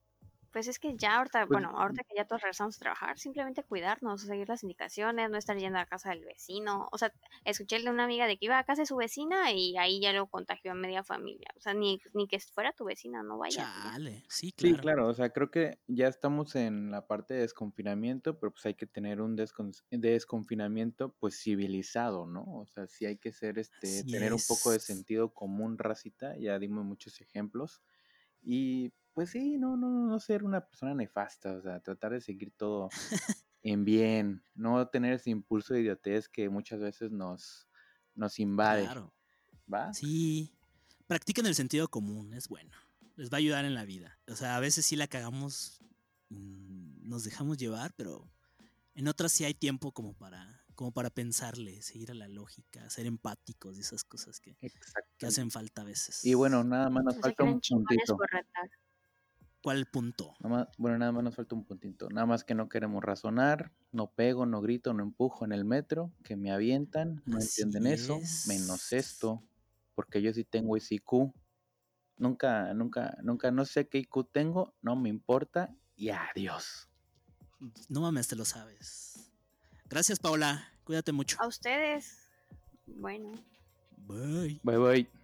Pues 0.53 0.67
es 0.67 0.79
que 0.79 0.95
ya 0.95 1.17
ahorita, 1.17 1.47
Pues- 1.47 1.49
bueno, 1.49 1.77
ahorita 1.77 2.03
que 2.03 2.15
ya 2.15 2.25
todos 2.25 2.41
regresamos 2.43 2.77
a 2.77 2.79
trabajar, 2.79 3.19
simplemente 3.19 3.63
cuidarnos, 3.63 4.21
seguir 4.21 4.47
las 4.47 4.63
indicaciones, 4.63 5.29
no 5.29 5.37
estar 5.37 5.57
yendo 5.57 5.79
a 5.79 5.85
casa 5.87 6.11
del 6.11 6.23
vecino. 6.23 6.87
O 6.91 6.97
sea, 6.97 7.11
escuché 7.43 7.79
de 7.79 7.89
una 7.89 8.05
amiga 8.05 8.27
de 8.27 8.37
que 8.37 8.45
iba 8.45 8.59
a 8.59 8.63
casa 8.63 8.83
de 8.83 8.85
su 8.85 8.95
vecina 8.95 9.51
y 9.51 9.75
ahí 9.77 9.99
ya 9.99 10.13
lo 10.13 10.27
contagió 10.27 10.71
a 10.71 10.75
media 10.75 11.03
familia. 11.03 11.47
O 11.57 11.59
sea, 11.59 11.73
ni, 11.73 11.99
ni 12.13 12.27
que 12.27 12.39
fuera 12.39 12.71
tu 12.73 12.85
vecina, 12.85 13.23
no 13.23 13.37
vaya. 13.39 13.63
Chale, 13.63 14.23
sí, 14.29 14.53
Sí, 14.57 14.69
claro. 14.69 14.81
claro, 14.81 15.07
o 15.09 15.13
sea, 15.13 15.31
creo 15.31 15.49
que 15.51 15.79
ya 15.87 16.07
estamos 16.07 16.55
en 16.55 16.91
la 16.91 17.07
parte 17.07 17.33
de 17.33 17.41
desconfinamiento, 17.41 18.39
pero 18.39 18.51
pues 18.51 18.65
hay 18.65 18.75
que 18.75 18.85
tener 18.87 19.21
un 19.21 19.35
descon- 19.37 19.83
desconfinamiento 19.89 21.13
pues 21.19 21.39
civilizado, 21.41 22.25
¿no? 22.25 22.43
O 22.45 22.65
sea, 22.67 22.87
sí 22.87 23.05
hay 23.05 23.17
que 23.17 23.31
ser 23.31 23.59
este, 23.59 23.99
Así 23.99 24.03
tener 24.11 24.33
un 24.33 24.39
poco 24.47 24.71
de 24.71 24.79
sentido 24.79 25.33
común, 25.33 25.77
racita, 25.77 26.37
ya 26.37 26.59
dimos 26.59 26.85
muchos 26.85 27.19
ejemplos. 27.21 27.81
Y 28.41 28.93
pues 29.13 29.29
sí, 29.31 29.57
no, 29.57 29.77
no, 29.77 29.89
no 30.07 30.19
ser 30.19 30.43
una 30.43 30.65
persona 30.65 30.93
nefasta, 30.95 31.53
o 31.57 31.61
sea, 31.61 31.79
tratar 31.79 32.13
de 32.13 32.21
seguir 32.21 32.51
todo 32.55 32.89
en 33.61 33.85
bien, 33.85 34.43
no 34.55 34.87
tener 34.89 35.13
ese 35.13 35.29
impulso 35.29 35.73
de 35.73 35.81
idiotez 35.81 36.27
que 36.29 36.49
muchas 36.49 36.79
veces 36.79 37.11
nos, 37.11 37.67
nos 38.15 38.39
invade, 38.39 38.83
Claro. 38.83 39.13
¿va? 39.71 39.93
Sí. 39.93 40.53
Practiquen 41.07 41.45
el 41.45 41.55
sentido 41.55 41.87
común, 41.89 42.33
es 42.33 42.47
bueno. 42.47 42.71
Les 43.15 43.29
va 43.29 43.37
a 43.37 43.39
ayudar 43.39 43.65
en 43.65 43.75
la 43.75 43.85
vida. 43.85 44.19
O 44.27 44.35
sea, 44.35 44.55
a 44.55 44.59
veces 44.59 44.85
sí 44.85 44.95
la 44.95 45.07
cagamos, 45.07 45.83
mm, 46.29 47.07
nos 47.07 47.23
dejamos 47.23 47.57
llevar, 47.57 47.93
pero 47.95 48.31
en 48.95 49.07
otras 49.07 49.31
sí 49.31 49.43
hay 49.43 49.53
tiempo 49.53 49.91
como 49.91 50.13
para, 50.15 50.65
como 50.75 50.91
para 50.91 51.09
pensarle, 51.09 51.81
seguir 51.81 52.11
a 52.11 52.15
la 52.15 52.27
lógica, 52.27 52.89
ser 52.89 53.05
empáticos 53.05 53.77
y 53.77 53.81
esas 53.81 54.03
cosas 54.03 54.39
que, 54.39 54.57
que 55.17 55.25
hacen 55.25 55.51
falta 55.51 55.81
a 55.81 55.85
veces. 55.85 56.23
Y 56.25 56.33
bueno, 56.33 56.63
nada 56.63 56.89
más 56.89 57.03
nos 57.03 57.19
falta 57.19 57.43
un 57.43 57.59
puntito. 57.59 58.17
¿Cuál 59.63 59.85
punto? 59.85 60.35
Nada 60.41 60.55
más- 60.57 60.67
bueno, 60.77 60.97
nada 60.97 61.13
más 61.13 61.23
nos 61.23 61.35
falta 61.37 61.55
un 61.55 61.63
puntito. 61.63 62.09
Nada 62.09 62.25
más 62.27 62.43
que 62.43 62.53
no 62.53 62.67
queremos 62.67 63.01
razonar, 63.01 63.71
no 63.93 64.11
pego, 64.11 64.45
no 64.45 64.59
grito, 64.59 64.93
no 64.93 65.03
empujo 65.03 65.45
en 65.45 65.53
el 65.53 65.63
metro, 65.63 66.11
que 66.21 66.35
me 66.35 66.51
avientan, 66.51 67.23
no 67.25 67.37
Así 67.37 67.61
entienden 67.61 67.93
eso, 67.93 68.19
menos 68.45 68.91
es. 68.91 69.05
esto, 69.13 69.41
porque 69.95 70.21
yo 70.21 70.33
sí 70.33 70.43
tengo 70.43 70.75
ese 70.75 70.95
IQ. 70.95 71.33
Nunca, 72.17 72.73
nunca, 72.73 73.17
nunca, 73.23 73.51
no 73.51 73.63
sé 73.63 73.87
qué 73.87 73.99
IQ 73.99 74.25
tengo, 74.33 74.73
no 74.81 74.97
me 74.97 75.07
importa 75.07 75.73
y 75.95 76.09
adiós. 76.09 76.89
No 77.87 78.01
mames, 78.01 78.27
te 78.27 78.35
lo 78.35 78.43
sabes. 78.43 79.31
Gracias, 79.89 80.19
Paula. 80.19 80.67
Cuídate 80.83 81.13
mucho. 81.13 81.37
A 81.39 81.47
ustedes, 81.47 82.17
bueno. 82.85 83.31
Bye. 83.95 84.59
Bye 84.61 84.77
bye. 84.77 85.22